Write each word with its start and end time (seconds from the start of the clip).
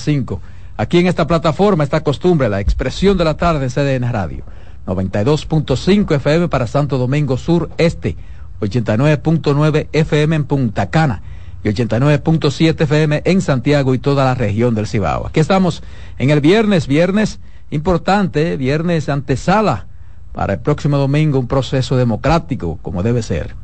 5. 0.00 0.40
Aquí 0.76 0.98
en 0.98 1.06
esta 1.06 1.26
plataforma, 1.26 1.84
esta 1.84 2.02
costumbre, 2.02 2.48
la 2.48 2.60
expresión 2.60 3.18
de 3.18 3.24
la 3.24 3.36
tarde 3.36 3.68
CDN 3.68 4.10
Radio. 4.12 4.44
92.5 4.86 6.16
FM 6.16 6.48
para 6.48 6.66
Santo 6.66 6.98
Domingo 6.98 7.36
Sur 7.36 7.70
Este, 7.76 8.16
89.9 8.60 9.88
FM 9.92 10.36
en 10.36 10.44
Punta 10.44 10.90
Cana 10.90 11.22
y 11.62 11.68
89.7 11.68 12.80
FM 12.80 13.22
en 13.24 13.40
Santiago 13.40 13.94
y 13.94 13.98
toda 13.98 14.24
la 14.24 14.34
región 14.34 14.74
del 14.74 14.86
Cibao. 14.86 15.26
Aquí 15.26 15.40
estamos 15.40 15.82
en 16.18 16.30
el 16.30 16.40
viernes, 16.40 16.86
viernes 16.86 17.40
importante, 17.70 18.56
viernes 18.56 19.08
antesala 19.08 19.86
para 20.32 20.54
el 20.54 20.60
próximo 20.60 20.96
domingo, 20.96 21.38
un 21.38 21.46
proceso 21.46 21.96
democrático 21.96 22.78
como 22.82 23.02
debe 23.02 23.22
ser. 23.22 23.54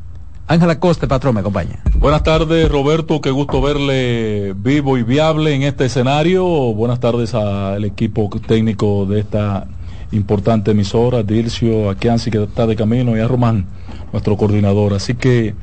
Ángela 0.49 0.79
Coste, 0.79 1.09
patrón, 1.09 1.35
me 1.35 1.41
acompaña. 1.41 1.81
Buenas 1.97 2.23
tardes, 2.23 2.69
Roberto. 2.71 3.21
Qué 3.21 3.33
gusto 3.33 3.61
verle 3.61 4.55
vivo 4.57 4.97
y 4.97 5.03
viable 5.03 5.55
en 5.55 5.63
este 5.63 5.87
escenario. 5.87 6.45
Buenas 6.45 7.01
tardes 7.01 7.35
al 7.35 7.85
equipo 7.85 8.31
técnico 8.47 9.07
de 9.07 9.21
esta 9.21 9.67
importante 10.13 10.71
emisora, 10.71 11.25
Dircio, 11.25 11.91
a 11.91 11.97
Kianci, 11.97 12.31
que 12.31 12.45
está 12.45 12.65
de 12.67 12.77
camino, 12.77 13.17
y 13.17 13.21
a 13.21 13.27
Román, 13.27 13.67
nuestro 14.13 14.37
coordinador. 14.37 14.95
Así 14.95 15.15
que 15.15 15.57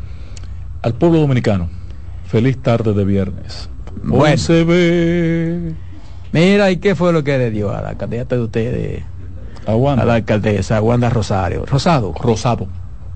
al 0.81 0.93
pueblo 0.95 1.19
dominicano, 1.19 1.69
feliz 2.25 2.61
tarde 2.61 2.93
de 2.93 3.05
viernes. 3.05 3.69
Bueno. 4.03 4.37
se 4.37 4.65
ve. 4.65 5.75
Mira, 6.33 6.71
¿y 6.71 6.77
qué 6.77 6.93
fue 6.95 7.13
lo 7.13 7.23
que 7.23 7.37
le 7.37 7.51
dio 7.51 7.71
a 7.71 7.81
la 7.81 7.95
candidata 7.95 8.35
de 8.35 8.41
ustedes? 8.41 9.03
A, 9.65 9.71
a 9.71 10.05
la 10.05 10.15
alcaldesa, 10.15 10.81
Wanda 10.81 11.09
Rosario. 11.09 11.65
Rosado. 11.65 12.13
Rosado. 12.19 12.67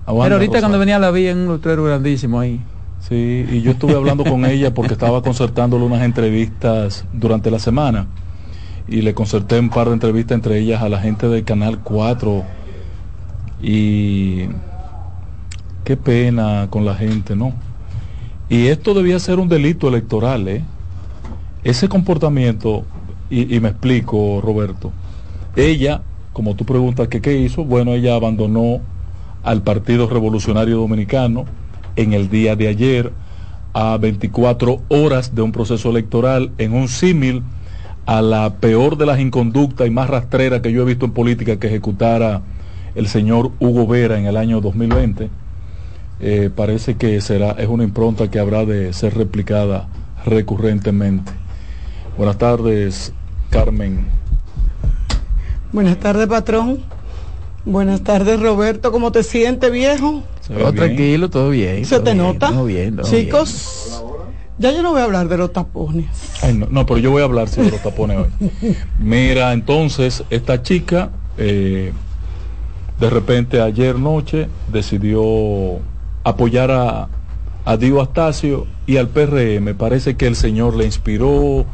Pero 0.08 0.36
ahorita 0.36 0.60
cuando 0.60 0.78
venía 0.78 0.98
la 0.98 1.10
vi 1.10 1.26
en 1.26 1.38
un 1.38 1.54
letrero 1.54 1.84
grandísimo 1.84 2.40
ahí. 2.40 2.60
Sí, 3.00 3.46
y 3.50 3.62
yo 3.62 3.72
estuve 3.72 3.94
hablando 3.94 4.24
con 4.24 4.44
ella 4.46 4.72
porque 4.72 4.94
estaba 4.94 5.22
concertándole 5.22 5.84
unas 5.84 6.02
entrevistas 6.02 7.04
durante 7.12 7.50
la 7.50 7.58
semana 7.58 8.06
y 8.88 9.02
le 9.02 9.14
concerté 9.14 9.60
un 9.60 9.68
par 9.68 9.88
de 9.88 9.94
entrevistas 9.94 10.34
entre 10.34 10.58
ellas 10.58 10.82
a 10.82 10.88
la 10.88 10.98
gente 10.98 11.28
del 11.28 11.44
Canal 11.44 11.80
4 11.80 12.42
y 13.62 14.46
qué 15.84 15.96
pena 15.96 16.68
con 16.70 16.84
la 16.84 16.94
gente, 16.94 17.36
¿no? 17.36 17.52
Y 18.48 18.68
esto 18.68 18.94
debía 18.94 19.18
ser 19.18 19.38
un 19.38 19.48
delito 19.48 19.88
electoral, 19.88 20.48
¿eh? 20.48 20.64
Ese 21.64 21.88
comportamiento, 21.88 22.84
y, 23.28 23.54
y 23.54 23.60
me 23.60 23.68
explico, 23.68 24.40
Roberto, 24.42 24.90
ella, 25.54 26.00
como 26.32 26.54
tú 26.54 26.64
preguntas 26.64 27.08
que 27.08 27.20
qué 27.20 27.36
hizo, 27.36 27.64
bueno, 27.64 27.92
ella 27.92 28.14
abandonó 28.14 28.80
al 29.48 29.62
Partido 29.62 30.06
Revolucionario 30.10 30.76
Dominicano 30.76 31.46
en 31.96 32.12
el 32.12 32.28
día 32.28 32.54
de 32.54 32.68
ayer 32.68 33.14
a 33.72 33.96
24 33.96 34.82
horas 34.88 35.34
de 35.34 35.40
un 35.40 35.52
proceso 35.52 35.88
electoral 35.88 36.50
en 36.58 36.74
un 36.74 36.86
símil 36.86 37.42
a 38.04 38.20
la 38.20 38.56
peor 38.56 38.98
de 38.98 39.06
las 39.06 39.20
inconductas 39.20 39.86
y 39.86 39.90
más 39.90 40.10
rastrera 40.10 40.60
que 40.60 40.70
yo 40.70 40.82
he 40.82 40.84
visto 40.84 41.06
en 41.06 41.12
política 41.12 41.58
que 41.58 41.68
ejecutara 41.68 42.42
el 42.94 43.08
señor 43.08 43.52
Hugo 43.58 43.86
Vera 43.86 44.18
en 44.18 44.26
el 44.26 44.36
año 44.36 44.60
2020. 44.60 45.30
Eh, 46.20 46.50
parece 46.54 46.96
que 46.98 47.18
será, 47.22 47.52
es 47.52 47.68
una 47.68 47.84
impronta 47.84 48.30
que 48.30 48.38
habrá 48.40 48.66
de 48.66 48.92
ser 48.92 49.16
replicada 49.16 49.88
recurrentemente. 50.26 51.32
Buenas 52.18 52.36
tardes, 52.36 53.14
Carmen. 53.48 54.04
Buenas 55.72 55.98
tardes, 55.98 56.26
patrón. 56.26 56.97
Buenas 57.64 58.02
tardes, 58.02 58.40
Roberto. 58.40 58.92
¿Cómo 58.92 59.12
te 59.12 59.22
sientes, 59.22 59.70
viejo? 59.70 60.22
Todo 60.46 60.72
tranquilo, 60.72 61.28
todo 61.28 61.50
bien. 61.50 61.84
¿Se 61.84 62.00
te 62.00 62.14
nota? 62.14 62.52
Chicos, 63.02 64.02
ya 64.58 64.72
yo 64.72 64.82
no 64.82 64.92
voy 64.92 65.00
a 65.00 65.04
hablar 65.04 65.28
de 65.28 65.36
los 65.36 65.52
tapones. 65.52 66.06
no, 66.70 66.86
pero 66.86 66.98
yo 66.98 67.10
voy 67.10 67.22
a 67.22 67.24
hablar 67.24 67.48
de 67.50 67.70
los 67.70 67.82
tapones 67.82 68.18
hoy. 68.18 68.50
Mira, 68.98 69.52
entonces, 69.52 70.24
esta 70.30 70.62
chica, 70.62 71.10
eh, 71.36 71.92
de 72.98 73.10
repente 73.10 73.60
ayer 73.60 73.98
noche, 73.98 74.48
decidió 74.72 75.22
apoyar 76.24 76.70
a, 76.70 77.08
a 77.64 77.76
Dio 77.76 78.00
Astacio 78.00 78.66
y 78.86 78.96
al 78.96 79.08
PRM. 79.08 79.74
Parece 79.74 80.16
que 80.16 80.26
el 80.26 80.36
Señor 80.36 80.74
le 80.74 80.86
inspiró, 80.86 81.66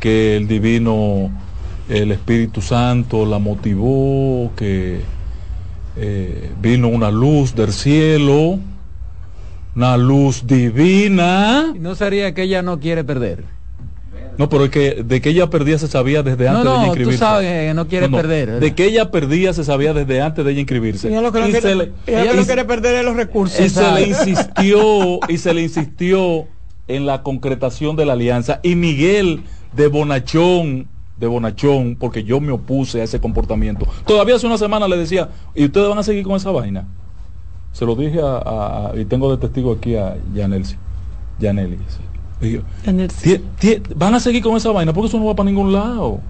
que 0.00 0.36
el 0.36 0.48
divino, 0.48 1.30
el 1.88 2.10
Espíritu 2.10 2.60
Santo 2.60 3.24
la 3.24 3.38
motivó, 3.38 4.50
que 4.56 5.00
eh, 5.96 6.50
vino 6.60 6.88
una 6.88 7.10
luz 7.10 7.54
del 7.54 7.72
cielo, 7.72 8.58
una 9.74 9.96
luz 9.96 10.46
divina. 10.46 11.74
¿No 11.78 11.94
sería 11.94 12.34
que 12.34 12.42
ella 12.42 12.62
no 12.62 12.80
quiere 12.80 13.04
perder? 13.04 13.44
No, 14.38 14.50
pero 14.50 14.64
es 14.64 14.70
que 14.70 15.02
de 15.02 15.20
que 15.20 15.30
ella 15.30 15.48
perdía 15.48 15.78
se 15.78 15.88
sabía 15.88 16.22
desde 16.22 16.48
antes 16.48 16.64
de 16.64 16.70
ella 16.70 16.86
inscribirse. 16.86 17.18
Tú 17.18 17.24
sabes 17.24 17.68
que 17.68 17.74
no 17.74 17.88
quiere 17.88 18.08
perder. 18.08 18.60
De 18.60 18.74
que 18.74 18.84
ella 18.84 19.10
perdía 19.10 19.52
se 19.52 19.64
sabía 19.64 19.94
desde 19.94 20.20
antes 20.20 20.44
de 20.44 20.50
ella 20.50 20.60
inscribirse. 20.60 21.08
Ella 21.08 21.22
lo 21.22 21.32
que 21.32 21.40
no, 21.40 21.46
quiere, 21.46 21.92
quiere 22.44 22.64
perder 22.64 22.96
es 22.96 23.04
los 23.04 23.16
recursos. 23.16 23.58
Y 23.60 23.70
se 23.70 23.92
le 23.92 24.08
insistió, 24.08 25.20
y 25.28 25.38
se 25.38 25.54
le 25.54 25.62
insistió 25.62 26.46
en 26.88 27.06
la 27.06 27.22
concretación 27.22 27.96
de 27.96 28.04
la 28.04 28.12
alianza. 28.12 28.60
Y 28.62 28.74
Miguel 28.74 29.42
de 29.74 29.86
Bonachón, 29.88 30.88
de 31.16 31.26
bonachón 31.26 31.96
porque 31.96 32.24
yo 32.24 32.40
me 32.40 32.52
opuse 32.52 33.00
a 33.00 33.04
ese 33.04 33.20
comportamiento. 33.20 33.86
Todavía 34.06 34.36
hace 34.36 34.46
una 34.46 34.58
semana 34.58 34.86
le 34.88 34.96
decía, 34.96 35.30
¿y 35.54 35.64
ustedes 35.64 35.88
van 35.88 35.98
a 35.98 36.02
seguir 36.02 36.24
con 36.24 36.36
esa 36.36 36.50
vaina? 36.50 36.86
Se 37.72 37.84
lo 37.84 37.94
dije 37.94 38.20
a, 38.22 38.92
y 38.96 39.04
tengo 39.04 39.30
de 39.30 39.38
testigo 39.38 39.72
aquí 39.72 39.96
a 39.96 40.16
Yanelsi. 40.34 40.76
Yaneli. 41.38 41.78
van 43.94 44.14
a 44.14 44.20
seguir 44.20 44.42
con 44.42 44.56
esa 44.56 44.70
vaina 44.70 44.92
porque 44.92 45.08
eso 45.08 45.18
no 45.18 45.26
va 45.26 45.36
para 45.36 45.48
ningún 45.48 45.72
lado. 45.72 46.20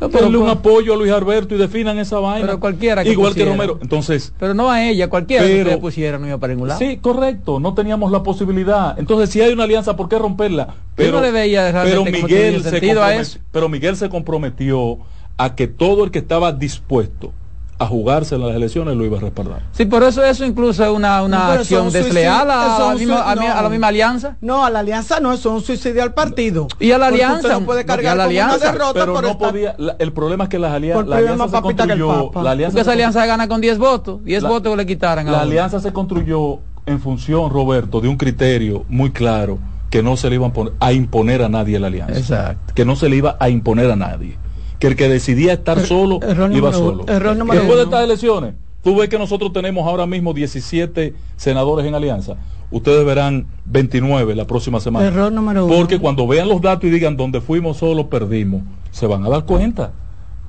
Denle 0.00 0.36
un 0.36 0.48
apoyo 0.48 0.94
a 0.94 0.96
Luis 0.96 1.10
Alberto 1.10 1.54
y 1.54 1.58
definan 1.58 1.98
esa 1.98 2.18
vaina. 2.18 2.46
Pero 2.46 2.60
cualquiera 2.60 3.04
Igual 3.04 3.34
que 3.34 3.44
Romero. 3.44 3.78
Entonces. 3.80 4.32
Pero 4.38 4.54
no 4.54 4.70
a 4.70 4.84
ella, 4.84 5.08
cualquiera 5.08 5.44
pero, 5.44 5.70
que 5.70 5.76
pusiera 5.78 6.18
no 6.18 6.26
iba 6.26 6.38
para 6.38 6.52
ningún 6.52 6.68
lado. 6.68 6.80
Sí, 6.80 6.98
correcto. 6.98 7.60
No 7.60 7.74
teníamos 7.74 8.12
la 8.12 8.22
posibilidad. 8.22 8.98
Entonces, 8.98 9.30
si 9.30 9.40
hay 9.40 9.52
una 9.52 9.64
alianza, 9.64 9.96
¿por 9.96 10.08
qué 10.08 10.18
romperla? 10.18 10.74
Pero, 10.94 11.12
no 11.12 11.20
le 11.22 11.30
veía 11.30 11.72
pero 11.84 12.04
Miguel 12.04 12.62
se 12.62 12.98
a 12.98 13.16
eso. 13.16 13.38
Pero 13.50 13.68
Miguel 13.68 13.96
se 13.96 14.08
comprometió 14.08 14.98
a 15.38 15.54
que 15.54 15.66
todo 15.66 16.04
el 16.04 16.10
que 16.10 16.18
estaba 16.18 16.52
dispuesto 16.52 17.32
a 17.78 17.86
jugarse 17.86 18.36
en 18.36 18.46
las 18.46 18.56
elecciones 18.56 18.96
lo 18.96 19.04
iba 19.04 19.18
a 19.18 19.20
respaldar. 19.20 19.62
Sí, 19.72 19.84
por 19.84 20.02
eso 20.02 20.24
eso 20.24 20.44
incluso 20.44 20.84
es 20.84 20.90
una, 20.90 21.22
una 21.22 21.52
acción 21.52 21.90
desleal 21.92 22.50
a, 22.50 22.78
la 22.78 23.68
misma, 23.68 23.88
alianza. 23.88 24.36
No, 24.40 24.64
a 24.64 24.70
la 24.70 24.80
alianza 24.80 25.20
no, 25.20 25.32
eso 25.32 25.50
es 25.50 25.54
un 25.56 25.66
suicidio 25.66 26.02
al 26.02 26.14
partido. 26.14 26.68
Y 26.80 26.92
a 26.92 26.98
la 26.98 27.08
alianza. 27.08 27.48
No 27.48 27.66
puede 27.66 27.84
cargar 27.84 28.16
la 28.16 28.24
alianza, 28.24 28.74
pero 28.94 29.20
no 29.20 29.38
podía, 29.38 29.76
el 29.98 30.12
problema 30.12 30.44
es 30.44 30.50
que 30.50 30.58
las 30.58 30.72
alianzas, 30.72 31.06
la 31.06 31.16
alianza 31.16 31.48
se 31.48 31.62
construyó, 31.62 32.30
la 32.42 32.50
alianza 32.50 32.80
esa 32.80 32.92
alianza 32.92 33.26
gana 33.26 33.48
con 33.48 33.60
10 33.60 33.78
votos, 33.78 34.24
10 34.24 34.42
votos 34.44 34.72
que 34.72 34.76
le 34.76 34.86
quitaran. 34.86 35.30
La 35.30 35.42
alianza 35.42 35.80
se 35.80 35.92
construyó 35.92 36.60
en 36.86 37.00
función, 37.00 37.50
Roberto, 37.50 38.00
de 38.00 38.08
un 38.08 38.16
criterio 38.16 38.84
muy 38.88 39.10
claro 39.10 39.58
que 39.90 40.02
no 40.02 40.16
se 40.16 40.30
le 40.30 40.36
iba 40.36 40.50
a, 40.80 40.92
imponer 40.92 41.42
a 41.42 41.48
nadie 41.48 41.78
la 41.78 41.88
alianza. 41.88 42.18
Exacto. 42.18 42.74
Que 42.74 42.84
no 42.84 42.96
se 42.96 43.08
le 43.08 43.16
iba 43.16 43.36
a 43.38 43.48
imponer 43.48 43.90
a 43.90 43.96
nadie 43.96 44.36
que 44.78 44.86
el 44.86 44.96
que 44.96 45.08
decidía 45.08 45.54
estar 45.54 45.80
solo 45.80 46.20
iba 46.52 46.72
solo. 46.72 47.04
Después 47.04 47.76
de 47.76 47.82
estas 47.82 48.04
elecciones, 48.04 48.54
tú 48.82 48.96
ves 48.96 49.08
que 49.08 49.18
nosotros 49.18 49.52
tenemos 49.52 49.86
ahora 49.86 50.06
mismo 50.06 50.32
17 50.32 51.14
senadores 51.36 51.86
en 51.86 51.94
alianza. 51.94 52.36
Ustedes 52.70 53.04
verán 53.04 53.46
29 53.66 54.34
la 54.34 54.46
próxima 54.46 54.80
semana. 54.80 55.06
Error 55.06 55.32
número 55.32 55.68
Porque 55.68 56.00
cuando 56.00 56.26
vean 56.26 56.48
los 56.48 56.60
datos 56.60 56.84
y 56.84 56.90
digan 56.90 57.16
donde 57.16 57.40
fuimos 57.40 57.76
solo 57.76 58.08
perdimos, 58.08 58.62
se 58.90 59.06
van 59.06 59.24
a 59.24 59.28
dar 59.28 59.44
cuenta. 59.44 59.92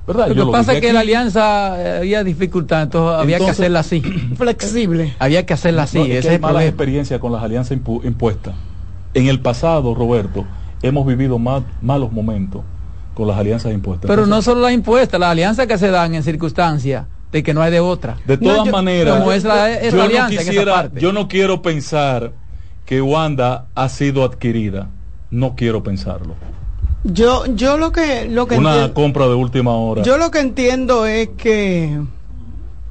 ¿verdad? 0.06 0.28
Lo 0.28 0.46
que 0.46 0.52
pasa 0.52 0.72
es 0.74 0.80
que 0.80 0.92
la 0.92 1.00
alianza 1.00 1.80
eh, 1.80 1.98
había 1.98 2.24
dificultad, 2.24 2.82
entonces 2.82 3.20
había 3.20 3.38
que 3.38 3.50
hacerla 3.50 3.80
así. 3.80 4.00
Flexible. 4.36 5.14
Había 5.18 5.44
que 5.46 5.52
hacerla 5.52 5.82
así. 5.82 6.00
es 6.10 6.26
hay 6.26 6.38
malas 6.38 6.64
experiencias 6.64 7.20
con 7.20 7.30
las 7.30 7.42
alianzas 7.42 7.78
impuestas. 8.02 8.54
En 9.14 9.26
el 9.26 9.40
pasado, 9.40 9.94
Roberto, 9.94 10.44
hemos 10.82 11.06
vivido 11.06 11.38
malos 11.38 12.10
momentos 12.10 12.62
con 13.18 13.26
las 13.26 13.36
alianzas 13.36 13.72
impuestas. 13.72 14.08
Pero 14.08 14.26
no 14.26 14.40
solo 14.42 14.60
las 14.60 14.70
impuestas, 14.70 15.18
las 15.18 15.30
alianzas 15.30 15.66
que 15.66 15.76
se 15.76 15.90
dan 15.90 16.14
en 16.14 16.22
circunstancias 16.22 17.06
de 17.32 17.42
que 17.42 17.52
no 17.52 17.62
hay 17.62 17.72
de 17.72 17.80
otra. 17.80 18.16
De 18.24 18.36
todas 18.36 18.70
maneras, 18.70 19.18
como 19.18 19.32
es 19.32 19.42
la, 19.42 19.82
yo, 19.90 20.08
no 20.08 20.28
quisiera, 20.28 20.88
yo 20.94 21.12
no 21.12 21.26
quiero 21.26 21.60
pensar 21.60 22.30
que 22.86 23.02
Wanda 23.02 23.66
ha 23.74 23.88
sido 23.88 24.22
adquirida. 24.22 24.90
No 25.32 25.56
quiero 25.56 25.82
pensarlo. 25.82 26.36
Yo, 27.02 27.44
yo 27.56 27.76
lo 27.76 27.90
que, 27.90 28.28
lo 28.28 28.46
que 28.46 28.56
una 28.56 28.94
compra 28.94 29.26
de 29.26 29.34
última 29.34 29.72
hora. 29.72 30.02
Yo 30.04 30.16
lo 30.16 30.30
que 30.30 30.38
entiendo 30.38 31.04
es 31.04 31.30
que 31.30 32.00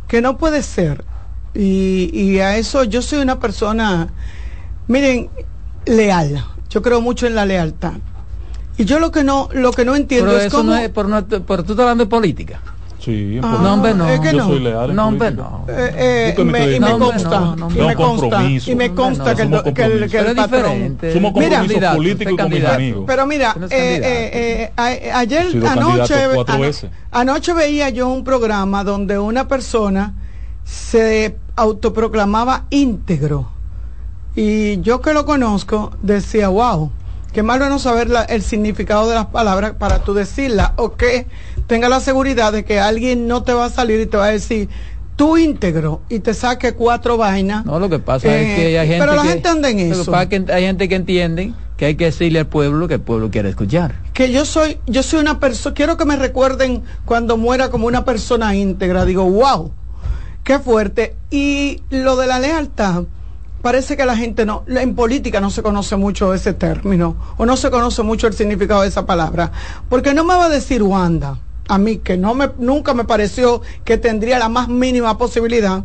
que 0.10 0.22
no 0.22 0.38
puede 0.38 0.62
ser 0.62 1.06
y, 1.54 2.10
y 2.14 2.40
a 2.40 2.58
eso 2.58 2.84
yo 2.84 3.02
soy 3.02 3.20
una 3.20 3.40
persona, 3.40 4.10
miren, 4.88 5.30
leal. 5.86 6.44
Yo 6.70 6.82
creo 6.82 7.00
mucho 7.00 7.28
en 7.28 7.36
la 7.36 7.46
lealtad. 7.46 7.94
Y 8.78 8.86
yo 8.86 9.00
lo 9.00 9.12
que 9.12 9.24
no, 9.24 9.50
lo 9.54 9.72
que 9.72 9.86
no 9.86 9.96
entiendo 9.96 10.38
es 10.38 10.52
cómo... 10.54 10.72
No 10.72 10.78
es 10.78 10.90
por, 10.90 11.08
por, 11.44 11.64
tú 11.64 11.74
estás 11.74 11.84
hablando 11.84 12.04
de 12.06 12.10
política. 12.10 12.60
Sí, 13.00 13.40
Ah, 13.42 13.60
No, 13.62 13.74
hombre, 13.76 13.94
no. 13.94 14.08
es 14.10 14.20
que 14.20 14.32
yo 14.34 14.38
no. 14.40 14.48
soy 14.48 14.60
leal. 14.60 14.90
en 14.90 14.96
No, 14.98 15.08
hombre, 15.08 15.32
no. 15.32 15.66
Eh, 15.70 16.34
eh, 16.36 16.44
mi 16.44 16.52
me- 16.52 16.76
y 16.76 16.80
me. 16.80 16.90
No, 16.90 17.00
consta, 17.00 17.40
no, 17.40 17.56
no, 17.56 17.70
y 17.70 17.78
no. 17.78 17.88
me 17.88 17.94
No, 17.96 18.02
consta, 18.02 18.44
y 18.44 18.76
me 18.76 18.90
No, 18.90 18.96
consta 18.96 19.30
no, 19.30 19.36
que, 19.36 19.42
el, 19.44 19.74
que 19.74 19.84
el, 19.84 20.10
que 20.10 20.18
el 20.18 20.26
Pero 20.26 20.30
es 20.30 20.36
patrón. 20.36 20.62
diferente. 20.64 21.14
Somos 21.14 21.34
Mira, 21.36 21.60
compromisos 21.60 21.96
políticos 21.96 22.34
como 22.38 22.50
mis 22.50 22.66
amigos. 22.66 23.04
Pero 23.08 23.28
mira, 23.28 23.56
eh, 23.70 24.02
eh, 24.04 24.30
eh, 24.34 24.72
a- 24.76 25.20
ayer 25.20 25.46
anoche, 25.66 26.24
ano- 26.24 26.72
anoche 27.12 27.54
veía 27.54 27.90
yo 27.90 28.10
un 28.10 28.24
programa 28.26 28.84
donde 28.84 29.18
una 29.18 29.48
persona 29.48 30.14
se 30.66 31.38
autoproclamaba 31.56 32.66
íntegro 32.72 33.48
y 34.36 34.82
yo 34.82 35.02
que 35.02 35.14
lo 35.14 35.26
conozco 35.26 35.92
decía, 36.02 36.50
wow, 36.50 36.92
qué 37.38 37.44
malo 37.44 37.70
no 37.70 37.78
saber 37.78 38.10
la- 38.10 38.24
el 38.24 38.42
significado 38.42 39.08
de 39.08 39.14
las 39.14 39.28
palabras 39.28 39.74
para 39.78 40.00
tú 40.00 40.16
decirlas 40.16 40.72
o 40.76 40.96
que 40.96 41.28
tenga 41.68 41.88
la 41.88 42.00
seguridad 42.00 42.52
de 42.52 42.66
que 42.66 42.80
alguien 42.80 43.28
no 43.28 43.44
te 43.44 43.54
va 43.54 43.66
a 43.66 43.70
salir 43.70 44.00
y 44.00 44.08
te 44.08 44.18
va 44.18 44.26
a 44.26 44.30
decir 44.32 44.70
tú 45.16 45.38
íntegro 45.38 46.02
y 46.10 46.18
te 46.18 46.34
saque 46.34 46.74
cuatro 46.74 47.16
vainas. 47.16 47.64
No, 47.64 47.78
lo 47.80 47.90
que 47.92 48.00
pasa 48.00 48.28
Eh, 48.28 48.42
es 48.42 48.56
que 48.56 48.80
hay 48.80 48.88
gente 48.88 49.04
pero 49.06 49.16
la 49.16 49.22
que, 49.22 49.28
gente 49.30 49.50
anda 49.50 49.70
en 49.70 49.78
lo 49.78 49.96
que 49.98 50.02
eso. 50.02 50.10
pasa 50.12 50.24
es 50.24 50.30
que 50.30 50.52
hay 50.52 50.64
gente 50.64 50.90
que 50.90 50.96
entiende 50.96 51.54
que 51.78 51.86
hay 51.86 51.94
que 51.96 52.06
decirle 52.06 52.40
al 52.40 52.48
pueblo 52.48 52.80
lo 52.80 52.88
que 52.88 52.96
el 52.96 53.02
pueblo 53.02 53.30
quiere 53.30 53.50
escuchar. 53.50 53.94
que 54.14 54.32
yo 54.32 54.44
soy, 54.44 54.80
yo 54.88 55.04
soy 55.04 55.20
una 55.20 55.40
persona, 55.40 55.76
quiero 55.76 55.96
que 55.96 56.06
me 56.06 56.16
recuerden 56.16 56.82
cuando 57.06 57.38
muera 57.38 57.70
como 57.70 57.86
una 57.86 58.04
persona 58.04 58.56
íntegra. 58.56 59.06
Digo, 59.06 59.26
wow, 59.30 59.72
qué 60.44 60.58
fuerte. 60.58 61.16
Y 61.30 61.84
lo 61.92 62.16
de 62.16 62.26
la 62.26 62.40
lealtad, 62.40 63.04
parece 63.62 63.98
que 63.98 64.06
la 64.06 64.16
gente 64.16 64.46
no, 64.46 64.64
en 64.68 64.96
política 64.96 65.42
no 65.42 65.50
se 65.50 65.62
conoce 65.62 65.96
mucho 65.96 66.34
ese 66.34 66.54
término, 66.54 67.16
o 67.38 67.46
no 67.46 67.58
se 67.58 67.70
conoce 67.70 68.04
mucho 68.04 68.28
el 68.28 68.34
significado 68.34 68.82
de 68.82 68.88
esa 68.88 69.06
palabra. 69.06 69.52
Porque 69.90 70.14
no 70.14 70.24
me 70.24 70.36
va 70.36 70.46
a 70.46 70.50
decir 70.50 70.84
Wanda, 70.84 71.40
a 71.68 71.78
mí, 71.78 71.98
que 71.98 72.18
no 72.18 72.34
me, 72.34 72.50
nunca 72.60 72.94
me 72.94 73.06
pareció 73.06 73.62
que 73.84 73.98
tendría 73.98 74.40
la 74.40 74.50
más 74.50 74.68
mínima 74.68 75.18
posibilidad. 75.18 75.84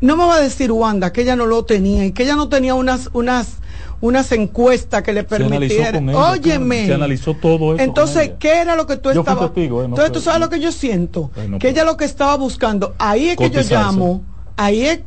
No 0.00 0.16
me 0.16 0.24
va 0.24 0.36
a 0.36 0.40
decir 0.40 0.72
Wanda 0.72 1.12
que 1.12 1.22
ella 1.22 1.36
no 1.36 1.46
lo 1.46 1.64
tenía 1.64 2.06
y 2.06 2.12
que 2.12 2.22
ella 2.22 2.34
no 2.34 2.48
tenía 2.48 2.74
unas, 2.74 3.10
unas, 3.12 3.58
unas 4.00 4.32
encuestas 4.32 5.02
que 5.02 5.12
le 5.12 5.24
permitieran. 5.24 6.08
Óyeme. 6.08 6.86
Se 6.86 6.94
analizó 6.94 7.34
todo 7.34 7.74
eso. 7.74 7.84
Entonces. 7.84 8.32
¿qué 8.38 8.60
era 8.60 8.76
lo 8.76 8.86
que 8.86 8.96
tú 8.96 9.10
estabas? 9.10 9.52
testigo, 9.52 9.82
eh, 9.82 9.88
no 9.88 9.90
Entonces, 9.90 10.12
¿tú 10.12 10.20
sabes 10.20 10.40
lo 10.40 10.48
que 10.48 10.58
yo 10.58 10.72
siento? 10.72 11.30
No 11.48 11.58
que 11.58 11.68
ella 11.68 11.84
lo 11.84 11.98
que 11.98 12.06
estaba 12.06 12.36
buscando, 12.36 12.94
ahí 12.98 13.28
es 13.28 13.36
que 13.36 13.50
yo 13.50 13.60
llamo, 13.60 14.24
ahí 14.56 14.86
es 14.86 15.00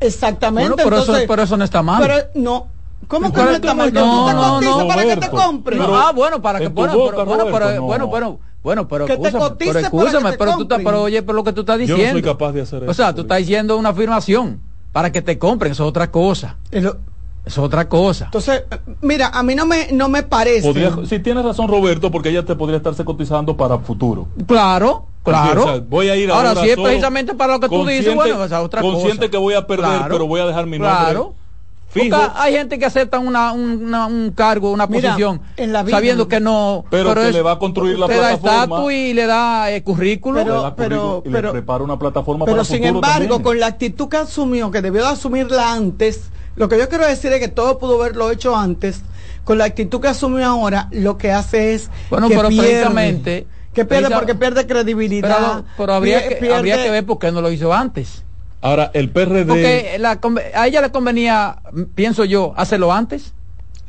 exactamente. 0.00 0.68
Bueno, 0.70 0.76
pero 0.76 0.96
eso- 0.96 1.04
entonces, 1.06 1.28
pero 1.28 1.42
eso 1.42 1.56
no 1.56 1.64
está 1.64 1.82
mal. 1.82 2.02
Pero 2.02 2.14
no, 2.34 2.66
¿cómo 3.08 3.28
que 3.28 3.32
¿Cuál 3.34 3.44
no 3.46 3.50
es 3.52 3.56
está 3.56 3.70
tu 3.70 3.76
mal? 3.76 3.92
te 3.92 4.00
No, 4.00 4.24
cotizas 4.52 4.76
no, 4.78 4.88
para 4.88 5.02
que 5.04 5.16
te 5.16 5.28
compre? 5.30 5.76
No, 5.76 5.84
Pero 5.86 5.96
ah, 5.96 6.12
bueno, 6.12 6.42
para 6.42 6.58
que 6.58 6.68
bueno, 6.68 6.92
boca, 6.94 7.10
pero, 7.16 7.26
bueno, 7.26 7.44
Roberto, 7.44 7.58
pero, 7.66 7.76
no. 7.80 7.86
bueno, 7.86 8.06
bueno, 8.08 8.38
bueno, 8.62 8.88
pero 8.88 9.06
Que 9.06 9.16
te 9.16 9.28
escúchame, 9.28 9.38
cotice 9.48 9.72
pero 9.72 9.72
para 9.72 9.80
que 9.90 9.96
escúchame, 10.04 10.30
te 10.32 10.38
pero 10.38 10.56
tú 10.58 10.68
pero 10.68 11.02
oye, 11.02 11.22
pero 11.22 11.32
lo 11.34 11.44
que 11.44 11.52
tú 11.52 11.60
estás 11.60 11.78
Yo 11.80 11.86
no 11.88 11.94
diciendo. 11.94 12.12
soy 12.20 12.22
capaz 12.22 12.52
de 12.52 12.60
hacer 12.62 12.82
O 12.82 12.84
eso, 12.86 12.94
sea, 12.94 13.14
tú 13.14 13.22
estás 13.22 13.38
diciendo 13.38 13.76
una 13.76 13.88
afirmación 13.90 14.60
para 14.92 15.10
que 15.12 15.22
te 15.22 15.38
compren, 15.38 15.72
eso 15.72 15.84
es 15.84 15.88
otra 15.88 16.10
cosa. 16.10 16.56
Eso 16.70 16.98
es 17.44 17.58
otra 17.58 17.88
cosa. 17.88 18.26
Entonces, 18.26 18.64
mira, 19.00 19.28
a 19.28 19.42
mí 19.42 19.54
no 19.54 19.66
me, 19.66 19.88
no 19.92 20.08
me 20.08 20.22
parece. 20.22 20.66
Podría, 20.66 20.92
sí, 21.06 21.18
tienes 21.20 21.44
razón, 21.44 21.68
Roberto, 21.68 22.10
porque 22.10 22.28
ella 22.28 22.44
te 22.44 22.54
podría 22.54 22.76
estarse 22.76 23.04
cotizando 23.04 23.56
para 23.56 23.78
futuro. 23.78 24.28
Claro, 24.46 25.06
claro. 25.24 25.62
O 25.62 25.64
sea, 25.64 25.82
voy 25.88 26.08
a 26.08 26.16
ir 26.16 26.30
ahora, 26.30 26.50
ahora 26.50 26.62
si 26.62 26.70
es 26.70 26.76
precisamente 26.78 27.34
para 27.34 27.54
lo 27.54 27.60
que 27.60 27.68
tú 27.68 27.84
dices, 27.86 28.14
bueno, 28.14 28.44
esa 28.44 28.60
otra 28.62 28.82
cosa. 28.82 28.92
consciente 28.94 29.30
que 29.30 29.36
voy 29.36 29.54
a 29.54 29.66
perder, 29.66 29.86
Claro, 29.86 30.12
pero 30.14 30.26
voy 30.26 30.40
a 30.40 30.46
dejar 30.46 30.66
mi 30.66 30.78
nombre 30.78 30.90
Claro. 30.90 31.34
fijo. 31.88 32.16
Porque 32.16 32.32
hay 32.36 32.52
gente 32.52 32.78
que 32.78 32.86
acepta 32.86 33.18
una, 33.18 33.50
un, 33.52 33.84
una- 33.86 34.06
un 34.06 34.30
cargo, 34.32 34.70
una 34.70 34.86
Mira, 34.86 35.10
posición, 35.10 35.40
en 35.56 35.72
la 35.72 35.82
vida- 35.82 35.96
sabiendo 35.96 36.28
que 36.28 36.38
no. 36.38 36.84
Pero 36.88 37.14
que 37.14 37.32
le 37.32 37.42
va 37.42 37.52
a 37.52 37.58
construir 37.58 37.98
la 37.98 38.06
le 38.06 38.14
da 38.14 38.20
plataforma. 38.38 38.62
estatus 38.76 38.92
y 38.92 39.14
le 39.14 39.26
da 39.26 39.70
eh, 39.72 39.82
currículo. 39.82 40.38
Le 40.38 40.44
Pero- 40.44 40.62
da 40.62 40.74
currículum 40.74 41.22
y 41.24 41.28
le 41.30 41.34
pero- 41.34 41.50
prepara 41.52 41.82
una 41.82 41.98
plataforma 41.98 42.44
Pero 42.44 42.58
para 42.58 42.64
sin 42.64 42.76
futuro 42.78 42.94
embargo, 42.96 43.18
también. 43.20 43.42
con 43.42 43.58
la 43.58 43.66
actitud 43.66 44.08
que 44.08 44.18
asumió, 44.18 44.70
que 44.70 44.82
debió 44.82 45.02
de 45.02 45.08
asumirla 45.08 45.72
antes, 45.72 46.30
lo 46.60 46.68
que 46.68 46.78
yo 46.78 46.88
quiero 46.90 47.06
decir 47.06 47.32
es 47.32 47.40
que 47.40 47.48
todo 47.48 47.78
pudo 47.78 48.00
haberlo 48.00 48.30
hecho 48.30 48.54
antes, 48.54 49.00
con 49.44 49.56
la 49.56 49.64
actitud 49.64 50.00
que 50.00 50.08
asumió 50.08 50.44
ahora, 50.46 50.88
lo 50.92 51.16
que 51.16 51.32
hace 51.32 51.72
es 51.74 51.90
Bueno, 52.10 52.28
que 52.28 52.36
pero 52.36 52.48
pierde, 52.50 52.66
precisamente- 52.68 53.46
que 53.72 53.84
pierde 53.86 54.04
precisa- 54.08 54.18
porque 54.18 54.34
pierde 54.34 54.66
credibilidad. 54.66 55.36
pero 55.38 55.64
pero 55.78 55.94
habría, 55.94 56.28
que, 56.28 56.36
pierde- 56.36 56.54
habría 56.54 56.82
que 56.84 56.90
ver 56.90 57.06
por 57.06 57.18
qué 57.18 57.32
no 57.32 57.40
lo 57.40 57.50
hizo 57.50 57.72
antes. 57.72 58.24
Ahora, 58.60 58.90
el 58.92 59.08
PRD... 59.08 59.46
Porque 59.46 59.96
la 59.98 60.20
a 60.54 60.66
ella 60.66 60.82
le 60.82 60.90
convenía, 60.90 61.56
pienso 61.94 62.26
yo, 62.26 62.52
hacerlo 62.56 62.92
antes. 62.92 63.32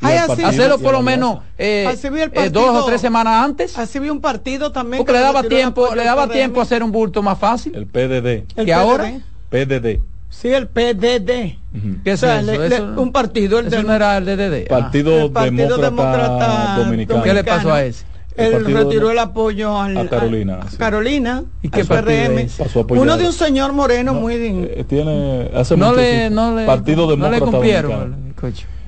Ay, 0.00 0.16
así- 0.16 0.42
Hacerlo 0.42 0.78
por 0.78 0.92
lo 0.92 1.02
menos 1.02 1.40
eh, 1.58 1.86
eh, 2.32 2.50
dos 2.50 2.82
o 2.82 2.86
tres 2.86 3.00
semanas 3.02 3.44
antes. 3.44 3.78
Así 3.78 3.98
vi 3.98 4.08
un 4.08 4.20
partido 4.22 4.72
también. 4.72 4.98
Porque 4.98 5.12
que 5.12 5.18
le 5.18 5.24
daba 5.24 5.42
tiempo, 5.42 5.94
le 5.94 6.04
daba 6.04 6.28
tiempo 6.28 6.60
a 6.60 6.62
hacer 6.62 6.82
un 6.82 6.90
bulto 6.90 7.22
más 7.22 7.38
fácil. 7.38 7.74
El 7.76 7.86
PDD. 7.86 8.46
El 8.56 8.64
que 8.64 8.72
ahora- 8.72 9.12
PDD. 9.50 10.00
Sí, 10.32 10.48
el 10.48 10.66
PDD. 10.66 11.58
¿Qué 12.02 12.10
O 12.10 12.14
es 12.14 12.20
sea, 12.20 12.40
eso? 12.40 12.50
le- 12.52 12.68
le- 12.68 12.74
Eso- 12.76 12.94
un 12.96 13.12
partido, 13.12 13.58
el 13.58 13.66
eso 13.66 13.76
del- 13.76 13.86
no 13.86 13.92
era 13.92 14.16
el 14.16 14.24
DDD. 14.24 14.64
Ah. 14.64 14.68
Partido, 14.80 15.26
El 15.26 15.30
Partido 15.30 15.76
Demócrata, 15.76 16.16
Demócrata 16.22 16.76
Dominicano. 16.78 17.22
¿Qué 17.22 17.34
le 17.34 17.44
pasó 17.44 17.72
a 17.72 17.84
ese? 17.84 18.04
El 18.34 18.46
Él 18.46 18.52
partido 18.54 18.78
retiró 18.84 19.06
de- 19.08 19.12
el 19.12 19.18
apoyo 19.18 19.78
al- 19.78 19.96
a 19.98 20.08
Carolina, 20.08 20.60
a 20.62 20.70
sí. 20.70 20.76
Carolina. 20.78 21.44
¿Y 21.60 21.68
qué 21.68 21.84
PRM. 21.84 22.48
Uno 22.88 23.16
de 23.18 23.26
un 23.26 23.32
señor 23.34 23.74
moreno 23.74 24.14
No, 24.14 24.20
muy... 24.20 24.34
eh, 24.36 24.84
tiene 24.88 25.50
hace 25.54 25.76
no 25.76 25.88
mucho, 25.90 26.00
le, 26.00 26.30
no 26.30 26.56
le, 26.56 26.64
Partido 26.64 27.04
no 27.04 27.10
le 27.10 27.16
Demócrata 27.16 27.44
cumplieron. 27.44 28.24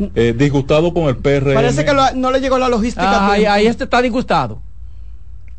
El. 0.01 0.11
Eh, 0.17 0.35
disgustado 0.37 0.93
con 0.95 1.05
el 1.05 1.19
PRM. 1.19 1.55
Parece 1.55 1.85
que 1.85 1.93
lo- 1.93 2.11
no 2.17 2.31
le 2.33 2.41
llegó 2.41 2.59
la 2.59 2.69
logística. 2.71 3.07
Ah, 3.07 3.33
ahí, 3.33 3.41
tiempo. 3.43 3.53
ahí 3.55 3.67
este 3.67 3.85
está 3.85 4.01
disgustado. 4.03 4.63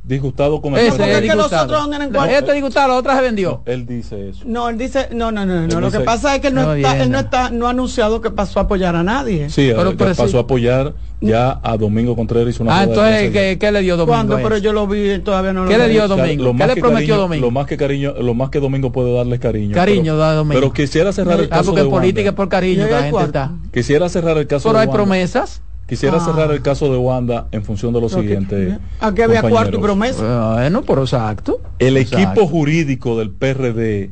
Disgustado 0.07 0.61
con 0.61 0.73
el 0.73 0.81
Ese 0.81 0.89
porque 0.97 1.03
es 1.11 1.15
es 1.17 1.21
que 1.21 1.27
los 1.35 1.49
disgustado. 1.49 2.25
Este 2.29 2.53
disgustado, 2.53 2.87
la 2.89 2.95
otra 2.95 3.15
se 3.15 3.21
vendió. 3.23 3.63
Él 3.65 3.87
dice 3.87 4.29
eso. 4.29 4.43
No, 4.45 4.69
él 4.69 4.77
dice, 4.77 5.09
no, 5.11 5.31
no, 5.31 5.45
no, 5.47 5.55
no. 5.55 5.63
Él 5.63 5.69
Lo 5.81 5.87
dice- 5.87 5.97
que 5.97 6.03
pasa 6.03 6.35
es 6.35 6.41
que 6.41 6.49
él 6.49 6.53
no, 6.53 6.61
No, 6.61 6.73
está, 6.75 7.01
él 7.01 7.09
no 7.09 7.17
no. 7.17 7.23
está, 7.23 7.49
no 7.49 7.65
ha 7.65 7.71
anunciado 7.71 8.21
que 8.21 8.29
pasó 8.29 8.59
a 8.59 8.63
apoyar 8.63 8.95
a 8.95 9.01
nadie. 9.01 9.49
Sí, 9.49 9.71
Pero- 9.75 9.89
eh, 9.91 9.95
pero 9.97 10.11
pasó 10.11 10.27
sí. 10.27 10.37
a 10.37 10.41
apoyar 10.41 10.93
ya 11.21 11.59
a 11.63 11.75
Domingo 11.77 12.15
Contreras 12.15 12.49
hizo 12.53 12.61
una 12.61 12.77
Ah, 12.79 12.83
entonces, 12.83 13.31
¿qué, 13.31 13.57
qué 13.59 13.71
le 13.71 13.81
dio 13.81 13.97
Domingo? 13.97 14.13
¿Cuándo? 14.15 14.35
Pero 14.43 14.57
yo 14.59 14.73
lo 14.73 14.85
vi, 14.85 15.17
todavía 15.19 15.53
no 15.53 15.63
lo 15.63 15.69
¿Qué 15.71 15.77
le 15.79 15.89
dio 15.89 16.03
O 16.03 16.07
sea, 16.07 16.15
Domingo? 16.17 16.43
lo 16.43 16.51
¿Qué 16.51 16.57
más 16.59 16.67
le 16.67 16.73
que 16.75 16.81
prometió 16.81 17.15
cariño- 17.15 17.21
Domingo? 17.21 17.45
Lo 17.47 17.51
más 17.51 17.65
que 17.65 17.77
cariño, 17.77 18.13
lo 18.21 18.33
más 18.35 18.49
que 18.51 18.59
Domingo 18.59 18.91
puede 18.91 19.11
darle 19.15 19.39
cariño. 19.39 19.73
Cariño 19.73 20.03
pero, 20.13 20.17
da 20.17 20.33
Domingo. 20.35 20.59
Pero 20.61 20.71
quisiera 20.73 21.11
cerrar 21.13 21.39
el 21.39 21.45
Ah, 21.45 21.49
caso 21.57 21.71
porque 21.71 21.81
de 21.83 21.89
política 21.89 22.29
es 22.29 22.35
por 22.35 22.47
cariño 22.47 22.85
la 22.87 23.03
gente 23.03 23.23
está. 23.23 23.51
Quisiera 23.73 24.07
cerrar 24.09 24.37
el 24.37 24.45
caso 24.45 24.69
Pero 24.69 24.77
hay 24.79 24.87
promesas. 24.87 25.61
Quisiera 25.87 26.17
Ah. 26.17 26.25
cerrar 26.25 26.51
el 26.51 26.61
caso 26.61 26.91
de 26.91 26.97
Wanda 26.97 27.47
en 27.51 27.63
función 27.63 27.93
de 27.93 28.01
lo 28.01 28.07
Lo 28.07 28.15
que- 28.15 28.21
siguiente. 28.21 28.77
Aquí 28.99 29.21
había 29.21 29.41
cuarto 29.43 29.77
y 29.77 29.81
promesa. 29.81 30.53
Bueno, 30.55 30.81
pero 30.81 31.03
exacto. 31.03 31.61
El 31.79 31.97
Exacto. 31.97 32.23
equipo 32.41 32.47
jurídico 32.47 33.17
del 33.19 33.29
PRD 33.31 34.09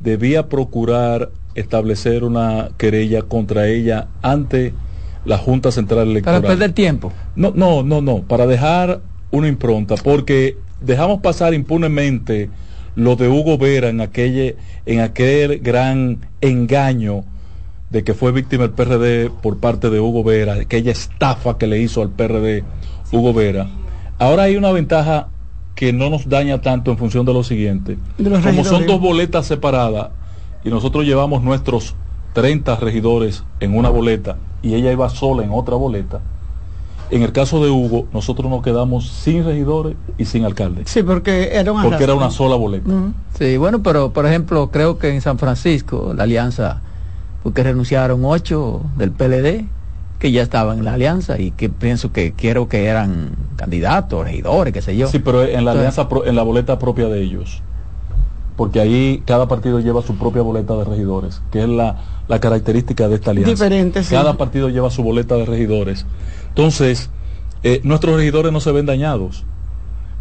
debía 0.00 0.48
procurar 0.48 1.30
establecer 1.54 2.24
una 2.24 2.70
querella 2.78 3.22
contra 3.22 3.68
ella 3.68 4.08
ante 4.22 4.72
la 5.24 5.38
Junta 5.38 5.70
Central 5.70 6.00
Para 6.00 6.10
Electoral. 6.10 6.42
perder 6.42 6.72
tiempo. 6.72 7.12
No, 7.36 7.52
no, 7.54 7.82
no, 7.82 8.00
no, 8.00 8.22
para 8.22 8.46
dejar 8.46 9.00
una 9.30 9.48
impronta, 9.48 9.94
porque 9.96 10.56
dejamos 10.80 11.20
pasar 11.20 11.54
impunemente 11.54 12.50
lo 12.96 13.16
de 13.16 13.28
Hugo 13.28 13.56
Vera 13.58 13.88
en 13.88 14.00
aquel, 14.00 14.56
en 14.86 15.00
aquel 15.00 15.58
gran 15.60 16.18
engaño 16.40 17.24
de 17.94 18.02
que 18.02 18.12
fue 18.12 18.32
víctima 18.32 18.64
el 18.64 18.70
PRD 18.70 19.30
por 19.30 19.58
parte 19.58 19.88
de 19.88 20.00
Hugo 20.00 20.24
Vera, 20.24 20.54
aquella 20.54 20.90
estafa 20.90 21.58
que 21.58 21.68
le 21.68 21.78
hizo 21.78 22.02
al 22.02 22.10
PRD 22.10 22.64
Hugo 23.12 23.32
Vera. 23.32 23.68
Ahora 24.18 24.42
hay 24.42 24.56
una 24.56 24.72
ventaja 24.72 25.28
que 25.76 25.92
no 25.92 26.10
nos 26.10 26.28
daña 26.28 26.60
tanto 26.60 26.90
en 26.90 26.98
función 26.98 27.24
de 27.24 27.32
lo 27.32 27.44
siguiente. 27.44 27.96
De 28.18 28.30
Como 28.40 28.64
son 28.64 28.88
dos 28.88 29.00
boletas 29.00 29.46
separadas 29.46 30.08
y 30.64 30.70
nosotros 30.70 31.04
llevamos 31.04 31.44
nuestros 31.44 31.94
30 32.32 32.74
regidores 32.76 33.44
en 33.60 33.76
una 33.76 33.90
boleta 33.90 34.38
y 34.60 34.74
ella 34.74 34.90
iba 34.90 35.08
sola 35.08 35.44
en 35.44 35.50
otra 35.52 35.76
boleta, 35.76 36.20
en 37.10 37.22
el 37.22 37.30
caso 37.30 37.62
de 37.62 37.70
Hugo, 37.70 38.08
nosotros 38.12 38.50
nos 38.50 38.60
quedamos 38.62 39.08
sin 39.08 39.44
regidores 39.44 39.94
y 40.18 40.24
sin 40.24 40.44
alcalde, 40.44 40.82
Sí, 40.86 41.04
porque 41.04 41.50
era 41.52 41.70
un 41.70 41.80
porque 41.80 42.02
era 42.02 42.14
una 42.14 42.30
sola 42.30 42.56
boleta. 42.56 42.90
Sí, 43.38 43.56
bueno, 43.56 43.84
pero 43.84 44.10
por 44.12 44.26
ejemplo, 44.26 44.72
creo 44.72 44.98
que 44.98 45.14
en 45.14 45.20
San 45.20 45.38
Francisco 45.38 46.12
la 46.12 46.24
alianza, 46.24 46.80
porque 47.44 47.62
renunciaron 47.62 48.24
ocho 48.24 48.82
del 48.96 49.12
PLD, 49.12 49.66
que 50.18 50.32
ya 50.32 50.42
estaban 50.42 50.78
en 50.78 50.84
la 50.86 50.94
alianza 50.94 51.38
y 51.38 51.50
que 51.52 51.68
pienso 51.68 52.10
que 52.10 52.32
quiero 52.32 52.68
que 52.68 52.86
eran 52.86 53.36
candidatos, 53.56 54.24
regidores, 54.24 54.72
qué 54.72 54.82
sé 54.82 54.96
yo. 54.96 55.06
Sí, 55.08 55.18
pero 55.20 55.42
en 55.42 55.48
la 55.64 55.72
Entonces- 55.72 55.78
alianza, 55.78 56.08
pro- 56.08 56.24
en 56.26 56.34
la 56.34 56.42
boleta 56.42 56.78
propia 56.78 57.06
de 57.08 57.20
ellos. 57.22 57.62
Porque 58.56 58.80
ahí 58.80 59.22
cada 59.26 59.46
partido 59.48 59.80
lleva 59.80 60.00
su 60.02 60.16
propia 60.16 60.40
boleta 60.42 60.74
de 60.76 60.84
regidores, 60.84 61.42
que 61.52 61.62
es 61.62 61.68
la, 61.68 61.96
la 62.28 62.40
característica 62.40 63.08
de 63.08 63.16
esta 63.16 63.32
alianza. 63.32 63.50
Diferente, 63.50 64.02
sí. 64.04 64.14
Cada 64.14 64.34
partido 64.38 64.68
lleva 64.68 64.90
su 64.90 65.02
boleta 65.02 65.34
de 65.36 65.44
regidores. 65.44 66.06
Entonces, 66.50 67.10
eh, 67.64 67.80
nuestros 67.84 68.16
regidores 68.16 68.52
no 68.52 68.60
se 68.60 68.70
ven 68.72 68.86
dañados, 68.86 69.44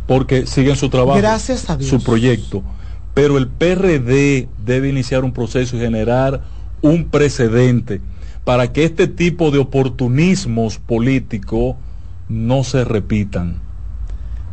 porque 0.08 0.46
siguen 0.48 0.76
su 0.76 0.90
trabajo, 0.90 1.18
Gracias 1.20 1.70
a 1.70 1.78
Dios. 1.78 1.90
su 1.90 2.04
proyecto. 2.04 2.64
Pero 3.14 3.38
el 3.38 3.48
PRD 3.48 4.50
debe 4.66 4.90
iniciar 4.90 5.24
un 5.24 5.32
proceso 5.32 5.78
y 5.78 5.80
generar 5.80 6.42
un 6.84 7.06
precedente 7.06 8.02
para 8.44 8.72
que 8.72 8.84
este 8.84 9.08
tipo 9.08 9.50
de 9.52 9.58
oportunismos 9.60 10.78
políticos 10.78 11.76
no 12.30 12.64
se 12.64 12.84
repitan. 12.84 13.56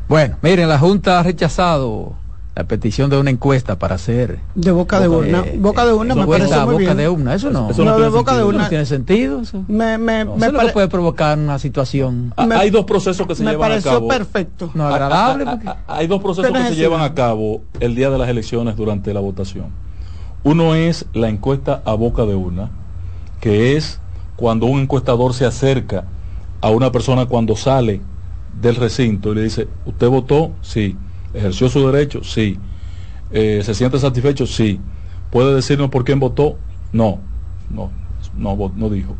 Bueno, 0.08 0.36
miren, 0.42 0.68
la 0.68 0.78
Junta 0.78 1.18
ha 1.20 1.22
rechazado 1.24 2.14
la 2.54 2.64
petición 2.64 3.10
de 3.10 3.18
una 3.18 3.30
encuesta 3.30 3.78
para 3.78 3.94
hacer 3.94 4.38
de 4.54 4.70
boca 4.72 4.98
de 5.00 5.08
urna 5.08 5.44
eh, 5.46 5.56
boca 5.58 5.86
de 5.86 5.92
urna 5.92 6.14
me 6.16 6.26
parece 6.26 6.56
muy 6.60 6.72
boca 6.72 6.76
bien. 6.78 6.96
de 6.96 7.08
urna 7.08 7.34
eso 7.34 7.48
no 7.50 7.70
Eso 7.70 7.84
no, 7.84 7.92
no 7.96 8.00
de 8.00 8.08
boca 8.10 8.36
de 8.36 8.42
urna 8.44 8.64
no 8.64 8.68
tiene 8.68 8.84
sentido 8.86 9.40
eso, 9.40 9.64
me, 9.68 9.96
me, 9.98 10.24
No, 10.24 10.34
me 10.36 10.42
eso 10.42 10.52
lo 10.52 10.58
pare- 10.58 10.68
que 10.68 10.72
puede 10.74 10.88
provocar 10.88 11.38
una 11.38 11.58
situación 11.60 12.34
Ah, 12.36 12.46
Me- 12.46 12.56
hay 12.56 12.70
dos 12.70 12.84
procesos 12.84 13.26
que 13.26 13.34
se 13.36 13.44
me 13.44 13.52
llevan 13.52 13.66
a 13.70 13.74
pareció 13.74 13.92
cabo. 13.92 14.08
perfecto 14.08 14.70
no 14.74 14.86
agradable 14.86 15.44
ah, 15.46 15.50
porque- 15.52 15.68
ah, 15.68 15.76
Hay 15.86 16.06
dos 16.08 16.20
procesos 16.20 16.50
¿Qué 16.52 16.58
que 16.58 16.68
se 16.70 16.74
llevan 16.74 17.00
a 17.02 17.14
cabo 17.14 17.62
el 17.78 17.94
día 17.94 18.10
de 18.10 18.18
las 18.18 18.28
elecciones 18.28 18.76
durante 18.76 19.14
la 19.14 19.20
votación. 19.20 19.66
Uno 20.42 20.74
es 20.74 21.06
la 21.12 21.28
encuesta 21.28 21.82
a 21.84 21.94
boca 21.94 22.24
de 22.24 22.34
urna, 22.34 22.70
que 23.40 23.76
es 23.76 24.00
cuando 24.36 24.66
un 24.66 24.80
encuestador 24.80 25.34
se 25.34 25.44
acerca 25.44 26.06
a 26.60 26.70
una 26.70 26.90
persona 26.92 27.26
cuando 27.26 27.56
sale 27.56 28.00
del 28.60 28.76
recinto 28.76 29.32
y 29.32 29.34
le 29.36 29.42
dice, 29.42 29.68
¿usted 29.84 30.08
votó? 30.08 30.52
Sí. 30.62 30.96
¿Ejerció 31.34 31.68
su 31.68 31.86
derecho? 31.90 32.24
Sí. 32.24 32.58
Eh, 33.30 33.60
¿Se 33.62 33.74
siente 33.74 33.98
satisfecho? 33.98 34.46
Sí. 34.46 34.80
¿Puede 35.30 35.54
decirnos 35.54 35.90
por 35.90 36.04
quién 36.04 36.18
votó? 36.18 36.56
No. 36.92 37.20
No, 37.68 37.90
no, 38.36 38.72
no 38.74 38.90
dijo. 38.90 39.14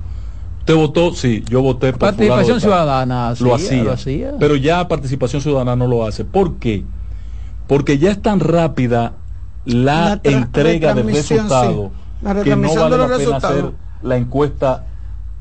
¿Usted 0.60 0.74
votó? 0.74 1.12
Sí, 1.14 1.44
yo 1.48 1.62
voté 1.62 1.90
por 1.92 2.00
participación 2.00 2.54
tal". 2.56 2.60
ciudadana 2.60 3.34
lo 3.40 3.54
hacía, 3.54 3.84
lo 3.84 3.92
hacía. 3.92 4.32
pero 4.38 4.56
ya 4.56 4.86
participación 4.88 5.40
ciudadana 5.40 5.76
no 5.76 5.86
lo 5.86 6.04
hace. 6.04 6.24
¿Por 6.24 6.56
qué? 6.56 6.84
Porque 7.66 7.98
ya 7.98 8.10
es 8.10 8.20
tan 8.20 8.40
rápida 8.40 9.14
la, 9.72 10.20
entrega 10.22 10.94
del 10.94 11.06
retransmisión, 11.06 11.38
resultado 11.38 11.92
sí. 11.94 12.00
Que 12.44 12.56
no 12.56 12.74
vale 12.74 12.96
de 12.96 12.98
la 12.98 13.06
pena 13.06 13.16
resultados. 13.16 13.58
hacer 13.58 13.72
la 14.02 14.16
encuesta 14.16 14.86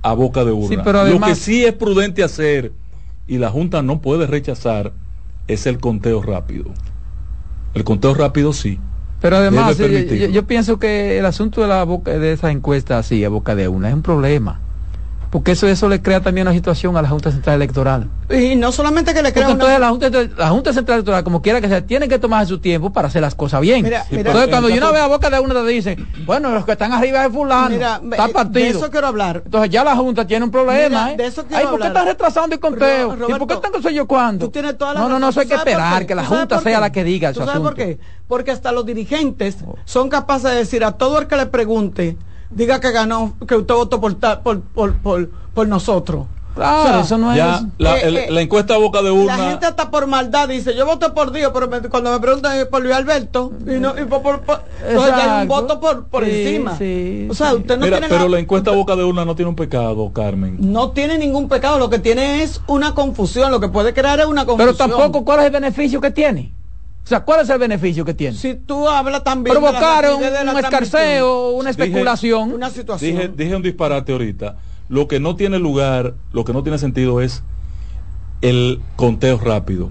a 0.01 0.13
boca 0.13 0.45
de 0.45 0.51
urna. 0.51 0.69
Sí, 0.69 0.77
pero 0.83 1.03
Lo 1.03 1.19
que 1.19 1.35
sí 1.35 1.65
es 1.65 1.73
prudente 1.73 2.23
hacer 2.23 2.73
y 3.27 3.37
la 3.37 3.49
Junta 3.49 3.81
no 3.81 4.01
puede 4.01 4.27
rechazar 4.27 4.93
es 5.47 5.65
el 5.65 5.79
conteo 5.79 6.21
rápido. 6.21 6.65
El 7.73 7.83
conteo 7.83 8.13
rápido 8.13 8.53
sí. 8.53 8.79
Pero 9.21 9.37
además, 9.37 9.77
Debe 9.77 10.17
yo, 10.17 10.27
yo 10.27 10.47
pienso 10.47 10.79
que 10.79 11.19
el 11.19 11.25
asunto 11.25 11.61
de 11.61 11.67
la 11.67 11.83
boca 11.83 12.17
de 12.17 12.31
esa 12.31 12.51
encuesta 12.51 12.97
así, 12.97 13.23
a 13.25 13.29
boca 13.29 13.55
de 13.55 13.67
una, 13.67 13.89
es 13.89 13.93
un 13.93 14.01
problema. 14.01 14.61
Porque 15.29 15.51
eso, 15.51 15.67
eso 15.67 15.87
le 15.87 16.01
crea 16.01 16.21
también 16.21 16.47
una 16.47 16.55
situación 16.55 16.97
a 16.97 17.03
la 17.03 17.09
Junta 17.09 17.31
Central 17.31 17.55
Electoral. 17.57 18.09
y 18.31 18.55
no 18.55 18.71
solamente 18.71 19.13
que 19.13 19.21
le 19.21 19.29
Porque 19.31 19.41
crea 19.41 19.51
entonces 19.51 19.77
una 19.77 19.85
la 19.85 19.89
Junta, 19.91 20.09
la 20.37 20.49
Junta 20.49 20.73
Central 20.73 20.95
Electoral, 20.97 21.23
como 21.23 21.41
quiera 21.43 21.61
que 21.61 21.67
sea, 21.67 21.85
tiene 21.85 22.07
que 22.07 22.17
tomar 22.17 22.47
su 22.47 22.57
tiempo 22.59 22.91
para 22.91 23.09
hacer 23.09 23.21
las 23.21 23.35
cosas 23.35 23.61
bien. 23.61 23.83
Mira, 23.83 24.05
mira, 24.09 24.21
entonces 24.21 24.45
en 24.45 24.49
cuando 24.49 24.69
yo 24.69 24.77
una 24.77 24.91
vez 24.91 25.01
a 25.01 25.07
boca 25.07 25.29
de 25.29 25.39
una 25.39 25.53
te 25.53 25.67
dicen, 25.67 26.07
bueno, 26.25 26.49
los 26.51 26.65
que 26.65 26.71
están 26.71 26.93
arriba 26.93 27.25
es 27.25 27.31
fulano, 27.31 27.69
Mira, 27.69 28.01
está 28.11 28.25
de 28.27 28.33
partido. 28.33 28.79
eso 28.79 28.89
quiero 28.89 29.05
hablar 29.07 29.43
Entonces 29.45 29.69
ya 29.69 29.83
la 29.83 29.95
Junta 29.95 30.25
tiene 30.25 30.45
un 30.45 30.51
problema, 30.51 31.11
¿eh? 31.11 31.17
de 31.17 31.27
eso 31.27 31.45
quiero 31.45 31.57
Ay, 31.59 31.67
¿por 31.67 31.79
qué 31.79 31.87
están 31.87 32.05
retrasando 32.07 32.55
el 32.55 32.59
conteo? 32.59 33.13
¿Y 33.29 33.33
por 33.33 33.47
qué 33.47 33.53
están 33.53 33.71
no 33.71 33.81
sé 33.83 33.93
yo 33.93 34.07
cuándo? 34.07 34.45
Tú 34.47 34.51
tienes 34.51 34.77
toda 34.79 34.95
la 34.95 34.99
no, 35.01 35.09
no, 35.09 35.19
no, 35.19 35.29
eso 35.29 35.41
hay 35.41 35.45
¿Tú 35.45 35.49
que 35.51 35.55
esperar 35.57 36.07
que 36.07 36.15
la 36.15 36.23
¿Tú 36.23 36.29
sabes 36.29 36.39
Junta 36.41 36.59
sea 36.61 36.79
la 36.79 36.91
que 36.91 37.03
diga 37.03 37.29
¿Tú 37.33 37.35
su 37.35 37.45
sabes 37.45 37.51
asunto. 37.61 37.69
por 37.69 37.77
qué? 37.77 37.99
Porque 38.27 38.49
hasta 38.49 38.71
los 38.71 38.83
dirigentes 38.83 39.57
son 39.85 40.09
capaces 40.09 40.49
de 40.49 40.57
decir 40.57 40.83
a 40.83 40.93
todo 40.93 41.19
el 41.19 41.27
que 41.27 41.35
le 41.35 41.45
pregunte, 41.45 42.17
diga 42.49 42.79
que 42.79 42.91
ganó, 42.91 43.33
que 43.47 43.55
usted 43.55 43.73
votó 43.75 44.01
por, 44.01 44.13
ta- 44.15 44.41
por, 44.41 44.61
por, 44.61 44.93
por, 44.97 45.29
por 45.53 45.67
nosotros. 45.67 46.27
Claro, 46.55 46.81
O 46.81 46.91
sea, 46.93 46.99
eso 47.01 47.17
no 47.17 47.33
Ya 47.35 47.55
es... 47.57 47.61
la, 47.77 47.97
Eh, 47.97 48.01
el- 48.07 48.17
eh, 48.17 48.27
la 48.31 48.41
encuesta 48.41 48.73
a 48.73 48.77
boca 48.79 49.01
de 49.01 49.11
urna. 49.11 49.37
La 49.37 49.49
gente 49.51 49.65
hasta 49.67 49.89
por 49.89 50.07
maldad 50.07 50.49
dice, 50.49 50.75
yo 50.75 50.85
voté 50.85 51.09
por 51.11 51.31
Dios, 51.31 51.51
pero 51.53 51.69
me- 51.69 51.79
cuando 51.83 52.11
me 52.11 52.19
preguntan 52.19 52.57
es 52.57 52.65
por 52.65 52.81
Luis 52.81 52.93
Alberto, 52.95 53.53
y 53.65 53.79
no, 53.79 53.97
y 53.97 54.03
por, 54.05 54.21
por- 54.21 54.41
por- 54.41 54.63
entonces 54.85 55.13
ya 55.15 55.35
hay 55.37 55.41
un 55.43 55.47
voto 55.47 55.79
por, 55.79 56.07
por 56.07 56.25
Sí, 56.25 56.31
encima. 56.31 56.75
sí, 56.77 57.27
o 57.29 57.33
sea, 57.33 57.51
sí. 57.51 57.57
usted 57.57 57.77
no 57.77 57.85
Mira, 57.85 57.97
tiene 57.99 58.09
pero 58.13 58.27
la- 58.27 58.35
la 58.35 58.39
encuesta 58.39 58.71
a 58.71 58.75
boca 58.75 58.95
de 58.97 59.03
urna 59.05 59.23
no 59.23 59.35
tiene 59.35 59.49
un 59.49 59.55
pecado, 59.55 60.11
Carmen. 60.11 60.57
no 60.59 60.91
tiene 60.91 61.17
ningún 61.17 61.47
pecado, 61.47 61.79
lo 61.79 61.89
que 61.89 61.99
tiene 61.99 62.43
es 62.43 62.61
una 62.67 62.93
confusión, 62.93 63.51
lo 63.51 63.61
que 63.61 63.69
puede 63.69 63.93
crear 63.93 64.19
es 64.19 64.25
una 64.25 64.45
confusión. 64.45 64.75
Pero 64.75 64.89
tampoco, 64.97 65.23
¿cuál 65.23 65.39
es 65.41 65.45
el 65.45 65.51
beneficio 65.51 66.01
que 66.01 66.11
tiene? 66.11 66.51
O 67.03 67.07
sea, 67.09 67.21
¿cuál 67.21 67.41
es 67.41 67.49
el 67.49 67.57
beneficio 67.57 68.05
que 68.05 68.13
tiene? 68.13 68.37
Si 68.37 68.53
tú 68.55 68.87
hablas 68.87 69.23
también 69.23 69.55
de 69.55 69.61
la 69.61 69.67
Provocar 69.71 70.05
un, 70.05 70.11
rapidez 70.21 70.33
de 70.39 70.45
la 70.45 70.51
un 70.51 70.57
escarceo, 70.59 71.49
una 71.51 71.71
Dije- 71.71 71.83
especulación. 71.83 72.53
una 72.53 72.69
situación. 72.69 73.15
Dije, 73.15 73.27
dije 73.35 73.55
un 73.55 73.63
disparate 73.63 74.11
ahorita. 74.11 74.57
Lo 74.89 75.07
que 75.07 75.19
no 75.19 75.35
tiene 75.35 75.57
lugar, 75.59 76.13
lo 76.33 76.43
que 76.45 76.53
no 76.53 76.61
tiene 76.61 76.77
sentido 76.77 77.21
es 77.21 77.41
el 78.41 78.79
conteo 78.95 79.39
rápido, 79.39 79.89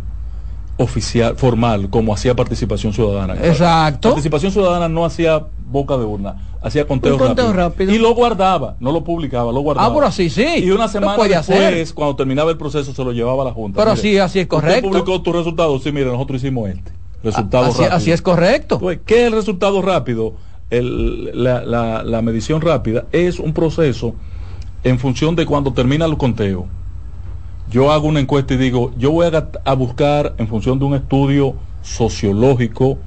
oficial, 0.76 1.36
formal, 1.36 1.90
como 1.90 2.14
hacía 2.14 2.34
Participación 2.36 2.92
Ciudadana. 2.92 3.34
Exacto. 3.42 4.10
Participación 4.10 4.52
Ciudadana 4.52 4.88
no 4.88 5.04
hacía 5.04 5.46
boca 5.70 5.96
de 5.96 6.04
urna, 6.04 6.50
hacía 6.62 6.86
conteo, 6.86 7.12
Un 7.14 7.18
conteo 7.18 7.46
rápido. 7.52 7.68
rápido. 7.68 7.92
Y 7.94 7.98
lo 7.98 8.14
guardaba, 8.14 8.76
no 8.80 8.90
lo 8.92 9.04
publicaba, 9.04 9.52
lo 9.52 9.60
guardaba. 9.60 9.88
Ah, 9.88 9.94
pero 9.94 10.06
así 10.06 10.30
sí. 10.30 10.46
Y 10.58 10.70
una 10.70 10.88
semana 10.88 11.16
puede 11.16 11.34
después, 11.36 11.58
hacer. 11.60 11.94
cuando 11.94 12.16
terminaba 12.16 12.50
el 12.50 12.56
proceso, 12.56 12.92
se 12.94 13.04
lo 13.04 13.12
llevaba 13.12 13.42
a 13.42 13.46
la 13.46 13.52
Junta. 13.52 13.78
Pero 13.82 13.96
sí, 13.96 14.18
así 14.18 14.38
es 14.40 14.44
usted 14.44 14.48
correcto. 14.48 14.88
publicó 14.88 15.20
tus 15.22 15.34
resultados, 15.34 15.82
sí, 15.82 15.92
mire, 15.92 16.06
nosotros 16.06 16.42
hicimos 16.42 16.68
este. 16.70 16.92
Resultado 17.22 17.66
así, 17.66 17.78
rápido. 17.82 17.96
así 17.96 18.10
es 18.12 18.22
correcto. 18.22 18.74
Entonces, 18.76 19.00
¿Qué 19.04 19.20
es 19.22 19.26
el 19.26 19.32
resultado 19.32 19.82
rápido? 19.82 20.34
El- 20.70 21.30
la, 21.42 21.64
la- 21.64 22.02
la 22.02 22.22
medición 22.22 22.60
rápida 22.60 23.04
es 23.12 23.38
un 23.40 23.52
proceso 23.52 24.14
en 24.84 24.98
función 24.98 25.34
de 25.34 25.44
cuando 25.46 25.72
termina 25.72 26.04
el 26.04 26.16
conteo. 26.16 26.66
Yo 27.70 27.90
hago 27.92 28.06
una 28.08 28.20
encuesta 28.20 28.54
y 28.54 28.56
digo, 28.56 28.92
yo 28.96 29.10
voy 29.10 29.26
a, 29.26 29.48
a 29.64 29.74
buscar 29.74 30.34
en 30.38 30.46
función 30.48 30.78
de 30.78 30.84
un 30.86 30.94
estudio 30.94 31.54
sociológico 31.82 32.98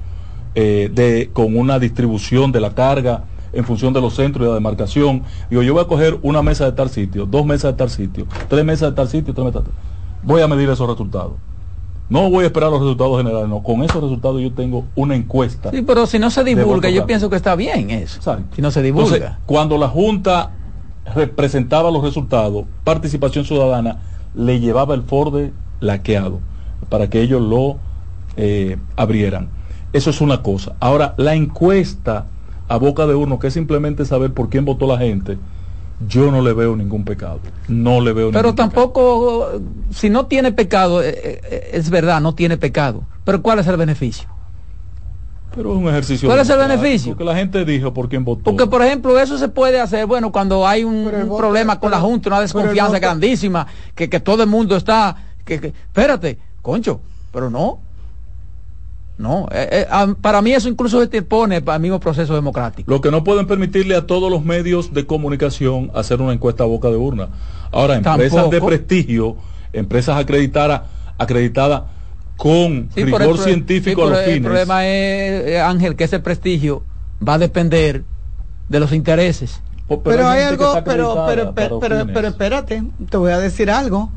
eh, 0.54 0.90
de, 0.92 1.30
con 1.32 1.56
una 1.56 1.78
distribución 1.78 2.52
de 2.52 2.60
la 2.60 2.74
carga 2.74 3.24
en 3.52 3.64
función 3.64 3.92
de 3.92 4.00
los 4.00 4.14
centros 4.14 4.46
y 4.46 4.48
la 4.48 4.54
demarcación. 4.54 5.22
Digo, 5.50 5.62
yo 5.62 5.74
voy 5.74 5.82
a 5.82 5.86
coger 5.86 6.18
una 6.22 6.42
mesa 6.42 6.64
de 6.64 6.72
tal 6.72 6.90
sitio, 6.90 7.26
dos 7.26 7.44
mesas 7.44 7.72
de 7.72 7.78
tal 7.78 7.90
sitio, 7.90 8.26
tres 8.48 8.64
mesas 8.64 8.90
de 8.90 8.96
tal 8.96 9.08
sitio, 9.08 9.34
tres 9.34 9.44
mesas 9.44 9.64
de 9.64 9.70
tal 9.70 9.78
Voy 10.22 10.40
a 10.40 10.48
medir 10.48 10.68
esos 10.70 10.88
resultados. 10.88 11.32
No 12.08 12.30
voy 12.30 12.44
a 12.44 12.46
esperar 12.48 12.70
los 12.70 12.80
resultados 12.80 13.16
generales, 13.16 13.48
no. 13.48 13.62
Con 13.62 13.82
esos 13.82 14.02
resultados 14.02 14.40
yo 14.40 14.52
tengo 14.52 14.84
una 14.94 15.16
encuesta. 15.16 15.70
Sí, 15.70 15.82
pero 15.82 16.06
si 16.06 16.18
no 16.18 16.30
se 16.30 16.44
divulga, 16.44 16.90
yo 16.90 17.06
pienso 17.06 17.30
que 17.30 17.36
está 17.36 17.56
bien 17.56 17.90
eso. 17.90 18.20
Si 18.54 18.60
no 18.60 18.70
se 18.70 18.82
divulga. 18.82 19.16
Entonces, 19.16 19.38
cuando 19.46 19.78
la 19.78 19.88
Junta 19.88 20.50
representaba 21.14 21.90
los 21.90 22.02
resultados, 22.02 22.66
Participación 22.84 23.44
Ciudadana 23.44 24.00
le 24.34 24.60
llevaba 24.60 24.94
el 24.94 25.02
Forde 25.02 25.52
laqueado 25.80 26.40
para 26.88 27.08
que 27.08 27.22
ellos 27.22 27.40
lo 27.40 27.78
eh, 28.36 28.76
abrieran. 28.96 29.48
Eso 29.92 30.10
es 30.10 30.20
una 30.20 30.42
cosa. 30.42 30.74
Ahora, 30.80 31.14
la 31.18 31.34
encuesta 31.34 32.26
a 32.68 32.76
boca 32.76 33.06
de 33.06 33.14
uno, 33.14 33.38
que 33.38 33.48
es 33.48 33.54
simplemente 33.54 34.04
saber 34.04 34.32
por 34.32 34.48
quién 34.48 34.64
votó 34.64 34.86
la 34.86 34.98
gente, 34.98 35.36
yo 36.08 36.30
no 36.30 36.40
le 36.42 36.52
veo 36.52 36.74
ningún 36.76 37.04
pecado. 37.04 37.40
No 37.68 38.00
le 38.00 38.12
veo 38.12 38.30
pero 38.30 38.48
ningún 38.50 38.56
pecado. 38.56 38.70
tampoco, 38.70 39.48
si 39.90 40.08
no 40.10 40.26
tiene 40.26 40.52
pecado, 40.52 41.02
eh, 41.02 41.40
eh, 41.44 41.70
es 41.74 41.90
verdad, 41.90 42.20
no 42.20 42.34
tiene 42.34 42.56
pecado. 42.56 43.02
Pero 43.24 43.42
¿cuál 43.42 43.58
es 43.58 43.66
el 43.66 43.76
beneficio? 43.76 44.28
Pero 45.54 45.72
es 45.72 45.78
un 45.78 45.88
ejercicio. 45.88 46.28
¿Cuál 46.30 46.40
es 46.40 46.48
el 46.48 46.56
beneficio? 46.56 47.14
Que 47.16 47.24
la 47.24 47.36
gente 47.36 47.64
dijo 47.66 47.92
por 47.92 48.08
quién 48.08 48.24
votó. 48.24 48.42
Porque, 48.44 48.66
por 48.66 48.82
ejemplo, 48.82 49.18
eso 49.20 49.36
se 49.36 49.48
puede 49.48 49.78
hacer, 49.80 50.06
bueno, 50.06 50.32
cuando 50.32 50.66
hay 50.66 50.82
un, 50.82 51.04
voto- 51.04 51.36
problema 51.36 51.78
con 51.78 51.90
la 51.90 52.00
Junta, 52.00 52.30
una 52.30 52.40
desconfianza 52.40 52.92
voto- 52.94 53.00
grandísima, 53.02 53.66
que, 53.94 54.08
que 54.08 54.18
todo 54.20 54.42
el 54.42 54.48
mundo 54.48 54.76
está, 54.76 55.14
que, 55.44 55.60
que- 55.60 55.66
espérate, 55.68 56.38
concho, 56.62 57.00
pero 57.30 57.50
no. 57.50 57.80
No, 59.18 59.46
eh, 59.52 59.68
eh, 59.70 59.86
ah, 59.90 60.14
para 60.20 60.42
mí 60.42 60.52
eso 60.52 60.68
incluso 60.68 61.04
se 61.04 61.22
pone 61.22 61.60
para 61.60 61.76
el 61.76 61.82
mismo 61.82 62.00
proceso 62.00 62.34
democrático. 62.34 62.90
Lo 62.90 63.00
que 63.00 63.10
no 63.10 63.22
pueden 63.22 63.46
permitirle 63.46 63.94
a 63.94 64.06
todos 64.06 64.30
los 64.30 64.44
medios 64.44 64.92
de 64.94 65.06
comunicación 65.06 65.90
hacer 65.94 66.20
una 66.20 66.32
encuesta 66.32 66.64
a 66.64 66.66
boca 66.66 66.88
de 66.88 66.96
urna. 66.96 67.28
Ahora, 67.70 67.96
empresas 67.96 68.32
Tampoco. 68.50 68.50
de 68.50 68.60
prestigio, 68.62 69.36
empresas 69.72 70.16
acreditadas, 70.18 70.82
acreditadas 71.18 71.82
con 72.36 72.88
Sí, 72.94 73.04
por 73.04 73.20
rigor 73.20 73.36
el 73.36 73.42
científico 73.42 74.00
sí, 74.02 74.06
a 74.06 74.10
los 74.10 74.18
pero 74.18 74.28
El 74.30 74.34
fines. 74.34 74.48
problema 74.48 74.86
es, 74.86 75.46
eh, 75.46 75.60
Ángel, 75.60 75.94
que 75.94 76.04
ese 76.04 76.18
prestigio 76.18 76.82
va 77.26 77.34
a 77.34 77.38
depender 77.38 78.02
de 78.68 78.80
los 78.80 78.92
intereses. 78.92 79.60
Oh, 79.88 80.02
Pero, 80.02 80.26
hay 80.26 80.42
algo, 80.42 80.72
pero, 80.84 81.24
pero, 81.26 81.52
pero, 81.54 81.78
pero, 81.78 82.00
fines. 82.00 82.14
pero 82.14 82.28
espérate, 82.28 82.82
te 83.10 83.16
voy 83.18 83.30
a 83.30 83.38
decir 83.38 83.70
algo. 83.70 84.10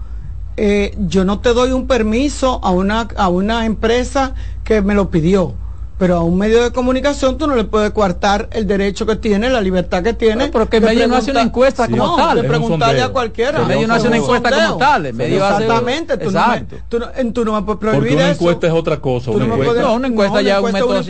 Eh, 0.58 0.96
yo 0.98 1.26
no 1.26 1.40
te 1.40 1.54
doy 1.54 1.72
un 1.72 1.86
permiso 1.88 2.60
a 2.64 2.72
una, 2.72 3.08
a 3.18 3.28
una 3.30 3.66
empresa 3.66 4.34
que 4.64 4.82
me 4.82 4.94
lo 4.96 5.10
pidió, 5.10 5.54
pero 5.98 6.16
a 6.16 6.24
un 6.24 6.38
medio 6.38 6.64
de 6.64 6.72
comunicación 6.72 7.38
tú 7.38 7.46
no 7.46 7.56
le 7.56 7.66
puedes 7.66 7.92
coartar 7.92 8.48
el 8.54 8.66
derecho 8.66 9.06
que 9.06 9.18
tiene, 9.18 9.50
la 9.50 9.60
libertad 9.62 10.02
que 10.02 10.14
tiene. 10.14 10.48
Pero 10.50 10.70
que 10.70 10.78
el 10.78 10.84
medio 10.84 11.08
no 11.10 11.18
hace 11.18 11.32
una 11.32 11.42
encuesta 11.42 11.88
como 11.90 12.06
no, 12.08 12.16
tal. 12.16 12.42
de 12.42 12.48
preguntarle 12.48 13.02
a 13.02 13.10
cualquiera. 13.10 13.60
El 13.62 13.66
medio 13.68 13.86
no 13.88 13.96
hace 13.96 14.08
una 14.08 14.16
Es 14.18 14.24
un 14.24 14.26
encuesta 14.36 14.50
como 14.50 14.62
sondeo. 14.70 14.78
tal, 14.78 15.06
el 15.06 15.14
medio 15.14 15.46
hace- 15.46 15.64
Exactamente, 15.64 16.18
tú 16.18 16.32
no, 16.32 16.48
me, 16.48 16.62
tú, 16.90 17.00
no, 17.00 17.06
en- 17.18 17.34
tú 17.34 17.46
no 17.46 17.54
me 17.54 17.62
puedes 17.64 17.80
prohibir 17.80 18.00
Porque 18.02 18.16
una 18.16 18.24
eso. 18.32 18.40
encuesta 18.42 18.68
es 18.68 18.74
otra 18.74 18.98
cosa. 19.02 19.32
Una 19.32 19.40
no 19.40 19.46
me 19.48 19.54
encuesta 19.56 19.74
puedes- 19.74 19.86
No, 19.88 19.94
una 19.94 20.08
encuesta 20.08 20.36
no, 20.36 20.42
ya 20.42 20.62
un 20.62 20.72
método, 20.72 20.90
un 20.90 20.96
un 20.96 21.04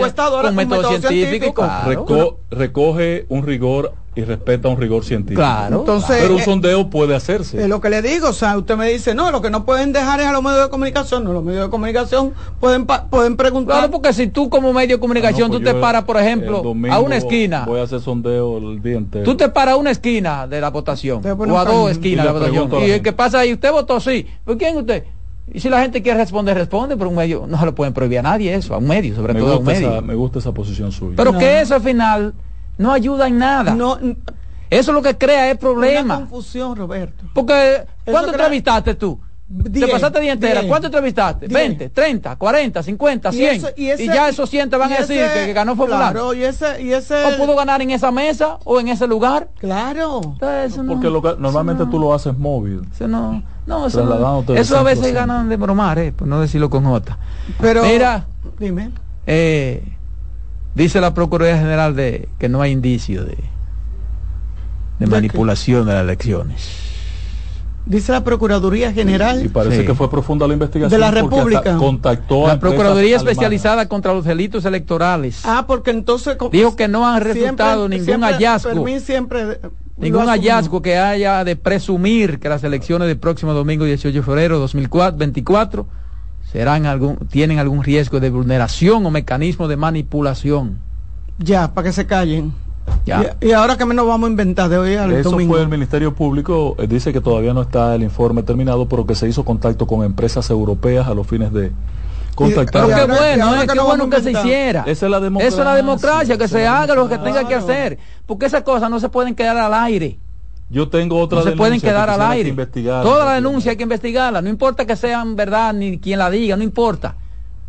científico, 1.01 1.07
científico. 1.09 1.53
claro. 1.61 1.91
reco- 2.05 2.37
recoge 2.51 3.25
un 3.29 3.43
rigor 3.45 3.93
y 4.15 4.23
respeta 4.23 4.69
un 4.69 4.77
rigor 4.79 5.03
científico. 5.03 5.41
Claro. 5.41 5.79
Entonces, 5.79 6.17
Pero 6.21 6.35
un 6.35 6.39
eh, 6.39 6.43
sondeo 6.45 6.89
puede 6.89 7.15
hacerse. 7.15 7.61
Es 7.61 7.67
lo 7.67 7.81
que 7.81 7.89
le 7.89 8.01
digo, 8.01 8.29
o 8.29 8.33
sea, 8.33 8.57
usted 8.57 8.77
me 8.77 8.87
dice, 8.89 9.13
no, 9.13 9.29
lo 9.29 9.41
que 9.41 9.49
no 9.49 9.65
pueden 9.65 9.91
dejar 9.91 10.21
es 10.21 10.25
a 10.27 10.31
los 10.31 10.41
medios 10.41 10.63
de 10.63 10.69
comunicación, 10.69 11.23
no, 11.25 11.33
los 11.33 11.43
medios 11.43 11.65
de 11.65 11.69
comunicación 11.69 12.33
pueden 12.59 12.85
pueden 12.85 13.35
preguntar. 13.35 13.77
Claro, 13.77 13.91
porque 13.91 14.13
si 14.13 14.27
tú 14.27 14.49
como 14.49 14.71
medio 14.71 14.95
de 14.95 14.99
comunicación, 15.01 15.49
no, 15.51 15.57
pues 15.59 15.63
tú 15.65 15.73
te 15.73 15.81
paras, 15.81 16.03
por 16.05 16.17
ejemplo, 16.17 16.63
a 16.91 16.99
una 16.99 17.17
esquina, 17.17 17.65
Voy 17.65 17.79
a 17.79 17.83
hacer 17.83 17.99
sondeo 17.99 18.57
el 18.57 18.81
día 18.81 18.97
entero. 18.97 19.25
tú 19.25 19.35
te 19.35 19.49
paras 19.49 19.73
a 19.73 19.77
una 19.77 19.91
esquina 19.91 20.47
de 20.47 20.61
la 20.61 20.69
votación, 20.69 21.21
o 21.25 21.29
a 21.29 21.33
un 21.63 21.65
dos 21.65 21.91
esquinas 21.91 22.25
Y 22.25 22.27
de 22.27 22.33
la 22.33 22.39
votación, 22.39 22.71
la 22.71 22.87
y 22.87 22.91
el 22.91 23.01
que 23.01 23.11
pasa 23.11 23.39
ahí, 23.39 23.51
usted 23.53 23.71
votó 23.71 23.99
sí, 23.99 24.25
¿por 24.45 24.57
quién 24.57 24.77
usted? 24.77 25.03
Y 25.53 25.59
si 25.59 25.69
la 25.69 25.81
gente 25.81 26.01
quiere 26.01 26.17
responder, 26.19 26.55
responde, 26.57 26.97
pero 26.97 27.09
un 27.09 27.15
medio 27.15 27.45
no 27.47 27.59
se 27.59 27.65
lo 27.65 27.75
pueden 27.75 27.93
prohibir 27.93 28.19
a 28.19 28.23
nadie 28.23 28.53
eso, 28.55 28.73
a 28.73 28.77
un 28.79 28.87
medio, 28.87 29.13
sobre 29.15 29.33
me 29.33 29.41
todo 29.41 29.53
a 29.53 29.57
un 29.57 29.65
medio. 29.65 29.91
esa, 29.91 30.01
me 30.01 30.15
gusta 30.15 30.39
esa 30.39 30.51
posición 30.53 30.91
suya. 30.91 31.13
Pero 31.17 31.33
No. 31.33 31.37
que 31.39 31.59
eso 31.61 31.75
al 31.75 31.81
final 31.81 32.33
no 32.77 32.91
ayuda 32.91 33.27
en 33.27 33.37
nada. 33.37 33.73
No, 33.75 33.97
Eso 34.69 34.91
lo 34.91 35.01
que 35.01 35.17
crea 35.17 35.47
es 35.49 35.53
una 35.53 35.59
problema. 35.59 36.15
confusión, 36.17 36.75
Roberto. 36.75 37.25
Porque, 37.33 37.83
¿cuánto 38.03 38.31
crea- 38.31 38.43
entrevistaste 38.45 38.95
tú? 38.95 39.19
Te 39.71 39.87
pasaste 39.87 40.19
día 40.21 40.33
entera. 40.33 40.61
diez. 40.61 40.65
¿Cuánto 40.69 40.87
entrevistaste? 40.87 41.47
Diez. 41.47 41.53
20, 41.53 41.89
30, 41.91 42.35
40, 42.35 42.81
50, 42.81 43.29
Y 43.29 43.33
100. 43.33 43.53
Y, 43.53 43.57
eso- 43.57 43.69
y 43.77 43.89
ese- 43.91 44.05
ya 44.07 44.27
esos 44.27 44.49
100 44.49 44.71
te 44.71 44.75
van 44.75 44.91
a 44.91 44.97
decir 44.97 45.19
ese- 45.21 45.39
que, 45.41 45.45
que 45.45 45.53
ganó 45.53 45.75
fue 45.75 45.85
fulano. 45.85 46.11
Claro, 46.11 46.33
y 46.33 46.43
ese, 46.43 46.81
y 46.81 46.91
ese. 46.93 47.23
O 47.25 47.37
pudo 47.37 47.55
ganar 47.55 47.79
en 47.83 47.91
esa 47.91 48.09
mesa 48.11 48.57
o 48.63 48.79
en 48.79 48.87
ese 48.87 49.05
lugar. 49.05 49.49
Claro. 49.59 50.21
Entonces, 50.23 50.73
eso 50.73 50.81
no- 50.81 50.93
Porque 50.93 51.09
lo 51.11 51.21
que- 51.21 51.35
normalmente 51.37 51.83
no- 51.85 51.91
tú 51.91 51.99
lo 51.99 52.11
haces 52.15 52.35
móvil. 52.35 52.81
Eso 52.91 53.07
no, 53.07 53.43
no, 53.67 53.85
eso, 53.85 54.53
eso 54.55 54.77
a 54.79 54.83
veces 54.83 55.13
ganan 55.13 55.47
de 55.47 55.57
bromar, 55.57 55.99
eh, 55.99 56.11
por 56.11 56.27
no 56.27 56.41
decirlo 56.41 56.71
con 56.71 56.83
J. 56.83 57.15
Pero. 57.61 57.83
Mira, 57.85 58.25
Dime. 58.57 58.91
eh, 59.27 59.94
dice 60.75 61.01
la 61.01 61.13
Procuraduría 61.13 61.57
General 61.59 61.95
de 61.95 62.29
que 62.37 62.49
no 62.49 62.61
hay 62.61 62.71
indicio 62.71 63.25
de, 63.25 63.37
manipulación 65.07 65.85
de 65.87 65.93
las 65.93 66.03
elecciones. 66.03 66.81
Dice 67.85 68.11
la 68.11 68.23
Procuraduría 68.23 68.91
General. 68.93 69.45
Y 69.45 69.47
parece 69.49 69.81
Sí. 69.81 69.85
que 69.85 69.93
fue 69.93 70.09
profunda 70.09 70.47
la 70.47 70.53
investigación. 70.53 70.89
De 70.89 70.97
la 70.97 71.11
República. 71.11 71.77
Contactó 71.77 72.45
a 72.45 72.53
La 72.53 72.59
Procuraduría 72.59 73.15
alemanas. 73.17 73.31
Especializada 73.33 73.87
contra 73.87 74.11
los 74.13 74.25
Delitos 74.25 74.65
Electorales 74.65 75.41
Ah, 75.45 75.65
porque 75.67 75.91
entonces. 75.91 76.35
dijo 76.51 76.75
que 76.75 76.87
no 76.87 77.07
han 77.07 77.21
siempre- 77.21 77.41
resultado 77.41 77.87
ningún 77.87 78.05
siempre- 78.05 78.31
hallazgo. 78.33 78.69
Fermín 78.71 79.01
siempre. 79.01 79.41
eh, 79.51 79.59
Ningún 79.97 80.25
hallazgo 80.27 80.81
que 80.81 80.97
haya 80.97 81.43
de 81.45 81.55
presumir 81.55 82.39
que 82.39 82.49
las 82.49 82.63
elecciones 82.65 83.07
del 83.07 83.17
próximo 83.17 83.53
domingo 83.53 83.85
18 83.85 84.17
de 84.17 84.23
febrero 84.23 84.55
de 84.55 84.61
2024 84.61 85.87
serán 86.51 86.85
algún, 86.85 87.17
tienen 87.29 87.59
algún 87.59 87.83
riesgo 87.83 88.19
de 88.19 88.29
vulneración 88.29 89.05
o 89.05 89.11
mecanismo 89.11 89.67
de 89.67 89.75
manipulación. 89.77 90.79
Ya, 91.39 91.73
para 91.73 91.87
que 91.87 91.93
se 91.93 92.05
callen. 92.05 92.53
Ya. 93.05 93.35
Y, 93.41 93.47
y 93.47 93.51
ahora 93.51 93.77
que 93.77 93.85
nos 93.85 94.07
vamos 94.07 94.27
a 94.27 94.31
inventar 94.31 94.69
de 94.69 94.77
hoy 94.77 94.95
al 94.95 95.11
Eso 95.11 95.31
domingo. 95.31 95.53
fue 95.55 95.61
el 95.63 95.67
Ministerio 95.69 96.13
Público, 96.13 96.75
eh, 96.77 96.87
dice 96.87 97.11
que 97.11 97.19
todavía 97.19 97.53
no 97.53 97.63
está 97.63 97.95
el 97.95 98.03
informe 98.03 98.43
terminado, 98.43 98.87
pero 98.87 99.05
que 99.05 99.15
se 99.15 99.27
hizo 99.27 99.43
contacto 99.43 99.87
con 99.87 100.03
empresas 100.05 100.49
europeas 100.49 101.07
a 101.07 101.13
los 101.15 101.25
fines 101.27 101.51
de 101.51 101.71
contactar. 102.35 102.85
Pero 102.85 102.97
qué 102.97 103.05
bueno, 103.19 103.55
eh, 103.55 103.67
que 103.67 103.73
qué 103.73 103.79
bueno 103.79 104.09
que 104.09 104.21
se 104.21 104.31
hiciera. 104.31 104.83
Esa 104.85 105.05
es 105.07 105.11
la 105.11 105.17
Eso 105.17 105.23
democracia. 105.23 105.59
es 105.59 105.65
la 105.65 105.75
democracia, 105.75 106.37
que 106.37 106.47
se 106.47 106.67
haga 106.67 106.93
lo 106.93 107.09
que 107.09 107.17
tenga 107.17 107.47
que 107.47 107.55
hacer. 107.55 107.97
Porque 108.25 108.45
esas 108.45 108.61
cosas 108.61 108.89
no 108.89 108.99
se 108.99 109.09
pueden 109.09 109.33
quedar 109.35 109.57
al 109.57 109.73
aire. 109.73 110.19
Yo 110.69 110.89
tengo 110.89 111.19
otra 111.19 111.39
No 111.39 111.43
se 111.43 111.51
pueden 111.51 111.73
denuncia 111.73 111.89
que 111.89 111.93
quedar 111.93 112.09
al 112.09 112.21
aire. 112.31 112.49
investigara. 112.49 113.03
Toda 113.03 113.25
la 113.25 113.33
denuncia 113.33 113.71
hay 113.71 113.77
que 113.77 113.83
investigarla. 113.83 114.41
No 114.41 114.49
importa 114.49 114.85
que 114.85 114.95
sean 114.95 115.35
verdad 115.35 115.73
ni 115.73 115.99
quien 115.99 116.19
la 116.19 116.29
diga, 116.29 116.55
no 116.57 116.63
importa. 116.63 117.15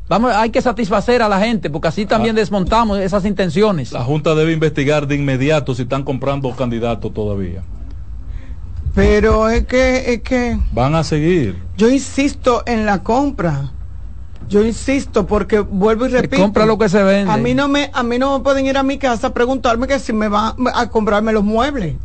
Vamos, 0.09 0.33
hay 0.33 0.50
que 0.50 0.62
satisfacer 0.62 1.21
a 1.21 1.29
la 1.29 1.41
gente 1.41 1.69
porque 1.69 1.88
así 1.88 2.07
también 2.07 2.37
Ah. 2.37 2.38
desmontamos 2.41 2.99
esas 2.99 3.25
intenciones. 3.25 3.93
La 3.93 4.05
Junta 4.05 4.35
debe 4.35 4.53
investigar 4.53 5.07
de 5.07 5.17
inmediato 5.17 5.75
si 5.75 5.83
están 5.83 6.05
comprando 6.05 6.50
candidatos 6.53 7.12
todavía. 7.12 7.62
Pero 8.95 9.49
es 9.50 9.67
que, 9.67 10.15
es 10.15 10.23
que 10.23 10.59
Van 10.73 10.95
a 10.95 11.05
seguir. 11.05 11.57
yo 11.76 11.91
insisto 11.91 12.62
en 12.67 12.87
la 12.87 13.03
compra. 13.03 13.73
Yo 14.49 14.65
insisto 14.65 15.26
porque 15.26 15.59
vuelvo 15.59 16.07
y 16.07 16.11
Se 16.11 16.23
repito. 16.23 16.41
compra 16.41 16.65
lo 16.67 16.79
que 16.79 16.88
se 16.88 17.03
vende. 17.03 17.33
A 17.33 17.37
mí 17.37 17.53
no 17.53 17.67
me, 17.69 17.91
a 17.93 18.03
mí 18.05 18.17
no 18.19 18.38
me 18.38 18.45
pueden 18.45 18.65
ir 18.65 18.79
a 18.79 18.85
mi 18.85 18.97
casa 18.97 19.26
a 19.26 19.35
preguntarme 19.35 19.88
que 19.88 19.99
si 19.99 20.12
me 20.12 20.29
van 20.29 20.55
a 20.73 20.88
comprarme 20.88 21.33
los 21.33 21.43
muebles. 21.43 21.97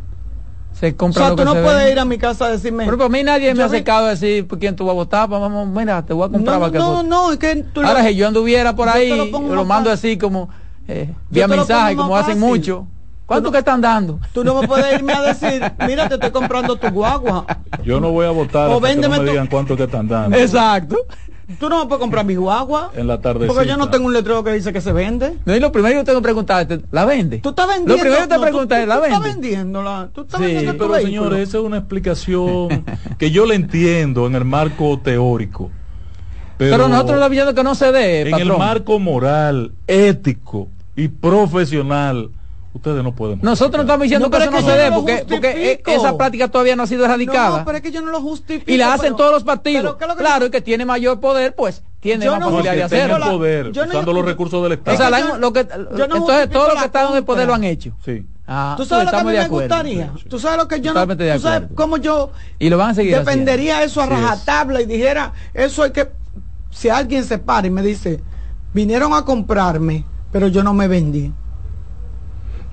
Se 0.74 0.88
O 0.90 0.96
compra 0.96 1.20
sea, 1.22 1.28
lo 1.30 1.36
tú 1.36 1.42
que 1.42 1.44
no 1.44 1.54
se 1.54 1.62
puedes 1.62 1.78
vende. 1.78 1.92
ir 1.92 1.98
a 2.00 2.04
mi 2.04 2.18
casa 2.18 2.46
a 2.46 2.48
decirme. 2.48 2.84
Pero 2.86 2.96
para 2.98 3.08
mí 3.08 3.22
nadie 3.22 3.54
me 3.54 3.62
ha 3.62 3.66
acercado 3.66 4.06
a 4.06 4.10
decir 4.10 4.46
por 4.48 4.58
quién 4.58 4.74
tú 4.74 4.84
vas 4.84 4.92
a 4.92 4.94
votar. 4.94 5.28
pues 5.28 5.40
Vamos, 5.40 5.68
mira, 5.68 6.02
te 6.04 6.12
voy 6.12 6.26
a 6.26 6.32
comprar 6.32 6.54
no, 6.56 6.60
para 6.60 6.72
que 6.72 6.78
no, 6.78 7.02
no, 7.02 7.32
es 7.32 7.38
que 7.38 7.56
tú 7.72 7.82
lo- 7.82 7.88
Ahora, 7.88 8.04
si 8.06 8.16
yo 8.16 8.26
anduviera 8.26 8.74
por 8.74 8.88
Yo 8.88 8.94
ahí, 8.94 9.10
te 9.10 9.16
lo 9.16 9.26
yo 9.26 9.54
lo 9.54 9.64
mando 9.64 9.90
así 9.90 10.16
como 10.18 10.48
eh, 10.88 11.14
vía 11.30 11.46
mensaje, 11.46 11.94
como 11.96 12.16
hacen 12.16 12.40
mucho. 12.40 12.86
¿Cuánto 13.26 13.48
no- 13.48 13.52
que 13.52 13.58
están 13.58 13.80
dando? 13.80 14.18
Tú 14.32 14.42
no 14.44 14.60
me 14.60 14.66
puedes 14.66 14.92
irme 14.92 15.12
a 15.12 15.22
decir, 15.32 15.62
mira, 15.86 16.08
te 16.08 16.14
estoy 16.14 16.30
comprando 16.32 16.74
tu 16.76 16.88
guagua. 16.88 17.46
Yo 17.84 18.00
no 18.00 18.10
voy 18.10 18.26
a 18.26 18.30
votar 18.30 18.68
O 18.68 18.74
hasta 18.76 18.88
que 18.88 18.94
no 18.96 19.02
véndeme 19.02 19.18
me 19.18 19.24
tu- 19.24 19.30
digan 19.30 19.46
cuánto 19.46 19.76
que 19.76 19.84
están 19.84 20.08
dando. 20.08 20.36
Exacto. 20.36 20.96
Tú 21.58 21.68
no 21.68 21.80
me 21.80 21.86
puedes 21.86 22.00
comprar 22.00 22.24
mi 22.24 22.34
guagua. 22.36 22.90
En 22.96 23.06
la 23.06 23.20
tarde. 23.20 23.46
Porque 23.46 23.66
yo 23.66 23.76
no 23.76 23.88
tengo 23.90 24.06
un 24.06 24.12
letrero 24.12 24.42
que 24.44 24.52
dice 24.52 24.72
que 24.72 24.80
se 24.80 24.92
vende. 24.92 25.34
No, 25.44 25.54
y 25.56 25.60
lo 25.60 25.72
primero 25.72 25.98
que 26.00 26.04
tengo 26.04 26.18
que 26.20 26.24
preguntarte, 26.24 26.80
¿la 26.90 27.04
vende? 27.04 27.38
Tú 27.38 27.50
estás 27.50 27.66
vendiendo. 27.68 27.94
Lo 27.94 28.00
primero 28.00 28.22
que 28.22 28.28
te 28.28 28.34
no, 28.34 28.40
preguntas 28.40 28.78
es, 28.80 28.88
¿la 28.88 28.98
tú 28.98 29.04
estás 29.04 29.22
vende? 29.22 29.40
vendiéndola. 29.40 30.08
Tú 30.14 30.20
estás 30.22 30.40
Sí, 30.40 30.46
vendiendo 30.46 30.88
Pero 30.88 31.00
señores, 31.00 31.48
esa 31.48 31.58
es 31.58 31.64
una 31.64 31.78
explicación 31.78 32.84
que 33.18 33.30
yo 33.30 33.46
le 33.46 33.54
entiendo 33.54 34.26
en 34.26 34.34
el 34.34 34.44
marco 34.44 34.98
teórico. 35.02 35.70
Pero, 36.58 36.76
Pero, 36.76 36.88
nosotros 36.88 37.14
estamos 37.16 37.30
viendo 37.30 37.54
que 37.54 37.62
no 37.64 37.74
se 37.74 37.90
dé, 37.92 38.20
en 38.22 38.30
patrón. 38.30 38.52
el 38.52 38.58
marco 38.58 38.98
moral, 39.00 39.72
ético 39.86 40.68
y 40.94 41.08
profesional, 41.08 42.30
ustedes 42.74 43.02
no 43.04 43.14
pueden. 43.14 43.38
Nosotros 43.42 43.76
no 43.78 43.82
estamos 43.82 44.02
diciendo 44.04 44.26
No, 44.26 44.30
que 44.30 44.36
eso 44.38 44.46
es 44.46 44.50
no 44.52 44.56
que 44.58 44.64
se 44.72 44.78
dé, 44.78 44.90
no 44.90 44.96
porque, 44.96 45.26
porque 45.28 45.52
justifico. 45.52 45.90
esa 45.90 46.16
práctica 46.16 46.48
todavía 46.48 46.76
no 46.76 46.82
ha 46.82 46.86
sido 46.86 47.04
erradicada. 47.04 47.58
No, 47.58 47.64
pero 47.64 47.76
es 47.78 47.82
que 47.82 47.92
yo 47.92 48.00
no 48.02 48.10
lo 48.10 48.20
justifico. 48.20 48.70
y 48.70 48.76
la 48.76 48.92
hacen 48.94 49.02
pero- 49.06 49.16
todos 49.16 49.32
los 49.32 49.44
partidos. 49.44 49.82
pero 49.82 49.98
¿qué 49.98 50.04
es 50.04 50.08
lo 50.08 50.16
que 50.16 50.22
Claro, 50.22 50.46
y 50.46 50.50
que 50.50 50.60
tiene 50.60 50.84
mayor 50.84 51.20
poder, 51.20 51.54
pues 51.54 51.82
tiene 52.00 52.24
Yo 52.24 52.32
más 52.32 52.40
no 52.40 52.46
No, 52.46 52.50
posibilidad 52.56 52.88
de 52.88 52.96
hacerlo. 52.96 53.24
poder, 53.30 53.72
Yo 53.72 53.84
no- 53.86 53.90
usando 53.92 54.12
los 54.12 54.24
recursos 54.24 54.62
del 54.62 54.72
Estado. 54.72 54.94
O 54.96 54.98
sea, 54.98 55.10
la- 55.10 55.20
yo- 55.20 55.36
lo 55.38 55.52
que, 55.52 55.66
yo 55.96 56.06
no 56.08 56.16
entonces 56.16 56.50
todos 56.50 56.68
los 56.72 56.78
que 56.78 56.86
están 56.86 57.10
en 57.12 57.16
el 57.18 57.24
poder 57.24 57.46
lo 57.46 57.54
han 57.54 57.64
hecho. 57.64 57.92
Sí. 58.04 58.26
Ah, 58.46 58.74
¿Tú 58.76 58.84
sabes 58.84 59.04
pues 59.04 59.12
lo 59.12 59.18
que 59.18 59.20
a 59.20 59.24
mí 59.32 59.36
de 59.36 59.42
me 59.44 59.48
gustaría? 59.48 60.12
Tú 60.28 60.38
sabes 60.38 60.58
lo 60.58 60.66
que 60.68 60.80
yo 60.80 60.90
no. 60.90 60.94
Totalmente 60.94 61.24
de 61.24 61.34
Tú 61.34 61.40
sabes 61.40 61.56
acuerdo. 61.58 61.74
cómo 61.76 61.96
yo 61.98 62.32
Y 62.58 62.68
lo 62.70 62.76
van 62.76 62.90
a 62.90 62.94
seguir 62.94 63.16
defendería 63.16 63.82
eso 63.84 64.02
a 64.02 64.06
rajatabla 64.06 64.82
y 64.82 64.86
dijera, 64.86 65.32
eso 65.54 65.84
hay 65.84 65.92
que. 65.92 66.10
Si 66.70 66.88
alguien 66.88 67.22
se 67.24 67.38
para 67.38 67.66
y 67.68 67.70
me 67.70 67.82
dice, 67.82 68.20
vinieron 68.74 69.14
a 69.14 69.24
comprarme, 69.24 70.04
pero 70.32 70.48
yo 70.48 70.62
no 70.64 70.74
me 70.74 70.88
vendí. 70.88 71.32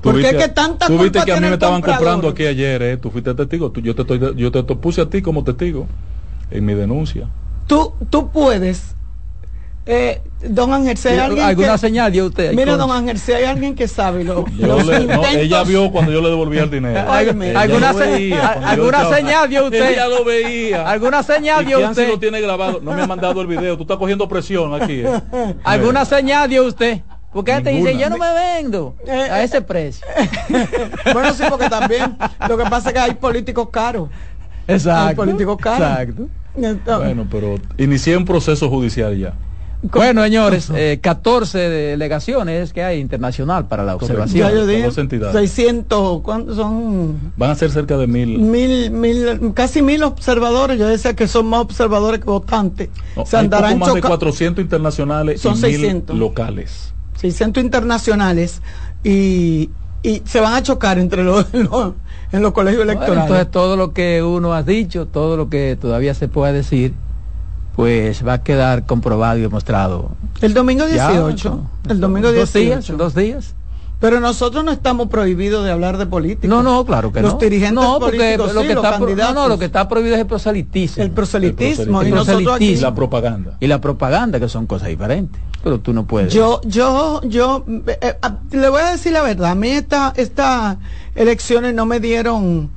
Es 0.04 0.14
viste- 0.16 0.38
que 0.38 0.48
tanta 0.50 0.88
Tú 0.88 0.98
viste 0.98 1.20
que 1.26 1.32
a 1.32 1.36
mí 1.36 1.42
me 1.42 1.54
estaban 1.54 1.76
comprador. 1.82 1.98
comprando 2.00 2.30
aquí 2.30 2.46
ayer, 2.46 2.82
¿eh? 2.82 2.98
Tú 2.98 3.10
fuiste 3.12 3.34
testigo. 3.34 3.72
Tú- 3.72 3.82
yo, 3.82 3.94
te 3.96 4.02
estoy, 4.04 4.20
yo 4.38 4.52
te, 4.52 4.64
te 4.64 4.76
puse 4.76 5.02
a 5.02 5.10
ti 5.10 5.22
como 5.22 5.44
testigo 5.44 5.88
en 6.52 6.66
mi 6.66 6.74
denuncia. 6.74 7.28
Tú, 7.68 7.94
tú 8.10 8.30
puedes. 8.30 8.96
Eh, 9.86 10.22
don 10.44 10.72
Ángel, 10.72 10.98
si 10.98 11.08
hay 11.08 11.16
Sí, 11.16 11.20
alguien 11.20 11.46
¿Alguna 11.48 11.72
que, 11.72 11.78
señal 11.80 12.12
dio 12.12 12.28
usted? 12.28 12.52
Mira, 12.54 12.74
Con- 12.78 12.88
don 12.88 12.92
Ángel, 12.92 13.18
si 13.18 13.32
hay 13.32 13.46
alguien 13.46 13.74
que 13.74 13.88
sabe 13.88 14.24
lo, 14.24 14.46
Yo 14.56 14.68
los 14.68 14.86
le- 14.86 15.06
no, 15.06 15.26
ella 15.26 15.64
vio 15.64 15.90
cuando 15.92 16.12
yo 16.12 16.22
le 16.22 16.30
devolvía 16.30 16.64
el 16.64 16.70
dinero. 16.70 17.06
Óyeme. 17.12 17.56
¿Alguna 17.56 17.94
se- 17.94 18.34
alguna 18.36 18.98
estaba- 19.00 19.16
señal 19.18 19.50
dio 19.50 19.66
usted? 19.66 19.92
Ella 19.94 20.08
lo 20.08 20.24
veía. 20.24 20.88
¿Alguna 20.88 21.24
señal 21.24 21.66
dio 21.66 21.90
usted? 21.90 22.08
lo 22.08 22.20
tiene 22.20 22.40
grabado. 22.40 22.80
No 22.84 22.94
me 22.94 23.02
ha 23.02 23.08
mandado 23.08 23.42
el 23.42 23.48
video. 23.48 23.76
Tú 23.78 23.82
estás 23.84 23.98
cogiendo 23.98 24.28
presión 24.30 24.74
aquí. 24.80 25.02
¿eh? 25.02 25.56
¿Alguna 25.64 26.06
señal 26.06 26.50
dio 26.50 26.66
usted? 26.66 27.02
Porque 27.32 27.54
antes 27.54 27.76
dice, 27.76 27.98
yo 27.98 28.10
no 28.10 28.18
me 28.18 28.34
vendo 28.34 28.96
Eh, 29.06 29.12
a 29.12 29.42
eh. 29.42 29.44
ese 29.44 29.62
precio. 29.62 30.06
bueno, 31.14 31.34
sí, 31.34 31.44
porque 31.50 31.70
también 31.70 32.18
lo 32.48 32.58
que 32.58 32.64
pasa 32.66 32.90
es 32.90 32.94
que 32.94 33.00
hay 33.00 33.14
políticos 33.16 33.70
caros. 33.72 34.10
Exacto. 34.68 35.10
Hay 35.10 35.16
políticos 35.16 35.58
caros. 35.62 35.88
Exacto. 35.90 36.28
Entonces, 36.56 37.06
Bueno, 37.06 37.28
pero 37.30 37.56
inicié 37.78 38.18
un 38.18 38.26
proceso 38.26 38.70
judicial 38.70 39.18
ya. 39.18 39.34
Bueno, 39.82 40.24
señores, 40.24 40.70
eh, 40.76 41.00
14 41.02 41.58
delegaciones 41.58 42.74
que 42.74 42.84
hay 42.84 43.00
internacional 43.00 43.68
para 43.70 43.86
la 43.86 43.96
observación. 43.96 44.50
ya 44.50 44.54
yo 44.54 45.02
entidades. 45.02 45.34
600, 45.34 46.22
¿cuántos 46.22 46.58
son? 46.58 47.32
Van 47.38 47.52
a 47.52 47.56
ser 47.56 47.72
cerca 47.72 47.96
de 47.96 48.06
mil. 48.06 48.40
Mil, 48.40 48.92
mil, 48.92 49.54
casi 49.54 49.82
mil 49.82 50.04
observadores. 50.04 50.78
Yo 50.78 50.86
decía 50.88 51.16
que 51.16 51.30
son 51.30 51.46
más 51.46 51.62
observadores 51.62 52.20
que 52.20 52.26
votantes. 52.26 52.90
no, 53.16 53.26
Se 53.26 53.38
hay 53.38 53.46
andarán 53.46 53.74
poco 53.74 53.86
más 53.86 53.94
de 53.96 54.02
choca- 54.02 54.08
400 54.10 54.62
internacionales 54.64 55.40
Son 55.40 55.54
y 55.54 55.62
mil 55.62 55.72
600. 55.72 56.18
Locales. 57.20 57.36
600 57.36 57.64
internacionales 57.64 58.62
y, 59.04 59.70
y 60.04 60.22
se 60.26 60.40
van 60.40 60.54
a 60.54 60.64
chocar 60.64 60.98
entre 61.00 61.24
los, 61.24 61.46
en 61.54 61.64
los, 61.72 61.94
en 62.32 62.42
los 62.42 62.52
colegios 62.54 62.86
Bueno, 62.86 62.92
electorales. 62.94 63.24
entonces 63.24 63.52
todo 63.52 63.76
lo 63.78 63.94
que 63.94 64.24
uno 64.24 64.54
ha 64.54 64.64
dicho, 64.64 65.08
todo 65.08 65.38
lo 65.38 65.50
que 65.50 65.78
todavía 65.80 66.14
se 66.14 66.28
pueda 66.28 66.52
decir, 66.54 66.94
pues 67.76 68.26
va 68.28 68.34
a 68.34 68.44
quedar 68.44 68.86
comprobado 68.86 69.38
y 69.38 69.42
demostrado. 69.42 70.12
el 70.42 70.54
domingo 70.54 70.86
Ya, 70.88 71.10
18. 71.12 71.50
¿no? 71.50 71.70
el 71.92 72.00
domingo 72.00 72.30
¿En 72.30 72.36
dos 72.36 72.54
18. 72.54 72.60
días, 72.60 72.90
en 72.90 72.98
dos 72.98 73.16
días. 73.16 73.56
Pero 74.00 74.22
nosotros 74.22 74.64
no 74.64 74.72
estamos 74.72 75.10
prohibidos 75.10 75.66
de 75.66 75.72
hablar 75.72 75.98
de 75.98 76.06
política. 76.06 76.48
No, 76.48 76.64
no, 76.64 76.86
claro 76.86 77.12
que 77.12 77.22
los 77.22 77.34
no. 77.34 77.40
dirigentes 77.40 77.84
no, 77.84 78.00
porque 78.00 78.18
políticos, 78.18 78.54
lo 78.54 78.62
sí, 78.62 78.68
que 78.68 78.76
los 78.76 78.84
está 78.86 78.98
pro- 78.98 79.00
no, 79.00 79.06
candidatos. 79.08 79.36
no, 79.36 79.48
lo 79.50 79.60
que 79.60 79.66
está 79.66 79.90
prohibido 79.90 80.16
es 80.16 80.22
el 80.22 80.28
proselitismo. 80.28 81.04
el 81.04 81.12
proselitismo. 81.12 82.02
El 82.02 82.08
y 82.08 82.12
nosotros 82.12 82.38
aquí, 82.38 82.44
Y 82.44 82.46
proselitismo. 82.48 82.88
la 82.90 82.96
propaganda. 82.96 83.58
y 83.60 83.68
la 83.68 83.82
propaganda, 83.82 84.40
que 84.40 84.48
son 84.48 84.68
cosas 84.68 84.88
diferentes. 84.88 85.42
Pero 85.62 85.82
tú 85.82 85.92
no 85.94 86.06
puedes. 86.06 86.34
Yo, 86.34 86.62
yo, 86.64 87.20
yo, 87.24 87.66
eh, 87.88 87.98
eh, 88.02 88.14
le 88.52 88.70
voy 88.70 88.82
a 88.82 88.92
decir 88.92 89.12
la 89.12 89.22
verdad. 89.22 89.52
A 89.52 89.56
mí 89.56 89.68
esta, 89.68 90.14
estas 90.16 90.78
elecciones 91.16 91.74
no 91.74 91.86
me 91.86 92.00
dieron 92.00 92.70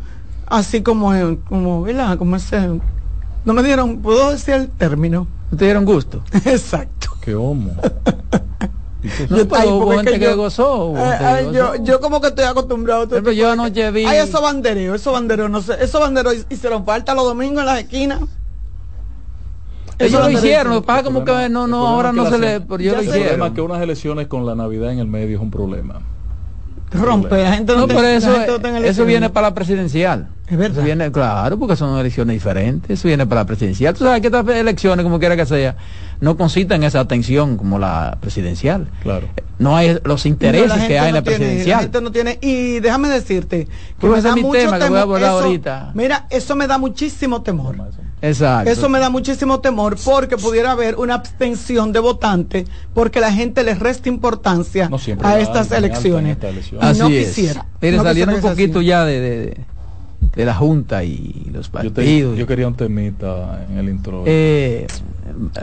así 0.48 0.82
como, 0.82 1.14
eh, 1.14 1.38
como, 1.48 1.82
¿verdad? 1.82 2.18
Como 2.18 2.35
ese, 2.35 2.68
no 3.44 3.52
me 3.52 3.62
dieron, 3.62 3.98
puedo 4.02 4.32
decir 4.32 4.54
el 4.54 4.68
término. 4.70 5.28
¿No 5.52 5.56
te 5.56 5.66
dieron 5.66 5.85
gusto? 5.85 6.20
Exacto. 6.44 7.11
¿Qué 7.20 7.37
homo? 7.37 7.70
No, 9.28 9.36
Yo- 9.38 9.48
pero 9.48 9.60
ay, 9.62 9.68
hubo 9.68 9.90
gente 9.92 10.12
que 10.12 10.24
yo- 10.24 10.36
gozó. 10.36 10.84
hubo 10.86 10.98
Eh, 10.98 11.02
gente 11.02 11.18
que 11.18 11.24
ay, 11.24 11.44
yo, 11.52 11.66
gozó. 11.72 11.84
yo 11.84 12.00
como 12.00 12.20
que 12.20 12.28
estoy 12.28 12.44
acostumbrado 12.44 13.08
Pero 13.08 13.32
yo 13.32 13.50
anoche 13.50 13.90
vi- 13.90 14.04
Ay, 14.04 14.18
esos 14.18 14.40
bandereos, 14.40 15.00
esos 15.00 15.12
banderos, 15.12 15.50
no 15.50 15.60
sé, 15.60 15.74
esos 15.80 16.00
banderos 16.00 16.46
hicieron 16.48 16.84
falta 16.84 17.14
los 17.14 17.24
domingos 17.24 17.60
en 17.60 17.66
las 17.66 17.80
esquinas. 17.80 18.20
Ellos 19.98 20.20
lo 20.20 20.30
hicieron, 20.30 20.74
lo 20.74 20.80
que 20.80 20.86
pasa 20.86 21.02
como 21.02 21.24
que 21.24 21.48
no, 21.48 21.66
no, 21.66 21.86
ahora 21.86 22.12
no 22.12 22.28
se 22.28 22.38
le... 22.38 22.60
Pero 22.60 22.82
yo 22.82 22.94
lo 22.96 23.02
hicieron. 23.02 23.22
El 23.22 23.28
problema 23.34 23.54
que 23.54 23.60
unas 23.60 23.82
elecciones 23.82 24.26
con 24.26 24.46
la 24.46 24.54
Navidad 24.54 24.90
en 24.92 24.98
el 24.98 25.06
medio 25.06 25.36
es 25.36 25.42
un 25.42 25.50
problema 25.50 26.00
rompe, 26.92 27.42
la 27.42 27.54
gente 27.54 27.74
no, 27.74 27.87
pero 27.87 28.02
eso, 28.02 28.35
eso 28.85 29.04
viene 29.04 29.30
para 29.30 29.48
la 29.48 29.54
presidencial. 29.54 30.28
Es 30.46 30.58
verdad. 30.58 30.78
Eso 30.78 30.85
viene, 30.85 31.11
claro, 31.11 31.58
porque 31.58 31.76
son 31.76 31.98
elecciones 31.98 32.35
diferentes. 32.35 32.98
Eso 32.98 33.08
viene 33.08 33.26
para 33.26 33.42
la 33.42 33.46
presidencial. 33.46 33.94
Tú 33.94 34.04
sabes 34.04 34.20
que 34.20 34.26
estas 34.26 34.46
elecciones, 34.48 35.02
como 35.02 35.18
quiera 35.18 35.35
que 35.35 35.46
sea, 35.46 35.76
no 36.20 36.37
concitan 36.37 36.82
esa 36.85 37.00
atención 37.00 37.56
como 37.56 37.78
la 37.78 38.18
presidencial. 38.20 38.88
Claro. 39.02 39.28
No 39.58 39.76
hay 39.76 39.98
los 40.04 40.26
intereses 40.26 40.87
que 40.87 40.98
hay 40.98 41.08
en 41.08 41.14
la 41.14 41.22
presidencial. 41.22 41.76
La 41.76 41.82
gente 41.82 42.00
no 42.02 42.12
tiene. 42.12 42.38
Y 42.42 42.80
déjame 42.80 43.08
decirte 43.08 43.66
que 43.98 44.06
me 44.06 44.20
da 44.20 44.37
mucho 44.37 44.58
tema 44.58 44.78
que 44.78 44.88
voy 44.88 44.98
a 44.98 45.02
abordar 45.02 45.30
ahorita. 45.30 45.92
Mira, 45.94 46.26
eso 46.28 46.54
me 46.54 46.66
da 46.66 46.76
muchísimo 46.78 47.42
temor. 47.42 47.76
Exacto. 48.22 48.70
Eso 48.70 48.88
me 48.88 49.00
da 49.00 49.11
muchísimo 49.11 49.58
temor 49.61 49.96
porque 50.04 50.37
pudiera 50.37 50.70
haber 50.70 50.94
una 50.94 51.14
abstención 51.14 51.92
de 51.92 51.98
votantes 51.98 52.68
porque 52.94 53.18
la 53.18 53.32
gente 53.32 53.64
le 53.64 53.74
resta 53.74 54.08
importancia 54.08 54.88
a 55.22 55.38
estas 55.40 55.72
elecciones. 55.72 56.38
Y 56.70 56.98
no 56.98 57.08
quisiera. 57.08 57.66
Mire, 57.80 57.98
saliendo 57.98 58.37
un 58.37 58.40
poquito 58.40 58.80
ya 58.80 59.04
de, 59.04 59.66
de, 60.37 60.44
la 60.44 60.54
Junta 60.54 61.02
y 61.02 61.50
los 61.52 61.68
partidos. 61.68 62.38
Yo, 62.38 62.46
quería 62.46 62.68
un 62.68 62.74
temita 62.74 63.66
en 63.68 63.78
el 63.78 63.88
intro. 63.88 64.22
Eh, 64.24 64.87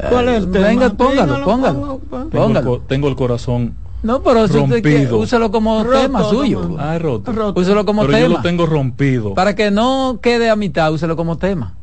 ¿Cuál 0.10 0.28
es 0.28 0.43
el 0.43 0.52
tema? 0.52 0.67
Venga, 0.67 0.89
póngalo, 0.89 1.45
póngalo. 1.45 2.02
póngalo. 2.30 2.80
Tengo, 2.82 3.08
el, 3.08 3.15
corazón 3.15 3.74
no, 4.04 4.22
pero 4.22 4.48
rompido. 4.48 5.17
úselo 5.17 5.50
como 5.50 5.86
tema 5.86 6.24
suyo. 6.24 6.76
Ah, 6.78 6.98
roto. 7.00 7.54
Úselo 7.56 7.86
como 7.86 8.02
pero 8.02 8.13
tema. 8.13 8.28
Yo 8.28 8.34
lo 8.36 8.41
tengo 8.41 8.65
rompido. 8.65 9.34
Para 9.34 9.56
que 9.56 9.72
no 9.72 10.19
quede 10.22 10.50
a 10.50 10.58
mitad, 10.58 10.91
úselo 10.91 11.15
como 11.15 11.38
tema. 11.38 11.76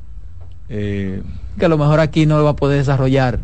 Eh, 0.68 1.22
que 1.58 1.64
a 1.64 1.68
lo 1.68 1.78
mejor 1.78 2.00
aquí 2.00 2.26
no 2.26 2.38
lo 2.38 2.44
va 2.44 2.50
a 2.50 2.56
poder 2.56 2.78
desarrollar 2.78 3.40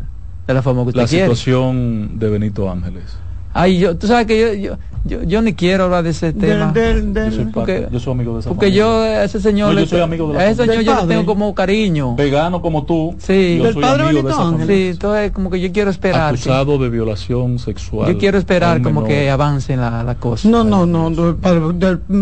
de 0.47 0.53
la 0.53 0.61
forma 0.61 0.83
que 0.83 0.89
usted 0.89 1.01
la 1.01 1.07
quiere. 1.07 1.27
La 1.27 1.35
situación 1.35 2.19
de 2.19 2.29
Benito 2.29 2.69
Ángeles. 2.69 3.17
Ay, 3.53 3.77
yo, 3.77 3.97
tú 3.97 4.07
sabes 4.07 4.25
que 4.25 4.39
yo, 4.39 4.53
yo, 4.53 4.77
yo, 5.05 5.21
yo 5.23 5.41
ni 5.41 5.53
quiero 5.53 5.83
hablar 5.83 6.05
de 6.05 6.11
ese 6.11 6.31
tema. 6.31 6.73
yo, 6.73 7.31
soy 7.31 7.45
porque, 7.53 7.87
yo, 7.91 7.99
soy 7.99 8.13
amigo 8.13 8.35
de 8.35 8.39
esa 8.39 8.49
Porque 8.49 8.71
yo 8.71 9.01
a 9.01 9.25
ese 9.25 9.41
señor... 9.41 9.73
No, 9.73 9.81
yo 9.81 9.85
soy 9.85 9.99
amigo 9.99 10.31
de 10.31 10.39
A 10.39 10.49
ese 10.49 10.65
señor 10.65 10.81
yo 10.81 10.95
le 11.01 11.07
tengo 11.07 11.25
como 11.25 11.53
cariño. 11.53 12.15
Vegano 12.15 12.61
como 12.61 12.85
tú. 12.85 13.13
Sí. 13.17 13.57
Yo 13.57 13.65
¿Del 13.65 13.73
soy 13.73 13.81
padre 13.81 14.03
amigo 14.03 14.23
de 14.23 14.31
esa 14.31 14.65
Sí, 14.65 14.87
entonces 14.91 15.31
como 15.31 15.49
que 15.49 15.59
yo 15.59 15.73
quiero 15.73 15.89
esperar. 15.89 16.29
Acusado 16.29 16.77
que, 16.77 16.85
de 16.85 16.89
violación 16.89 17.59
sexual. 17.59 18.13
Yo 18.13 18.17
quiero 18.17 18.37
esperar 18.37 18.81
como 18.81 19.03
que 19.03 19.29
avance 19.29 19.75
la, 19.75 20.03
la 20.03 20.15
cosa. 20.15 20.47
No, 20.47 20.63
no, 20.63 20.85
no. 20.85 21.37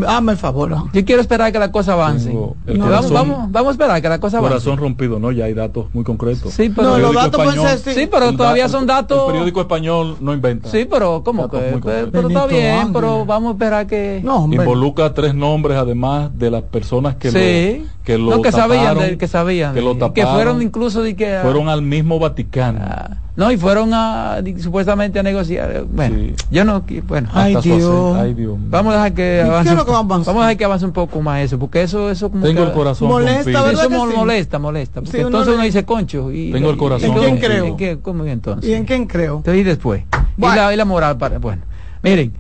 Hazme 0.08 0.32
el 0.32 0.38
favor. 0.38 0.76
Yo 0.92 1.06
quiero 1.06 1.22
esperar 1.22 1.52
que 1.52 1.60
la 1.60 1.72
cosa 1.72 1.94
avance. 1.94 2.34
No, 2.34 2.56
vamos, 2.66 3.12
vamos, 3.12 3.52
vamos 3.52 3.70
a 3.70 3.72
esperar 3.74 4.02
que 4.02 4.10
la 4.10 4.20
cosa 4.20 4.40
avance. 4.40 4.56
Corazón 4.56 4.78
rompido, 4.78 5.20
no, 5.20 5.32
ya 5.32 5.46
hay 5.46 5.54
datos 5.54 5.86
muy 5.94 6.04
concretos. 6.04 6.52
Sí, 6.54 6.72
pero, 6.76 6.90
no, 6.90 6.98
los 6.98 7.14
datos 7.14 7.40
español, 7.40 7.64
pueden 7.64 7.80
ser, 7.80 7.94
sí, 7.94 8.08
pero 8.12 8.34
todavía 8.34 8.68
son 8.68 8.88
datos... 8.88 9.20
El 9.28 9.34
periódico 9.34 9.62
español 9.62 10.18
no 10.20 10.34
inventa. 10.34 10.70
Sí, 10.70 10.88
pero 10.90 11.21
¿cómo 11.24 11.50
que? 11.50 11.80
Pero 12.12 12.28
está 12.28 12.48
bien 12.48 12.94
pero 12.94 13.26
vamos 13.26 13.50
a 13.50 13.54
esperar 13.54 13.88
que... 13.88 14.22
No, 14.24 14.46
Involucra 14.52 15.14
tres 15.14 15.34
nombres 15.34 15.78
además 15.78 16.32
de 16.38 16.52
las 16.52 16.64
personas 16.64 17.16
que 17.16 17.32
sí. 17.32 17.80
lo 17.80 18.01
que 18.04 18.18
lo 18.18 18.32
no, 18.32 18.42
que 18.42 18.52
sabían 18.52 19.18
que 19.18 19.28
sabían 19.28 19.74
que, 19.74 19.82
lo 19.82 19.94
taparon, 19.94 20.14
que 20.14 20.26
fueron 20.26 20.62
incluso 20.62 21.04
de 21.04 21.16
que 21.16 21.40
fueron 21.42 21.70
al 21.70 21.82
mismo 21.82 22.18
Vaticano 22.18 22.80
ah, 22.82 23.18
no 23.36 23.52
y 23.52 23.58
fueron 23.58 23.94
a 23.94 24.42
supuestamente 24.60 25.20
a 25.20 25.24
negociar 25.24 25.86
bueno 25.90 26.16
sí. 26.16 26.36
yo 26.50 26.66
no 26.66 26.84
bueno 27.08 27.30
ay 27.34 27.56
Dios. 27.62 28.18
ay 28.18 28.34
Dios 28.34 28.58
vamos 28.70 28.94
a 28.94 28.98
dejar 28.98 29.14
que 29.14 29.42
avance 29.42 29.70
que 29.70 29.92
vamos 29.92 30.28
a 30.28 30.40
dejar 30.40 30.58
que 30.58 30.66
avance 30.66 30.86
un 30.86 30.92
poco 30.94 31.22
más 31.22 31.42
eso 31.42 31.60
porque 31.60 31.84
eso 31.84 32.10
eso 32.10 32.32
como 32.32 32.44
tengo 32.44 32.64
que, 32.64 32.68
el 32.70 32.74
corazón 32.74 33.08
molesta 33.08 33.72
eso 33.72 33.84
sí? 33.84 34.16
molesta 34.16 34.60
molesta 34.60 35.02
porque 35.02 35.18
sí, 35.18 35.24
entonces 35.24 35.48
uno, 35.48 35.56
uno 35.58 35.64
dice 35.64 35.86
concho 35.86 36.32
y 36.32 36.52
tengo 36.52 36.72
el 36.72 36.78
corazón 36.78 37.12
¿en 37.12 37.18
quién 37.20 37.38
creo? 37.38 37.66
¿en 37.66 37.78
qué, 37.78 38.00
¿cómo 38.02 38.26
entonces? 38.26 38.70
¿y 38.70 38.74
en 38.74 38.86
quién 38.86 39.06
creo? 39.06 39.38
entonces 39.38 39.62
y 39.62 39.64
después 39.64 40.04
bueno. 40.38 40.56
y, 40.56 40.58
la, 40.58 40.74
y 40.74 40.78
la 40.78 40.86
moral 40.86 41.18
para 41.18 41.38
bueno 41.38 41.62
miren 42.02 42.34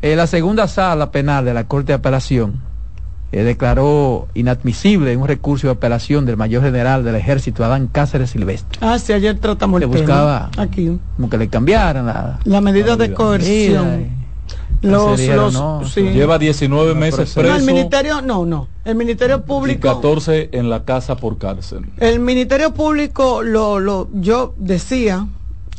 eh, 0.00 0.14
la 0.14 0.28
segunda 0.28 0.68
sala 0.68 1.10
penal 1.10 1.44
de 1.44 1.54
la 1.54 1.64
Corte 1.64 1.88
de 1.88 1.94
Apelación 1.94 2.67
eh, 3.30 3.42
declaró 3.42 4.28
inadmisible 4.34 5.16
un 5.16 5.28
recurso 5.28 5.66
de 5.66 5.74
apelación 5.74 6.24
del 6.24 6.36
mayor 6.36 6.62
general 6.62 7.04
del 7.04 7.14
ejército, 7.14 7.64
Adán 7.64 7.88
Cáceres 7.88 8.30
Silvestre. 8.30 8.78
Ah, 8.80 8.98
sí, 8.98 9.12
ayer 9.12 9.38
tratamos 9.38 9.80
que 9.80 9.84
el 9.84 9.90
buscaba 9.90 10.50
tema. 10.50 10.64
Aquí. 10.64 10.98
Como 11.16 11.28
que 11.28 11.36
le 11.36 11.48
cambiaran 11.48 12.06
la, 12.06 12.38
la 12.44 12.60
medida 12.60 12.96
de 12.96 13.12
coerción. 13.12 14.18
Los, 14.80 15.20
los, 15.20 15.52
no, 15.52 15.84
sí. 15.84 16.02
Lleva 16.02 16.38
19 16.38 16.94
meses 16.94 17.34
preso. 17.34 17.42
No, 17.42 17.56
el 17.56 17.64
ministerio, 17.64 18.22
no, 18.22 18.46
no. 18.46 18.68
El 18.84 18.94
Ministerio 18.94 19.42
Público. 19.42 19.88
Y 19.88 19.90
14 19.90 20.50
en 20.52 20.70
la 20.70 20.84
casa 20.84 21.16
por 21.16 21.36
cárcel. 21.36 21.86
El 21.98 22.20
Ministerio 22.20 22.72
Público, 22.72 23.42
lo, 23.42 23.80
lo, 23.80 24.08
yo 24.12 24.54
decía 24.56 25.26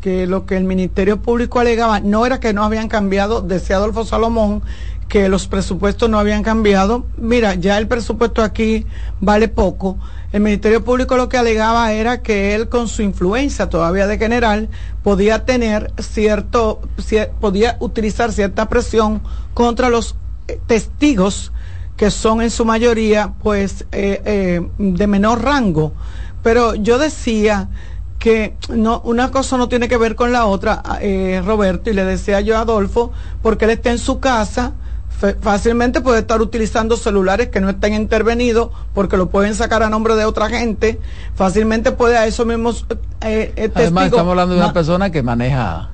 que 0.01 0.27
lo 0.27 0.45
que 0.45 0.57
el 0.57 0.65
Ministerio 0.65 1.21
Público 1.21 1.59
alegaba 1.59 1.99
no 1.99 2.25
era 2.25 2.39
que 2.39 2.53
no 2.53 2.63
habían 2.63 2.89
cambiado, 2.89 3.41
decía 3.41 3.77
Adolfo 3.77 4.05
Salomón, 4.05 4.63
que 5.09 5.27
los 5.27 5.47
presupuestos 5.47 6.09
no 6.09 6.19
habían 6.19 6.43
cambiado. 6.43 7.05
Mira, 7.17 7.55
ya 7.55 7.77
el 7.77 7.87
presupuesto 7.87 8.41
aquí 8.41 8.85
vale 9.19 9.47
poco. 9.47 9.97
El 10.31 10.41
Ministerio 10.41 10.83
Público 10.83 11.17
lo 11.17 11.27
que 11.27 11.37
alegaba 11.37 11.91
era 11.91 12.21
que 12.21 12.55
él 12.55 12.69
con 12.69 12.87
su 12.87 13.01
influencia 13.01 13.67
todavía 13.67 14.07
de 14.07 14.17
general 14.17 14.69
podía 15.03 15.43
tener 15.43 15.91
cierto, 15.99 16.81
podía 17.41 17.75
utilizar 17.79 18.31
cierta 18.31 18.69
presión 18.69 19.21
contra 19.53 19.89
los 19.89 20.15
eh, 20.47 20.59
testigos 20.67 21.51
que 21.97 22.11
son 22.11 22.41
en 22.41 22.49
su 22.49 22.63
mayoría 22.63 23.33
pues 23.43 23.85
eh, 23.91 24.21
eh, 24.23 24.61
de 24.77 25.07
menor 25.07 25.43
rango. 25.43 25.93
Pero 26.41 26.75
yo 26.75 26.97
decía 26.97 27.67
que 28.19 28.55
no, 28.69 29.01
una 29.03 29.31
cosa 29.31 29.57
no 29.57 29.67
tiene 29.67 29.89
que 29.89 29.97
ver 29.97 30.15
con 30.15 30.31
la 30.31 30.45
otra, 30.45 30.81
eh, 31.01 31.41
Roberto, 31.45 31.89
y 31.89 31.93
le 31.93 32.05
decía 32.05 32.39
yo 32.41 32.57
a 32.57 32.61
Adolfo, 32.61 33.11
porque 33.41 33.65
él 33.65 33.71
está 33.71 33.91
en 33.91 33.97
su 33.97 34.19
casa, 34.19 34.73
fácilmente 35.41 36.01
puede 36.01 36.19
estar 36.19 36.41
utilizando 36.41 36.97
celulares 36.97 37.49
que 37.49 37.59
no 37.59 37.69
estén 37.69 37.93
intervenidos 37.93 38.69
porque 38.93 39.17
lo 39.17 39.29
pueden 39.29 39.55
sacar 39.55 39.83
a 39.83 39.89
nombre 39.89 40.15
de 40.15 40.25
otra 40.25 40.49
gente, 40.49 40.99
fácilmente 41.35 41.91
puede 41.91 42.17
a 42.17 42.25
esos 42.25 42.45
mismos 42.45 42.85
eh, 43.21 43.53
eh, 43.55 43.71
Además, 43.73 44.05
estamos 44.05 44.31
hablando 44.31 44.55
de 44.55 44.61
una 44.61 44.73
persona 44.73 45.11
que 45.11 45.21
maneja 45.23 45.89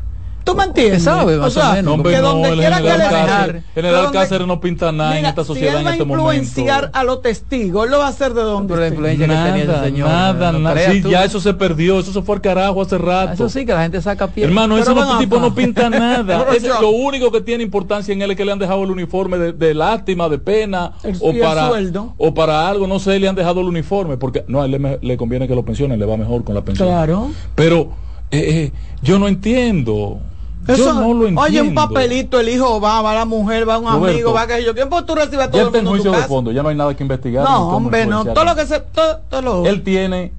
¿Tú 0.45 0.53
me 0.53 0.63
entiendes? 0.63 1.03
sabe, 1.03 1.37
o, 1.37 1.49
sea, 1.49 1.73
menos. 1.73 1.97
No, 1.97 2.03
que 2.03 2.17
donde 2.17 2.49
no, 2.51 2.55
quiera 2.55 2.77
que 2.77 2.83
le 2.83 2.97
Cáceres, 2.97 3.63
General 3.73 4.11
Cáceres 4.11 4.47
no 4.47 4.61
pinta 4.61 4.91
nada 4.91 5.09
mira, 5.09 5.19
en 5.21 5.25
esta 5.25 5.43
sociedad 5.43 5.71
si 5.71 5.77
él 5.77 5.85
va 5.85 5.89
en 5.89 5.93
este 5.95 6.05
momento. 6.05 6.33
influenciar 6.33 6.91
a 6.93 7.03
los 7.03 7.23
testigos, 7.23 7.85
él 7.85 7.91
lo 7.91 7.97
va 7.97 8.05
a 8.05 8.09
hacer 8.09 8.35
de 8.35 8.43
donde 8.43 8.67
Pero 8.73 8.81
la 8.81 8.87
influencia 8.89 9.27
nada, 9.27 9.45
que 9.45 9.59
tenía 9.59 9.73
ese 9.75 9.83
señor. 9.85 10.07
Nada, 10.07 10.51
no 10.51 10.59
nada. 10.59 10.91
Sí, 10.91 11.01
ya 11.01 11.25
eso 11.25 11.39
se 11.39 11.55
perdió, 11.55 11.99
eso 11.99 12.13
se 12.13 12.21
fue 12.21 12.35
al 12.35 12.41
carajo 12.41 12.79
hace 12.83 12.99
rato. 12.99 13.33
Eso 13.33 13.49
sí, 13.49 13.65
que 13.65 13.73
la 13.73 13.81
gente 13.81 13.99
saca 14.03 14.27
pie. 14.27 14.43
Hermano, 14.43 14.77
ese 14.77 14.93
no, 14.93 15.17
tipo 15.17 15.39
no 15.39 15.55
pinta 15.55 15.89
nada. 15.89 16.45
es, 16.55 16.63
lo 16.63 16.91
único 16.91 17.31
que 17.31 17.41
tiene 17.41 17.63
importancia 17.63 18.13
en 18.13 18.21
él 18.21 18.29
es 18.29 18.37
que 18.37 18.45
le 18.45 18.51
han 18.51 18.59
dejado 18.59 18.83
el 18.83 18.91
uniforme 18.91 19.39
de, 19.39 19.51
de 19.51 19.73
lástima, 19.73 20.29
de 20.29 20.37
pena, 20.37 20.93
el, 21.03 21.17
o, 21.21 21.33
para, 21.41 21.69
sueldo. 21.69 22.13
o 22.17 22.35
para 22.35 22.69
algo, 22.69 22.85
no 22.85 22.99
sé, 22.99 23.19
le 23.19 23.27
han 23.27 23.35
dejado 23.35 23.61
el 23.61 23.67
uniforme, 23.67 24.17
porque 24.17 24.45
no, 24.47 24.61
a 24.61 24.65
él 24.65 24.71
le, 24.71 24.99
le 25.01 25.17
conviene 25.17 25.47
que 25.47 25.55
lo 25.55 25.65
pensionen, 25.65 25.99
le 25.99 26.05
va 26.05 26.17
mejor 26.17 26.43
con 26.43 26.53
la 26.53 26.63
pensión. 26.63 26.87
Claro. 26.87 27.31
Pero 27.55 28.05
eh, 28.31 28.37
eh, 28.37 28.71
yo 29.01 29.19
no 29.19 29.27
entiendo. 29.27 30.19
Eso, 30.67 30.85
yo 30.85 30.93
no 30.93 31.13
lo 31.13 31.27
entiendo. 31.27 31.41
Oye, 31.41 31.61
un 31.61 31.73
papelito, 31.73 32.39
el 32.39 32.49
hijo 32.49 32.79
va, 32.81 33.01
va 33.01 33.13
la 33.13 33.25
mujer, 33.25 33.67
va 33.67 33.77
un 33.77 33.85
Roberto, 33.85 34.07
amigo, 34.07 34.33
va 34.33 34.47
que 34.47 34.63
yo. 34.63 34.73
¿Quién 34.73 34.89
pues 34.89 35.05
tú 35.05 35.15
recibes 35.15 35.45
a 35.45 35.51
todo 35.51 35.61
ya 35.61 35.67
el 35.67 35.73
mundo 35.73 35.79
en 35.79 35.87
juicio 35.87 36.11
de 36.11 36.27
fondo, 36.27 36.51
ya 36.51 36.63
no 36.63 36.69
hay 36.69 36.75
nada 36.75 36.95
que 36.95 37.03
investigar. 37.03 37.43
No, 37.43 37.69
hombre, 37.69 38.05
no. 38.05 38.25
Todo 38.25 38.45
lo 38.45 38.55
que 38.55 38.65
se. 38.65 38.79
Todo, 38.79 39.19
todo 39.29 39.41
lo... 39.41 39.65
Él 39.65 39.83
tiene. 39.83 40.31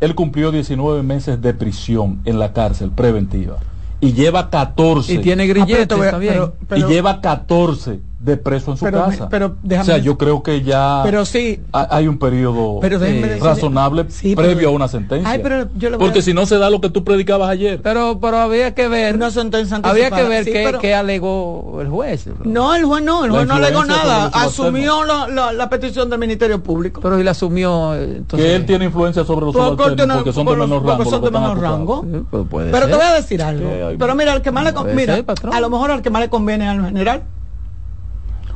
Él 0.00 0.14
cumplió 0.14 0.52
19 0.52 1.02
meses 1.02 1.42
de 1.42 1.54
prisión 1.54 2.20
en 2.24 2.38
la 2.38 2.52
cárcel 2.52 2.90
preventiva. 2.90 3.56
Y 4.00 4.12
lleva 4.12 4.48
14. 4.48 5.12
Y 5.12 5.18
tiene 5.18 5.46
grilletes, 5.46 5.98
ah, 5.98 6.04
está 6.04 6.18
bien. 6.18 6.34
pero, 6.34 6.54
pero, 6.68 6.86
y 6.86 6.92
lleva 6.92 7.20
14 7.20 8.00
de 8.18 8.36
preso 8.36 8.72
en 8.72 8.76
su 8.76 8.84
pero, 8.84 9.04
casa. 9.04 9.28
Pero, 9.28 9.56
o 9.64 9.84
sea, 9.84 9.98
yo 9.98 10.18
creo 10.18 10.42
que 10.42 10.62
ya 10.62 11.02
pero 11.04 11.24
sí, 11.24 11.60
hay 11.72 12.08
un 12.08 12.18
periodo 12.18 12.80
pero 12.80 13.02
eh, 13.04 13.38
razonable 13.40 14.06
sí, 14.08 14.34
previo 14.34 14.56
pero, 14.56 14.68
a 14.70 14.72
una 14.72 14.88
sentencia. 14.88 15.30
Ay, 15.30 15.38
pero 15.40 15.68
yo 15.76 15.90
le 15.90 15.96
voy 15.96 16.06
Porque 16.06 16.18
a... 16.18 16.22
si 16.22 16.34
no 16.34 16.44
se 16.44 16.58
da 16.58 16.68
lo 16.68 16.80
que 16.80 16.90
tú 16.90 17.04
predicabas 17.04 17.48
ayer. 17.48 17.80
Pero, 17.80 18.18
pero 18.20 18.38
había 18.38 18.74
que 18.74 18.88
ver. 18.88 19.14
Una 19.14 19.30
sentencia 19.30 19.78
había 19.82 20.10
que 20.10 20.24
ver 20.24 20.44
sí, 20.44 20.52
qué, 20.52 20.62
pero... 20.64 20.80
qué, 20.80 20.94
alegó 20.94 21.78
el 21.80 21.88
juez. 21.88 22.26
Bro. 22.26 22.50
No, 22.50 22.74
el 22.74 22.84
juez 22.84 23.04
no, 23.04 23.24
el 23.24 23.30
juez 23.30 23.46
no 23.46 23.54
alegó 23.54 23.84
nada. 23.84 24.26
Asumió 24.34 25.04
la, 25.04 25.28
la, 25.28 25.52
la, 25.52 25.70
petición 25.70 26.10
del 26.10 26.18
Ministerio 26.18 26.60
Público. 26.60 27.00
Pero 27.00 27.18
si 27.18 27.22
la 27.22 27.30
asumió. 27.30 27.94
Entonces... 27.94 28.48
Que 28.48 28.56
él 28.56 28.66
tiene 28.66 28.86
influencia 28.86 29.24
sobre 29.24 29.46
los 29.46 29.54
subalternos 29.54 30.16
porque 30.16 30.32
son 30.32 30.46
de 30.46 30.56
menor 30.56 30.84
rango. 30.84 31.04
Son 31.04 31.22
de 31.22 31.30
menor 31.30 31.60
rango. 31.60 32.04
Sí, 32.04 32.20
pues 32.30 32.46
puede 32.50 32.70
pero 32.72 32.86
ser. 32.86 32.90
te 32.90 32.96
voy 32.96 33.06
a 33.06 33.14
decir 33.14 33.42
algo. 33.42 33.70
Pero 33.96 34.14
mira, 34.16 34.32
al 34.32 34.42
que 34.42 34.50
más 34.50 34.64
le 34.64 34.94
mira, 34.94 35.14
ser, 35.14 35.24
a 35.52 35.60
lo 35.60 35.70
mejor 35.70 35.92
al 35.92 36.02
que 36.02 36.10
más 36.10 36.22
le 36.22 36.28
conviene 36.28 36.68
al 36.68 36.84
general. 36.84 37.22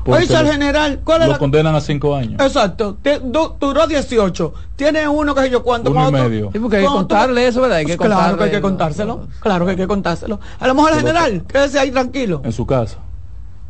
Oye, 0.05 0.37
al 0.37 0.51
general, 0.51 1.01
¿cuál 1.05 1.29
lo 1.29 1.39
condenan 1.39 1.75
a 1.75 1.81
cinco 1.81 2.15
años. 2.15 2.41
Exacto, 2.41 2.97
Te, 3.01 3.21
du, 3.21 3.55
duró 3.61 3.87
18. 3.87 4.55
Tiene 4.75 5.07
uno 5.07 5.35
que 5.35 5.43
sé 5.43 5.51
yo 5.51 5.63
cuánto. 5.63 5.91
Uno 5.91 6.09
y 6.09 6.13
medio. 6.13 6.51
Sí, 6.53 6.59
porque 6.59 6.79
hay 6.79 6.83
que 6.83 6.89
contarle 6.89 7.47
eso, 7.47 7.61
¿verdad? 7.61 7.79
Hay 7.79 7.87
que 7.87 7.97
pues 7.97 8.09
claro 8.09 8.37
que 8.37 8.45
hay 8.45 8.51
que 8.51 8.61
contárselo. 8.61 9.27
Claro 9.41 9.65
que 9.65 9.71
hay 9.73 9.77
que 9.77 9.87
contárselo. 9.87 10.41
A 10.59 10.67
lo 10.67 10.75
mejor 10.75 10.93
el 10.93 10.99
general, 10.99 11.45
quédese 11.47 11.79
ahí 11.79 11.91
tranquilo. 11.91 12.43
En 12.45 12.53
su 12.53 12.67
casa. 12.67 12.99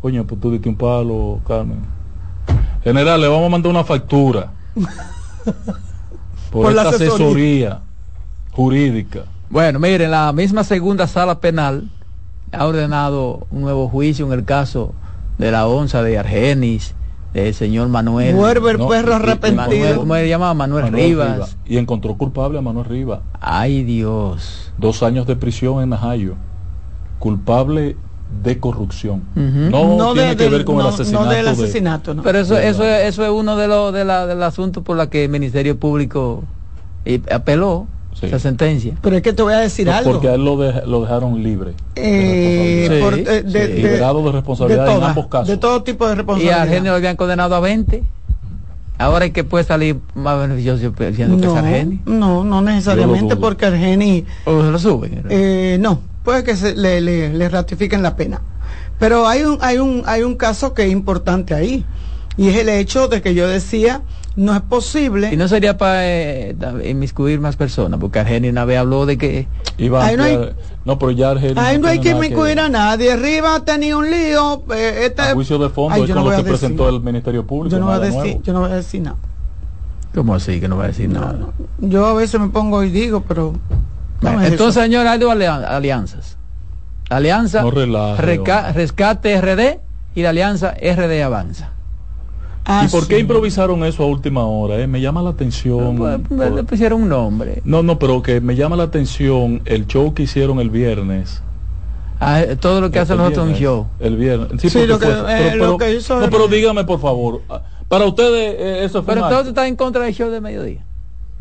Coño, 0.00 0.26
pues 0.26 0.40
tú 0.40 0.50
diste 0.50 0.68
un 0.68 0.76
palo, 0.76 1.40
Carmen. 1.46 1.80
General, 2.82 3.20
le 3.20 3.28
vamos 3.28 3.46
a 3.46 3.50
mandar 3.50 3.70
una 3.70 3.84
factura. 3.84 4.50
por, 6.50 6.62
por 6.62 6.70
esta 6.70 6.88
asesoría. 6.88 7.08
asesoría. 7.08 7.80
jurídica. 8.52 9.24
Bueno, 9.50 9.78
miren, 9.78 10.10
la 10.10 10.32
misma 10.32 10.64
segunda 10.64 11.06
sala 11.06 11.38
penal 11.38 11.90
ha 12.52 12.66
ordenado 12.66 13.46
un 13.50 13.60
nuevo 13.60 13.88
juicio 13.88 14.26
en 14.26 14.32
el 14.32 14.44
caso 14.44 14.94
de 15.38 15.50
la 15.50 15.66
onza 15.66 16.02
de 16.02 16.18
Argenis, 16.18 16.94
del 17.32 17.54
señor 17.54 17.88
Manuel. 17.88 18.34
Vuelve 18.34 18.72
el 18.72 18.78
perro 18.78 19.14
arrepentido. 19.14 19.96
¿Cómo 19.96 20.14
se 20.14 20.28
llama? 20.28 20.52
Manuel, 20.54 20.92
Rivas. 20.92 21.56
Y 21.66 21.78
encontró 21.78 22.16
culpable 22.16 22.58
a 22.58 22.62
Manuel 22.62 22.86
Rivas. 22.86 23.20
Ay 23.40 23.84
Dios. 23.84 24.72
Dos 24.78 25.02
años 25.02 25.26
de 25.26 25.36
prisión 25.36 25.82
en 25.82 25.90
Najayo. 25.90 26.34
Culpable 27.18 27.96
de 28.42 28.58
corrupción. 28.58 29.22
No, 29.34 30.12
tiene 30.14 30.36
que 30.36 30.48
ver 30.48 30.64
con 30.64 30.80
el 30.80 30.86
asesinato. 30.86 31.24
No 31.24 31.30
del 31.30 31.48
asesinato, 31.48 32.16
Pero 32.22 32.38
eso, 32.38 32.58
eso, 32.58 32.84
eso 32.84 33.24
es 33.24 33.30
uno 33.30 33.56
de 33.56 33.68
los 33.68 33.92
de 33.92 34.04
la, 34.04 34.26
del 34.26 34.42
asunto 34.42 34.82
por 34.82 34.96
la 34.96 35.08
que 35.08 35.24
el 35.24 35.30
Ministerio 35.30 35.78
Público 35.78 36.44
apeló 37.30 37.86
esa 38.20 38.38
sentencia. 38.38 38.94
Pero 39.00 39.16
es 39.16 39.22
que 39.22 39.32
te 39.32 39.42
voy 39.42 39.54
a 39.54 39.58
decir 39.58 39.88
algo. 39.90 40.12
Porque 40.12 40.28
a 40.28 40.34
él 40.34 40.44
lo, 40.44 40.56
lo 40.56 41.02
dejaron 41.02 41.42
libre. 41.42 41.72
Eh, 41.96 42.88
de, 43.22 43.42
de, 43.42 43.68
liberado 43.68 44.24
de 44.24 44.32
responsabilidad 44.32 44.96
en 44.96 45.02
ambos 45.02 45.26
casos. 45.26 45.48
De 45.48 45.56
todo 45.56 45.82
tipo 45.82 46.06
de 46.08 46.16
responsabilidad. 46.16 46.56
Y 46.56 46.58
a 46.58 46.62
Argenio 46.62 46.90
lo 46.92 46.96
habían 46.96 47.16
condenado 47.16 47.54
a 47.54 47.60
20. 47.60 48.02
Ahora 48.98 49.24
es 49.24 49.32
que 49.32 49.42
puede 49.42 49.64
salir 49.64 49.98
más 50.14 50.38
beneficioso 50.38 50.90
diciendo 50.90 51.36
no, 51.36 51.40
que 51.40 51.46
es 51.48 51.54
Argeni. 51.54 52.00
No, 52.06 52.44
no 52.44 52.62
necesariamente 52.62 53.36
porque 53.36 53.66
Argeni... 53.66 54.24
O 54.44 54.62
lo 54.62 54.78
suben. 54.78 55.24
Eh, 55.28 55.78
no, 55.80 56.00
puede 56.22 56.44
que 56.44 56.54
se, 56.54 56.76
le, 56.76 57.00
le, 57.00 57.32
le, 57.32 57.48
ratifiquen 57.48 58.02
la 58.02 58.14
pena. 58.14 58.40
Pero 58.98 59.26
hay 59.26 59.42
un, 59.42 59.58
hay, 59.60 59.78
un, 59.78 60.02
hay 60.06 60.22
un 60.22 60.36
caso 60.36 60.74
que 60.74 60.84
es 60.84 60.92
importante 60.92 61.54
ahí. 61.54 61.84
Y 62.36 62.48
es 62.48 62.56
el 62.56 62.68
hecho 62.68 63.08
de 63.08 63.20
que 63.20 63.34
yo 63.34 63.46
decía 63.46 64.02
no 64.36 64.54
es 64.54 64.62
posible. 64.62 65.32
Y 65.32 65.36
no 65.36 65.46
sería 65.48 65.76
para 65.76 66.08
eh, 66.08 66.56
inmiscuir 66.84 67.40
más 67.40 67.56
personas, 67.56 68.00
porque 68.00 68.18
Argenio 68.18 68.50
una 68.50 68.64
vez 68.64 68.78
habló 68.78 69.04
de 69.04 69.18
que 69.18 69.46
iba 69.76 70.04
ahí 70.04 70.16
no, 70.16 70.24
hay, 70.24 70.38
no, 70.84 70.98
pero 70.98 71.12
ya 71.12 71.30
ahí 71.32 71.78
no, 71.78 71.88
hay 71.88 71.98
que 71.98 72.10
inmiscuir 72.10 72.58
a 72.58 72.68
nadie. 72.68 73.12
Arriba 73.12 73.60
tenía 73.64 73.96
un 73.96 74.10
lío. 74.10 74.62
Eh, 74.74 75.06
este, 75.06 75.22
a 75.22 75.34
juicio 75.34 75.58
de 75.58 75.68
fondo 75.68 75.94
ay, 75.94 76.04
es 76.04 76.10
con 76.10 76.24
lo 76.24 76.36
que 76.36 76.42
presentó 76.42 76.88
el 76.88 77.00
Ministerio 77.00 77.46
Público. 77.46 77.76
Yo 77.76 77.80
no, 77.80 77.86
voy 77.86 77.96
a 77.96 77.98
decir, 77.98 78.40
yo 78.42 78.52
no 78.52 78.60
voy 78.60 78.70
a 78.70 78.76
decir 78.76 79.02
nada. 79.02 79.16
¿Cómo 80.14 80.34
así 80.34 80.60
que 80.60 80.68
no 80.68 80.76
va 80.76 80.84
a 80.84 80.88
decir 80.88 81.08
nada? 81.08 81.38
Yo 81.78 82.06
a 82.06 82.14
veces 82.14 82.40
me 82.40 82.48
pongo 82.48 82.82
y 82.84 82.90
digo, 82.90 83.22
pero. 83.26 83.54
No 84.20 84.42
entonces, 84.42 84.82
señor, 84.82 85.06
hay 85.06 85.18
dos 85.18 85.32
alianzas. 85.32 86.38
Alianza 87.10 87.62
Rescate 88.16 89.40
RD 89.40 89.80
y 90.14 90.22
la 90.22 90.30
alianza 90.30 90.74
RD 90.74 91.22
Avanza. 91.22 91.72
Ah, 92.64 92.84
¿Y 92.86 92.90
por 92.90 93.08
qué 93.08 93.18
improvisaron 93.18 93.84
eso 93.84 94.04
a 94.04 94.06
última 94.06 94.44
hora? 94.44 94.78
Eh? 94.78 94.86
Me 94.86 95.00
llama 95.00 95.20
la 95.22 95.30
atención. 95.30 95.96
Pues, 95.96 96.20
pues, 96.28 96.52
le 96.52 96.62
pusieron 96.62 97.02
un 97.02 97.08
nombre. 97.08 97.60
No, 97.64 97.82
no, 97.82 97.98
pero 97.98 98.22
que 98.22 98.40
me 98.40 98.54
llama 98.54 98.76
la 98.76 98.84
atención 98.84 99.62
el 99.64 99.86
show 99.86 100.14
que 100.14 100.24
hicieron 100.24 100.60
el 100.60 100.70
viernes. 100.70 101.42
Ah, 102.20 102.44
todo 102.60 102.80
lo 102.80 102.90
que 102.92 103.00
hacen 103.00 103.18
los 103.18 103.30
otros 103.30 103.48
un 103.48 103.54
show. 103.54 103.88
El 103.98 104.16
viernes. 104.16 104.60
Sí, 104.60 104.86
lo, 104.86 104.98
que, 105.00 105.08
eh, 105.08 105.56
lo 105.56 105.76
que 105.76 105.94
hizo. 105.94 106.20
No, 106.20 106.30
pero 106.30 106.46
dígame 106.46 106.84
por 106.84 107.00
favor. 107.00 107.42
Ah, 107.48 107.62
para 107.88 108.06
ustedes 108.06 108.54
eh, 108.58 108.84
eso 108.84 109.02
fue. 109.02 109.14
Pero 109.14 109.26
entonces 109.26 109.48
está 109.48 109.66
en 109.66 109.74
contra 109.74 110.04
del 110.04 110.14
show 110.14 110.30
de 110.30 110.40
mediodía. 110.40 110.84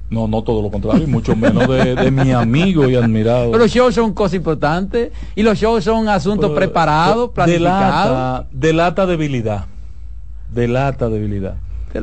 No, 0.09 0.27
no 0.27 0.43
todo 0.43 0.61
lo 0.61 0.69
contrario, 0.71 1.07
mucho 1.07 1.35
menos 1.37 1.69
de, 1.69 1.95
de, 1.95 2.11
mi 2.11 2.31
amigo 2.31 2.89
y 2.89 2.95
admirado. 2.95 3.51
Pero 3.51 3.63
los 3.63 3.71
shows 3.71 3.95
son 3.95 4.13
cosas 4.13 4.33
importantes 4.33 5.11
y 5.35 5.43
los 5.43 5.57
shows 5.57 5.83
son 5.85 6.09
asuntos 6.09 6.49
pero, 6.49 6.55
preparados, 6.55 7.29
planificados. 7.29 8.09
Delata, 8.09 8.47
delata 8.51 9.05
debilidad 9.05 9.65
delata 10.53 11.09
debilidad. 11.09 11.55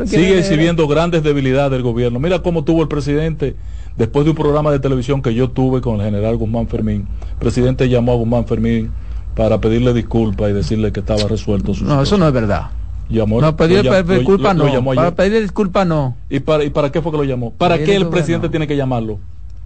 Sigue 0.06 0.38
exhibiendo 0.38 0.86
grandes 0.86 1.22
debilidades 1.22 1.72
del 1.72 1.82
gobierno. 1.82 2.18
Mira 2.18 2.40
cómo 2.40 2.62
tuvo 2.62 2.82
el 2.82 2.88
presidente, 2.88 3.56
después 3.96 4.24
de 4.24 4.32
un 4.32 4.36
programa 4.36 4.70
de 4.70 4.80
televisión 4.80 5.22
que 5.22 5.34
yo 5.34 5.50
tuve 5.50 5.80
con 5.80 5.96
el 5.96 6.02
general 6.02 6.36
Guzmán 6.36 6.68
Fermín, 6.68 7.08
el 7.30 7.38
presidente 7.38 7.88
llamó 7.88 8.12
a 8.12 8.16
Guzmán 8.16 8.46
Fermín 8.46 8.90
para 9.34 9.60
pedirle 9.60 9.94
disculpas 9.94 10.50
y 10.50 10.52
decirle 10.52 10.92
que 10.92 11.00
estaba 11.00 11.22
resuelto 11.28 11.72
su 11.72 11.84
No, 11.84 12.02
eso 12.02 12.18
no 12.18 12.26
es 12.26 12.32
verdad. 12.32 12.70
Llamó, 13.08 13.40
no, 13.40 13.56
pedirle 13.56 14.02
disculpas 14.02 14.54
no. 14.54 14.94
para 14.94 15.14
pedirle 15.14 15.40
disculpas 15.40 15.86
no. 15.86 16.16
¿Y 16.28 16.40
para, 16.40 16.64
¿Y 16.64 16.70
para 16.70 16.92
qué 16.92 17.00
fue 17.00 17.10
que 17.10 17.18
lo 17.18 17.24
llamó? 17.24 17.52
¿Para 17.52 17.78
qué 17.78 17.96
el 17.96 18.08
presidente 18.08 18.50
tiene 18.50 18.66
que 18.66 18.76
llamarlo? 18.76 19.18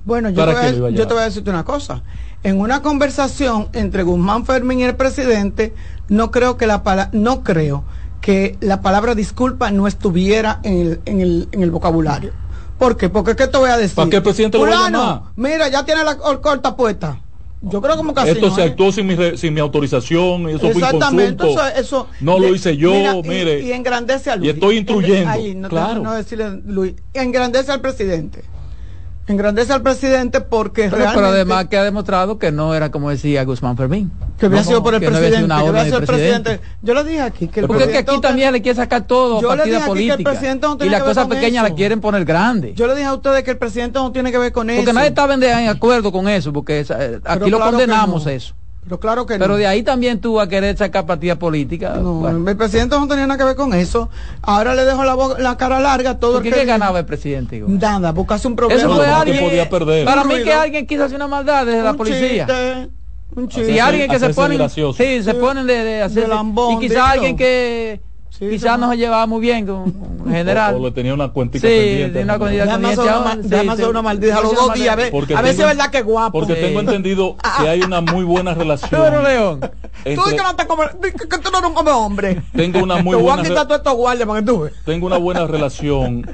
Bueno, 0.04 0.30
yo, 0.30 0.44
te 0.46 0.52
voy, 0.52 0.90
a, 0.90 0.90
yo 0.90 1.06
te 1.06 1.14
voy 1.14 1.22
a 1.22 1.26
decirte 1.26 1.50
una 1.50 1.64
cosa. 1.64 2.02
En 2.44 2.60
una 2.60 2.82
conversación 2.82 3.68
entre 3.72 4.02
Guzmán 4.04 4.44
Fermín 4.46 4.80
y 4.80 4.84
el 4.84 4.94
presidente, 4.94 5.74
no 6.08 6.30
creo 6.30 6.56
que 6.56 6.66
la 6.66 6.82
palabra, 6.82 7.10
no 7.12 7.42
creo 7.42 7.84
que 8.22 8.56
la 8.60 8.80
palabra 8.80 9.14
disculpa 9.14 9.70
no 9.70 9.86
estuviera 9.86 10.60
en 10.62 10.80
el, 10.80 11.00
en 11.04 11.20
el, 11.20 11.48
en 11.52 11.62
el 11.62 11.70
vocabulario. 11.70 12.32
¿Por 12.78 12.96
qué? 12.96 13.10
Porque 13.10 13.36
¿qué 13.36 13.48
te 13.48 13.58
voy 13.58 13.68
a 13.68 13.76
decir? 13.76 13.96
¿Para 13.96 14.08
qué 14.08 14.16
el 14.16 14.22
presidente 14.22 14.56
lo 14.56 14.64
va 14.64 14.86
a 14.86 15.32
Mira, 15.36 15.68
ya 15.68 15.84
tiene 15.84 16.02
la 16.04 16.16
corta 16.16 16.74
puesta. 16.74 17.20
Yo 17.60 17.80
creo 17.80 17.96
como 17.96 18.12
casi 18.12 18.30
Esto 18.30 18.52
se 18.52 18.62
¿eh? 18.62 18.64
actuó 18.64 18.90
sin 18.90 19.06
mi, 19.06 19.16
sin 19.36 19.54
mi 19.54 19.60
autorización, 19.60 20.48
eso 20.48 20.66
Exactamente, 20.66 21.44
fue 21.44 21.52
eso, 21.52 21.68
eso, 21.76 22.06
no 22.20 22.38
lo 22.38 22.52
hice 22.52 22.76
yo, 22.76 22.92
mire. 23.24 23.60
Y, 23.60 23.72
engrandece 23.72 24.30
a 24.30 24.36
Luis. 24.36 24.48
Y 24.48 24.50
estoy 24.50 24.78
instruyendo. 24.78 25.30
Ahí, 25.30 25.54
no 25.54 25.68
claro. 25.68 26.02
no 26.02 26.12
decirle 26.14 26.60
Luis, 26.64 26.94
engrandece 27.14 27.70
al 27.70 27.80
presidente 27.80 28.44
engrandece 29.26 29.72
al 29.72 29.82
presidente 29.82 30.40
porque 30.40 30.84
pero, 30.84 30.96
realmente... 30.96 31.20
Pero 31.20 31.26
además 31.28 31.66
que 31.66 31.76
ha 31.76 31.84
demostrado 31.84 32.38
que 32.38 32.50
no 32.50 32.74
era 32.74 32.90
como 32.90 33.10
decía 33.10 33.44
Guzmán 33.44 33.76
Fermín. 33.76 34.10
Que 34.42 34.46
había 34.46 34.64
sido 34.64 34.82
por 34.82 34.92
el 34.92 35.00
presidente. 35.00 35.46
No 35.46 35.72
que 35.72 35.84
sido 35.84 35.98
el 35.98 36.04
presidente. 36.04 36.60
Yo 36.82 36.94
lo 36.94 37.04
dije 37.04 37.20
aquí. 37.20 37.46
Que 37.46 37.60
el 37.60 37.68
porque 37.68 37.88
que 37.88 37.98
aquí 37.98 38.20
también 38.20 38.52
le 38.52 38.60
quiere 38.60 38.74
sacar 38.74 39.06
todo 39.06 39.38
a 39.38 39.56
partida 39.56 39.86
política. 39.86 40.34
y 40.80 40.88
las 40.88 41.02
cosas 41.04 41.28
pequeñas 41.28 41.62
la 41.62 41.74
quieren 41.76 42.00
poner 42.00 42.24
grande. 42.24 42.74
Yo 42.74 42.88
le 42.88 42.96
dije 42.96 43.06
a 43.06 43.14
ustedes 43.14 43.44
que 43.44 43.52
el 43.52 43.58
presidente 43.58 44.00
no 44.00 44.10
tiene 44.10 44.32
que 44.32 44.38
ver 44.38 44.50
con 44.50 44.68
eso. 44.68 44.80
Porque 44.80 44.92
nadie 44.92 45.08
estaba 45.08 45.34
en 45.34 45.68
acuerdo 45.68 46.10
con 46.10 46.28
eso, 46.28 46.52
porque 46.52 46.84
eh, 46.88 47.20
aquí 47.24 47.50
lo 47.50 47.60
condenamos 47.60 48.26
eso. 48.26 48.54
Pero 48.84 48.98
claro 48.98 49.26
que 49.26 49.38
Pero 49.38 49.56
de 49.56 49.68
ahí 49.68 49.84
también 49.84 50.20
tuvo 50.20 50.40
a 50.40 50.48
querer 50.48 50.76
sacar 50.76 51.06
partida 51.06 51.38
política. 51.38 51.94
No, 52.02 52.28
el 52.28 52.56
presidente 52.56 52.98
no 52.98 53.06
tenía 53.06 53.28
nada 53.28 53.38
que 53.38 53.44
ver 53.44 53.54
con 53.54 53.72
eso. 53.74 54.10
Ahora 54.42 54.74
le 54.74 54.84
dejo 54.84 55.04
la, 55.04 55.16
la 55.38 55.56
cara 55.56 55.78
larga 55.78 56.18
todo 56.18 56.38
el 56.38 56.42
que... 56.42 56.50
¿Qué 56.50 56.64
ganaba 56.64 56.98
el 56.98 57.04
presidente? 57.04 57.58
Igual? 57.58 57.78
Nada, 57.78 58.10
buscarse 58.10 58.48
un 58.48 58.56
problema. 58.56 58.80
Eso 58.80 58.92
fue 58.92 59.06
alguien, 59.06 59.44
podía 59.44 59.70
perder. 59.70 60.04
Para 60.04 60.24
mí 60.24 60.42
que 60.42 60.52
alguien 60.52 60.84
quiso 60.88 61.04
hacer 61.04 61.14
una 61.14 61.28
maldad 61.28 61.64
desde 61.64 61.78
un 61.78 61.84
la 61.84 61.94
policía. 61.94 62.46
Chiste, 62.46 62.90
un 63.34 63.48
chiste. 63.48 63.72
Si 63.72 63.78
alguien 63.78 64.10
que 64.10 64.18
se 64.18 64.34
pone... 64.34 64.68
Sí, 64.68 65.22
se 65.22 65.34
ponen 65.34 65.66
de, 65.66 65.84
de 65.84 66.02
hacer... 66.02 66.28
y 66.72 66.78
quizás 66.78 67.10
alguien 67.10 67.36
que 67.36 68.00
Sí, 68.38 68.48
Quizás 68.48 68.78
no 68.78 68.90
se 68.90 68.96
llevaba 68.96 69.26
muy 69.26 69.42
bien 69.42 69.66
con, 69.66 69.92
con 70.18 70.32
general. 70.32 70.74
O, 70.76 70.78
o, 70.78 70.84
le 70.86 70.90
tenía 70.90 71.12
una 71.12 71.28
cuentita 71.28 71.68
sí, 71.68 71.74
pendiente. 71.74 72.22
una 72.22 72.38
cuentita 72.38 72.64
pendiente. 72.64 73.70
Hacer 73.70 73.88
una 73.88 74.02
maldita 74.02 74.38
a 74.38 74.40
los 74.40 74.54
dos 74.54 74.72
días. 74.72 74.94
A 74.94 74.96
ver, 74.96 75.10
porque 75.10 75.34
a 75.34 75.42
si 75.42 75.48
es 75.50 75.58
verdad 75.58 75.90
que 75.90 76.00
guapo. 76.00 76.38
Porque 76.38 76.54
tengo 76.54 76.80
entendido 76.80 77.36
que 77.60 77.68
hay 77.68 77.82
una 77.82 78.00
muy 78.00 78.24
buena 78.24 78.54
relación. 78.54 79.02
Pero 79.02 79.22
León. 79.22 79.60
Entre, 80.04 80.16
tú 80.16 80.22
que 80.30 80.42
no 80.42 80.56
te 80.56 80.66
comes, 80.66 80.88
que, 81.02 81.12
que 81.12 81.38
tú 81.38 81.50
no 81.52 81.58
eres 81.58 81.68
un 81.68 81.74
come 81.74 81.90
hombre. 81.90 82.42
Tengo 82.56 82.82
una 82.82 83.02
muy 83.02 83.16
buena. 83.22 83.42
Tengo 84.86 85.06
una 85.06 85.18
buena 85.18 85.46
relación 85.46 86.26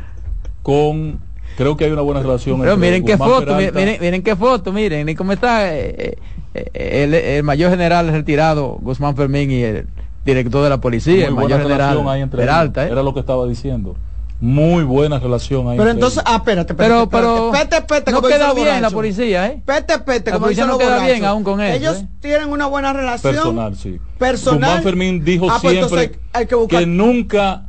con 0.62 1.20
creo 1.56 1.76
que 1.76 1.86
hay 1.86 1.90
una 1.90 2.02
buena 2.02 2.22
relación 2.22 2.60
pero 2.60 2.76
miren 2.76 3.04
qué 3.04 3.16
foto 3.16 3.56
miren, 3.56 3.98
miren 4.00 4.22
qué 4.22 4.36
foto 4.36 4.70
miren 4.70 5.12
cómo 5.16 5.32
está 5.32 5.74
eh, 5.74 5.94
eh, 5.98 6.18
el, 6.54 7.14
el 7.14 7.42
mayor 7.42 7.70
general 7.70 8.08
retirado 8.08 8.78
Guzmán 8.80 9.16
Fermín 9.16 9.50
y 9.50 9.62
el 9.62 9.86
director 10.24 10.62
de 10.62 10.70
la 10.70 10.80
policía, 10.80 11.26
el 11.26 11.34
mayor 11.34 11.62
general 11.62 11.98
entre 12.18 12.40
Peralta, 12.40 12.86
¿eh? 12.86 12.90
Era 12.90 13.02
lo 13.02 13.14
que 13.14 13.20
estaba 13.20 13.46
diciendo. 13.46 13.96
Muy 14.40 14.84
buena 14.84 15.18
relación 15.18 15.68
ahí. 15.68 15.76
Pero 15.76 15.90
entonces, 15.90 16.22
ah, 16.24 16.36
espérate, 16.36 16.72
espérate, 16.72 17.08
pero, 17.10 17.50
pero 17.50 17.50
pete, 17.50 17.82
pete, 17.82 18.12
no 18.12 18.22
queda 18.22 18.54
bien 18.54 18.80
la 18.80 18.90
policía, 18.90 19.48
¿eh? 19.48 19.62
Pete, 19.64 19.98
pete, 19.98 20.30
la 20.30 20.38
policía 20.38 20.64
no 20.64 20.78
queda 20.78 21.04
bien 21.04 21.24
aún 21.24 21.42
con 21.42 21.60
eso. 21.60 21.76
Ellos 21.76 22.02
¿eh? 22.02 22.08
tienen 22.20 22.50
una 22.50 22.66
buena 22.66 22.92
relación. 22.92 23.34
Personal, 23.34 23.76
sí. 23.76 23.98
Personal. 24.16 24.60
Guzmán 24.60 24.82
Fermín 24.84 25.24
dijo 25.24 25.50
ah, 25.50 25.58
pues 25.60 25.74
siempre 25.74 26.18
hay 26.32 26.46
que, 26.46 26.54
buscar... 26.54 26.80
que 26.80 26.86
nunca, 26.86 27.66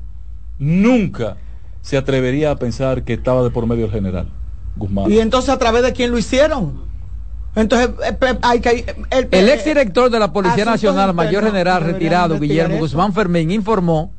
nunca 0.59 1.37
se 1.81 1.97
atrevería 1.97 2.51
a 2.51 2.55
pensar 2.57 3.03
que 3.03 3.13
estaba 3.13 3.41
de 3.41 3.49
por 3.49 3.65
medio 3.65 3.85
el 3.85 3.91
general. 3.91 4.27
Guzmán. 4.75 5.11
Y 5.11 5.19
entonces, 5.19 5.49
¿a 5.49 5.57
través 5.57 5.81
de 5.81 5.91
quién 5.93 6.11
lo 6.11 6.19
hicieron? 6.19 6.88
Entonces, 7.61 7.89
eh, 8.05 8.37
hay 8.41 8.61
que, 8.61 8.95
el, 9.11 9.27
el 9.31 9.49
exdirector 9.49 10.09
de 10.09 10.19
la 10.19 10.31
Policía 10.31 10.65
Nacional, 10.65 11.13
mayor 11.13 11.43
general 11.43 11.83
retirado, 11.83 12.39
Guillermo 12.39 12.77
Guzmán 12.77 13.13
Fermín, 13.13 13.51
informó 13.51 14.11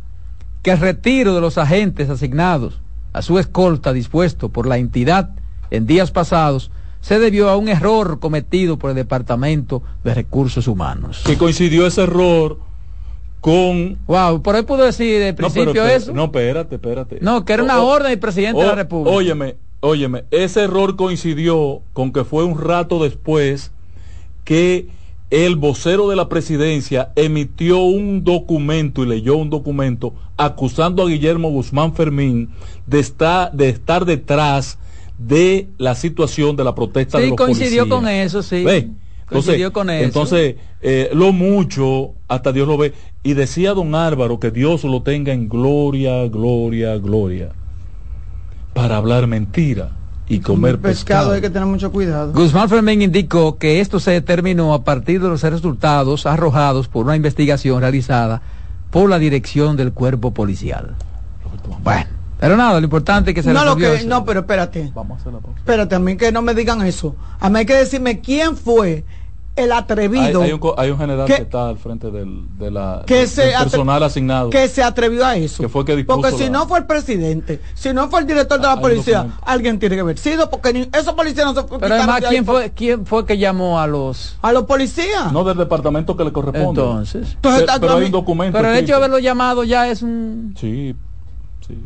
que 0.62 0.72
el 0.72 0.78
retiro 0.78 1.34
de 1.34 1.40
los 1.40 1.58
agentes 1.58 2.10
asignados 2.10 2.80
a 3.12 3.22
su 3.22 3.38
escolta 3.38 3.92
dispuesto 3.92 4.50
por 4.50 4.66
la 4.66 4.78
entidad 4.78 5.30
en 5.70 5.86
días 5.86 6.10
pasados 6.10 6.70
se 7.00 7.18
debió 7.18 7.48
a 7.48 7.56
un 7.56 7.68
error 7.68 8.20
cometido 8.20 8.78
por 8.78 8.90
el 8.90 8.96
Departamento 8.96 9.82
de 10.04 10.14
Recursos 10.14 10.68
Humanos. 10.68 11.22
Que 11.24 11.38
coincidió 11.38 11.86
ese 11.86 12.02
error 12.02 12.58
con... 13.40 13.98
Wow, 14.06 14.42
por 14.42 14.54
ahí 14.54 14.62
pudo 14.62 14.84
decir 14.84 15.20
de 15.20 15.32
principio 15.32 15.82
no, 15.82 15.88
eso. 15.88 16.12
No, 16.12 16.24
espérate, 16.24 16.74
espérate. 16.74 17.18
No, 17.22 17.44
que 17.44 17.54
era 17.54 17.62
una 17.62 17.80
orden 17.80 18.10
del 18.10 18.18
presidente 18.18 18.60
de 18.60 18.66
la 18.66 18.74
República. 18.74 19.16
Óyeme, 19.16 19.56
Óyeme, 19.80 20.24
ese 20.30 20.62
error 20.62 20.96
coincidió 20.96 21.80
con 21.94 22.12
que 22.12 22.24
fue 22.24 22.44
un 22.44 22.60
rato 22.60 23.02
después 23.02 23.72
que 24.44 24.88
el 25.30 25.56
vocero 25.56 26.08
de 26.08 26.16
la 26.16 26.28
presidencia 26.28 27.12
emitió 27.16 27.78
un 27.78 28.24
documento 28.24 29.04
y 29.04 29.06
leyó 29.06 29.36
un 29.36 29.48
documento 29.48 30.12
acusando 30.36 31.02
a 31.02 31.08
Guillermo 31.08 31.50
Guzmán 31.50 31.94
Fermín 31.94 32.50
de 32.86 32.98
estar, 32.98 33.52
de 33.52 33.68
estar 33.68 34.04
detrás 34.04 34.78
de 35.18 35.68
la 35.78 35.94
situación 35.94 36.56
de 36.56 36.64
la 36.64 36.74
protesta 36.74 37.18
de 37.18 37.28
los 37.28 37.36
coincidió 37.36 37.88
con 37.88 38.08
eso, 38.08 38.42
sí. 38.42 38.64
Entonces, 38.66 39.70
con 39.70 39.90
eso. 39.90 40.04
entonces 40.04 40.56
eh, 40.82 41.10
lo 41.12 41.32
mucho, 41.32 42.14
hasta 42.26 42.52
Dios 42.52 42.66
lo 42.66 42.76
ve. 42.76 42.92
Y 43.22 43.34
decía 43.34 43.74
don 43.74 43.94
Álvaro 43.94 44.40
que 44.40 44.50
Dios 44.50 44.82
lo 44.82 45.02
tenga 45.02 45.32
en 45.32 45.48
gloria, 45.48 46.26
gloria, 46.26 46.96
gloria. 46.96 47.52
Para 48.74 48.96
hablar 48.96 49.26
mentira 49.26 49.90
y 50.28 50.40
comer 50.40 50.78
pescado. 50.78 51.32
Hay 51.32 51.40
que 51.40 51.50
tener 51.50 51.66
mucho 51.66 51.90
cuidado. 51.90 52.32
Guzmán 52.32 52.68
Fermín 52.68 53.02
indicó 53.02 53.58
que 53.58 53.80
esto 53.80 53.98
se 53.98 54.12
determinó 54.12 54.72
a 54.74 54.84
partir 54.84 55.20
de 55.20 55.28
los 55.28 55.42
resultados 55.42 56.24
arrojados 56.24 56.88
por 56.88 57.04
una 57.04 57.16
investigación 57.16 57.80
realizada 57.80 58.40
por 58.90 59.10
la 59.10 59.18
dirección 59.18 59.76
del 59.76 59.92
cuerpo 59.92 60.32
policial. 60.32 60.94
Bueno. 61.82 62.06
Pero 62.38 62.56
nada, 62.56 62.80
lo 62.80 62.84
importante 62.84 63.32
es 63.32 63.34
que 63.34 63.42
se 63.42 63.52
no, 63.52 63.64
lo 63.66 63.76
que, 63.76 64.04
No, 64.06 64.24
pero 64.24 64.40
espérate. 64.40 64.90
Vamos 64.94 65.18
a 65.18 65.20
hacer 65.20 65.32
la 65.32 65.40
Espérate, 65.56 65.94
a 65.94 65.98
mí 65.98 66.16
que 66.16 66.32
no 66.32 66.40
me 66.40 66.54
digan 66.54 66.80
eso. 66.86 67.14
A 67.38 67.50
mí 67.50 67.58
hay 67.58 67.66
que 67.66 67.74
decirme 67.74 68.20
quién 68.20 68.56
fue 68.56 69.04
el 69.56 69.72
atrevido. 69.72 70.42
Hay, 70.76 70.90
un, 70.90 70.98
general 70.98 71.26
que, 71.26 71.34
está 71.34 71.68
al 71.68 71.78
frente 71.78 72.10
del, 72.10 72.46
de 72.58 72.70
la, 72.70 73.02
personal 73.06 74.02
asignado. 74.02 74.50
Que 74.50 74.68
se 74.68 74.82
atrevió 74.82 75.24
a 75.24 75.36
eso. 75.36 75.62
Que 75.62 75.68
fue 75.68 75.84
que 75.84 76.04
porque 76.04 76.32
si 76.32 76.50
no 76.50 76.66
fue 76.66 76.80
el 76.80 76.86
presidente, 76.86 77.60
si 77.74 77.92
no 77.92 78.08
fue 78.08 78.20
el 78.20 78.26
director 78.26 78.58
de 78.58 78.66
la 78.66 78.74
ah, 78.74 78.80
policía, 78.80 79.38
alguien 79.42 79.78
tiene 79.78 79.96
que 79.96 80.00
haber 80.00 80.18
sido, 80.18 80.48
porque 80.50 80.72
ni, 80.72 80.88
esos 80.92 81.14
policías 81.14 81.46
no 81.46 81.54
se 81.54 81.66
Pero 81.78 81.94
además, 81.94 82.22
¿quién 82.28 82.44
fue, 82.44 82.70
¿quién 82.70 83.06
fue 83.06 83.26
que 83.26 83.38
llamó 83.38 83.80
a 83.80 83.86
los... 83.86 84.38
A 84.42 84.52
los 84.52 84.64
policías? 84.64 85.32
No 85.32 85.44
del 85.44 85.58
departamento 85.58 86.16
que 86.16 86.24
le 86.24 86.32
corresponde. 86.32 86.80
Entonces. 86.80 87.36
pero, 87.40 87.96
hay 87.96 88.06
un 88.06 88.10
documento. 88.10 88.56
Pero 88.56 88.70
el 88.70 88.78
hecho 88.78 88.92
de 88.92 88.94
haberlo 88.94 89.18
llamado 89.18 89.64
ya 89.64 89.88
es 89.88 90.02
un... 90.02 90.54
Sí, 90.58 90.94
sí. 91.66 91.76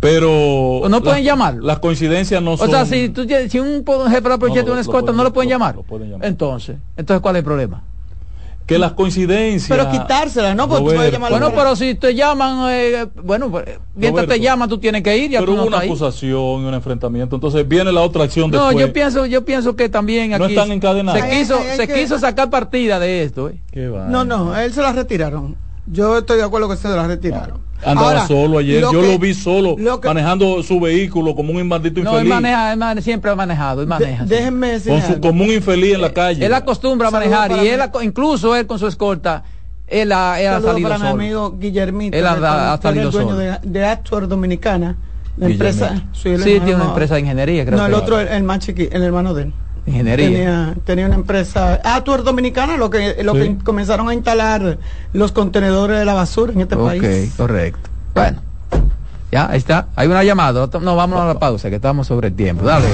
Pero. 0.00 0.82
no 0.88 1.02
pueden 1.02 1.24
llamar. 1.24 1.54
Las 1.54 1.78
coincidencias 1.78 2.42
no 2.42 2.56
son. 2.56 2.68
O 2.68 2.70
sea, 2.70 2.84
si, 2.86 3.08
tú, 3.08 3.26
si 3.48 3.58
un 3.58 3.84
jefe 3.84 4.20
de 4.20 4.28
la 4.28 4.38
policía 4.38 4.62
tiene 4.62 4.72
una 4.72 4.80
escolta, 4.80 5.12
¿no 5.12 5.22
lo 5.22 5.32
pueden 5.32 5.50
llamar? 5.50 5.76
Entonces, 6.22 6.76
entonces 6.96 7.22
¿cuál 7.22 7.36
es 7.36 7.40
el 7.40 7.44
problema? 7.44 7.82
Que 8.66 8.80
las 8.80 8.94
coincidencias. 8.94 9.68
Pero 9.68 9.90
quitársela, 9.92 10.52
¿no? 10.52 10.68
Porque 10.68 10.96
tú 10.96 11.12
llamar 11.12 11.30
bueno, 11.30 11.52
pero 11.54 11.76
si 11.76 11.94
te 11.94 12.16
llaman, 12.16 12.68
eh, 12.72 13.06
bueno, 13.22 13.48
pues, 13.48 13.64
mientras 13.94 14.26
te 14.26 14.40
llaman, 14.40 14.68
tú 14.68 14.78
tienes 14.78 15.04
que 15.04 15.16
ir. 15.16 15.30
Ya 15.30 15.38
pero 15.38 15.52
hubo 15.52 15.66
una 15.66 15.78
acusación 15.78 16.62
y 16.62 16.64
un 16.64 16.74
enfrentamiento. 16.74 17.36
Entonces 17.36 17.66
viene 17.66 17.92
la 17.92 18.02
otra 18.02 18.24
acción 18.24 18.50
después. 18.50 18.74
No, 18.74 18.80
yo 18.80 18.92
pienso, 18.92 19.24
yo 19.24 19.44
pienso 19.44 19.76
que 19.76 19.88
también 19.88 20.34
aquí. 20.34 20.42
No 20.42 20.48
están 20.48 20.72
encadenados. 20.72 21.20
Se 21.20 21.30
quiso, 21.30 21.60
se 21.76 21.86
quiso 21.86 22.18
sacar 22.18 22.50
partida 22.50 22.98
de 22.98 23.22
esto. 23.22 23.50
¿eh? 23.50 23.60
no, 24.08 24.24
no, 24.24 24.56
él 24.58 24.72
se 24.72 24.82
la 24.82 24.92
retiraron. 24.92 25.56
Yo 25.86 26.18
estoy 26.18 26.38
de 26.38 26.44
acuerdo 26.44 26.68
que 26.68 26.76
se 26.76 26.88
la 26.88 27.06
retiraron. 27.06 27.60
Andaba 27.84 28.26
solo 28.26 28.58
ayer, 28.58 28.80
yo 28.80 29.02
lo 29.02 29.18
vi 29.18 29.34
solo 29.34 29.76
manejando 30.02 30.62
su 30.62 30.80
vehículo 30.80 31.34
como 31.34 31.52
un 31.52 31.68
maldito 31.68 32.00
infeliz. 32.00 32.24
No, 32.24 32.40
maneja, 32.40 33.00
siempre 33.02 33.30
ha 33.30 33.36
manejado, 33.36 33.82
él 33.82 33.86
maneja. 33.86 34.24
déjenme 34.24 34.72
decir 34.72 34.92
con 34.92 35.02
su, 35.02 35.20
como 35.20 35.44
un 35.44 35.50
infeliz 35.50 35.94
en 35.94 36.00
la 36.00 36.12
calle. 36.12 36.44
Él 36.44 36.54
acostumbra 36.54 37.08
a 37.08 37.10
manejar 37.10 37.52
y 37.62 37.68
él, 37.68 37.80
incluso 38.02 38.56
él 38.56 38.66
con 38.66 38.78
su 38.78 38.86
escolta, 38.86 39.44
él 39.86 40.10
ha, 40.12 40.40
él 40.40 40.48
ha 40.48 40.60
salido 40.60 40.88
para 40.88 40.98
solo. 40.98 41.16
mi 41.16 41.24
amigo 41.24 41.56
Guillermito, 41.58 42.16
él 42.16 42.26
ha, 42.26 42.72
ha 42.72 42.80
salido 42.80 43.06
el 43.06 43.12
dueño 43.12 43.36
de, 43.36 43.58
de 43.62 43.84
Actuar 43.84 44.26
Dominicana, 44.26 44.96
la 45.36 45.46
empresa. 45.46 46.02
Sí, 46.12 46.34
tiene 46.42 46.74
una 46.76 46.86
empresa 46.86 47.14
de 47.14 47.20
ingeniería, 47.20 47.64
creo. 47.64 47.78
No, 47.78 47.86
el 47.86 47.94
otro, 47.94 48.18
el, 48.18 48.28
el 48.28 48.42
más 48.42 48.60
chiquito, 48.60 48.96
el 48.96 49.02
hermano 49.02 49.34
de 49.34 49.44
él. 49.44 49.52
Ingeniería. 49.86 50.74
Tenía, 50.84 51.06
una 51.06 51.14
empresa, 51.14 51.80
ah, 51.84 52.02
tú 52.02 52.12
eres 52.12 52.24
dominicana, 52.24 52.76
lo 52.76 52.90
que, 52.90 53.22
lo 53.22 53.34
que 53.34 53.56
comenzaron 53.58 54.08
a 54.08 54.14
instalar 54.14 54.78
los 55.12 55.32
contenedores 55.32 55.98
de 55.98 56.04
la 56.04 56.14
basura 56.14 56.52
en 56.52 56.60
este 56.60 56.76
país. 56.76 57.02
Ok, 57.02 57.36
correcto. 57.36 57.88
Bueno, 58.14 58.40
ya, 59.30 59.48
ahí 59.48 59.58
está. 59.58 59.88
Hay 59.94 60.08
una 60.08 60.24
llamada. 60.24 60.68
No, 60.80 60.96
vamos 60.96 61.20
a 61.20 61.26
la 61.26 61.38
pausa, 61.38 61.70
que 61.70 61.76
estamos 61.76 62.06
sobre 62.08 62.28
el 62.28 62.34
tiempo. 62.34 62.64
Dale. 62.64 62.86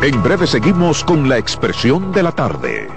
En 0.00 0.22
breve 0.22 0.46
seguimos 0.46 1.02
con 1.02 1.28
la 1.28 1.38
expresión 1.38 2.12
de 2.12 2.22
la 2.22 2.30
tarde. 2.30 2.88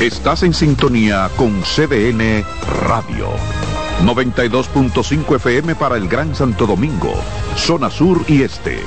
Estás 0.00 0.42
en 0.42 0.52
sintonía 0.52 1.30
con 1.36 1.62
CDN 1.62 2.44
Radio. 2.86 3.57
92.5 4.04 5.36
FM 5.36 5.74
para 5.74 5.96
el 5.96 6.08
Gran 6.08 6.34
Santo 6.34 6.66
Domingo, 6.66 7.12
zona 7.56 7.90
sur 7.90 8.24
y 8.28 8.42
este, 8.42 8.78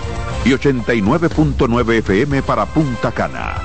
y 0.46 0.52
89.9 0.52 1.94
FM 2.00 2.42
para 2.44 2.66
Punta 2.66 3.12
Cana. 3.12 3.56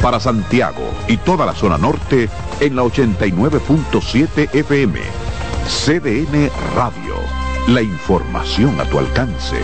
Para 0.00 0.18
Santiago 0.18 0.90
y 1.06 1.18
toda 1.18 1.44
la 1.44 1.54
zona 1.54 1.76
norte 1.76 2.30
en 2.60 2.76
la 2.76 2.82
89.7 2.82 4.54
FM. 4.54 5.00
CDN 5.68 6.50
Radio. 6.74 7.16
La 7.68 7.82
información 7.82 8.80
a 8.80 8.84
tu 8.84 8.98
alcance. 8.98 9.60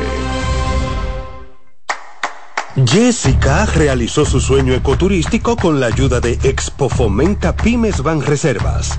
Jessica 2.85 3.65
realizó 3.65 4.27
su 4.27 4.39
sueño 4.39 4.75
ecoturístico 4.75 5.57
con 5.57 5.81
la 5.81 5.87
ayuda 5.87 6.21
de 6.21 6.39
Expo 6.43 6.91
Fomenta 6.91 7.57
Pymes 7.57 8.03
Van 8.03 8.21
Reservas 8.21 8.99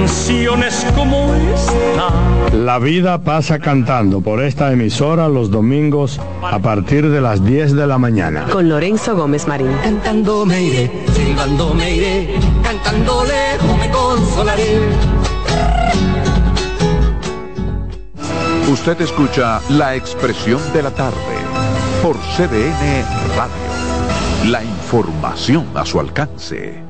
canciones 0.00 0.86
como 0.96 1.34
esta. 1.34 2.56
La 2.56 2.78
vida 2.78 3.22
pasa 3.22 3.58
cantando 3.58 4.20
por 4.20 4.42
esta 4.42 4.72
emisora 4.72 5.28
los 5.28 5.50
domingos 5.50 6.18
a 6.42 6.58
partir 6.58 7.10
de 7.10 7.20
las 7.20 7.44
10 7.44 7.74
de 7.74 7.86
la 7.86 7.98
mañana. 7.98 8.46
Con 8.50 8.68
Lorenzo 8.68 9.14
Gómez 9.14 9.46
Marín. 9.46 9.72
Cantando 9.82 10.46
me 10.46 10.62
iré, 10.62 10.90
silbando 11.12 11.74
me 11.74 11.94
iré, 11.94 12.34
cantando 12.62 13.24
lejos 13.24 13.78
me 13.78 13.90
consolaré. 13.90 14.78
Usted 18.72 19.00
escucha 19.02 19.60
la 19.68 19.96
expresión 19.96 20.60
de 20.72 20.82
la 20.82 20.90
tarde 20.92 21.36
por 22.02 22.16
CDN 22.16 23.04
Radio. 23.36 24.50
La 24.50 24.64
información 24.64 25.66
a 25.74 25.84
su 25.84 26.00
alcance. 26.00 26.89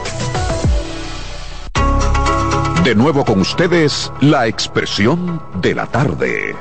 De 2.83 2.95
nuevo 2.95 3.23
con 3.23 3.39
ustedes, 3.39 4.11
la 4.21 4.47
expresión 4.47 5.39
de 5.61 5.75
la 5.75 5.85
tarde. 5.85 6.55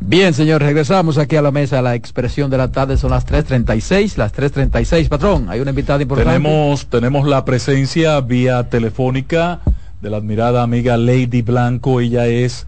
Bien, 0.00 0.34
señor, 0.34 0.60
regresamos 0.60 1.16
aquí 1.16 1.34
a 1.36 1.40
la 1.40 1.50
mesa. 1.50 1.80
La 1.80 1.94
expresión 1.94 2.50
de 2.50 2.58
la 2.58 2.70
tarde 2.70 2.98
son 2.98 3.10
las 3.10 3.26
3.36, 3.26 4.18
las 4.18 4.34
3.36. 4.34 5.08
Patrón, 5.08 5.46
hay 5.48 5.60
una 5.60 5.70
invitada 5.70 6.02
importante. 6.02 6.30
Tenemos, 6.34 6.86
tenemos 6.88 7.26
la 7.26 7.46
presencia 7.46 8.20
vía 8.20 8.68
telefónica 8.68 9.60
de 10.02 10.10
la 10.10 10.18
admirada 10.18 10.62
amiga 10.62 10.98
Lady 10.98 11.40
Blanco. 11.40 12.02
Ella 12.02 12.26
es 12.26 12.66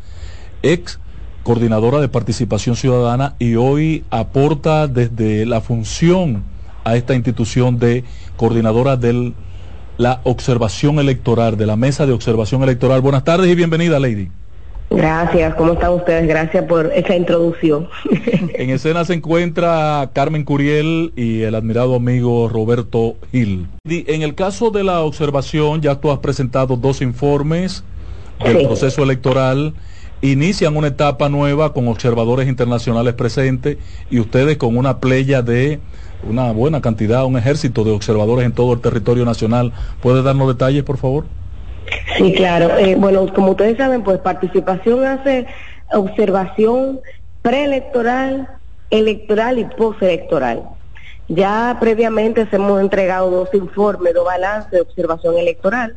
ex 0.63 0.99
coordinadora 1.49 1.99
de 2.03 2.09
participación 2.09 2.77
ciudadana 2.77 3.35
y 3.39 3.55
hoy 3.55 4.05
aporta 4.11 4.87
desde 4.87 5.47
la 5.47 5.63
función 5.63 6.43
a 6.85 6.95
esta 6.95 7.15
institución 7.15 7.79
de 7.79 8.05
coordinadora 8.37 8.99
de 8.99 9.33
la 9.97 10.21
observación 10.25 10.99
electoral, 10.99 11.57
de 11.57 11.65
la 11.65 11.77
mesa 11.77 12.05
de 12.05 12.13
observación 12.13 12.63
electoral. 12.65 13.01
Buenas 13.01 13.25
tardes 13.25 13.51
y 13.51 13.55
bienvenida, 13.55 13.99
Lady. 13.99 14.29
Gracias, 14.91 15.55
¿cómo 15.55 15.73
están 15.73 15.95
ustedes? 15.95 16.29
Gracias 16.29 16.67
por 16.67 16.93
esa 16.95 17.17
introducción. 17.17 17.89
en 18.55 18.69
escena 18.69 19.07
se 19.07 19.15
encuentra 19.15 20.11
Carmen 20.13 20.45
Curiel 20.45 21.15
y 21.17 21.41
el 21.45 21.55
admirado 21.55 21.95
amigo 21.95 22.51
Roberto 22.51 23.17
Gil. 23.33 23.69
En 23.87 24.21
el 24.21 24.35
caso 24.35 24.71
de 24.71 24.85
la 24.85 25.01
observación, 25.01 25.81
ya 25.81 25.95
tú 25.95 26.11
has 26.11 26.19
presentado 26.19 26.77
dos 26.77 27.01
informes 27.01 27.85
del 28.45 28.59
Sí. 28.59 28.67
proceso 28.67 29.03
electoral. 29.03 29.73
Inician 30.21 30.77
una 30.77 30.89
etapa 30.89 31.29
nueva 31.29 31.73
con 31.73 31.87
observadores 31.89 32.49
internacionales 32.49 33.15
presentes 33.15 33.79
y 34.11 34.19
ustedes 34.19 34.57
con 34.57 34.77
una 34.77 34.99
playa 34.99 35.43
de 35.43 35.79
una 36.29 36.53
buena 36.53 36.81
cantidad, 36.81 37.25
un 37.25 37.39
ejército 37.39 37.85
de 37.85 37.93
observadores 37.93 38.45
en 38.45 38.53
todo 38.53 38.73
el 38.73 38.81
territorio 38.81 39.25
nacional. 39.25 39.73
¿Puede 40.03 40.23
darnos 40.23 40.49
detalles, 40.49 40.83
por 40.83 40.99
favor? 40.99 41.27
Sí, 42.17 42.33
claro. 42.35 42.77
Eh, 42.79 42.97
bueno, 42.97 43.33
como 43.33 43.53
ustedes 43.53 43.77
saben, 43.77 44.03
pues 44.03 44.19
participación 44.19 45.05
hace 45.05 45.47
observación 45.93 47.01
preelectoral, 47.43 48.49
electoral 48.91 49.59
y 49.59 49.65
postelectoral. 49.65 50.65
Ya 51.29 51.77
previamente 51.79 52.47
se 52.49 52.57
hemos 52.57 52.81
entregado 52.81 53.31
dos 53.31 53.51
informes, 53.53 54.15
dos 54.15 54.25
balances 54.25 54.71
de 54.71 54.81
observación 54.81 55.37
electoral, 55.39 55.97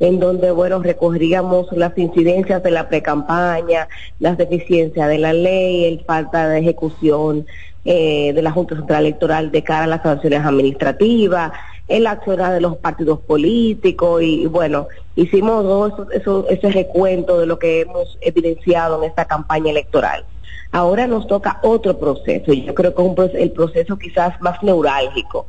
en 0.00 0.18
donde, 0.18 0.50
bueno, 0.50 0.82
recogeríamos 0.82 1.68
las 1.72 1.96
incidencias 1.96 2.62
de 2.62 2.70
la 2.70 2.88
precampaña, 2.88 3.86
las 4.18 4.38
deficiencias 4.38 5.08
de 5.08 5.18
la 5.18 5.34
ley, 5.34 5.84
el 5.84 6.00
falta 6.04 6.48
de 6.48 6.58
ejecución 6.58 7.46
eh, 7.84 8.32
de 8.32 8.42
la 8.42 8.50
Junta 8.50 8.76
Central 8.76 9.04
Electoral 9.04 9.50
de 9.50 9.62
cara 9.62 9.84
a 9.84 9.86
las 9.86 10.02
sanciones 10.02 10.44
administrativas, 10.44 11.52
el 11.86 12.06
accionar 12.06 12.52
de 12.54 12.60
los 12.60 12.76
partidos 12.78 13.20
políticos 13.20 14.22
y, 14.22 14.42
y, 14.42 14.46
bueno, 14.46 14.88
hicimos 15.16 15.62
todo 15.62 16.08
eso, 16.12 16.46
ese 16.48 16.70
recuento 16.70 17.38
de 17.38 17.46
lo 17.46 17.58
que 17.58 17.82
hemos 17.82 18.16
evidenciado 18.22 19.02
en 19.02 19.08
esta 19.08 19.26
campaña 19.26 19.70
electoral. 19.70 20.24
Ahora 20.72 21.06
nos 21.06 21.26
toca 21.26 21.58
otro 21.62 21.98
proceso, 21.98 22.52
y 22.52 22.64
yo 22.64 22.74
creo 22.74 22.94
que 22.94 23.24
es 23.24 23.34
el 23.34 23.50
proceso 23.50 23.98
quizás 23.98 24.40
más 24.40 24.62
neurálgico, 24.62 25.46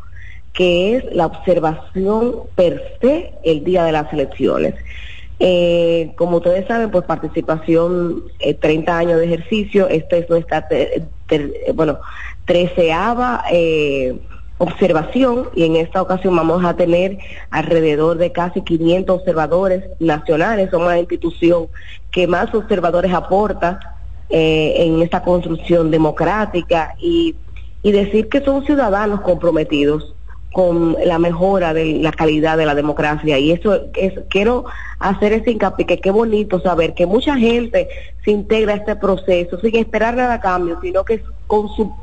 que 0.54 0.98
es 0.98 1.06
la 1.14 1.26
observación 1.28 2.36
per 2.56 2.98
se 3.02 3.34
el 3.44 3.64
día 3.64 3.84
de 3.84 3.92
las 3.92 4.12
elecciones. 4.12 4.76
Eh, 5.40 6.12
como 6.18 6.38
ustedes 6.38 6.68
saben, 6.68 6.92
pues 6.92 7.04
participación, 7.06 8.24
eh, 8.40 8.54
30 8.54 8.98
años 8.98 9.20
de 9.20 9.26
ejercicio, 9.26 9.88
esta 9.88 10.18
es 10.18 10.30
nuestra, 10.30 10.68
eh, 10.70 11.04
bueno, 11.74 12.00
treceava 12.46 13.44
eh, 13.52 14.20
observación 14.62 15.50
y 15.56 15.66
en 15.66 15.76
esta 15.78 16.02
ocasión 16.02 16.36
vamos 16.36 16.64
a 16.64 16.76
tener 16.76 17.18
alrededor 17.50 18.18
de 18.18 18.32
casi 18.32 18.62
500 18.62 19.20
observadores 19.20 19.84
nacionales, 20.00 20.70
somos 20.70 20.90
la 20.90 21.00
institución 21.00 21.68
que 22.12 22.28
más 22.28 22.54
observadores 22.54 23.12
aporta 23.12 23.80
eh, 24.30 24.76
en 24.78 25.02
esta 25.02 25.24
construcción 25.24 25.90
democrática 25.90 26.94
y, 27.00 27.36
y 27.82 27.92
decir 27.92 28.30
que 28.30 28.42
son 28.42 28.64
ciudadanos 28.64 29.22
comprometidos 29.22 30.14
con 30.52 30.98
la 31.06 31.18
mejora 31.18 31.74
de 31.74 31.86
la 32.00 32.12
calidad 32.12 32.58
de 32.58 32.66
la 32.66 32.76
democracia. 32.76 33.38
Y 33.40 33.52
eso 33.52 33.88
es 33.94 34.14
quiero 34.30 34.66
hacer 35.00 35.34
ese 35.34 35.52
hincapié 35.52 35.86
que 35.86 36.00
qué 36.00 36.12
bonito 36.12 36.60
saber 36.60 36.94
que 36.94 37.06
mucha 37.06 37.38
gente 37.38 37.88
se 38.24 38.32
integra 38.32 38.74
a 38.74 38.78
este 38.78 38.96
proceso 38.96 39.60
sin 39.60 39.76
esperar 39.78 40.16
nada 40.16 40.36
a 40.36 40.40
cambio 40.42 40.78
sino 40.82 41.04
que 41.04 41.24
con 41.48 41.70
su 41.70 41.94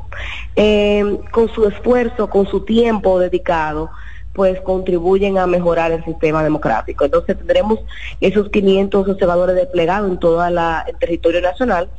eh, 0.55 1.19
con 1.31 1.47
su 1.49 1.65
esfuerzo 1.67 2.29
con 2.29 2.45
su 2.47 2.65
tiempo 2.65 3.19
dedicado 3.19 3.89
pues 4.33 4.59
contribuyen 4.61 5.37
a 5.37 5.47
mejorar 5.47 5.91
el 5.91 6.03
sistema 6.05 6.43
democrático. 6.43 7.03
Entonces 7.03 7.37
tendremos 7.37 7.79
esos 8.21 8.49
500 8.49 9.09
observadores 9.09 9.55
desplegados 9.55 10.09
en 10.09 10.17
todo 10.17 10.45
el 10.45 10.57
territorio 10.99 11.41
nacional 11.41 11.89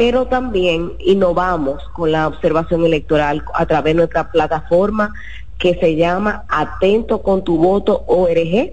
pero 0.00 0.26
también 0.26 0.92
innovamos 1.00 1.82
con 1.92 2.12
la 2.12 2.26
observación 2.26 2.86
electoral 2.86 3.44
a 3.52 3.66
través 3.66 3.92
de 3.92 3.98
nuestra 3.98 4.30
plataforma 4.30 5.12
que 5.60 5.74
se 5.74 5.94
llama 5.94 6.44
Atento 6.48 7.22
con 7.22 7.44
tu 7.44 7.58
voto 7.58 8.02
ORG, 8.08 8.72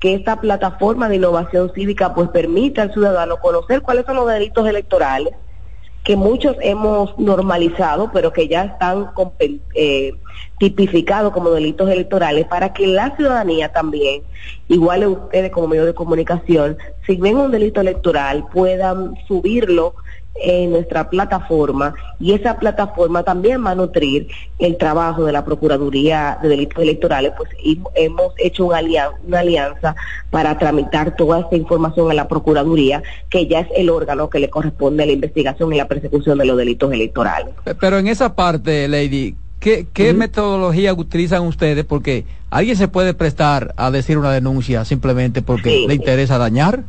que 0.00 0.14
esta 0.14 0.40
plataforma 0.40 1.08
de 1.08 1.16
innovación 1.16 1.72
cívica 1.74 2.12
pues 2.14 2.28
permite 2.28 2.82
al 2.82 2.92
ciudadano 2.92 3.38
conocer 3.38 3.80
cuáles 3.80 4.04
son 4.04 4.16
los 4.16 4.28
delitos 4.28 4.68
electorales 4.68 5.32
que 6.04 6.16
muchos 6.16 6.56
hemos 6.60 7.18
normalizado, 7.18 8.10
pero 8.12 8.30
que 8.30 8.46
ya 8.46 8.64
están 8.64 9.10
eh, 9.74 10.14
tipificados 10.58 11.32
como 11.32 11.50
delitos 11.50 11.88
electorales, 11.88 12.46
para 12.46 12.74
que 12.74 12.86
la 12.86 13.16
ciudadanía 13.16 13.72
también, 13.72 14.22
igual 14.68 15.02
a 15.02 15.08
ustedes 15.08 15.50
como 15.50 15.68
medios 15.68 15.86
de 15.86 15.94
comunicación, 15.94 16.76
si 17.06 17.16
ven 17.16 17.38
un 17.38 17.50
delito 17.50 17.80
electoral, 17.80 18.46
puedan 18.52 19.14
subirlo 19.26 19.94
en 20.36 20.70
nuestra 20.72 21.08
plataforma 21.10 21.94
y 22.18 22.32
esa 22.32 22.58
plataforma 22.58 23.22
también 23.22 23.64
va 23.64 23.70
a 23.70 23.74
nutrir 23.74 24.28
el 24.58 24.76
trabajo 24.76 25.24
de 25.24 25.32
la 25.32 25.44
Procuraduría 25.44 26.38
de 26.42 26.48
Delitos 26.48 26.82
Electorales, 26.82 27.32
pues 27.36 27.50
hemos 27.94 28.32
hecho 28.38 28.66
una 28.66 28.78
alianza, 28.78 29.16
una 29.26 29.38
alianza 29.40 29.94
para 30.30 30.58
tramitar 30.58 31.14
toda 31.16 31.40
esta 31.40 31.56
información 31.56 32.10
a 32.10 32.14
la 32.14 32.26
Procuraduría, 32.28 33.02
que 33.30 33.46
ya 33.46 33.60
es 33.60 33.68
el 33.76 33.90
órgano 33.90 34.28
que 34.28 34.40
le 34.40 34.50
corresponde 34.50 35.04
a 35.04 35.06
la 35.06 35.12
investigación 35.12 35.72
y 35.72 35.76
la 35.76 35.86
persecución 35.88 36.38
de 36.38 36.46
los 36.46 36.56
delitos 36.56 36.92
electorales. 36.92 37.54
Pe- 37.64 37.74
Pero 37.76 37.98
en 37.98 38.08
esa 38.08 38.34
parte, 38.34 38.88
Lady, 38.88 39.36
¿qué, 39.60 39.86
qué 39.92 40.12
metodología 40.14 40.92
utilizan 40.94 41.42
ustedes? 41.46 41.84
Porque 41.84 42.24
alguien 42.50 42.76
se 42.76 42.88
puede 42.88 43.14
prestar 43.14 43.72
a 43.76 43.90
decir 43.92 44.18
una 44.18 44.32
denuncia 44.32 44.84
simplemente 44.84 45.42
porque 45.42 45.70
Sí. 45.70 45.84
le 45.86 45.94
interesa 45.94 46.38
dañar. 46.38 46.82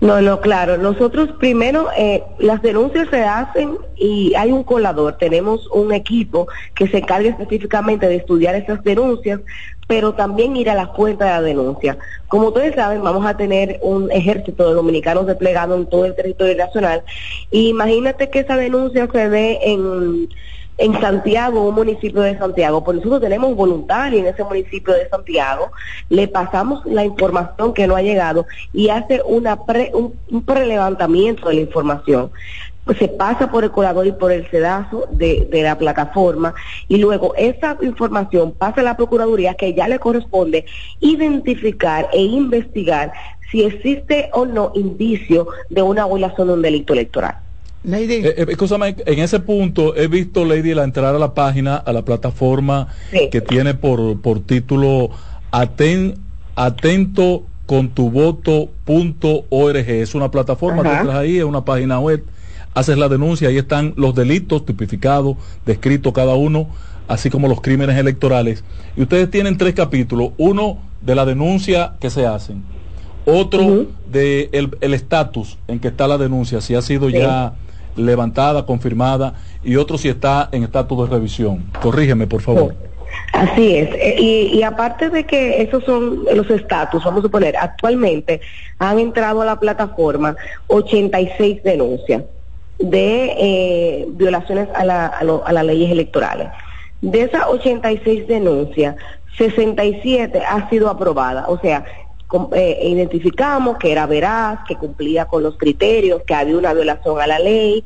No, 0.00 0.20
no, 0.20 0.40
claro. 0.40 0.76
Nosotros 0.76 1.30
primero, 1.38 1.88
eh, 1.96 2.22
las 2.38 2.60
denuncias 2.60 3.08
se 3.10 3.22
hacen 3.22 3.78
y 3.96 4.34
hay 4.34 4.52
un 4.52 4.62
colador. 4.62 5.16
Tenemos 5.16 5.66
un 5.68 5.92
equipo 5.92 6.48
que 6.74 6.86
se 6.86 6.98
encarga 6.98 7.30
específicamente 7.30 8.06
de 8.06 8.16
estudiar 8.16 8.54
esas 8.56 8.84
denuncias, 8.84 9.40
pero 9.86 10.12
también 10.12 10.54
ir 10.56 10.68
a 10.68 10.74
la 10.74 10.88
fuente 10.88 11.24
de 11.24 11.30
la 11.30 11.40
denuncia. 11.40 11.96
Como 12.28 12.48
ustedes 12.48 12.74
saben, 12.74 13.02
vamos 13.02 13.24
a 13.24 13.38
tener 13.38 13.78
un 13.82 14.10
ejército 14.12 14.68
de 14.68 14.74
dominicanos 14.74 15.26
desplegado 15.26 15.74
en 15.76 15.86
todo 15.86 16.04
el 16.04 16.14
territorio 16.14 16.56
nacional. 16.56 17.02
Imagínate 17.50 18.28
que 18.28 18.40
esa 18.40 18.56
denuncia 18.56 19.08
se 19.10 19.28
dé 19.30 19.60
en 19.62 20.28
en 20.78 21.00
Santiago, 21.00 21.68
un 21.68 21.74
municipio 21.74 22.20
de 22.20 22.36
Santiago, 22.36 22.84
pues 22.84 22.98
nosotros 22.98 23.22
tenemos 23.22 23.56
voluntarios 23.56 24.20
en 24.20 24.26
ese 24.26 24.44
municipio 24.44 24.92
de 24.94 25.08
Santiago, 25.08 25.72
le 26.10 26.28
pasamos 26.28 26.84
la 26.84 27.04
información 27.04 27.72
que 27.72 27.86
no 27.86 27.96
ha 27.96 28.02
llegado 28.02 28.46
y 28.72 28.90
hace 28.90 29.22
una 29.24 29.64
pre- 29.64 29.90
un, 29.94 30.14
un 30.30 30.42
prelevantamiento 30.44 31.48
de 31.48 31.54
la 31.54 31.60
información. 31.62 32.30
Se 32.98 33.08
pasa 33.08 33.50
por 33.50 33.64
el 33.64 33.72
colador 33.72 34.06
y 34.06 34.12
por 34.12 34.30
el 34.30 34.48
sedazo 34.48 35.08
de, 35.10 35.48
de 35.50 35.62
la 35.62 35.76
plataforma 35.76 36.54
y 36.86 36.98
luego 36.98 37.34
esa 37.36 37.76
información 37.82 38.52
pasa 38.52 38.80
a 38.80 38.84
la 38.84 38.96
Procuraduría 38.96 39.54
que 39.54 39.74
ya 39.74 39.88
le 39.88 39.98
corresponde 39.98 40.66
identificar 41.00 42.08
e 42.12 42.22
investigar 42.22 43.12
si 43.50 43.64
existe 43.64 44.30
o 44.32 44.46
no 44.46 44.70
indicio 44.74 45.48
de 45.68 45.82
una 45.82 46.06
violación 46.06 46.46
de 46.48 46.54
un 46.54 46.62
delito 46.62 46.92
electoral. 46.92 47.45
Lady. 47.86 48.14
Eh, 48.14 48.34
eh, 48.38 48.46
escúchame, 48.48 48.96
en 49.06 49.18
ese 49.20 49.40
punto 49.40 49.96
he 49.96 50.08
visto, 50.08 50.44
Lady, 50.44 50.74
la 50.74 50.84
entrar 50.84 51.14
a 51.14 51.18
la 51.18 51.32
página, 51.34 51.76
a 51.76 51.92
la 51.92 52.04
plataforma 52.04 52.88
Sí. 53.12 53.28
que 53.30 53.40
tiene 53.40 53.74
por, 53.74 54.20
por 54.20 54.40
título 54.40 55.10
Aten, 55.52 56.14
Atento 56.56 57.44
con 57.66 57.88
tu 57.90 58.10
voto.org. 58.10 59.76
Es 59.88 60.14
una 60.14 60.30
plataforma 60.30 60.82
que 60.82 60.88
Ajá. 60.88 61.00
entras 61.00 61.16
ahí, 61.18 61.38
es 61.38 61.44
una 61.44 61.64
página 61.64 62.00
web, 62.00 62.24
haces 62.74 62.98
la 62.98 63.08
denuncia, 63.08 63.48
ahí 63.48 63.58
están 63.58 63.94
los 63.96 64.14
delitos 64.14 64.64
tipificados, 64.66 65.36
descritos 65.64 66.12
cada 66.12 66.34
uno, 66.34 66.68
así 67.08 67.30
como 67.30 67.48
los 67.48 67.60
crímenes 67.60 67.96
electorales. 67.96 68.64
Y 68.96 69.02
ustedes 69.02 69.30
tienen 69.30 69.56
tres 69.58 69.74
capítulos, 69.74 70.30
uno 70.38 70.78
de 71.02 71.14
la 71.14 71.24
denuncia 71.24 71.92
que 72.00 72.10
se 72.10 72.26
hacen, 72.26 72.62
otro 73.26 73.86
de 74.10 74.48
el 74.52 74.76
el 74.80 74.94
estatus 74.94 75.58
en 75.68 75.78
que 75.78 75.88
está 75.88 76.06
la 76.08 76.18
denuncia, 76.18 76.60
si 76.60 76.74
ha 76.74 76.82
sido 76.82 77.08
Sí. 77.10 77.16
ya 77.18 77.54
levantada, 77.96 78.64
confirmada, 78.66 79.34
y 79.64 79.76
otro 79.76 79.98
si 79.98 80.08
está 80.08 80.48
en 80.52 80.62
estatus 80.64 81.08
de 81.08 81.14
revisión. 81.16 81.64
Corrígeme, 81.82 82.26
por 82.26 82.40
favor. 82.42 82.74
Así 83.32 83.76
es. 83.76 83.88
Eh, 83.94 84.16
Y, 84.18 84.58
y 84.58 84.62
aparte 84.62 85.10
de 85.10 85.24
que 85.24 85.62
esos 85.62 85.84
son 85.84 86.24
los 86.34 86.48
estatus, 86.50 87.02
vamos 87.04 87.20
a 87.20 87.22
suponer, 87.22 87.56
actualmente 87.56 88.40
han 88.78 88.98
entrado 88.98 89.42
a 89.42 89.44
la 89.46 89.58
plataforma 89.58 90.36
86 90.68 91.62
denuncias 91.62 92.22
de 92.78 93.32
eh, 93.38 94.06
violaciones 94.10 94.68
a, 94.74 94.84
la- 94.84 95.06
a 95.06 95.24
lo- 95.24 95.46
a 95.46 95.52
las 95.52 95.64
leyes 95.64 95.90
electorales. 95.90 96.48
De 97.00 97.22
esas 97.22 97.46
86 97.48 98.26
denuncias, 98.28 98.96
67 99.38 100.42
ha 100.46 100.68
sido 100.70 100.88
aprobada. 100.88 101.46
O 101.48 101.58
sea, 101.60 101.84
eh, 102.52 102.78
identificamos 102.82 103.78
que 103.78 103.92
era 103.92 104.06
veraz, 104.06 104.60
que 104.66 104.76
cumplía 104.76 105.26
con 105.26 105.42
los 105.42 105.56
criterios, 105.56 106.22
que 106.26 106.34
había 106.34 106.56
una 106.56 106.74
violación 106.74 107.20
a 107.20 107.26
la 107.26 107.38
ley 107.38 107.84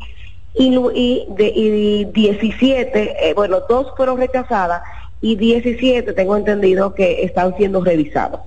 y, 0.54 0.76
y, 0.94 1.26
de, 1.28 1.52
y 1.54 2.04
17, 2.06 3.28
eh, 3.28 3.34
bueno, 3.34 3.60
dos 3.68 3.88
fueron 3.96 4.18
rechazadas 4.18 4.82
y 5.20 5.36
17 5.36 6.12
tengo 6.12 6.36
entendido 6.36 6.94
que 6.94 7.22
están 7.24 7.56
siendo 7.56 7.84
revisados. 7.84 8.40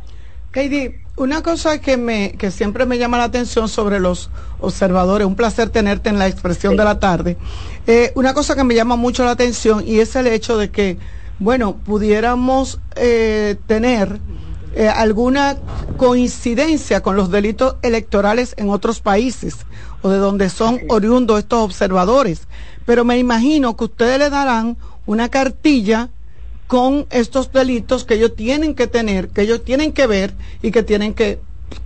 Katie, 0.51 0.99
una 1.15 1.41
cosa 1.41 1.79
que 1.79 1.97
me 1.97 2.33
que 2.33 2.51
siempre 2.51 2.85
me 2.85 2.97
llama 2.97 3.17
la 3.17 3.25
atención 3.25 3.69
sobre 3.69 3.99
los 3.99 4.29
observadores, 4.59 5.27
un 5.27 5.35
placer 5.35 5.69
tenerte 5.69 6.09
en 6.09 6.19
la 6.19 6.27
expresión 6.27 6.75
de 6.75 6.83
la 6.83 6.99
tarde. 6.99 7.37
Eh, 7.87 8.11
una 8.15 8.33
cosa 8.33 8.55
que 8.55 8.63
me 8.63 8.75
llama 8.75 8.95
mucho 8.95 9.23
la 9.23 9.31
atención 9.31 9.83
y 9.85 9.99
es 9.99 10.15
el 10.15 10.27
hecho 10.27 10.57
de 10.57 10.69
que, 10.71 10.97
bueno, 11.39 11.75
pudiéramos 11.75 12.79
eh, 12.95 13.57
tener 13.67 14.19
eh, 14.75 14.87
alguna 14.87 15.57
coincidencia 15.97 17.01
con 17.01 17.15
los 17.15 17.29
delitos 17.29 17.75
electorales 17.81 18.53
en 18.57 18.69
otros 18.69 18.99
países 19.01 19.57
o 20.01 20.09
de 20.09 20.17
donde 20.17 20.49
son 20.49 20.79
oriundos 20.89 21.39
estos 21.39 21.59
observadores. 21.59 22.47
Pero 22.85 23.05
me 23.05 23.17
imagino 23.17 23.77
que 23.77 23.85
ustedes 23.85 24.19
le 24.19 24.29
darán 24.29 24.77
una 25.05 25.29
cartilla 25.29 26.09
con 26.67 27.05
estos 27.11 27.51
delitos 27.51 28.03
que 28.03 28.15
ellos 28.15 28.35
tienen 28.35 28.73
que 28.73 28.87
tener, 28.87 29.29
que 29.29 29.41
ellos 29.41 29.63
tienen 29.63 29.93
que 29.93 30.07
ver 30.07 30.33
y 30.61 30.71
que 30.71 30.83
tienen 30.83 31.13
que 31.13 31.39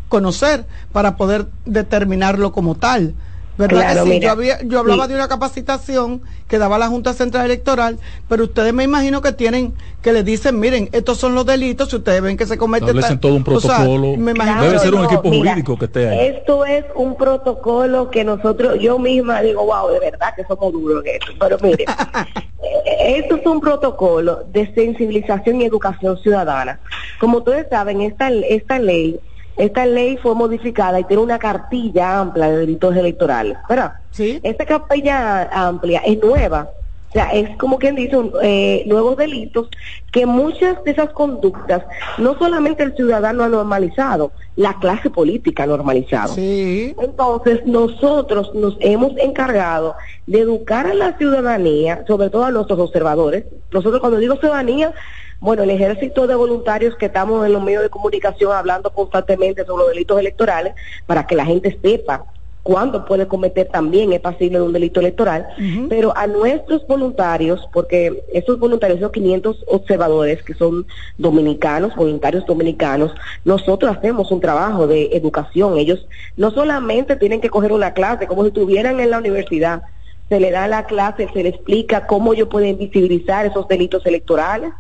conocer 0.07 0.65
para 0.91 1.17
poder 1.17 1.47
determinarlo 1.65 2.51
como 2.51 2.75
tal. 2.75 3.13
¿Verdad 3.58 3.82
Claro, 3.91 4.05
que 4.05 4.12
sí? 4.12 4.20
yo, 4.20 4.32
había- 4.32 4.62
yo 4.64 4.80
hablaba 4.80 5.05
sí. 5.05 5.10
de 5.10 5.16
una 5.16 5.28
capacitación 5.28 6.22
que 6.47 6.58
daba 6.60 6.78
la 6.78 6.88
Junta 6.88 7.14
Central 7.14 7.45
Electoral, 7.45 7.99
pero 8.30 8.43
ustedes 8.43 8.74
me 8.74 8.84
imagino 8.84 9.22
que 9.22 9.32
tienen, 9.32 9.74
que 10.01 10.14
les 10.14 10.24
dicen, 10.24 10.60
miren, 10.60 10.89
estos 10.91 11.18
son 11.18 11.34
los 11.34 11.45
delitos, 11.45 11.89
si 11.89 11.95
ustedes 11.95 12.22
ven 12.22 12.38
que 12.38 12.45
se 12.45 12.58
comete 12.58 12.86
Establecen 12.86 13.14
tal- 13.14 13.20
todo 13.20 13.36
un 13.36 13.43
o 13.47 13.60
sea, 13.60 13.78
protocolo. 13.78 14.16
me 14.18 14.32
imagino 14.32 14.64
Debe 14.64 14.80
ser 14.80 14.93
un 14.93 15.01
no, 15.01 15.05
equipo 15.08 15.30
mira, 15.30 15.51
jurídico 15.51 15.78
que 15.78 15.86
esté 15.86 16.08
ahí. 16.08 16.28
Esto 16.28 16.66
es 16.66 16.86
un 16.95 17.16
protocolo 17.18 18.10
que 18.12 18.24
nosotros, 18.24 18.78
yo 18.80 18.99
misma 18.99 19.41
digo, 19.41 19.66
wow, 19.66 19.89
de 19.89 19.99
verdad 19.99 20.34
que 20.36 20.43
somos 20.45 20.72
duros 20.72 21.03
en 21.05 21.16
esto. 21.16 21.32
Pero 21.39 21.58
mire, 21.62 21.84
eh, 22.64 23.18
esto 23.20 23.36
es 23.38 23.45
un 23.45 23.60
protocolo 23.60 24.43
de 24.51 24.72
sensibilización 24.74 25.62
y 25.62 25.66
educación 25.66 26.18
ciudadana. 26.20 26.80
Como 27.20 27.39
ustedes 27.39 27.68
saben, 27.70 28.01
esta, 28.01 28.30
esta 28.30 28.80
ley, 28.80 29.20
esta 29.58 29.86
ley 29.86 30.18
fue 30.18 30.36
modificada 30.36 30.99
y 30.99 31.03
tiene 31.05 31.24
una 31.24 31.39
cartilla 31.39 32.20
amplia 32.20 32.49
de 32.49 32.58
delitos 32.58 32.95
electorales, 32.95 33.58
¿verdad? 33.68 33.93
Sí. 34.12 34.39
Esta 34.43 34.66
cartilla 34.66 35.49
amplia 35.51 36.01
es 36.05 36.20
nueva. 36.22 36.70
O 37.10 37.12
sea, 37.14 37.30
es 37.32 37.55
como 37.58 37.80
quien 37.80 37.95
dice, 37.95 38.18
eh, 38.43 38.84
nuevos 38.86 39.16
delitos 39.16 39.70
que 40.12 40.26
muchas 40.26 40.84
de 40.84 40.91
esas 40.91 41.10
conductas, 41.12 41.84
no 42.18 42.38
solamente 42.38 42.84
el 42.84 42.95
ciudadano 42.95 43.43
ha 43.43 43.47
normalizado, 43.47 44.34
la 44.58 44.78
clase 44.80 45.10
política 45.10 45.64
ha 45.64 45.68
normalizado. 45.68 46.34
Sí. 46.34 46.93
Entonces, 46.99 47.66
nosotros 47.66 48.53
nos 48.53 48.76
hemos 48.82 49.18
encargado 49.20 49.95
de 50.26 50.41
educar 50.41 50.86
a 50.86 50.93
la 50.93 51.18
ciudadanía, 51.18 52.03
sobre 52.08 52.30
todo 52.30 52.43
a 52.43 52.51
nuestros 52.51 52.78
observadores. 52.78 53.45
Nosotros, 53.72 54.01
cuando 54.01 54.20
digo 54.20 54.36
ciudadanía, 54.36 54.93
bueno, 55.39 55.63
el 55.63 55.69
ejército 55.69 56.27
de 56.27 56.35
voluntarios 56.35 56.95
que 56.95 57.07
estamos 57.07 57.45
en 57.45 57.53
los 57.53 57.63
medios 57.63 57.83
de 57.83 57.89
comunicación 57.89 58.51
hablando 58.51 58.91
constantemente 58.91 59.65
sobre 59.65 59.83
los 59.83 59.93
delitos 59.93 60.19
electorales, 60.19 60.73
para 61.05 61.25
que 61.27 61.35
la 61.35 61.45
gente 61.45 61.77
sepa 61.81 62.25
cuándo 62.67 63.05
puede 63.05 63.27
cometer 63.29 63.69
también 63.69 64.11
es 64.11 64.19
pasible 64.19 64.59
de 64.59 64.65
un 64.65 64.73
delito 64.73 64.99
electoral, 64.99 65.47
pero 65.88 66.11
a 66.17 66.27
nuestros 66.27 66.85
voluntarios, 66.85 67.65
porque 67.71 68.25
esos 68.33 68.59
voluntarios 68.59 68.99
son 68.99 69.09
500 69.09 69.63
observadores 69.67 70.43
que 70.43 70.53
son 70.53 70.85
dominicanos, 71.17 71.95
voluntarios 71.95 72.45
dominicanos, 72.45 73.13
nosotros 73.45 73.95
hacemos 73.95 74.31
un 74.31 74.41
trabajo 74.41 74.85
de 74.85 75.11
educación. 75.13 75.77
Ellos 75.77 76.05
no 76.35 76.51
solamente 76.51 77.15
tienen 77.15 77.39
que 77.39 77.49
coger 77.49 77.71
una 77.71 77.93
clase 77.93 78.27
como 78.27 78.41
si 78.41 78.49
estuvieran 78.49 78.99
en 78.99 79.11
la 79.11 79.19
universidad, 79.19 79.83
se 80.27 80.41
le 80.41 80.51
da 80.51 80.67
la 80.67 80.88
clase, 80.88 81.29
se 81.33 81.43
le 81.43 81.49
explica 81.49 82.05
cómo 82.05 82.33
ellos 82.33 82.49
pueden 82.49 82.77
visibilizar 82.77 83.45
esos 83.45 83.65
delitos 83.69 84.05
electorales, 84.05 84.73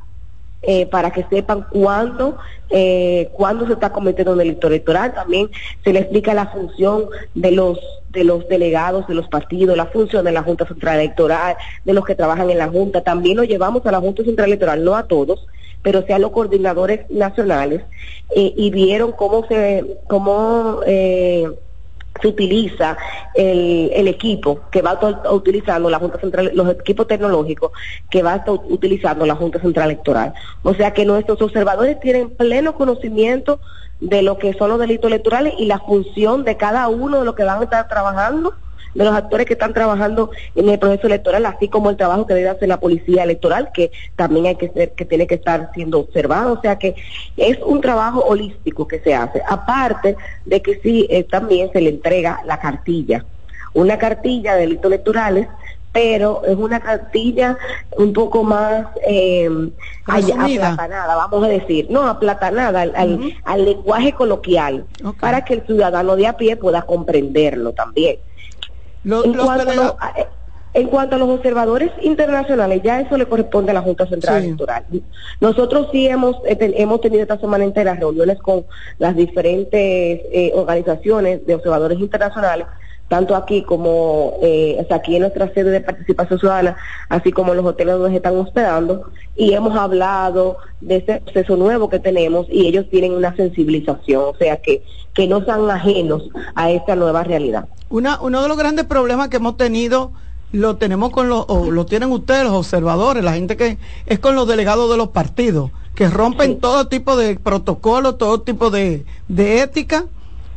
eh, 0.63 0.85
para 0.87 1.11
que 1.11 1.25
sepan 1.29 1.65
cuándo, 1.69 2.37
eh, 2.69 3.29
cuándo 3.33 3.67
se 3.67 3.73
está 3.73 3.91
cometiendo 3.91 4.33
un 4.33 4.39
delito 4.39 4.67
electoral. 4.67 5.13
También 5.13 5.49
se 5.83 5.93
le 5.93 5.99
explica 5.99 6.33
la 6.33 6.47
función 6.47 7.05
de 7.35 7.51
los 7.51 7.79
de 8.09 8.23
los 8.23 8.47
delegados 8.47 9.05
de 9.07 9.13
los 9.13 9.27
partidos, 9.27 9.77
la 9.77 9.85
función 9.87 10.25
de 10.25 10.31
la 10.31 10.41
Junta 10.41 10.65
Central 10.65 10.99
Electoral, 10.99 11.55
de 11.83 11.93
los 11.93 12.03
que 12.05 12.15
trabajan 12.15 12.49
en 12.49 12.57
la 12.57 12.67
Junta. 12.67 13.03
También 13.03 13.37
lo 13.37 13.43
llevamos 13.43 13.85
a 13.85 13.91
la 13.91 13.99
Junta 13.99 14.23
Central 14.23 14.47
Electoral, 14.47 14.83
no 14.83 14.95
a 14.95 15.03
todos, 15.03 15.45
pero 15.83 16.03
sí 16.05 16.13
a 16.13 16.19
los 16.19 16.31
coordinadores 16.31 17.09
nacionales 17.11 17.81
eh, 18.35 18.53
y 18.55 18.71
vieron 18.71 19.11
cómo 19.11 19.45
se 19.47 19.99
cómo 20.07 20.79
eh, 20.85 21.47
se 22.21 22.27
utiliza 22.27 22.97
el, 23.33 23.91
el 23.93 24.07
equipo 24.07 24.61
que 24.71 24.81
va 24.81 24.99
utilizando 25.31 25.89
la 25.89 25.99
Junta 25.99 26.19
Central, 26.19 26.51
los 26.53 26.69
equipos 26.69 27.07
tecnológicos 27.07 27.71
que 28.09 28.23
va 28.23 28.43
utilizando 28.47 29.25
la 29.25 29.35
Junta 29.35 29.59
Central 29.59 29.91
Electoral. 29.91 30.33
O 30.63 30.73
sea 30.73 30.93
que 30.93 31.05
nuestros 31.05 31.41
observadores 31.41 31.99
tienen 31.99 32.29
pleno 32.29 32.75
conocimiento 32.75 33.59
de 33.99 34.21
lo 34.21 34.37
que 34.37 34.53
son 34.53 34.69
los 34.69 34.79
delitos 34.79 35.09
electorales 35.09 35.53
y 35.57 35.65
la 35.65 35.79
función 35.79 36.43
de 36.43 36.57
cada 36.57 36.87
uno 36.87 37.19
de 37.19 37.25
los 37.25 37.35
que 37.35 37.43
van 37.43 37.61
a 37.61 37.63
estar 37.63 37.87
trabajando, 37.87 38.53
de 38.93 39.03
los 39.05 39.15
actores 39.15 39.45
que 39.45 39.53
están 39.53 39.73
trabajando 39.73 40.31
en 40.55 40.69
el 40.69 40.79
proceso 40.79 41.07
electoral, 41.07 41.45
así 41.45 41.67
como 41.67 41.89
el 41.89 41.97
trabajo 41.97 42.25
que 42.25 42.33
debe 42.33 42.49
hacer 42.49 42.67
la 42.67 42.79
policía 42.79 43.23
electoral, 43.23 43.69
que 43.73 43.91
también 44.15 44.45
hay 44.47 44.55
que 44.55 44.69
ser, 44.69 44.91
que 44.93 45.05
tiene 45.05 45.27
que 45.27 45.35
estar 45.35 45.69
siendo 45.73 45.99
observado. 45.99 46.53
O 46.53 46.61
sea 46.61 46.77
que 46.77 46.95
es 47.35 47.57
un 47.65 47.81
trabajo 47.81 48.21
holístico 48.25 48.87
que 48.87 48.99
se 48.99 49.13
hace. 49.13 49.41
Aparte 49.47 50.15
de 50.45 50.61
que 50.61 50.79
sí, 50.81 51.07
eh, 51.09 51.23
también 51.23 51.71
se 51.71 51.81
le 51.81 51.89
entrega 51.89 52.41
la 52.45 52.59
cartilla, 52.59 53.25
una 53.73 53.97
cartilla 53.97 54.55
de 54.55 54.61
delitos 54.61 54.85
electorales 54.85 55.47
pero 55.89 56.43
es 56.45 56.55
una 56.55 56.79
cartilla 56.79 57.57
un 57.97 58.13
poco 58.13 58.43
más 58.43 58.85
eh, 59.07 59.49
aplatanada, 60.67 61.15
vamos 61.15 61.43
a 61.43 61.47
decir, 61.47 61.87
no, 61.89 62.03
aplatanada 62.07 62.81
al, 62.81 62.93
al- 62.95 63.19
al 63.45 63.65
lenguaje 63.65 64.13
coloquial, 64.13 64.85
para 65.19 65.43
que 65.43 65.55
el 65.55 65.61
ciudadano 65.65 66.15
de 66.15 66.27
a 66.27 66.37
pie 66.37 66.55
pueda 66.55 66.83
comprenderlo 66.83 67.71
también. 67.73 68.17
Lo- 69.07 69.23
en, 69.25 69.35
los 69.35 69.45
cuanto 69.45 69.61
a 69.63 69.65
delega- 69.65 69.83
los, 69.83 69.95
a- 69.99 70.13
eh, 70.19 70.27
en 70.73 70.87
cuanto 70.89 71.15
a 71.15 71.19
los 71.19 71.29
observadores 71.29 71.91
internacionales, 72.01 72.81
ya 72.83 73.01
eso 73.01 73.17
le 73.17 73.25
corresponde 73.25 73.71
a 73.71 73.73
la 73.73 73.81
Junta 73.81 74.05
Central 74.05 74.41
Sí. 74.41 74.45
Electoral. 74.47 74.83
Nosotros 75.39 75.87
sí 75.91 76.07
hemos, 76.07 76.35
eh, 76.45 76.57
hemos 76.77 77.01
tenido 77.01 77.23
esta 77.23 77.39
semana 77.39 77.63
entera 77.63 77.95
reuniones 77.95 78.37
con 78.39 78.65
las 78.99 79.15
diferentes 79.15 79.71
eh, 79.81 80.51
organizaciones 80.53 81.45
de 81.47 81.55
observadores 81.55 81.99
internacionales 81.99 82.67
tanto 83.07 83.35
aquí 83.35 83.63
como 83.63 84.33
eh, 84.41 84.77
o 84.79 84.87
sea, 84.87 84.97
aquí 84.97 85.15
en 85.15 85.21
nuestra 85.21 85.53
sede 85.53 85.71
de 85.71 85.81
participación 85.81 86.39
ciudadana, 86.39 86.75
así 87.09 87.31
como 87.31 87.51
en 87.51 87.57
los 87.57 87.65
hoteles 87.65 87.95
donde 87.95 88.09
se 88.11 88.17
están 88.17 88.37
hospedando, 88.37 89.09
y 89.35 89.53
hemos 89.53 89.77
hablado 89.77 90.57
de 90.81 90.97
ese 90.97 91.21
proceso 91.21 91.55
nuevo 91.55 91.89
que 91.89 91.99
tenemos 91.99 92.47
y 92.49 92.67
ellos 92.67 92.85
tienen 92.89 93.13
una 93.13 93.35
sensibilización, 93.35 94.23
o 94.23 94.35
sea, 94.35 94.57
que, 94.57 94.83
que 95.13 95.27
no 95.27 95.43
sean 95.45 95.69
ajenos 95.69 96.23
a 96.55 96.71
esta 96.71 96.95
nueva 96.95 97.23
realidad. 97.23 97.67
Una, 97.89 98.19
uno 98.21 98.41
de 98.41 98.47
los 98.49 98.57
grandes 98.57 98.85
problemas 98.85 99.29
que 99.29 99.37
hemos 99.37 99.55
tenido 99.57 100.11
lo 100.51 100.77
tenemos 100.77 101.11
con 101.11 101.29
los, 101.29 101.45
o 101.47 101.71
lo 101.71 101.85
tienen 101.85 102.11
ustedes, 102.11 102.43
los 102.43 102.53
observadores, 102.53 103.23
la 103.23 103.33
gente 103.33 103.57
que 103.57 103.77
es 104.05 104.19
con 104.19 104.35
los 104.35 104.47
delegados 104.47 104.89
de 104.89 104.97
los 104.97 105.09
partidos, 105.09 105.71
que 105.95 106.09
rompen 106.09 106.59
todo 106.59 106.87
tipo 106.87 107.17
de 107.17 107.39
protocolos, 107.39 108.17
todo 108.17 108.41
tipo 108.41 108.69
de, 108.69 109.05
de 109.27 109.61
ética 109.61 110.05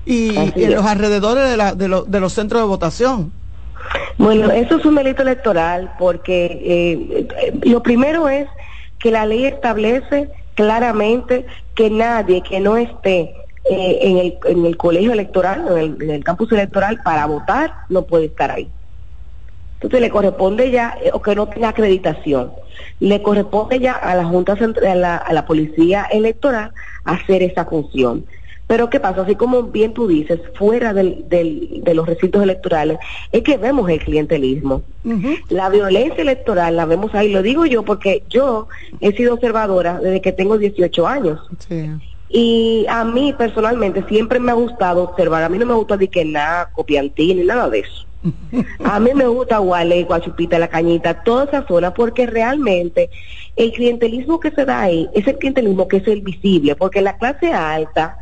y 0.05 0.37
en 0.37 0.75
los 0.75 0.87
alrededores 0.87 1.49
de, 1.51 1.57
la- 1.57 1.75
de, 1.75 1.89
lo- 1.89 2.05
de 2.05 2.21
los 2.21 2.33
centros 2.33 2.63
de 2.63 2.69
votación. 2.69 3.33
Bueno, 4.19 4.51
eso 4.51 4.77
es 4.77 4.85
un 4.85 4.95
delito 4.97 5.23
electoral 5.23 5.93
porque 5.99 6.47
eh, 6.65 7.27
eh, 7.43 7.53
lo 7.65 7.83
primero 7.83 8.29
es 8.29 8.49
que 8.99 9.11
la 9.11 9.25
ley 9.27 9.47
establece 9.47 10.31
claramente 10.55 11.47
que 11.75 11.91
nadie 11.91 12.43
que 12.43 12.61
no 12.61 12.77
esté 12.77 13.35
eh, 13.71 13.99
en, 14.03 14.19
el, 14.19 14.39
en 14.45 14.67
el 14.67 14.77
colegio 14.77 15.13
electoral, 15.13 15.67
en 15.71 15.79
el, 15.79 16.03
en 16.03 16.11
el 16.11 16.25
campus 16.25 16.53
electoral 16.53 17.01
para 17.03 17.25
votar, 17.27 17.73
no 17.89 18.03
puede 18.07 18.27
estar 18.27 18.51
ahí. 18.51 18.71
Entonces 19.75 20.01
le 20.03 20.11
corresponde 20.11 20.71
ya, 20.71 20.99
eh, 21.03 21.11
o 21.13 21.23
que 21.23 21.35
no 21.35 21.49
tenga 21.49 21.69
acreditación, 21.71 22.53
le 22.99 23.23
corresponde 23.23 23.79
ya 23.81 23.93
a 23.93 24.15
la 24.15 24.25
Junta 24.27 24.57
Central, 24.57 24.87
a 24.87 24.95
la, 24.95 25.17
a 25.17 25.33
la 25.33 25.47
Policía 25.47 26.07
Electoral 26.11 26.73
hacer 27.05 27.43
esa 27.43 27.65
función. 27.65 28.27
Pero 28.71 28.89
¿qué 28.89 29.01
pasa? 29.01 29.23
Así 29.23 29.35
como 29.35 29.65
bien 29.65 29.95
tú 29.95 30.07
dices, 30.07 30.39
fuera 30.55 30.95
del, 30.95 31.29
del, 31.29 31.81
de 31.83 31.93
los 31.93 32.07
recintos 32.07 32.41
electorales, 32.41 32.99
es 33.33 33.43
que 33.43 33.57
vemos 33.57 33.91
el 33.91 33.99
clientelismo. 33.99 34.83
La 35.49 35.69
violencia 35.71 36.23
electoral 36.23 36.77
la 36.77 36.85
vemos 36.85 37.13
ahí, 37.17 37.33
lo 37.33 37.43
digo 37.43 37.67
yo 37.67 37.83
porque 37.83 38.23
yo 38.31 38.69
he 39.01 39.11
sido 39.11 39.35
observadora 39.35 39.99
desde 39.99 40.21
que 40.21 40.31
tengo 40.31 40.57
18 40.57 41.05
años. 41.05 41.41
Y 42.29 42.87
a 42.89 43.03
mí 43.05 43.35
personalmente 43.37 44.05
siempre 44.09 44.39
me 44.39 44.53
ha 44.53 44.55
gustado 44.55 45.03
observar, 45.03 45.43
a 45.43 45.49
mí 45.49 45.59
no 45.59 45.67
me 45.67 45.75
gusta 45.75 45.97
de 45.97 46.07
que 46.07 46.25
nada, 46.25 46.71
copiantín 46.73 47.39
ni 47.39 47.45
nada 47.45 47.69
de 47.69 47.81
eso. 47.81 48.07
A 48.85 49.01
mí 49.01 49.11
me 49.17 49.27
gusta 49.27 49.59
Guale, 49.59 50.05
Guachupita, 50.05 50.61
La 50.61 50.69
Cañita, 50.69 51.25
toda 51.25 51.47
esa 51.47 51.67
zona, 51.67 51.93
porque 51.93 52.25
realmente 52.25 53.11
el 53.57 53.73
clientelismo 53.73 54.39
que 54.39 54.53
se 54.53 54.65
da 54.65 54.83
ahí 54.83 55.09
es 55.13 55.27
el 55.27 55.39
clientelismo 55.39 55.89
que 55.89 55.97
es 55.97 56.07
el 56.07 56.21
visible, 56.21 56.77
porque 56.77 57.01
la 57.01 57.19
clase 57.19 57.53
alta 57.53 58.17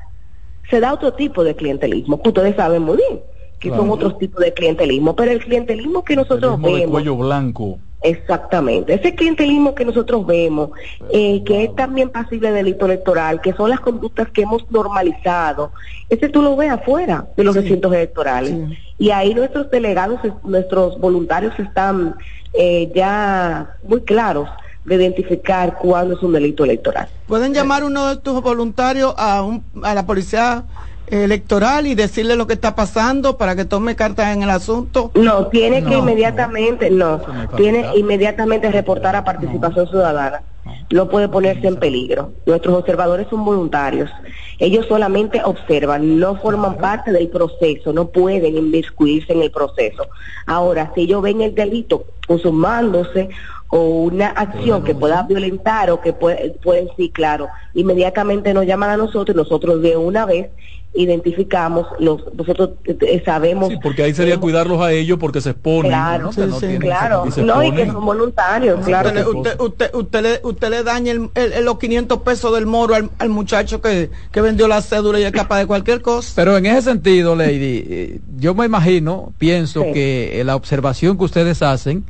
se 0.71 0.81
da 0.81 0.93
otro 0.93 1.13
tipo 1.15 1.45
de 1.45 1.55
clientelismo, 1.57 2.21
que 2.23 2.29
ustedes 2.29 2.57
saben 2.57 2.83
muy 2.83 2.97
bien, 2.99 3.21
que 3.59 3.71
son 3.71 3.91
otros 3.91 4.19
tipos 4.19 4.41
de 4.43 4.53
clientelismo, 4.53 5.17
pero 5.17 5.31
el 5.33 5.41
clientelismo 5.45 6.05
que 6.05 6.15
nosotros 6.17 6.61
de 6.63 6.73
vemos... 6.73 6.91
cuello 6.91 7.17
blanco. 7.17 7.79
Exactamente, 8.01 8.95
ese 8.95 9.15
clientelismo 9.17 9.75
que 9.75 9.85
nosotros 9.85 10.25
vemos, 10.25 10.71
eh, 11.11 11.43
que 11.45 11.65
es 11.65 11.75
también 11.75 12.11
pasible 12.11 12.49
de 12.51 12.55
delito 12.59 12.87
electoral, 12.87 13.41
que 13.41 13.53
son 13.55 13.71
las 13.71 13.81
conductas 13.81 14.29
que 14.31 14.43
hemos 14.43 14.71
normalizado, 14.71 15.73
ese 16.09 16.29
tú 16.29 16.41
lo 16.41 16.55
ves 16.55 16.71
afuera 16.71 17.27
de 17.37 17.43
los 17.43 17.57
recintos 17.57 17.93
electorales. 17.93 18.55
Y 18.99 19.11
ahí 19.11 19.35
nuestros 19.35 19.69
delegados, 19.71 20.21
es- 20.25 20.33
nuestros 20.45 20.99
voluntarios 21.01 21.59
están 21.59 22.15
eh, 22.55 22.91
ya 22.95 23.75
muy 23.83 24.01
claros 24.03 24.49
de 24.89 24.95
identificar 24.97 25.77
cuándo 25.79 26.15
es 26.17 26.23
un 26.23 26.33
delito 26.33 26.65
electoral. 26.65 27.09
Pueden 27.27 27.53
llamar 27.55 27.85
uno 27.85 28.09
de 28.09 28.17
tus 28.17 28.41
voluntarios 28.43 29.15
a, 29.17 29.43
un- 29.43 29.63
a 29.83 29.95
la 29.95 30.07
policía 30.07 30.65
electoral 31.07 31.87
y 31.87 31.95
decirle 31.95 32.37
lo 32.37 32.47
que 32.47 32.53
está 32.55 32.75
pasando 32.75 33.39
para 33.39 33.57
que 33.57 33.65
tome 33.65 33.97
cartas 33.97 34.35
en 34.35 34.43
el 34.43 34.51
asunto. 34.51 35.11
No, 35.15 35.47
tiene 35.47 35.83
que 35.85 35.97
inmediatamente, 35.97 36.91
no, 36.91 37.21
tiene 37.57 37.87
inmediatamente 37.97 38.71
reportar 38.71 39.17
a 39.17 39.25
participación 39.25 39.89
ciudadana. 39.89 40.43
No 40.91 41.09
puede 41.09 41.29
ponerse 41.29 41.67
en 41.67 41.77
peligro. 41.77 42.33
Nuestros 42.45 42.75
observadores 42.79 43.27
son 43.31 43.43
voluntarios. 43.45 44.11
Ellos 44.59 44.85
solamente 44.87 45.41
observan, 45.43 46.19
no 46.19 46.37
forman 46.37 46.77
parte 46.77 47.11
del 47.11 47.29
proceso, 47.29 47.93
no 47.95 48.09
pueden 48.09 48.57
inmiscuirse 48.57 49.33
en 49.33 49.43
el 49.43 49.51
proceso. 49.51 50.07
Ahora, 50.47 50.91
si 50.95 51.03
ellos 51.03 51.23
ven 51.23 51.41
el 51.41 51.55
delito 51.55 52.05
consumándose 52.27 53.31
o 53.71 53.81
una 54.05 54.29
acción 54.29 54.83
que 54.83 54.95
pueda 54.95 55.23
violentar 55.25 55.91
o 55.91 56.01
que 56.01 56.13
puede, 56.13 56.51
pueden, 56.63 56.89
sí, 56.97 57.11
claro, 57.11 57.49
inmediatamente 57.75 58.55
nos 58.55 58.65
llaman 58.67 58.91
a 58.91 58.97
nosotros 58.97 59.35
y 59.35 59.37
nosotros 59.39 59.83
de 59.83 59.97
una 59.97 60.25
vez 60.25 60.49
identificamos, 60.95 61.87
los, 62.01 62.23
nosotros 62.35 62.71
eh, 62.85 63.23
sabemos 63.25 63.73
Porque 63.83 64.03
ahí 64.03 64.15
sería 64.15 64.39
cuidarlos 64.41 64.81
a 64.81 64.93
ellos 64.93 65.19
porque 65.19 65.41
se 65.41 65.51
exponen. 65.51 65.91
Claro, 65.93 66.25
¿no? 66.25 66.31
Que 66.31 66.47
no 66.47 66.59
tienen- 66.59 66.81
claro. 66.81 67.25
y 67.27 67.31
se 67.31 67.43
No, 67.43 67.63
y 67.63 67.73
que 67.73 67.87
son 67.87 68.05
voluntarios, 68.05 68.85
claro. 68.85 69.11
Usted, 69.11 69.23
sí. 69.23 69.29
usted, 69.37 69.61
usted, 69.61 69.91
usted 69.95 70.23
le, 70.23 70.41
usted 70.43 70.71
le 70.71 70.83
daña 70.83 71.13
el- 71.13 71.31
el- 71.35 71.65
los 71.65 71.79
500 71.79 72.23
pesos 72.23 72.53
del 72.55 72.67
moro 72.67 72.95
al, 72.95 73.11
al 73.19 73.29
muchacho 73.29 73.81
que, 73.81 74.11
que 74.33 74.41
vendió 74.41 74.67
la 74.67 74.83
cédula 74.83 75.21
y 75.21 75.25
es 75.25 75.33
capaz 75.33 75.59
de 75.59 75.67
cualquier 75.67 76.01
cosa. 76.03 76.33
Pero 76.35 76.57
en 76.57 76.67
ese 76.67 76.83
sentido, 76.83 77.37
Lady, 77.37 77.85
eh, 77.87 78.21
yo 78.39 78.55
me 78.55 78.67
imagino, 78.67 79.33
pienso 79.39 79.83
Sí. 79.85 79.93
que 79.93 80.41
eh, 80.41 80.45
la 80.45 80.57
observación 80.57 81.17
que 81.19 81.25
ustedes 81.25 81.63
hacen, 81.63 82.05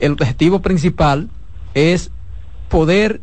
el 0.00 0.12
objetivo 0.12 0.60
principal 0.60 1.28
es 1.74 2.10
poder 2.68 3.20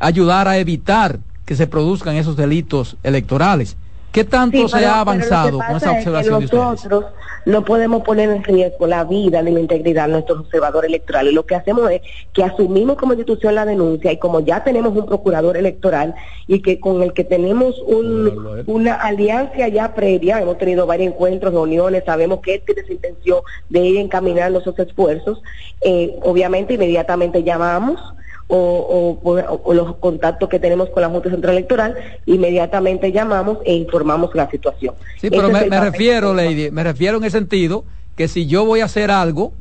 ayudar 0.00 0.48
a 0.48 0.58
evitar 0.58 1.20
que 1.44 1.56
se 1.56 1.66
produzcan 1.66 2.16
esos 2.16 2.36
delitos 2.36 2.96
electorales. 3.02 3.76
¿Qué 4.16 4.24
tanto 4.24 4.66
Sí, 4.66 4.78
se 4.78 4.86
ha 4.86 5.00
avanzado 5.00 5.58
que 5.58 5.66
con 5.66 5.76
esa 5.76 5.76
es 5.76 5.82
que 5.82 6.08
observación 6.08 6.38
de 6.38 6.44
ustedes? 6.46 6.64
Nosotros 6.64 7.04
no 7.44 7.64
podemos 7.66 8.02
poner 8.02 8.30
en 8.30 8.42
riesgo 8.42 8.86
la 8.86 9.04
vida 9.04 9.42
ni 9.42 9.50
la 9.50 9.60
integridad 9.60 10.06
de 10.06 10.12
nuestros 10.12 10.40
observadores 10.40 10.88
electorales. 10.88 11.34
Lo 11.34 11.44
que 11.44 11.54
hacemos 11.54 11.90
es 11.90 12.00
que 12.32 12.42
asumimos 12.42 12.96
como 12.96 13.12
institución 13.12 13.54
la 13.54 13.66
denuncia 13.66 14.10
y 14.10 14.18
como 14.18 14.40
ya 14.40 14.64
tenemos 14.64 14.96
un 14.96 15.04
procurador 15.04 15.58
electoral 15.58 16.14
y 16.46 16.62
que 16.62 16.80
con 16.80 17.02
el 17.02 17.12
que 17.12 17.24
tenemos 17.24 17.78
un, 17.80 18.64
una 18.66 18.94
alianza 18.94 19.68
ya 19.68 19.94
previa, 19.94 20.40
hemos 20.40 20.56
tenido 20.56 20.86
varios 20.86 21.12
encuentros, 21.12 21.52
reuniones, 21.52 22.02
sabemos 22.06 22.40
que 22.40 22.54
él 22.54 22.62
tiene 22.64 22.80
esa 22.80 22.92
intención 22.94 23.40
de 23.68 23.80
ir 23.80 23.96
encaminando 23.98 24.60
esos 24.60 24.78
esfuerzos, 24.78 25.42
eh, 25.82 26.18
obviamente 26.22 26.72
inmediatamente 26.72 27.42
llamamos 27.42 28.00
o, 28.48 29.18
o- 29.64 29.74
los 29.74 29.96
contactos 29.96 30.48
que 30.48 30.58
tenemos 30.58 30.88
con 30.90 31.02
la 31.02 31.08
Junta 31.08 31.30
Central 31.30 31.54
Electoral, 31.56 31.96
inmediatamente 32.26 33.10
llamamos 33.12 33.58
e 33.64 33.74
informamos 33.74 34.34
la 34.34 34.48
situación. 34.50 34.94
Sí, 35.20 35.30
pero 35.30 35.48
me, 35.50 35.68
refiero, 35.80 36.32
Lady, 36.34 36.70
me 36.70 36.84
refiero 36.84 37.18
en 37.18 37.24
el 37.24 37.30
sentido 37.30 37.84
que 38.16 38.28
si 38.28 38.46
yo 38.46 38.64
voy 38.64 38.80
a 38.80 38.84
hacer 38.84 39.10
algo, 39.10 39.52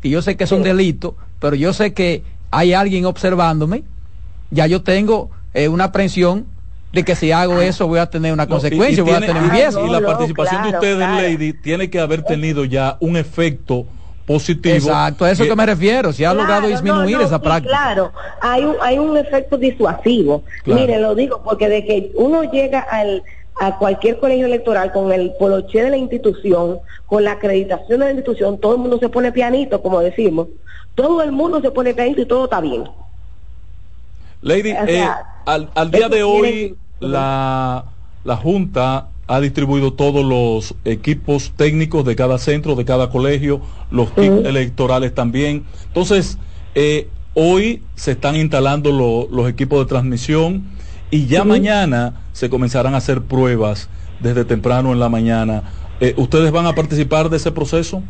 que 0.00 0.10
yo 0.10 0.20
sé 0.22 0.36
que 0.36 0.44
es 0.44 0.52
un 0.52 0.62
delito, 0.62 1.16
pero 1.38 1.56
yo 1.56 1.72
sé 1.72 1.94
que 1.94 2.22
hay 2.50 2.74
alguien 2.74 3.06
observándome, 3.06 3.82
ya 4.50 4.66
yo 4.66 4.82
tengo 4.82 5.30
eh, 5.54 5.68
una 5.68 5.84
aprehensión 5.84 6.46
de 6.92 7.02
que 7.02 7.16
si 7.16 7.32
hago 7.32 7.60
eso 7.60 7.88
voy 7.88 7.98
a 7.98 8.06
tener 8.06 8.32
una 8.32 8.44
No, 8.44 8.50
consecuencia, 8.50 9.00
y 9.00 9.04
voy 9.04 9.14
a 9.14 9.20
tener 9.20 9.42
un 9.42 9.50
riesgo. 9.50 9.86
Y 9.86 9.90
la 9.90 10.00
participación 10.06 10.62
de 10.62 10.68
ustedes, 10.70 10.98
Lady, 10.98 11.52
tiene 11.52 11.90
que 11.90 11.98
haber 11.98 12.22
tenido 12.22 12.64
ya 12.64 12.98
un 13.00 13.16
efecto 13.16 13.86
positivo. 14.26 14.74
Exacto, 14.74 15.24
a 15.24 15.30
eso 15.30 15.44
que 15.44 15.56
me 15.56 15.66
refiero, 15.66 16.12
si 16.12 16.24
ha 16.24 16.32
logrado 16.34 16.66
disminuir 16.68 17.16
no, 17.16 17.22
no, 17.22 17.26
esa 17.26 17.40
práctica. 17.40 17.76
Claro, 17.76 18.12
hay 18.40 18.64
un, 18.64 18.76
hay 18.80 18.98
un 18.98 19.16
efecto 19.16 19.56
disuasivo. 19.56 20.42
Claro. 20.62 20.80
Mire, 20.80 20.98
lo 21.00 21.14
digo 21.14 21.42
porque 21.44 21.68
de 21.68 21.84
que 21.84 22.12
uno 22.14 22.42
llega 22.50 22.80
al, 22.80 23.22
a 23.60 23.78
cualquier 23.78 24.18
colegio 24.18 24.46
electoral 24.46 24.92
con 24.92 25.12
el 25.12 25.32
poloche 25.38 25.82
de 25.82 25.90
la 25.90 25.96
institución, 25.96 26.78
con 27.06 27.24
la 27.24 27.32
acreditación 27.32 28.00
de 28.00 28.06
la 28.06 28.12
institución, 28.12 28.58
todo 28.58 28.74
el 28.74 28.78
mundo 28.80 28.98
se 28.98 29.08
pone 29.08 29.32
pianito, 29.32 29.82
como 29.82 30.00
decimos. 30.00 30.48
Todo 30.94 31.22
el 31.22 31.32
mundo 31.32 31.60
se 31.60 31.70
pone 31.70 31.92
pianito 31.92 32.22
y 32.22 32.26
todo 32.26 32.44
está 32.44 32.60
bien. 32.60 32.84
Lady, 34.42 34.72
O 34.72 34.86
sea, 34.86 34.86
eh, 34.86 35.24
al, 35.46 35.70
al 35.74 35.90
día 35.90 36.08
de 36.08 36.22
hoy 36.22 36.76
la, 37.00 37.84
la 38.24 38.36
Junta 38.36 39.08
ha 39.26 39.40
distribuido 39.40 39.92
todos 39.92 40.24
los 40.24 40.74
equipos 40.84 41.52
técnicos 41.56 42.04
de 42.04 42.16
cada 42.16 42.38
centro, 42.38 42.74
de 42.74 42.84
cada 42.84 43.10
colegio, 43.10 43.60
los 43.90 44.10
kits 44.10 44.44
electorales 44.46 45.14
también. 45.14 45.64
Entonces, 45.86 46.38
eh, 46.74 47.08
hoy 47.34 47.82
se 47.94 48.12
están 48.12 48.36
instalando 48.36 48.92
lo- 48.92 49.28
los 49.34 49.48
equipos 49.48 49.80
de 49.80 49.86
transmisión 49.88 50.64
y 51.10 51.26
ya 51.26 51.44
mañana 51.44 52.22
se 52.32 52.50
comenzarán 52.50 52.94
a 52.94 52.98
hacer 52.98 53.22
pruebas 53.22 53.88
desde 54.20 54.44
temprano 54.44 54.92
en 54.92 55.00
la 55.00 55.08
mañana. 55.08 55.62
Eh, 56.00 56.14
¿Ustedes 56.16 56.50
van 56.52 56.66
a 56.66 56.74
participar 56.74 57.30
de 57.30 57.36
ese 57.36 57.52
proceso? 57.52 58.02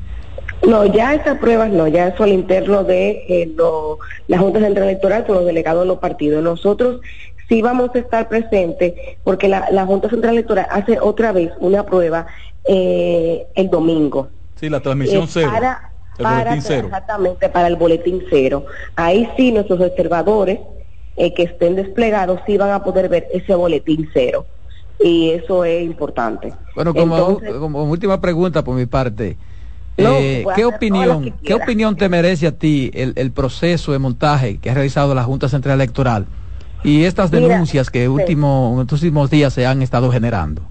No, 0.66 0.86
ya 0.86 1.14
esas 1.14 1.38
pruebas 1.38 1.70
no, 1.70 1.86
ya 1.88 2.08
eso 2.08 2.24
al 2.24 2.32
interno 2.32 2.84
de 2.84 3.24
eh, 3.28 3.52
lo- 3.54 3.98
la 4.28 4.38
Junta 4.38 4.60
Central 4.60 4.88
Electoral 4.88 5.26
con 5.26 5.36
los 5.36 5.46
delegados 5.46 5.82
de 5.82 5.88
los 5.88 5.98
partidos. 5.98 6.42
Nosotros 6.42 7.00
sí 7.48 7.62
vamos 7.62 7.90
a 7.94 7.98
estar 7.98 8.28
presentes 8.28 8.94
porque 9.22 9.48
la, 9.48 9.66
la 9.70 9.86
Junta 9.86 10.08
Central 10.08 10.34
Electoral 10.34 10.66
hace 10.70 10.98
otra 11.00 11.32
vez 11.32 11.50
una 11.60 11.84
prueba 11.84 12.26
eh, 12.66 13.46
el 13.54 13.68
domingo. 13.70 14.30
Sí, 14.56 14.68
la 14.68 14.80
transmisión 14.80 15.24
Eh, 15.24 15.28
cero. 15.28 15.50
Para, 15.52 15.92
el 16.18 16.22
para- 16.22 16.44
boletín 16.44 16.62
cero. 16.62 16.86
Exactamente, 16.86 17.48
para 17.48 17.66
el 17.68 17.76
boletín 17.76 18.22
cero. 18.30 18.64
Ahí 18.96 19.28
sí 19.36 19.52
nuestros 19.52 19.80
observadores 19.80 20.58
eh, 21.16 21.34
que 21.34 21.42
estén 21.44 21.76
desplegados 21.76 22.40
sí 22.46 22.56
van 22.56 22.70
a 22.70 22.82
poder 22.82 23.08
ver 23.08 23.28
ese 23.32 23.54
boletín 23.54 24.08
cero. 24.12 24.46
Y 25.00 25.30
eso 25.30 25.64
es 25.64 25.82
importante. 25.82 26.54
Bueno, 26.74 26.94
como, 26.94 27.16
Entonces, 27.18 27.52
como 27.54 27.84
última 27.84 28.20
pregunta 28.20 28.62
por 28.64 28.74
mi 28.76 28.86
parte, 28.86 29.36
No, 29.98 30.14
eh, 30.14 30.44
¿qué 30.56 30.64
opinión, 30.64 31.24
que 31.24 31.34
qué 31.44 31.54
opinión 31.54 31.96
te 31.96 32.08
merece 32.08 32.46
a 32.46 32.52
ti 32.52 32.90
el, 32.94 33.12
el 33.16 33.30
proceso 33.32 33.92
de 33.92 33.98
montaje 33.98 34.58
que 34.58 34.70
ha 34.70 34.74
realizado 34.74 35.14
la 35.14 35.24
Junta 35.24 35.48
Central 35.48 35.80
Electoral 35.80 36.26
y 36.84 37.04
estas 37.04 37.30
Mira, 37.32 37.56
denuncias 37.56 37.90
que 37.90 38.08
último, 38.08 38.72
en 38.76 38.82
estos 38.82 39.02
últimos 39.02 39.30
días 39.30 39.52
se 39.54 39.66
han 39.66 39.82
estado 39.82 40.12
generando? 40.12 40.62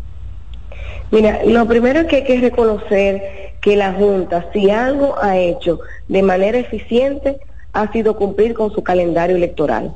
Mira, 1.11 1.41
lo 1.45 1.67
primero 1.67 2.07
que 2.07 2.17
hay 2.17 2.23
que 2.23 2.39
reconocer 2.41 3.21
que 3.61 3.75
la 3.75 3.93
Junta, 3.93 4.49
si 4.53 4.69
algo 4.69 5.15
ha 5.21 5.37
hecho 5.37 5.79
de 6.07 6.23
manera 6.23 6.57
eficiente, 6.57 7.39
ha 7.73 7.91
sido 7.91 8.15
cumplir 8.15 8.53
con 8.53 8.71
su 8.71 8.83
calendario 8.83 9.35
electoral. 9.35 9.95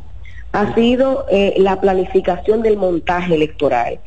Ha 0.52 0.74
sido 0.76 1.26
eh, 1.30 1.56
la 1.58 1.82
planificación 1.82 2.62
del 2.62 2.78
montaje 2.78 3.36
electoral. 3.36 4.00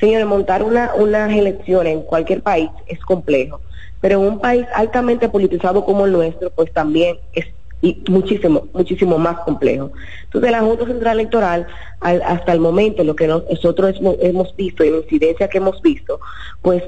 Señores, 0.00 0.26
montar 0.26 0.62
una, 0.62 0.92
unas 0.94 1.32
elecciones 1.32 1.94
en 1.94 2.02
cualquier 2.02 2.42
país 2.42 2.70
es 2.86 3.00
complejo. 3.00 3.60
Pero 4.00 4.20
en 4.20 4.28
un 4.32 4.40
país 4.40 4.66
altamente 4.74 5.28
politizado 5.28 5.84
como 5.84 6.06
el 6.06 6.12
nuestro, 6.12 6.50
pues 6.50 6.72
también 6.72 7.18
es 7.32 7.46
y 7.80 8.02
muchísimo, 8.08 8.68
muchísimo 8.72 9.18
más 9.18 9.38
complejo. 9.40 9.92
Entonces, 10.24 10.50
la 10.50 10.60
Junta 10.60 10.86
Central 10.86 11.20
Electoral, 11.20 11.66
hasta 12.00 12.52
el 12.52 12.60
momento, 12.60 13.04
lo 13.04 13.14
que 13.14 13.28
nosotros 13.28 13.96
hemos, 14.20 14.56
visto, 14.56 14.82
en 14.82 14.92
la 14.92 14.98
incidencia 14.98 15.48
que 15.48 15.58
hemos 15.58 15.80
visto, 15.80 16.20
pues 16.62 16.82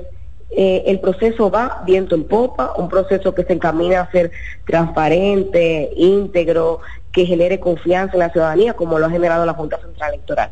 eh, 0.51 0.83
el 0.87 0.99
proceso 0.99 1.51
va 1.51 1.83
viento 1.87 2.17
en 2.17 2.25
popa, 2.25 2.73
un 2.77 2.89
proceso 2.89 3.35
que 3.35 3.45
se 3.45 3.53
encamina 3.53 4.01
a 4.01 4.11
ser 4.11 4.33
transparente, 4.67 5.91
íntegro, 5.97 6.81
que 7.13 7.25
genere 7.25 7.61
confianza 7.61 8.15
en 8.15 8.21
la 8.21 8.31
ciudadanía, 8.31 8.75
como 8.75 8.99
lo 8.99 9.07
ha 9.07 9.11
generado 9.11 9.47
la 9.47 9.55
Junta 9.55 9.79
Central 9.81 10.15
Electoral. 10.15 10.51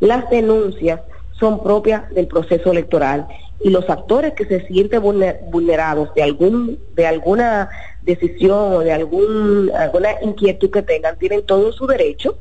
Las 0.00 0.28
denuncias 0.30 1.00
son 1.38 1.62
propias 1.62 2.08
del 2.14 2.26
proceso 2.26 2.72
electoral 2.72 3.26
y 3.60 3.70
los 3.70 3.88
actores 3.90 4.34
que 4.34 4.44
se 4.44 4.66
sienten 4.66 5.02
vulnerados 5.02 6.14
de 6.14 6.22
algún 6.22 6.78
de 6.94 7.06
alguna 7.06 7.70
decisión 8.02 8.74
o 8.74 8.80
de 8.80 8.92
algún, 8.92 9.70
alguna 9.76 10.10
inquietud 10.22 10.70
que 10.70 10.82
tengan, 10.82 11.16
tienen 11.16 11.44
todo 11.44 11.72
su 11.72 11.86
derecho 11.86 12.38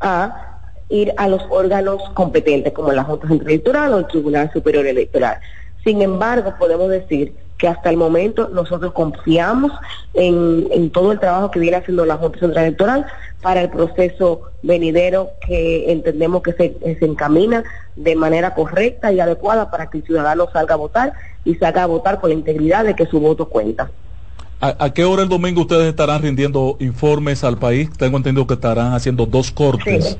a 0.00 0.58
ir 0.88 1.12
a 1.16 1.28
los 1.28 1.42
órganos 1.50 2.02
competentes, 2.14 2.72
como 2.72 2.92
la 2.92 3.04
Junta 3.04 3.28
Central 3.28 3.50
Electoral 3.50 3.94
o 3.94 3.98
el 3.98 4.06
Tribunal 4.06 4.50
Superior 4.52 4.86
Electoral. 4.86 5.38
Sin 5.84 6.02
embargo, 6.02 6.54
podemos 6.58 6.88
decir 6.88 7.34
que 7.62 7.68
hasta 7.68 7.90
el 7.90 7.96
momento 7.96 8.50
nosotros 8.52 8.92
confiamos 8.92 9.70
en, 10.14 10.90
todo 10.90 11.12
el 11.12 11.20
trabajo 11.20 11.52
que 11.52 11.60
viene 11.60 11.76
haciendo 11.76 12.04
la 12.04 12.16
Junta 12.16 12.40
Central 12.40 12.64
Electoral 12.64 13.06
para 13.40 13.60
el 13.60 13.70
proceso 13.70 14.50
venidero 14.64 15.28
que 15.46 15.92
entendemos 15.92 16.42
que 16.42 16.54
se, 16.54 16.96
se 16.98 17.04
encamina 17.04 17.62
de 17.94 18.16
manera 18.16 18.52
correcta 18.54 19.12
y 19.12 19.20
adecuada 19.20 19.70
para 19.70 19.88
que 19.90 19.98
el 19.98 20.04
ciudadano 20.04 20.48
salga 20.52 20.74
a 20.74 20.76
votar 20.76 21.12
y 21.44 21.54
salga 21.54 21.84
a 21.84 21.86
votar 21.86 22.20
con 22.20 22.30
la 22.30 22.34
integridad 22.34 22.84
de 22.84 22.96
que 22.96 23.06
su 23.06 23.20
voto 23.20 23.48
cuenta. 23.48 23.92
¿A, 24.60 24.92
qué 24.92 25.04
hora 25.04 25.22
el 25.22 25.28
domingo 25.28 25.60
ustedes 25.60 25.86
estarán 25.86 26.22
rindiendo 26.22 26.76
informes 26.80 27.44
al 27.44 27.58
país? 27.58 27.90
Tengo 27.96 28.16
entendido 28.16 28.44
que 28.48 28.54
estarán 28.54 28.92
haciendo 28.92 29.24
dos 29.26 29.52
cortes. 29.52 30.18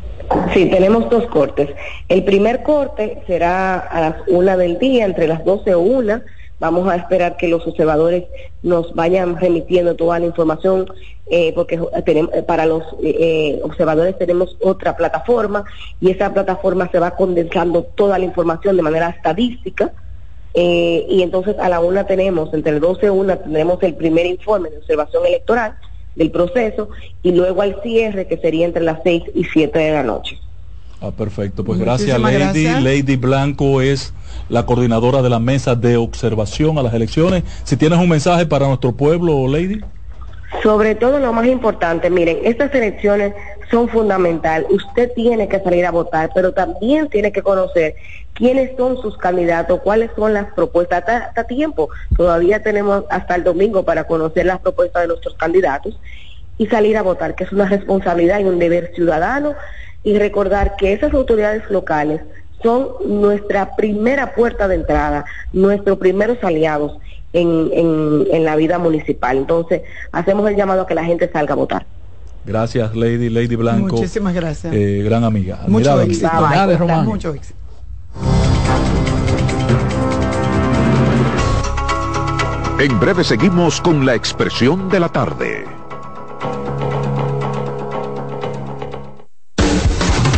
Sí, 0.54 0.66
tenemos 0.66 1.10
dos 1.10 1.26
cortes. 1.26 1.70
El 2.08 2.22
primer 2.22 2.62
corte 2.62 3.20
será 3.26 3.78
a 3.78 4.00
las 4.00 4.14
una 4.28 4.56
del 4.56 4.78
día, 4.78 5.06
entre 5.06 5.26
las 5.26 5.44
12 5.44 5.74
o 5.74 5.80
una. 5.80 6.22
Vamos 6.62 6.88
a 6.88 6.94
esperar 6.94 7.36
que 7.36 7.48
los 7.48 7.66
observadores 7.66 8.22
nos 8.62 8.94
vayan 8.94 9.36
remitiendo 9.36 9.96
toda 9.96 10.20
la 10.20 10.26
información, 10.26 10.86
eh, 11.28 11.52
porque 11.56 11.76
tenemos, 12.06 12.32
eh, 12.32 12.42
para 12.44 12.66
los 12.66 12.84
eh, 13.02 13.58
observadores 13.64 14.16
tenemos 14.16 14.56
otra 14.62 14.96
plataforma 14.96 15.64
y 16.00 16.12
esa 16.12 16.32
plataforma 16.32 16.88
se 16.92 17.00
va 17.00 17.16
condensando 17.16 17.82
toda 17.82 18.16
la 18.16 18.26
información 18.26 18.76
de 18.76 18.82
manera 18.82 19.08
estadística 19.08 19.92
eh, 20.54 21.04
y 21.08 21.22
entonces 21.22 21.58
a 21.58 21.68
la 21.68 21.80
una 21.80 22.06
tenemos, 22.06 22.54
entre 22.54 22.74
el 22.74 22.80
12 22.80 23.06
y 23.06 23.08
una, 23.08 23.36
tendremos 23.36 23.82
el 23.82 23.96
primer 23.96 24.26
informe 24.26 24.70
de 24.70 24.78
observación 24.78 25.26
electoral 25.26 25.74
del 26.14 26.30
proceso 26.30 26.90
y 27.24 27.32
luego 27.32 27.62
al 27.62 27.82
cierre 27.82 28.28
que 28.28 28.36
sería 28.36 28.66
entre 28.66 28.84
las 28.84 29.00
6 29.02 29.24
y 29.34 29.42
7 29.44 29.76
de 29.76 29.92
la 29.92 30.04
noche. 30.04 30.38
Ah, 31.02 31.10
perfecto. 31.10 31.64
Pues 31.64 31.80
gracias, 31.80 32.18
Lady. 32.20 32.68
Lady 32.80 33.16
Blanco 33.16 33.80
es 33.80 34.14
la 34.48 34.64
coordinadora 34.66 35.20
de 35.20 35.30
la 35.30 35.40
mesa 35.40 35.74
de 35.74 35.96
observación 35.96 36.78
a 36.78 36.82
las 36.82 36.94
elecciones. 36.94 37.42
Si 37.64 37.76
tienes 37.76 37.98
un 37.98 38.08
mensaje 38.08 38.46
para 38.46 38.68
nuestro 38.68 38.92
pueblo, 38.92 39.48
Lady. 39.48 39.80
Sobre 40.62 40.94
todo 40.94 41.18
lo 41.18 41.32
más 41.32 41.46
importante, 41.46 42.08
miren, 42.08 42.38
estas 42.44 42.72
elecciones 42.74 43.34
son 43.70 43.88
fundamentales. 43.88 44.68
Usted 44.70 45.10
tiene 45.14 45.48
que 45.48 45.58
salir 45.58 45.86
a 45.86 45.90
votar, 45.90 46.30
pero 46.34 46.52
también 46.52 47.08
tiene 47.08 47.32
que 47.32 47.42
conocer 47.42 47.96
quiénes 48.34 48.76
son 48.76 49.00
sus 49.00 49.16
candidatos, 49.16 49.80
cuáles 49.80 50.10
son 50.14 50.34
las 50.34 50.52
propuestas. 50.52 51.04
Hasta, 51.08 51.44
tiempo, 51.44 51.88
todavía 52.16 52.62
tenemos 52.62 53.04
hasta 53.10 53.34
el 53.34 53.44
domingo 53.44 53.82
para 53.82 54.04
conocer 54.04 54.46
las 54.46 54.60
propuestas 54.60 55.02
de 55.02 55.08
nuestros 55.08 55.34
candidatos 55.34 55.98
y 56.58 56.66
salir 56.66 56.96
a 56.96 57.02
votar, 57.02 57.34
que 57.34 57.44
es 57.44 57.52
una 57.52 57.66
responsabilidad 57.66 58.38
y 58.40 58.44
un 58.44 58.58
deber 58.58 58.92
ciudadano, 58.94 59.54
y 60.04 60.18
recordar 60.18 60.76
que 60.76 60.92
esas 60.92 61.12
autoridades 61.14 61.62
locales 61.70 62.20
son 62.62 62.88
nuestra 63.06 63.74
primera 63.76 64.34
puerta 64.34 64.68
de 64.68 64.76
entrada, 64.76 65.24
nuestros 65.52 65.98
primeros 65.98 66.38
aliados 66.42 66.98
en, 67.32 67.70
en 68.30 68.44
la 68.44 68.56
vida 68.56 68.78
municipal. 68.78 69.36
Entonces, 69.36 69.82
hacemos 70.12 70.48
el 70.48 70.56
llamado 70.56 70.82
a 70.82 70.86
que 70.86 70.94
la 70.94 71.04
gente 71.04 71.30
salga 71.32 71.54
a 71.54 71.56
votar. 71.56 71.86
Gracias, 72.44 72.94
Lady, 72.96 73.28
Lady 73.28 73.56
Blanco. 73.56 73.94
Muchísimas 73.96 74.34
gracias. 74.34 74.74
Eh, 74.74 75.02
gran 75.04 75.22
amiga. 75.24 75.60
Mucho 75.68 76.00
éxito. 76.00 76.28
Mucho 77.04 77.34
éxito. 77.34 77.58
En 82.80 82.98
breve 82.98 83.22
seguimos 83.22 83.80
con 83.80 84.04
la 84.04 84.16
expresión 84.16 84.88
de 84.88 84.98
la 84.98 85.08
tarde. 85.08 85.64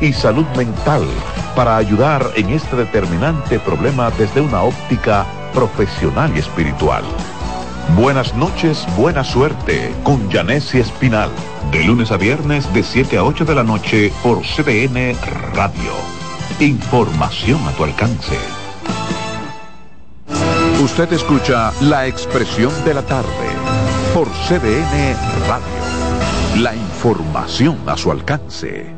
y 0.00 0.12
salud 0.12 0.46
mental 0.56 1.02
para 1.54 1.76
ayudar 1.76 2.30
en 2.36 2.50
este 2.50 2.76
determinante 2.76 3.58
problema 3.58 4.10
desde 4.12 4.40
una 4.40 4.62
óptica 4.62 5.26
profesional 5.52 6.32
y 6.34 6.38
espiritual. 6.40 7.02
Buenas 7.96 8.34
noches, 8.34 8.86
buena 8.96 9.24
suerte 9.24 9.92
con 10.04 10.30
Janessi 10.30 10.78
Espinal. 10.78 11.30
De 11.72 11.82
lunes 11.84 12.12
a 12.12 12.16
viernes 12.16 12.72
de 12.72 12.82
7 12.82 13.18
a 13.18 13.24
8 13.24 13.44
de 13.44 13.54
la 13.54 13.64
noche 13.64 14.12
por 14.22 14.42
CDN 14.42 15.16
Radio. 15.54 15.92
Información 16.60 17.60
a 17.66 17.72
tu 17.72 17.84
alcance. 17.84 18.38
Usted 20.82 21.12
escucha 21.12 21.72
la 21.80 22.06
expresión 22.06 22.72
de 22.84 22.94
la 22.94 23.02
tarde 23.02 23.28
por 24.14 24.28
CDN 24.46 25.16
Radio. 25.48 26.62
La 26.62 26.74
información 26.74 27.78
a 27.86 27.96
su 27.96 28.12
alcance. 28.12 28.97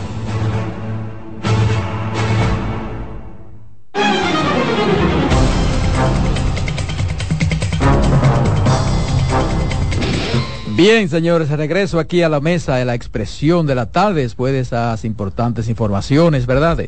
Bien, 10.83 11.09
señores, 11.09 11.49
regreso 11.49 11.99
aquí 11.99 12.23
a 12.23 12.29
la 12.29 12.39
mesa 12.39 12.77
de 12.77 12.85
la 12.85 12.95
expresión 12.95 13.67
de 13.67 13.75
la 13.75 13.91
tarde 13.91 14.23
después 14.23 14.51
de 14.51 14.61
esas 14.61 15.05
importantes 15.05 15.69
informaciones, 15.69 16.47
¿verdad? 16.47 16.79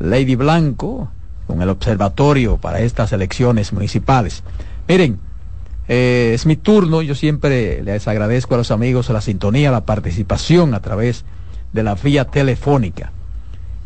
Lady 0.00 0.34
Blanco 0.34 1.08
con 1.46 1.62
el 1.62 1.68
observatorio 1.68 2.56
para 2.56 2.80
estas 2.80 3.12
elecciones 3.12 3.72
municipales. 3.72 4.42
Miren, 4.88 5.20
eh, 5.86 6.32
es 6.34 6.46
mi 6.46 6.56
turno, 6.56 7.00
yo 7.00 7.14
siempre 7.14 7.80
les 7.84 8.08
agradezco 8.08 8.56
a 8.56 8.58
los 8.58 8.72
amigos 8.72 9.08
la 9.08 9.20
sintonía, 9.20 9.70
la 9.70 9.86
participación 9.86 10.74
a 10.74 10.80
través 10.80 11.24
de 11.72 11.84
la 11.84 11.94
vía 11.94 12.24
telefónica. 12.24 13.12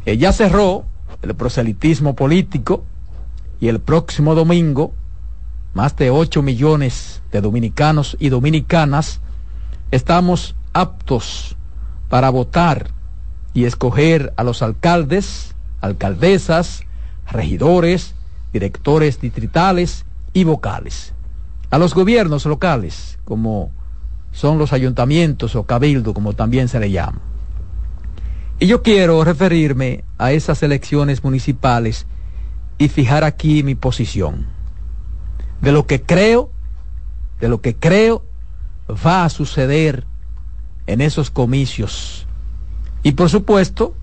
Eh, 0.06 0.16
ya 0.16 0.32
cerró 0.32 0.86
el 1.20 1.34
proselitismo 1.34 2.16
político 2.16 2.86
y 3.60 3.68
el 3.68 3.80
próximo 3.80 4.34
domingo 4.34 4.94
más 5.74 5.94
de 5.96 6.08
8 6.08 6.40
millones 6.40 7.20
de 7.30 7.42
dominicanos 7.42 8.16
y 8.18 8.30
dominicanas 8.30 9.20
estamos 9.92 10.56
aptos 10.72 11.54
para 12.08 12.30
votar 12.30 12.90
y 13.54 13.66
escoger 13.66 14.32
a 14.36 14.42
los 14.42 14.62
alcaldes, 14.62 15.54
alcaldesas, 15.80 16.82
regidores, 17.30 18.14
directores 18.52 19.20
distritales 19.20 20.04
y 20.32 20.44
vocales. 20.44 21.12
A 21.70 21.78
los 21.78 21.94
gobiernos 21.94 22.46
locales, 22.46 23.18
como 23.24 23.70
son 24.32 24.58
los 24.58 24.72
ayuntamientos 24.72 25.54
o 25.54 25.64
cabildo, 25.64 26.14
como 26.14 26.32
también 26.32 26.68
se 26.68 26.80
le 26.80 26.90
llama. 26.90 27.20
Y 28.58 28.66
yo 28.66 28.82
quiero 28.82 29.22
referirme 29.24 30.04
a 30.18 30.32
esas 30.32 30.62
elecciones 30.62 31.22
municipales 31.22 32.06
y 32.78 32.88
fijar 32.88 33.24
aquí 33.24 33.62
mi 33.62 33.74
posición. 33.74 34.46
De 35.60 35.70
lo 35.70 35.86
que 35.86 36.00
creo, 36.00 36.50
de 37.40 37.48
lo 37.48 37.60
que 37.60 37.76
creo 37.76 38.24
va 38.88 39.24
a 39.24 39.28
suceder 39.28 40.06
en 40.86 41.00
esos 41.00 41.30
comicios. 41.30 42.26
Y 43.02 43.12
por 43.12 43.30
supuesto, 43.30 43.94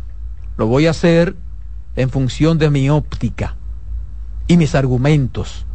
lo 0.57 0.67
voy 0.67 0.87
a 0.87 0.91
hacer 0.91 1.35
en 1.95 2.09
función 2.09 2.57
de 2.57 2.69
mi 2.69 2.89
óptica 2.89 3.55
y 4.47 4.57
mis 4.57 4.75
argumentos 4.75 5.65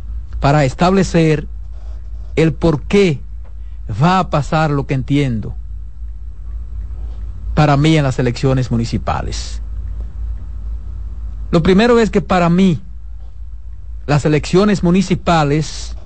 para 0.40 0.64
establecer 0.64 1.46
el 2.36 2.52
por 2.52 2.82
qué 2.82 3.20
va 4.02 4.18
a 4.18 4.30
pasar 4.30 4.70
lo 4.70 4.86
que 4.86 4.94
entiendo 4.94 5.54
para 7.54 7.76
mí 7.76 7.96
en 7.96 8.04
las 8.04 8.18
elecciones 8.18 8.70
municipales. 8.70 9.62
Lo 11.50 11.62
primero 11.62 12.00
es 12.00 12.10
que 12.10 12.20
para 12.20 12.48
mí 12.48 12.80
las 14.06 14.24
elecciones 14.24 14.82
municipales 14.82 15.96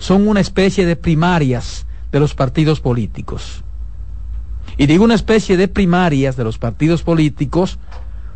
son 0.00 0.26
una 0.26 0.40
especie 0.40 0.86
de 0.86 0.96
primarias 0.96 1.86
de 2.10 2.18
los 2.20 2.34
partidos 2.34 2.80
políticos. 2.80 3.62
Y 4.78 4.86
digo 4.86 5.04
una 5.04 5.14
especie 5.14 5.58
de 5.58 5.68
primarias 5.68 6.36
de 6.36 6.44
los 6.44 6.56
partidos 6.56 7.02
políticos 7.02 7.78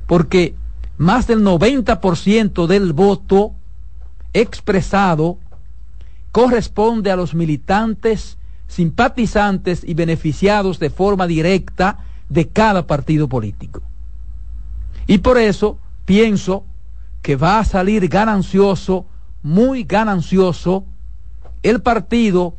porque 0.06 0.54
más 0.98 1.26
del 1.26 1.42
90% 1.42 2.66
del 2.66 2.92
voto 2.92 3.52
expresado 4.34 5.38
corresponde 6.32 7.10
a 7.10 7.16
los 7.16 7.34
militantes, 7.34 8.36
simpatizantes 8.68 9.84
y 9.84 9.94
beneficiados 9.94 10.78
de 10.78 10.90
forma 10.90 11.26
directa 11.26 12.04
de 12.28 12.46
cada 12.46 12.86
partido 12.86 13.26
político. 13.26 13.80
Y 15.06 15.18
por 15.18 15.38
eso 15.38 15.78
pienso 16.04 16.66
que 17.22 17.36
va 17.36 17.58
a 17.58 17.64
salir 17.64 18.06
ganancioso, 18.08 19.06
muy 19.42 19.84
ganancioso, 19.84 20.84
el 21.64 21.80
partido 21.80 22.54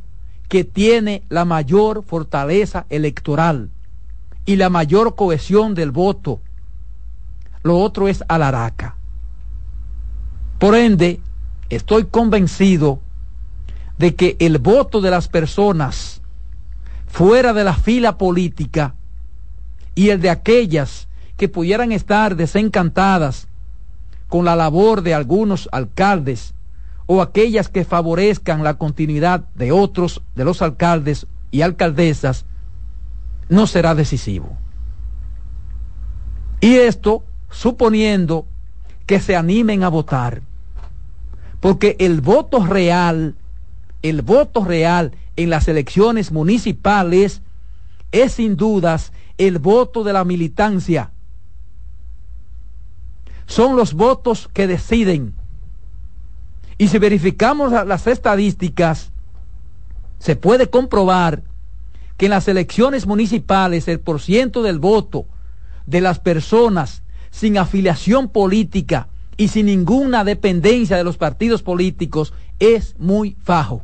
que 0.49 0.63
tiene 0.63 1.23
la 1.29 1.45
mayor 1.45 2.03
fortaleza 2.03 2.85
electoral 2.89 3.69
y 4.45 4.57
la 4.57 4.69
mayor 4.69 5.15
cohesión 5.15 5.75
del 5.75 5.91
voto. 5.91 6.41
Lo 7.63 7.79
otro 7.79 8.07
es 8.07 8.23
Alaraca. 8.27 8.95
Por 10.59 10.75
ende, 10.75 11.21
estoy 11.69 12.05
convencido 12.05 12.99
de 13.97 14.15
que 14.15 14.37
el 14.39 14.57
voto 14.57 15.01
de 15.01 15.11
las 15.11 15.27
personas 15.27 16.21
fuera 17.07 17.53
de 17.53 17.63
la 17.63 17.75
fila 17.75 18.17
política 18.17 18.95
y 19.93 20.09
el 20.09 20.19
de 20.19 20.31
aquellas 20.31 21.07
que 21.37 21.47
pudieran 21.47 21.91
estar 21.91 22.35
desencantadas 22.35 23.47
con 24.29 24.45
la 24.45 24.55
labor 24.55 25.03
de 25.03 25.13
algunos 25.13 25.69
alcaldes 25.71 26.54
o 27.07 27.21
aquellas 27.21 27.69
que 27.69 27.85
favorezcan 27.85 28.63
la 28.63 28.75
continuidad 28.75 29.41
de 29.55 29.71
otros, 29.71 30.21
de 30.35 30.45
los 30.45 30.61
alcaldes 30.61 31.27
y 31.51 31.61
alcaldesas, 31.61 32.45
no 33.49 33.67
será 33.67 33.93
decisivo. 33.95 34.57
Y 36.61 36.75
esto 36.75 37.23
suponiendo 37.51 38.47
que 39.05 39.19
se 39.19 39.35
animen 39.35 39.83
a 39.83 39.89
votar. 39.89 40.41
Porque 41.59 41.95
el 41.99 42.21
voto 42.21 42.65
real, 42.65 43.35
el 44.01 44.21
voto 44.21 44.65
real 44.65 45.11
en 45.35 45.49
las 45.49 45.67
elecciones 45.67 46.31
municipales 46.31 47.41
es 48.11 48.33
sin 48.33 48.55
dudas 48.55 49.11
el 49.37 49.59
voto 49.59 50.03
de 50.03 50.13
la 50.13 50.23
militancia. 50.23 51.11
Son 53.45 53.75
los 53.75 53.93
votos 53.93 54.49
que 54.53 54.67
deciden 54.67 55.35
y 56.77 56.87
si 56.89 56.97
verificamos 56.99 57.71
las 57.71 58.07
estadísticas, 58.07 59.11
se 60.19 60.35
puede 60.35 60.69
comprobar 60.69 61.43
que 62.17 62.25
en 62.25 62.31
las 62.31 62.47
elecciones 62.47 63.05
municipales 63.05 63.87
el 63.87 63.99
porciento 63.99 64.63
del 64.63 64.79
voto 64.79 65.25
de 65.85 66.01
las 66.01 66.19
personas 66.19 67.03
sin 67.31 67.57
afiliación 67.57 68.29
política 68.29 69.07
y 69.37 69.49
sin 69.49 69.65
ninguna 69.67 70.23
dependencia 70.23 70.97
de 70.97 71.03
los 71.03 71.17
partidos 71.17 71.61
políticos 71.61 72.33
es 72.59 72.95
muy 72.97 73.35
bajo. 73.45 73.83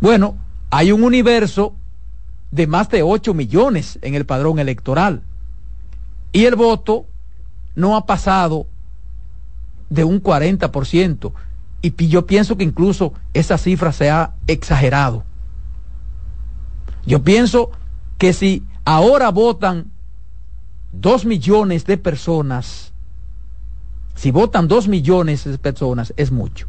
Bueno, 0.00 0.36
hay 0.70 0.92
un 0.92 1.04
universo 1.04 1.74
de 2.50 2.66
más 2.66 2.88
de 2.88 3.02
8 3.02 3.34
millones 3.34 3.98
en 4.02 4.14
el 4.14 4.26
padrón 4.26 4.58
electoral 4.58 5.22
y 6.32 6.46
el 6.46 6.56
voto 6.56 7.06
no 7.74 7.96
ha 7.96 8.06
pasado 8.06 8.66
de 9.90 10.04
un 10.04 10.22
40%. 10.22 11.32
Y 11.82 12.08
yo 12.08 12.26
pienso 12.26 12.56
que 12.56 12.64
incluso 12.64 13.12
esa 13.34 13.58
cifra 13.58 13.92
se 13.92 14.10
ha 14.10 14.34
exagerado. 14.46 15.24
Yo 17.04 17.22
pienso 17.22 17.70
que 18.18 18.32
si 18.32 18.64
ahora 18.84 19.30
votan 19.30 19.90
dos 20.92 21.24
millones 21.24 21.84
de 21.86 21.96
personas, 21.96 22.92
si 24.14 24.30
votan 24.30 24.68
dos 24.68 24.88
millones 24.88 25.44
de 25.44 25.58
personas, 25.58 26.12
es 26.16 26.30
mucho. 26.30 26.66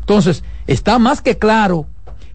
Entonces, 0.00 0.42
está 0.66 0.98
más 0.98 1.22
que 1.22 1.38
claro 1.38 1.86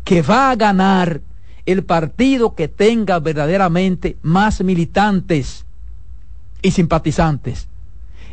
que 0.06 0.22
va 0.22 0.52
a 0.52 0.56
ganar 0.56 1.22
el 1.66 1.84
partido 1.84 2.56
que 2.56 2.68
tenga 2.68 3.20
verdaderamente 3.20 4.18
más 4.22 4.64
militantes 4.64 5.66
y 6.62 6.72
simpatizantes. 6.72 7.68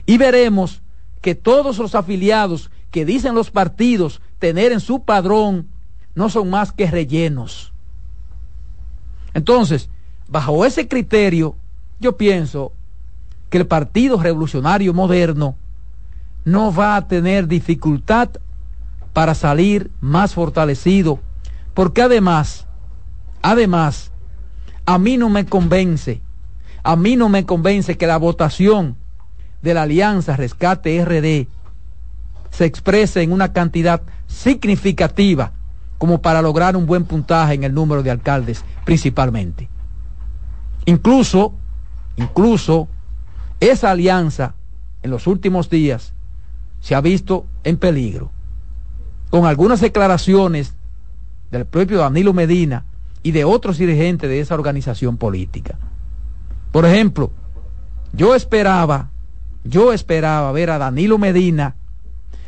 Y 0.07 0.19
veremos 0.19 0.82
que 1.23 1.35
todos 1.35 1.79
los 1.79 1.95
afiliados 1.95 2.71
que 2.91 3.07
dicen 3.07 3.35
los 3.35 3.51
partidos 3.51 4.21
tener 4.39 4.73
en 4.73 4.81
su 4.81 5.05
padrón 5.05 5.69
no 6.15 6.29
son 6.29 6.51
más 6.51 6.73
que 6.73 6.91
rellenos. 6.91 7.73
Entonces, 9.33 9.89
bajo 10.29 10.67
ese 10.67 10.89
criterio, 10.89 11.57
yo 12.01 12.17
pienso 12.19 12.73
que 13.49 13.59
el 13.59 13.67
Partido 13.67 14.21
Revolucionario 14.21 14.93
Moderno 14.93 15.57
no 16.45 16.75
va 16.75 16.97
a 16.97 17.07
tener 17.07 17.47
dificultad 17.47 18.31
para 19.13 19.35
salir 19.35 19.91
más 20.01 20.35
fortalecido, 20.35 21.21
porque 21.73 22.03
además, 22.03 22.67
además, 23.43 24.11
a 24.85 24.99
mí 24.99 25.17
no 25.17 25.31
me 25.31 25.47
convence, 25.47 26.21
a 26.83 26.97
mí 26.97 27.17
no 27.17 27.29
me 27.29 27.47
convence 27.47 27.97
que 27.97 28.07
la 28.07 28.17
votación 28.17 28.97
de 29.63 29.75
la 29.75 29.83
Alianza 29.83 30.37
Rescate 30.37 31.05
RD 31.05 31.49
se 32.51 32.65
exprese 32.65 33.23
en 33.23 33.33
una 33.33 33.53
cantidad 33.53 34.03
significativa 34.27 35.53
como 35.99 36.21
para 36.21 36.43
lograr 36.43 36.77
un 36.77 36.85
buen 36.85 37.05
puntaje 37.05 37.55
en 37.55 37.65
el 37.65 37.73
número 37.73 38.03
de 38.03 38.11
alcaldes 38.11 38.65
principalmente. 38.85 39.69
Incluso, 40.85 41.55
incluso, 42.17 42.89
esa 43.61 43.93
alianza 43.93 44.55
en 45.03 45.11
los 45.11 45.27
últimos 45.27 45.71
días 45.71 46.13
se 46.81 46.97
ha 46.97 47.01
visto 47.01 47.47
en 47.63 47.77
peligro, 47.77 48.33
con 49.31 49.47
algunas 49.47 49.81
declaraciones 49.81 50.75
del 51.53 51.67
propio 51.67 51.99
Danilo 51.99 52.33
Medina 52.33 52.85
y 53.23 53.31
de 53.31 53.45
otros 53.45 53.79
dirigentes 53.79 54.29
de 54.29 54.41
esa 54.41 54.55
organización 54.55 55.17
política. 55.17 55.79
Por 56.73 56.85
ejemplo, 56.85 57.31
yo 58.13 58.35
esperaba, 58.35 59.12
yo 59.65 59.93
esperaba 59.93 60.51
ver 60.53 60.71
a 60.71 60.79
Danilo 60.79 61.19
Medina 61.19 61.77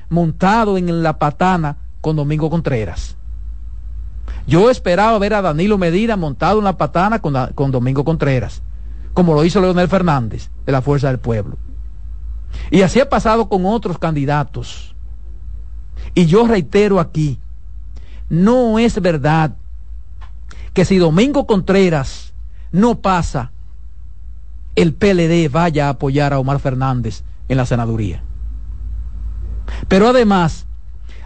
montado 0.08 0.76
en 0.78 1.02
la 1.02 1.18
patana 1.18 1.76
con 2.00 2.16
Domingo 2.16 2.50
Contreras. 2.50 3.16
Yo 4.46 4.70
esperaba 4.70 5.18
ver 5.18 5.34
a 5.34 5.42
Danilo 5.42 5.78
Medina 5.78 6.16
montado 6.16 6.58
en 6.58 6.64
la 6.64 6.76
patana 6.76 7.20
con, 7.20 7.34
con 7.54 7.70
Domingo 7.70 8.04
Contreras, 8.04 8.62
como 9.14 9.34
lo 9.34 9.44
hizo 9.44 9.60
Leonel 9.60 9.88
Fernández 9.88 10.50
de 10.66 10.72
la 10.72 10.82
Fuerza 10.82 11.08
del 11.08 11.18
Pueblo. 11.18 11.56
Y 12.70 12.82
así 12.82 13.00
ha 13.00 13.08
pasado 13.08 13.48
con 13.48 13.64
otros 13.64 13.98
candidatos. 13.98 14.94
Y 16.14 16.26
yo 16.26 16.46
reitero 16.46 17.00
aquí, 17.00 17.38
no 18.28 18.78
es 18.78 19.00
verdad 19.00 19.56
que 20.72 20.84
si 20.84 20.98
Domingo 20.98 21.46
Contreras 21.46 22.34
no 22.72 23.00
pasa, 23.00 23.52
el 24.76 24.94
PLD 24.94 25.50
vaya 25.50 25.86
a 25.86 25.90
apoyar 25.90 26.32
a 26.32 26.38
Omar 26.38 26.58
Fernández 26.58 27.22
en 27.48 27.56
la 27.56 27.66
senaduría. 27.66 28.22
Pero 29.88 30.08
además, 30.08 30.66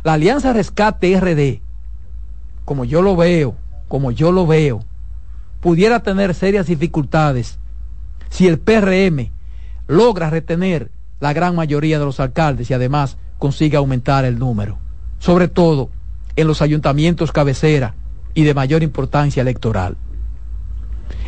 la 0.05 0.15
Alianza 0.15 0.53
Rescate 0.53 1.19
RD, 1.19 1.61
como 2.65 2.85
yo 2.85 3.03
lo 3.03 3.17
veo, 3.17 3.57
como 3.89 4.11
yo 4.11 4.33
lo 4.33 4.47
veo, 4.47 4.85
pudiera 5.61 6.03
tener 6.03 6.35
serias 6.35 6.67
dificultades 6.67 7.59
si 8.29 8.47
el 8.47 8.59
PRM 8.59 9.31
logra 9.87 10.31
retener 10.31 10.91
la 11.21 11.33
gran 11.33 11.57
mayoría 11.57 11.99
de 11.99 12.05
los 12.05 12.21
alcaldes 12.21 12.71
y 12.71 12.75
además 12.75 13.17
consigue 13.39 13.77
aumentar 13.77 14.25
el 14.25 14.39
número, 14.39 14.79
sobre 15.19 15.49
todo 15.49 15.91
en 16.37 16.47
los 16.47 16.63
ayuntamientos 16.63 17.33
cabecera 17.33 17.95
y 18.35 18.45
de 18.45 18.55
mayor 18.55 18.83
importancia 18.83 19.41
electoral. 19.41 19.97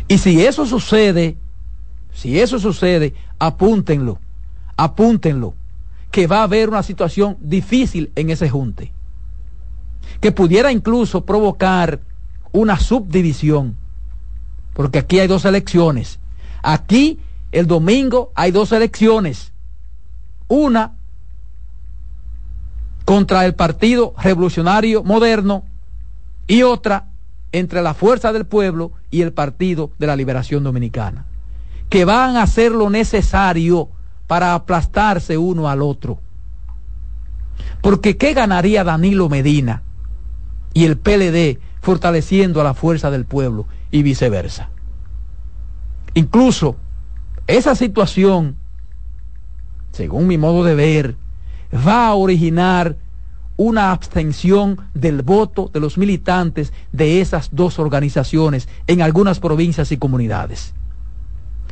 Y 0.07 0.19
si 0.19 0.45
eso 0.45 0.65
sucede, 0.65 1.37
si 2.13 2.39
eso 2.39 2.59
sucede, 2.59 3.13
apúntenlo, 3.39 4.19
apúntenlo, 4.77 5.53
que 6.11 6.27
va 6.27 6.39
a 6.39 6.43
haber 6.43 6.69
una 6.69 6.83
situación 6.83 7.37
difícil 7.39 8.11
en 8.15 8.29
ese 8.29 8.49
junte, 8.49 8.91
que 10.19 10.31
pudiera 10.31 10.71
incluso 10.71 11.25
provocar 11.25 12.01
una 12.51 12.77
subdivisión, 12.77 13.77
porque 14.73 14.99
aquí 14.99 15.19
hay 15.19 15.27
dos 15.27 15.45
elecciones. 15.45 16.19
Aquí 16.63 17.19
el 17.51 17.67
domingo 17.67 18.31
hay 18.35 18.51
dos 18.51 18.71
elecciones, 18.71 19.51
una 20.47 20.95
contra 23.05 23.45
el 23.45 23.55
Partido 23.55 24.13
Revolucionario 24.17 25.03
Moderno 25.03 25.65
y 26.47 26.63
otra 26.63 27.07
entre 27.51 27.81
la 27.81 27.93
Fuerza 27.93 28.31
del 28.31 28.45
Pueblo 28.45 28.91
y 29.09 29.21
el 29.21 29.33
Partido 29.33 29.91
de 29.99 30.07
la 30.07 30.15
Liberación 30.15 30.63
Dominicana, 30.63 31.25
que 31.91 32.05
van 32.05 32.37
a 32.37 32.43
hacer 32.43 32.71
lo 32.71 32.89
necesario 32.89 33.89
para 34.25 34.53
aplastarse 34.53 35.37
uno 35.37 35.67
al 35.67 35.81
otro. 35.81 36.21
Porque 37.81 38.15
¿qué 38.15 38.33
ganaría 38.33 38.85
Danilo 38.85 39.27
Medina 39.27 39.83
y 40.73 40.85
el 40.85 40.97
PLD 40.97 41.59
fortaleciendo 41.81 42.61
a 42.61 42.63
la 42.63 42.75
Fuerza 42.75 43.11
del 43.11 43.25
Pueblo 43.25 43.67
y 43.91 44.03
viceversa? 44.03 44.69
Incluso 46.13 46.77
esa 47.45 47.75
situación, 47.75 48.55
según 49.91 50.27
mi 50.27 50.37
modo 50.37 50.63
de 50.63 50.75
ver, 50.75 51.17
va 51.75 52.07
a 52.07 52.13
originar 52.13 52.95
una 53.57 53.91
abstención 53.91 54.79
del 54.93 55.23
voto 55.23 55.69
de 55.73 55.81
los 55.81 55.97
militantes 55.97 56.71
de 56.93 57.19
esas 57.19 57.49
dos 57.51 57.79
organizaciones 57.79 58.69
en 58.87 59.01
algunas 59.01 59.41
provincias 59.41 59.91
y 59.91 59.97
comunidades. 59.97 60.73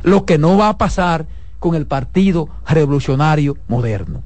Lo 0.02 0.24
que 0.24 0.38
no 0.38 0.56
va 0.56 0.70
a 0.70 0.78
pasar 0.78 1.26
con 1.58 1.74
el 1.74 1.86
Partido 1.86 2.48
Revolucionario 2.66 3.56
Moderno. 3.68 4.22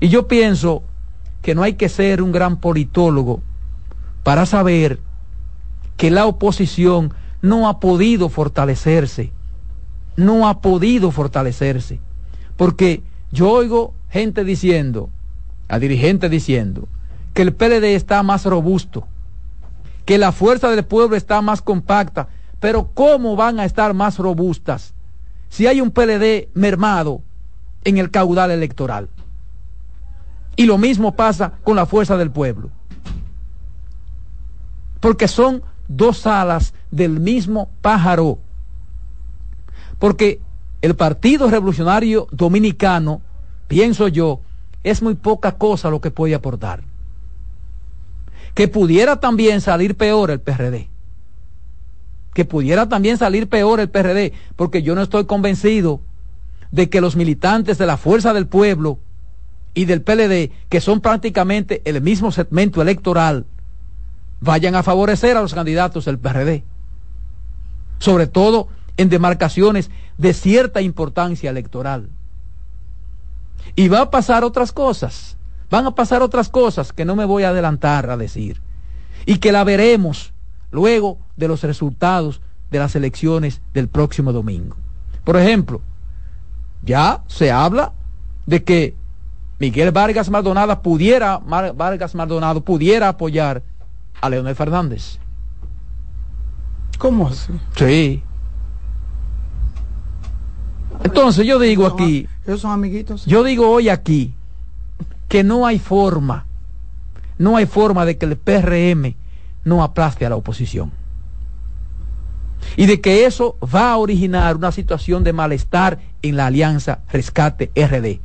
Y 0.00 0.08
yo 0.08 0.28
pienso 0.28 0.84
que 1.42 1.54
no 1.54 1.62
hay 1.62 1.74
que 1.74 1.88
ser 1.88 2.22
un 2.22 2.32
gran 2.32 2.58
politólogo 2.58 3.42
para 4.22 4.46
saber 4.46 5.00
que 5.96 6.10
la 6.10 6.26
oposición 6.26 7.12
no 7.42 7.68
ha 7.68 7.80
podido 7.80 8.28
fortalecerse, 8.28 9.32
no 10.16 10.48
ha 10.48 10.60
podido 10.60 11.10
fortalecerse, 11.10 12.00
porque 12.56 13.02
yo 13.30 13.50
oigo 13.50 13.94
gente 14.08 14.44
diciendo, 14.44 15.10
a 15.68 15.78
dirigentes 15.78 16.30
diciendo, 16.30 16.88
que 17.34 17.42
el 17.42 17.54
PLD 17.54 17.94
está 17.94 18.22
más 18.22 18.44
robusto, 18.44 19.06
que 20.04 20.18
la 20.18 20.32
fuerza 20.32 20.70
del 20.70 20.84
pueblo 20.84 21.16
está 21.16 21.42
más 21.42 21.62
compacta, 21.62 22.28
pero 22.60 22.90
¿cómo 22.92 23.36
van 23.36 23.60
a 23.60 23.64
estar 23.64 23.94
más 23.94 24.18
robustas 24.18 24.94
si 25.48 25.66
hay 25.66 25.80
un 25.80 25.90
PLD 25.90 26.48
mermado 26.54 27.22
en 27.84 27.98
el 27.98 28.10
caudal 28.10 28.50
electoral? 28.50 29.08
Y 30.56 30.66
lo 30.66 30.76
mismo 30.76 31.14
pasa 31.14 31.52
con 31.62 31.76
la 31.76 31.86
fuerza 31.86 32.16
del 32.16 32.32
pueblo. 32.32 32.70
Porque 34.98 35.28
son 35.28 35.62
dos 35.86 36.26
alas 36.26 36.74
del 36.90 37.20
mismo 37.20 37.70
pájaro. 37.80 38.38
Porque 40.00 40.40
el 40.82 40.96
Partido 40.96 41.48
Revolucionario 41.48 42.26
Dominicano 42.32 43.22
pienso 43.68 44.08
yo, 44.08 44.40
es 44.82 45.02
muy 45.02 45.14
poca 45.14 45.52
cosa 45.52 45.90
lo 45.90 46.00
que 46.00 46.10
puede 46.10 46.34
aportar. 46.34 46.82
Que 48.54 48.66
pudiera 48.66 49.20
también 49.20 49.60
salir 49.60 49.96
peor 49.96 50.32
el 50.32 50.40
PRD. 50.40 50.88
Que 52.38 52.44
pudiera 52.44 52.88
también 52.88 53.18
salir 53.18 53.48
peor 53.48 53.80
el 53.80 53.90
PRD, 53.90 54.32
porque 54.54 54.84
yo 54.84 54.94
no 54.94 55.02
estoy 55.02 55.24
convencido 55.24 56.00
de 56.70 56.88
que 56.88 57.00
los 57.00 57.16
militantes 57.16 57.78
de 57.78 57.86
la 57.86 57.96
Fuerza 57.96 58.32
del 58.32 58.46
Pueblo 58.46 59.00
y 59.74 59.86
del 59.86 60.02
PLD, 60.02 60.52
que 60.68 60.80
son 60.80 61.00
prácticamente 61.00 61.82
el 61.84 62.00
mismo 62.00 62.30
segmento 62.30 62.80
electoral, 62.80 63.44
vayan 64.40 64.76
a 64.76 64.84
favorecer 64.84 65.36
a 65.36 65.40
los 65.40 65.52
candidatos 65.52 66.04
del 66.04 66.20
PRD. 66.20 66.62
Sobre 67.98 68.28
todo 68.28 68.68
en 68.96 69.08
demarcaciones 69.08 69.90
de 70.16 70.32
cierta 70.32 70.80
importancia 70.80 71.50
electoral. 71.50 72.08
Y 73.74 73.88
va 73.88 74.02
a 74.02 74.10
pasar 74.12 74.44
otras 74.44 74.70
cosas. 74.70 75.36
Van 75.70 75.86
a 75.86 75.96
pasar 75.96 76.22
otras 76.22 76.48
cosas 76.50 76.92
que 76.92 77.04
no 77.04 77.16
me 77.16 77.24
voy 77.24 77.42
a 77.42 77.48
adelantar 77.48 78.08
a 78.10 78.16
decir. 78.16 78.60
Y 79.26 79.38
que 79.38 79.50
la 79.50 79.64
veremos 79.64 80.32
luego 80.70 81.18
de 81.36 81.48
los 81.48 81.62
resultados 81.62 82.40
de 82.70 82.78
las 82.78 82.94
elecciones 82.94 83.60
del 83.72 83.88
próximo 83.88 84.32
domingo. 84.32 84.76
Por 85.24 85.36
ejemplo, 85.36 85.80
ya 86.82 87.22
se 87.26 87.50
habla 87.50 87.92
de 88.46 88.64
que 88.64 88.96
Miguel 89.58 89.90
Vargas 89.90 90.30
Maldonado 90.30 90.80
pudiera, 90.82 91.38
Vargas 91.38 92.14
Maldonado 92.14 92.60
pudiera 92.62 93.08
apoyar 93.08 93.62
a 94.20 94.30
Leonel 94.30 94.54
Fernández. 94.54 95.18
¿Cómo 96.98 97.28
así? 97.28 97.52
Sí. 97.76 98.22
Entonces 101.04 101.46
yo 101.46 101.58
digo 101.58 101.86
aquí, 101.86 102.28
son 102.56 102.72
amiguitos. 102.72 103.24
Yo 103.24 103.44
digo 103.44 103.70
hoy 103.70 103.88
aquí 103.88 104.34
que 105.28 105.44
no 105.44 105.66
hay 105.66 105.78
forma, 105.78 106.46
no 107.38 107.56
hay 107.56 107.66
forma 107.66 108.04
de 108.04 108.18
que 108.18 108.26
el 108.26 108.36
PRM 108.36 109.14
no 109.68 109.82
aplaste 109.82 110.26
a 110.26 110.30
la 110.30 110.36
oposición. 110.36 110.92
Y 112.76 112.86
de 112.86 113.00
que 113.00 113.24
eso 113.24 113.56
va 113.62 113.92
a 113.92 113.96
originar 113.96 114.56
una 114.56 114.72
situación 114.72 115.24
de 115.24 115.32
malestar 115.32 115.98
en 116.22 116.36
la 116.36 116.46
alianza 116.46 117.00
Rescate 117.10 117.70
RD. 117.74 118.20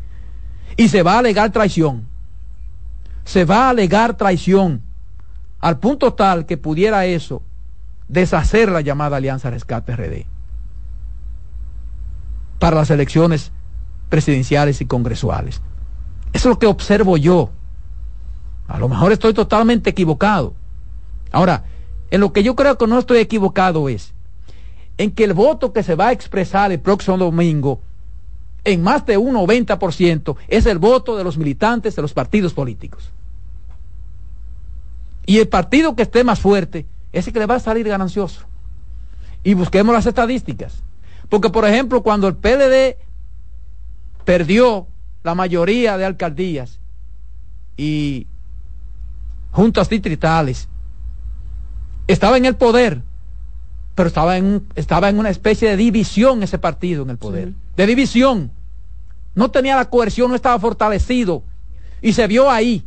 Y 0.78 0.90
se 0.90 1.04
va 1.04 1.16
a 1.16 1.20
alegar 1.20 1.52
traición. 1.52 2.08
Se 3.26 3.46
va 3.46 3.68
a 3.68 3.70
alegar 3.70 4.18
traición 4.18 4.82
al 5.60 5.80
punto 5.80 6.14
tal 6.14 6.46
que 6.46 6.58
pudiera 6.58 7.06
eso 7.06 7.42
deshacer 8.08 8.70
la 8.70 8.82
llamada 8.82 9.18
Alianza 9.18 9.50
Rescate 9.50 9.96
RD 9.96 10.26
para 12.60 12.76
las 12.78 12.90
elecciones 12.90 13.52
presidenciales 14.10 14.82
y 14.82 14.86
congresuales. 14.86 15.62
Eso 16.34 16.50
es 16.50 16.56
lo 16.56 16.60
que 16.60 16.68
observo 16.68 17.18
yo. 17.18 17.52
A 18.68 18.78
lo 18.80 18.90
mejor 18.90 19.12
estoy 19.12 19.34
totalmente 19.34 19.90
equivocado. 19.90 20.54
Ahora, 21.34 21.66
en 22.12 22.22
lo 22.22 22.32
que 22.32 22.44
yo 22.44 22.56
creo 22.56 22.78
que 22.78 22.88
no 22.88 23.00
estoy 23.00 23.18
equivocado 23.18 23.90
es 23.90 24.14
en 24.98 25.12
que 25.12 25.24
el 25.24 25.34
voto 25.34 25.74
que 25.74 25.84
se 25.84 25.96
va 25.96 26.10
a 26.10 26.12
expresar 26.12 26.72
el 26.72 26.80
próximo 26.80 27.18
domingo 27.18 27.82
en 28.64 28.84
más 28.84 29.06
de 29.06 29.18
un 29.18 29.36
90% 29.36 30.38
es 30.48 30.66
el 30.68 30.78
voto 30.78 31.18
de 31.18 31.24
los 31.24 31.38
militantes 31.38 31.96
de 31.96 32.04
los 32.04 32.14
partidos 32.14 32.54
políticos. 32.54 33.12
Y 35.26 35.40
el 35.40 35.48
partido 35.48 35.96
que 35.96 36.04
esté 36.04 36.24
más 36.24 36.40
fuerte, 36.40 36.86
ese 37.12 37.34
que 37.34 37.40
le 37.40 37.48
va 37.48 37.56
a 37.56 37.60
salir 37.60 37.88
ganancioso. 37.88 38.42
Y 39.44 39.56
busquemos 39.56 39.96
las 39.96 40.06
estadísticas. 40.06 40.84
Porque, 41.30 41.50
por 41.50 41.66
ejemplo, 41.66 42.04
cuando 42.04 42.28
el 42.28 42.36
PLD 42.36 42.98
perdió 44.24 44.88
la 45.24 45.34
mayoría 45.34 45.98
de 45.98 46.06
alcaldías 46.06 46.80
y 47.76 48.28
juntas 49.52 49.90
distritales, 49.90 50.68
estaba 52.08 52.38
en 52.38 52.46
el 52.46 52.56
poder, 52.56 53.02
pero 53.96 54.08
estaba 54.08 54.38
en, 54.38 54.66
estaba 54.76 55.10
en 55.10 55.20
una 55.20 55.30
especie 55.30 55.70
de 55.70 55.78
división 55.78 56.44
ese 56.44 56.58
partido 56.58 57.04
en 57.04 57.10
el 57.12 57.18
poder. 57.18 57.50
Sí. 57.50 57.56
De 57.78 57.88
división. 57.88 58.52
No 59.36 59.52
tenía 59.52 59.76
la 59.76 59.90
coerción, 59.90 60.30
no 60.30 60.36
estaba 60.36 60.60
fortalecido. 60.60 61.44
Y 62.02 62.14
se 62.14 62.28
vio 62.28 62.50
ahí. 62.50 62.86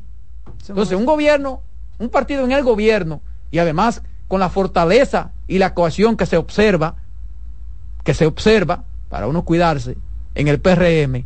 Entonces, 0.68 0.96
un 0.96 1.06
gobierno, 1.06 1.62
un 1.98 2.08
partido 2.08 2.44
en 2.44 2.52
el 2.52 2.62
gobierno, 2.62 3.20
y 3.50 3.58
además 3.58 4.02
con 4.28 4.40
la 4.40 4.48
fortaleza 4.48 5.30
y 5.46 5.58
la 5.58 5.74
cohesión 5.74 6.16
que 6.16 6.26
se 6.26 6.36
observa, 6.36 6.96
que 8.04 8.14
se 8.14 8.26
observa, 8.26 8.84
para 9.08 9.28
uno 9.28 9.44
cuidarse, 9.44 9.96
en 10.34 10.48
el 10.48 10.60
PRM, 10.60 11.24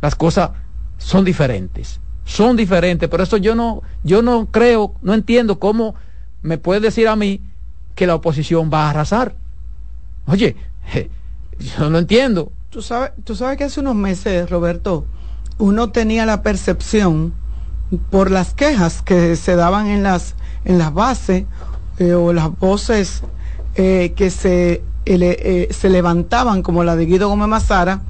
las 0.00 0.14
cosas 0.14 0.50
son 0.98 1.24
diferentes. 1.24 2.00
Son 2.24 2.56
diferentes. 2.56 3.08
Por 3.08 3.20
eso 3.20 3.36
yo 3.36 3.54
no, 3.54 3.82
yo 4.02 4.22
no 4.22 4.46
creo, 4.46 4.94
no 5.02 5.12
entiendo 5.12 5.58
cómo 5.58 5.94
me 6.44 6.58
puede 6.58 6.80
decir 6.80 7.08
a 7.08 7.16
mí 7.16 7.40
que 7.96 8.06
la 8.06 8.14
oposición 8.14 8.70
va 8.72 8.86
a 8.86 8.90
arrasar. 8.90 9.34
Oye, 10.26 10.54
yo 11.78 11.90
no 11.90 11.98
entiendo. 11.98 12.52
Tú 12.70 12.82
sabes, 12.82 13.12
tú 13.24 13.34
sabes 13.34 13.56
que 13.56 13.64
hace 13.64 13.80
unos 13.80 13.94
meses, 13.94 14.48
Roberto, 14.50 15.06
uno 15.58 15.90
tenía 15.90 16.26
la 16.26 16.42
percepción 16.42 17.32
por 18.10 18.30
las 18.30 18.52
quejas 18.54 19.02
que 19.02 19.36
se 19.36 19.56
daban 19.56 19.86
en 19.88 20.02
las 20.02 20.34
en 20.64 20.78
las 20.78 20.92
bases 20.92 21.44
eh, 21.98 22.12
o 22.14 22.32
las 22.32 22.50
voces 22.58 23.22
eh, 23.76 24.12
que 24.16 24.30
se 24.30 24.82
ele- 25.04 25.36
eh, 25.40 25.68
se 25.72 25.88
levantaban 25.90 26.62
como 26.62 26.82
la 26.84 26.96
de 26.96 27.06
Guido 27.06 27.28
Gómez 27.28 27.48
Mazara 27.48 28.00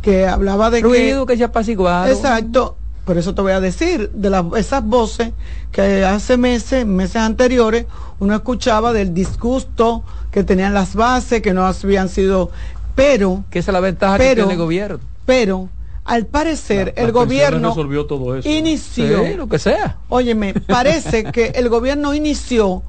que 0.00 0.26
hablaba 0.26 0.70
de 0.70 0.80
Ruido 0.80 1.26
que, 1.26 1.34
que 1.34 1.38
se 1.38 1.44
apaciguaron. 1.44 2.10
exacto 2.14 2.76
por 3.04 3.18
eso 3.18 3.34
te 3.34 3.42
voy 3.42 3.52
a 3.52 3.60
decir 3.60 4.10
de 4.14 4.30
las 4.30 4.44
esas 4.56 4.84
voces 4.84 5.32
que 5.72 6.04
hace 6.04 6.36
meses 6.36 6.86
meses 6.86 7.16
anteriores 7.16 7.86
uno 8.20 8.34
escuchaba 8.34 8.92
del 8.92 9.12
disgusto 9.12 10.04
que 10.30 10.44
tenían 10.44 10.72
las 10.74 10.94
bases 10.94 11.42
que 11.42 11.52
no 11.52 11.64
habían 11.66 12.08
sido 12.08 12.50
pero 12.94 13.44
que 13.50 13.58
esa 13.60 13.70
es 13.70 13.74
la 13.74 13.80
ventaja 13.80 14.18
que 14.18 14.24
pero- 14.24 14.42
tiene 14.44 14.52
el 14.52 14.58
gobierno. 14.58 15.00
pero 15.26 15.68
al 16.04 16.26
parecer 16.26 16.92
el 16.96 17.12
gobierno 17.12 17.68
resolvió 17.70 18.06
todo 18.06 18.36
eso. 18.36 18.48
inició 18.48 19.24
Sí, 19.24 19.34
lo 19.34 19.48
que 19.48 19.58
sea. 19.60 19.98
Óyeme, 20.08 20.52
parece 20.54 21.22
que 21.24 21.52
el 21.54 21.68
gobierno 21.68 22.12
inició 22.12 22.82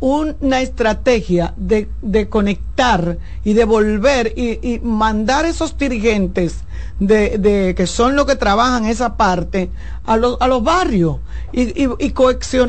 una 0.00 0.62
estrategia 0.62 1.52
de, 1.58 1.88
de 2.00 2.28
conectar 2.28 3.18
y 3.44 3.52
de 3.52 3.64
volver 3.64 4.32
y, 4.34 4.58
y 4.66 4.80
mandar 4.80 5.44
esos 5.44 5.76
dirigentes 5.76 6.64
de, 6.98 7.36
de 7.38 7.74
que 7.74 7.86
son 7.86 8.16
los 8.16 8.24
que 8.24 8.34
trabajan 8.36 8.86
esa 8.86 9.16
parte 9.16 9.70
a 10.06 10.16
los, 10.16 10.38
a 10.40 10.48
los 10.48 10.62
barrios 10.64 11.16
y, 11.52 11.84
y, 11.84 11.88
y 11.98 12.14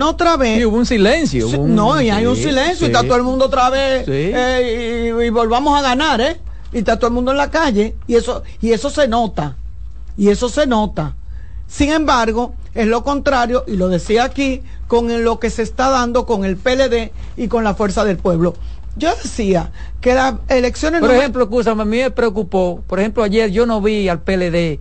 otra 0.01 0.35
vez. 0.37 0.57
Sí, 0.57 0.65
hubo 0.65 0.75
un 0.77 0.85
silencio. 0.85 1.47
Sí, 1.47 1.55
hubo 1.55 1.63
un- 1.63 1.75
no, 1.75 2.01
y 2.01 2.09
hay 2.09 2.25
un 2.25 2.35
sí, 2.35 2.43
silencio 2.43 2.85
y 2.87 2.89
está 2.91 3.03
todo 3.03 3.15
el 3.15 3.23
mundo 3.23 3.45
otra 3.45 3.69
vez 3.69 4.05
Sí. 4.05 4.11
eh, 4.13 5.13
y, 5.17 5.23
y 5.25 5.29
volvamos 5.29 5.77
a 5.77 5.81
ganar, 5.81 6.19
¿eh? 6.19 6.37
Y 6.73 6.79
está 6.79 6.97
todo 6.97 7.07
el 7.07 7.13
mundo 7.13 7.31
en 7.31 7.37
la 7.37 7.49
calle 7.49 7.95
y 8.07 8.15
eso 8.15 8.43
y 8.61 8.71
eso 8.71 8.89
se 8.89 9.07
nota. 9.07 9.55
Y 10.17 10.29
eso 10.29 10.49
se 10.49 10.67
nota. 10.67 11.15
Sin 11.71 11.89
embargo, 11.91 12.53
es 12.73 12.85
lo 12.87 13.03
contrario, 13.03 13.63
y 13.65 13.77
lo 13.77 13.87
decía 13.87 14.25
aquí, 14.25 14.61
con 14.87 15.23
lo 15.23 15.39
que 15.39 15.49
se 15.49 15.61
está 15.61 15.89
dando 15.89 16.25
con 16.25 16.43
el 16.43 16.57
PLD 16.57 17.11
y 17.37 17.47
con 17.47 17.63
la 17.63 17.73
Fuerza 17.75 18.03
del 18.03 18.17
Pueblo. 18.17 18.53
Yo 18.97 19.09
decía 19.23 19.71
que 20.01 20.13
las 20.13 20.33
elecciones 20.49 20.99
Por 20.99 21.09
no 21.09 21.13
me- 21.15 21.19
ejemplo, 21.21 21.43
escúchame, 21.43 21.81
a 21.83 21.85
mí 21.85 21.97
me 21.97 22.11
preocupó. 22.11 22.83
Por 22.85 22.99
ejemplo, 22.99 23.23
ayer 23.23 23.49
yo 23.51 23.65
no 23.65 23.79
vi 23.81 24.09
al 24.09 24.21
PLD. 24.21 24.79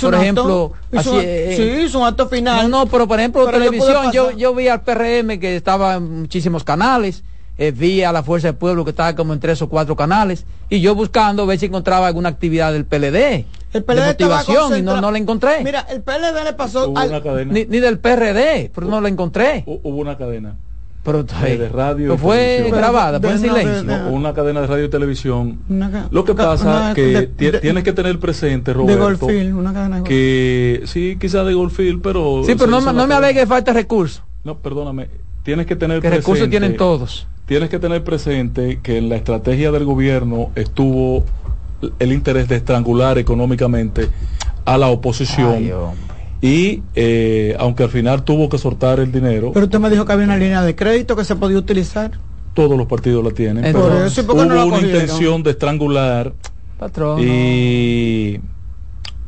Por 0.00 0.14
un 0.14 0.20
ejemplo, 0.20 0.72
acto, 0.74 0.74
hizo 0.92 1.00
así, 1.00 1.10
un- 1.10 1.24
eh, 1.24 1.54
sí, 1.56 1.84
hizo 1.86 1.98
un 2.00 2.06
acto 2.06 2.28
final. 2.28 2.70
No, 2.70 2.80
no, 2.84 2.86
pero 2.90 3.08
por 3.08 3.18
ejemplo, 3.18 3.44
Pero 3.46 3.58
televisión, 3.58 4.36
yo 4.36 4.54
vi 4.54 4.68
al 4.68 4.82
PRM 4.82 5.38
que 5.40 5.56
estaba 5.56 5.94
en 5.94 6.20
muchísimos 6.20 6.64
canales, 6.64 7.24
eh, 7.58 7.70
vi 7.70 8.02
a 8.02 8.12
la 8.12 8.22
Fuerza 8.22 8.48
del 8.48 8.56
Pueblo 8.56 8.84
que 8.84 8.90
estaba 8.90 9.14
como 9.16 9.32
en 9.32 9.40
tres 9.40 9.60
o 9.62 9.68
cuatro 9.70 9.96
canales, 9.96 10.44
y 10.68 10.80
yo 10.80 10.94
buscando 10.94 11.46
ver 11.46 11.58
si 11.58 11.66
encontraba 11.66 12.06
alguna 12.06 12.28
actividad 12.28 12.72
del 12.74 12.84
PLD. 12.84 13.46
El 13.72 13.84
PLD 13.84 14.00
de 14.04 14.10
estaba 14.10 14.36
motivación 14.38 14.78
y 14.78 14.82
no, 14.82 15.00
no 15.00 15.10
la 15.10 15.18
encontré. 15.18 15.62
Mira, 15.62 15.80
el 15.90 16.00
PLD 16.02 16.44
le 16.44 16.52
pasó 16.54 16.88
Hubo 16.90 16.98
al- 16.98 17.08
una 17.10 17.22
cadena. 17.22 17.52
ni, 17.52 17.64
ni 17.66 17.78
del 17.80 17.98
PRD, 17.98 18.70
pero 18.74 18.86
no 18.86 19.00
la 19.00 19.08
encontré. 19.08 19.64
Hu- 19.66 19.80
Hubo 19.82 19.96
una 19.98 20.16
cadena. 20.16 20.56
Pero, 21.04 21.22
de 21.22 21.68
radio 21.68 22.14
y 22.14 22.18
fue 22.18 22.36
televisión. 22.36 22.78
grabada, 22.80 23.20
fue 23.20 23.30
en 23.30 23.40
De- 23.40 23.48
de- 23.48 23.54
silencio. 23.60 23.84
No, 23.98 24.10
una 24.10 24.34
cadena 24.34 24.62
de 24.62 24.66
radio 24.66 24.84
y 24.86 24.88
televisión. 24.88 25.58
Una 25.68 26.08
Lo 26.10 26.24
que 26.24 26.34
pasa 26.34 26.64
una- 26.86 26.94
que 26.94 27.02
de- 27.02 27.26
ti- 27.28 27.50
de- 27.52 27.60
tienes 27.60 27.84
que 27.84 27.92
tener 27.92 28.18
presente, 28.18 28.72
de 28.72 28.74
Roberto, 28.76 29.02
Goldfield, 29.26 29.54
una 29.54 29.72
cadena 29.72 29.96
de 29.98 30.02
que 30.02 30.82
sí, 30.86 31.16
quizás 31.20 31.46
de 31.46 31.54
Goldfield, 31.54 32.02
pero... 32.02 32.42
Sí, 32.44 32.56
pero 32.58 32.68
no, 32.72 32.80
me- 32.80 32.92
no 32.92 33.06
me 33.06 33.14
alegue 33.14 33.34
que 33.40 33.46
falta 33.46 33.72
recursos. 33.72 34.22
No, 34.42 34.58
perdóname. 34.58 35.06
Tienes 35.44 35.66
que 35.66 35.76
tener 35.76 35.98
Que 35.98 36.08
presente... 36.08 36.22
recursos 36.22 36.50
tienen 36.50 36.76
todos. 36.76 37.28
Tienes 37.46 37.68
que 37.70 37.78
tener 37.78 38.02
presente 38.02 38.80
que 38.82 38.98
en 38.98 39.08
la 39.08 39.14
estrategia 39.14 39.70
del 39.70 39.84
gobierno 39.84 40.50
estuvo 40.56 41.24
el 41.98 42.12
interés 42.12 42.48
de 42.48 42.56
estrangular 42.56 43.18
económicamente 43.18 44.08
a 44.64 44.78
la 44.78 44.88
oposición 44.88 45.54
Ay, 45.54 45.72
y 46.42 46.82
eh, 46.94 47.56
aunque 47.58 47.82
al 47.84 47.88
final 47.90 48.22
tuvo 48.22 48.48
que 48.48 48.58
soltar 48.58 49.00
el 49.00 49.10
dinero, 49.12 49.52
Pero 49.52 49.66
usted 49.66 49.78
me 49.78 49.90
dijo 49.90 50.04
que 50.04 50.12
había 50.12 50.26
una 50.26 50.36
línea 50.36 50.62
de 50.62 50.74
crédito 50.74 51.16
que 51.16 51.24
se 51.24 51.34
podía 51.36 51.58
utilizar. 51.58 52.10
todos 52.54 52.76
los 52.76 52.86
partidos 52.86 53.22
la 53.24 53.30
tienen. 53.30 53.64
Entonces, 53.64 53.90
pero 53.90 53.96
Por 53.98 54.06
eso, 54.06 54.20
¿y 54.20 54.24
por 54.24 54.36
qué 54.36 54.40
hubo 54.42 54.48
no 54.48 54.54
la 54.54 54.64
una 54.64 54.78
intención 54.80 55.42
de 55.42 55.50
estrangular 55.50 56.32
Patrón. 56.78 57.20
y 57.22 58.38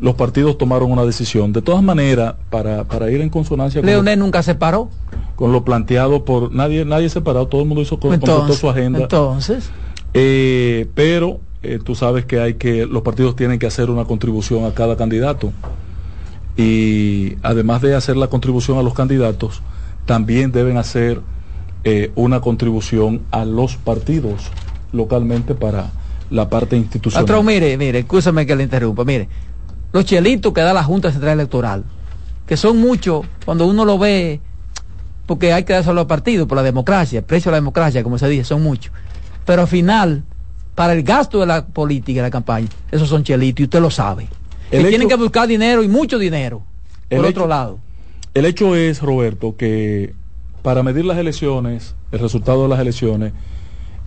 los 0.01 0.15
partidos 0.15 0.57
tomaron 0.59 0.93
una 0.93 1.05
decisión. 1.05 1.53
De 1.53 1.61
todas 1.63 1.83
maneras, 1.83 2.35
para, 2.51 2.85
para 2.85 3.11
ir 3.11 3.21
en 3.21 3.31
consonancia 3.31 3.81
con, 3.81 3.89
Leonel 3.91 4.19
nunca 4.19 4.43
se 4.43 4.55
paró. 4.55 4.89
con 5.35 5.51
lo 5.53 5.65
planteado 5.65 6.25
por 6.25 6.53
nadie, 6.55 6.85
nadie 6.85 7.09
separado, 7.09 7.49
todo 7.49 7.63
el 7.63 7.69
mundo 7.69 7.83
hizo 7.83 7.99
completó 7.99 8.33
Entonces, 8.33 8.59
su 8.59 8.69
agenda. 8.69 9.01
entonces, 9.01 9.71
Eh, 10.15 10.87
pero 10.95 11.41
eh, 11.63 11.79
tú 11.83 11.95
sabes 11.95 12.25
que 12.25 12.41
hay 12.41 12.55
que 12.55 12.87
los 12.87 13.03
partidos 13.03 13.35
tienen 13.37 13.59
que 13.59 13.67
hacer 13.67 13.91
una 13.91 14.05
contribución 14.05 14.65
a 14.65 14.75
cada 14.75 14.97
candidato 14.97 15.53
y 16.57 17.37
además 17.43 17.83
de 17.83 17.95
hacer 17.95 18.17
la 18.17 18.29
contribución 18.29 18.79
a 18.79 18.83
los 18.83 18.95
candidatos 18.95 19.63
también 20.07 20.53
deben 20.53 20.77
hacer 20.77 21.21
eh, 21.85 22.13
una 22.15 22.41
contribución 22.41 23.23
a 23.31 23.45
los 23.45 23.77
partidos 23.77 24.51
localmente 24.93 25.55
para 25.55 25.91
la 26.31 26.49
parte 26.49 26.77
institucional. 26.77 27.25
patrón, 27.25 27.47
mire, 27.47 27.77
mire, 27.77 28.01
escúchame 28.01 28.47
que 28.47 28.55
le 28.55 28.65
interrumpa, 28.65 29.05
mire, 29.05 29.29
los 29.93 30.05
chelitos 30.05 30.53
que 30.53 30.61
da 30.61 30.73
la 30.73 30.83
Junta 30.83 31.11
Central 31.11 31.35
Electoral, 31.35 31.85
que 32.47 32.57
son 32.57 32.79
muchos, 32.79 33.27
cuando 33.45 33.67
uno 33.67 33.85
lo 33.85 33.99
ve, 33.99 34.41
porque 35.27 35.53
hay 35.53 35.65
que 35.65 35.73
dárselo 35.73 35.93
a 35.93 36.03
los 36.03 36.07
partidos 36.07 36.49
por 36.49 36.57
la 36.57 36.63
democracia, 36.63 37.23
precio 37.23 37.51
de 37.51 37.53
la 37.53 37.61
democracia, 37.61 38.03
como 38.03 38.19
se 38.19 38.29
dice, 38.29 38.45
son 38.45 38.63
muchos. 38.63 38.93
Pero 39.45 39.63
al 39.63 39.69
final, 39.69 40.25
para 40.79 40.93
el 40.93 41.03
gasto 41.03 41.41
de 41.41 41.47
la 41.47 41.67
política 41.67 42.21
y 42.21 42.23
la 42.23 42.31
campaña, 42.31 42.69
esos 42.93 43.09
son 43.09 43.25
chelitos 43.25 43.59
y 43.63 43.65
usted 43.65 43.81
lo 43.81 43.91
sabe. 43.91 44.29
El 44.71 44.85
que 44.85 44.91
tienen 44.91 45.09
que 45.09 45.17
buscar 45.17 45.49
dinero 45.49 45.83
y 45.83 45.89
mucho 45.89 46.21
dinero. 46.21 46.63
El 47.11 47.17
por 47.19 47.27
hecho- 47.27 47.41
otro 47.41 47.49
lado. 47.49 47.79
El 48.33 48.45
hecho 48.45 48.77
es, 48.77 49.03
Roberto, 49.03 49.57
que 49.57 50.15
para 50.63 50.85
medir 50.85 51.05
las 51.05 51.19
elecciones, 51.19 51.97
el 52.13 52.21
resultado 52.21 52.63
de 52.63 52.69
las 52.69 52.79
elecciones, 52.79 53.33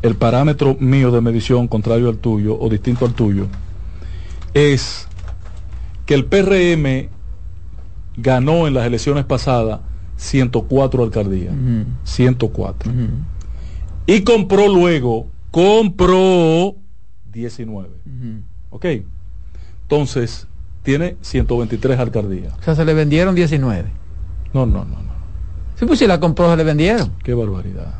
el 0.01 0.15
parámetro 0.15 0.77
mío 0.79 1.11
de 1.11 1.19
medición, 1.19 1.67
contrario 1.67 2.07
al 2.07 2.19
tuyo 2.19 2.57
o 2.57 2.69
distinto 2.69 3.05
al 3.05 3.15
tuyo, 3.15 3.47
es 4.53 5.09
que 6.05 6.13
el 6.13 6.23
PRM 6.23 7.09
ganó 8.15 8.65
en 8.65 8.75
las 8.75 8.85
elecciones 8.85 9.25
pasadas 9.25 9.81
104 10.15 11.03
alcaldías. 11.03 11.53
104. 12.05 12.93
Y 14.05 14.21
compró 14.21 14.69
luego, 14.73 15.27
compró 15.51 16.75
19. 17.31 17.89
¿Ok? 18.71 18.85
Entonces, 19.83 20.47
tiene 20.83 21.17
123 21.21 21.99
alcaldías. 21.99 22.53
O 22.59 22.63
sea, 22.63 22.75
se 22.75 22.85
le 22.85 22.93
vendieron 22.93 23.35
19. 23.35 23.85
No, 24.53 24.65
no, 24.65 24.85
no, 24.85 24.95
no. 25.01 25.11
Sí, 25.75 25.85
pues 25.85 25.99
si 25.99 26.07
la 26.07 26.19
compró, 26.19 26.49
se 26.49 26.57
le 26.57 26.63
vendieron. 26.63 27.11
Qué 27.23 27.33
barbaridad. 27.33 27.93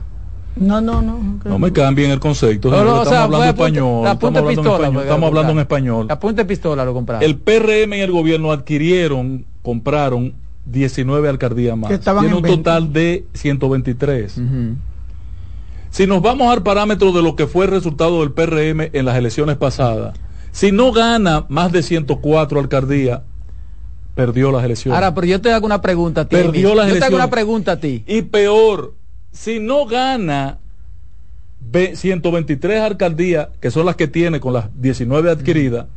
No, 0.56 0.82
no, 0.82 1.02
no. 1.02 1.40
No 1.46 1.60
me 1.60 1.72
cambien 1.72 2.12
el 2.12 2.20
concepto. 2.20 2.70
No, 2.70 2.84
no, 2.84 2.92
o 3.00 3.04
estamos 3.04 3.10
sea, 3.10 3.24
hablando 3.24 3.46
punta- 3.48 3.50
español. 3.66 4.04
la 4.04 4.12
Estamos 4.12 4.20
punta 4.20 4.40
hablando 4.40 4.50
en 4.50 4.56
pistola, 4.66 4.84
español. 4.88 5.04
Estamos 5.04 5.28
hablando 5.28 5.52
en 5.54 5.60
español. 5.60 6.06
La 6.08 6.20
punta 6.20 6.42
de 6.42 6.46
pistola 6.48 6.86
lo 6.86 6.94
compraron. 6.94 7.24
El 7.24 7.38
PRM 7.38 7.94
y 7.98 8.00
el 8.02 8.12
gobierno 8.12 8.52
adquirieron, 8.52 9.46
compraron 9.62 10.34
19 10.66 11.30
alcaldías 11.30 11.78
más. 11.78 11.88
Que 11.90 11.96
estaban 11.96 12.26
Tiene 12.26 12.38
en 12.38 12.44
un 12.46 12.50
total 12.58 12.92
de 12.94 13.26
123. 13.34 14.38
Ujú. 14.38 14.76
Si 15.92 16.08
nos 16.08 16.22
vamos 16.22 16.52
al 16.52 16.64
parámetro 16.64 17.12
de 17.12 17.22
lo 17.22 17.36
que 17.36 17.48
fue 17.48 17.66
el 17.66 17.72
resultado 17.72 18.22
del 18.22 18.32
PRM 18.32 18.90
en 18.94 19.06
las 19.06 19.18
elecciones 19.18 19.58
pasadas, 19.58 20.18
si 20.52 20.72
no 20.72 20.92
gana 20.92 21.46
más 21.50 21.72
de 21.72 21.84
104 21.84 22.60
alcaldías, 22.60 23.22
perdió 24.16 24.52
las 24.52 24.64
elecciones. 24.64 24.96
Ahora, 24.96 25.14
pero 25.14 25.28
yo 25.28 25.42
te 25.42 25.52
hago 25.52 25.66
una 25.66 25.82
pregunta 25.82 26.22
a 26.22 26.26
ti. 26.30 26.36
Perdió 26.36 26.74
las 26.76 26.88
Yo 26.90 26.98
te 27.00 27.06
hago 27.06 27.16
una 27.16 27.30
pregunta 27.30 27.74
a 27.74 27.80
ti. 27.80 28.04
Y 28.08 28.22
peor, 28.24 28.94
si 29.32 29.60
no 29.60 29.86
gana 29.86 30.60
ve- 31.60 31.96
123 31.96 32.82
alcaldías, 32.82 33.50
que 33.60 33.70
son 33.70 33.86
las 33.86 33.96
que 33.98 34.08
tiene 34.08 34.40
con 34.40 34.54
las 34.54 34.70
19 34.82 35.30
adquiridas, 35.30 35.88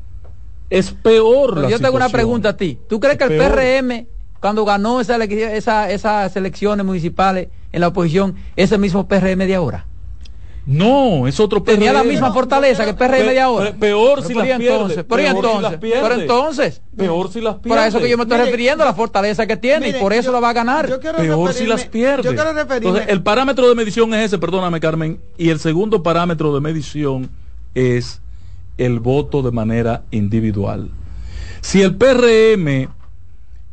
es 0.70 0.90
peor 0.90 1.50
Pero 1.54 1.62
la 1.62 1.70
yo 1.70 1.78
te 1.78 1.86
hago 1.86 1.96
una 1.96 2.08
pregunta 2.08 2.50
a 2.50 2.56
ti. 2.56 2.78
¿Tú 2.88 2.98
crees 2.98 3.16
que 3.16 3.24
el 3.24 3.30
Peor. 3.30 3.52
PRM, 3.54 4.06
cuando 4.40 4.64
ganó 4.64 5.00
esa- 5.00 5.88
esas 5.90 6.36
elecciones 6.36 6.84
municipales 6.84 7.48
en 7.74 7.80
la 7.80 7.88
oposición, 7.88 8.36
es 8.56 8.72
el 8.72 8.78
mismo 8.78 9.06
PRM 9.09 9.46
de 9.46 9.55
ahora? 9.55 9.86
No, 10.66 11.26
es 11.28 11.40
otro 11.40 11.62
Tenía 11.62 11.92
la 11.92 12.01
PRM. 12.01 12.09
misma 12.10 12.32
fortaleza 12.32 12.84
que 12.84 12.90
el 12.90 12.96
PRM 12.96 13.26
de 13.32 13.40
ahora. 13.40 13.72
Pe- 13.72 13.78
peor 13.78 14.22
si 14.22 14.28
Pero 14.28 14.38
las 14.40 14.48
¿y 14.48 14.59
pierde, 14.59 14.74
entonces, 14.74 15.05
pero 15.06 15.20
¿y 15.20 15.24
peor 15.26 15.34
si 15.34 15.36
entonces, 15.36 15.62
las 15.72 15.80
pierde. 15.80 16.02
pero 16.02 16.14
entonces, 16.22 16.80
Peor 16.96 17.30
si 17.30 17.40
las 17.42 17.55
por 17.56 17.62
pierde. 17.62 17.86
eso 17.88 17.98
que 17.98 18.09
yo 18.09 18.16
me 18.16 18.22
estoy 18.22 18.38
Mire, 18.38 18.51
refiriendo 18.51 18.82
a 18.82 18.86
la 18.86 18.94
fortaleza 18.94 19.46
que 19.46 19.56
tiene 19.59 19.86
mire, 19.86 19.98
y 19.98 20.01
por 20.01 20.14
eso 20.14 20.28
yo- 20.28 20.32
la 20.32 20.40
va 20.40 20.48
a 20.48 20.52
ganar. 20.55 20.88
Peor 21.18 21.52
si 21.52 21.66
las 21.66 21.84
pierde. 21.84 22.22
Yo 22.22 22.34
quiero 22.34 22.52
referirme. 22.55 22.76
Entonces, 22.88 23.09
el 23.09 23.22
parámetro 23.22 23.68
de 23.68 23.74
medición 23.74 24.14
es 24.14 24.24
ese, 24.26 24.38
perdóname 24.38 24.80
Carmen, 24.80 25.20
y 25.36 25.51
el 25.51 25.59
segundo 25.59 26.02
parámetro 26.02 26.55
de 26.55 26.62
medición 26.62 27.28
es 27.74 28.22
el 28.78 29.01
voto 29.01 29.42
de 29.42 29.51
manera 29.51 30.05
individual. 30.12 30.88
Si 31.60 31.82
el 31.82 31.94
PRM 31.96 32.88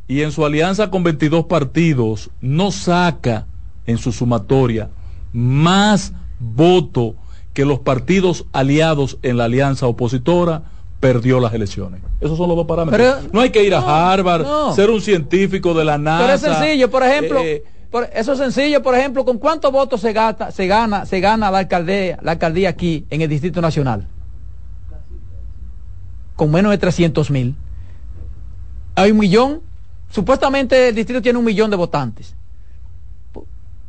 y 0.10 0.24
en 0.24 0.32
su 0.34 0.46
alianza 0.46 0.90
con 0.92 1.04
22 1.04 1.46
partidos 1.46 2.32
no 2.42 2.72
saca 2.72 3.48
en 3.92 3.98
su 3.98 4.12
sumatoria 4.12 4.90
más 5.34 6.14
voto 6.40 7.16
que 7.54 7.66
los 7.66 7.80
partidos 7.80 8.46
aliados 8.54 9.18
en 9.22 9.38
la 9.38 9.44
alianza 9.46 9.86
opositora, 9.88 10.64
perdió 11.00 11.40
las 11.40 11.54
elecciones. 11.54 12.00
Esos 12.20 12.38
son 12.38 12.48
los 12.48 12.56
dos 12.58 12.68
parámetros. 12.68 13.16
Pero- 13.22 13.30
no 13.34 13.42
hay 13.42 13.50
que 13.50 13.64
ir 13.64 13.74
a 13.74 14.12
Harvard, 14.14 14.44
no. 14.44 14.74
ser 14.76 14.90
un 14.90 15.02
científico 15.02 15.74
de 15.74 15.84
la 15.86 15.98
NASA. 15.98 16.22
Pero 16.24 16.34
es 16.34 16.42
sencillo, 16.42 16.90
por 16.92 17.04
ejemplo, 17.04 17.40
eh, 17.40 17.64
por- 17.90 18.08
eso 18.14 18.34
es 18.34 18.38
sencillo, 18.40 18.82
por 18.84 18.96
ejemplo, 18.96 19.26
¿con 19.26 19.38
cuántos 19.38 19.72
votos 19.72 20.00
se 20.02 20.14
gasta, 20.14 20.52
se 20.52 20.68
gana, 20.68 21.06
se 21.06 21.20
gana 21.20 21.50
la 21.52 21.58
alcaldía, 21.60 22.20
la 22.22 22.32
alcaldía 22.34 22.70
aquí 22.70 23.06
en 23.10 23.22
el 23.22 23.30
Distrito 23.30 23.62
Nacional? 23.62 24.08
Con 26.36 26.52
menos 26.52 26.72
de 26.72 26.78
300 26.78 27.30
mil. 27.32 27.56
Hay 28.96 29.12
un 29.12 29.18
millón, 29.18 29.62
supuestamente 30.10 30.90
el 30.90 30.96
distrito 30.96 31.22
tiene 31.22 31.40
un 31.40 31.46
millón 31.46 31.70
de 31.70 31.78
votantes. 31.78 32.36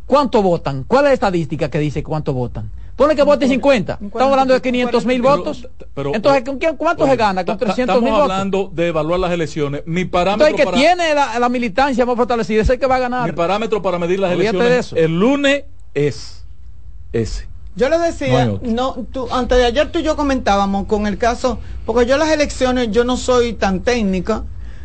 ¿Cuánto 0.06 0.42
votan? 0.42 0.84
¿Cuál 0.86 1.04
es 1.04 1.10
la 1.10 1.14
estadística 1.14 1.70
que 1.70 1.78
dice 1.78 2.02
cuánto 2.02 2.32
votan? 2.32 2.70
Pone 2.96 3.16
que 3.16 3.22
voten 3.22 3.48
50. 3.48 3.98
Estamos 4.02 4.22
hablando 4.32 4.52
de 4.52 4.60
500 4.60 5.06
mil 5.06 5.22
votos. 5.22 5.66
pero- 5.94 6.14
Entonces, 6.14 6.44
¿con 6.44 6.58
quién, 6.58 6.76
¿cuánto 6.76 7.06
se 7.06 7.16
gana? 7.16 7.44
Con 7.44 7.56
ta- 7.56 7.66
ta- 7.66 7.66
300 7.66 7.96
mil 7.96 8.08
Estamos 8.08 8.20
votos. 8.20 8.32
hablando 8.36 8.70
de 8.72 8.88
evaluar 8.88 9.20
las 9.20 9.32
elecciones. 9.32 9.82
Mi 9.86 10.04
parámetro, 10.04 10.46
Entonces, 10.48 10.52
el 10.52 10.56
que 10.56 10.64
para, 10.64 10.76
tiene 10.96 11.14
la, 11.14 11.38
la 11.38 11.48
militancia 11.48 12.04
más 12.04 12.16
fortalecida 12.16 12.60
es 12.62 12.68
el 12.68 12.78
que 12.78 12.86
va 12.86 12.96
a 12.96 13.00
ganar. 13.00 13.26
mi 13.26 13.32
parámetro 13.34 13.80
para 13.80 13.98
medir 13.98 14.20
las 14.20 14.32
Olvídate 14.32 14.56
elecciones 14.58 14.86
eso. 14.86 14.96
el 14.96 15.18
lunes 15.18 15.64
es 15.94 16.44
ese. 17.12 17.48
Yo 17.74 17.88
le 17.88 17.96
No 17.96 18.04
decía, 18.04 18.52
no, 18.60 18.92
tú, 19.10 19.26
antes 19.32 19.56
de 19.56 19.64
ayer 19.64 19.90
tú 19.90 20.00
y 20.00 20.02
yo 20.02 20.14
comentábamos 20.14 20.86
con 20.86 21.06
el 21.06 21.16
caso, 21.16 21.58
porque 21.86 22.04
yo 22.04 22.18
las 22.18 22.28
elecciones, 22.30 22.90
yo 22.90 23.04
no 23.04 23.16
soy 23.16 23.54
tan 23.54 23.80
técnica. 23.80 24.44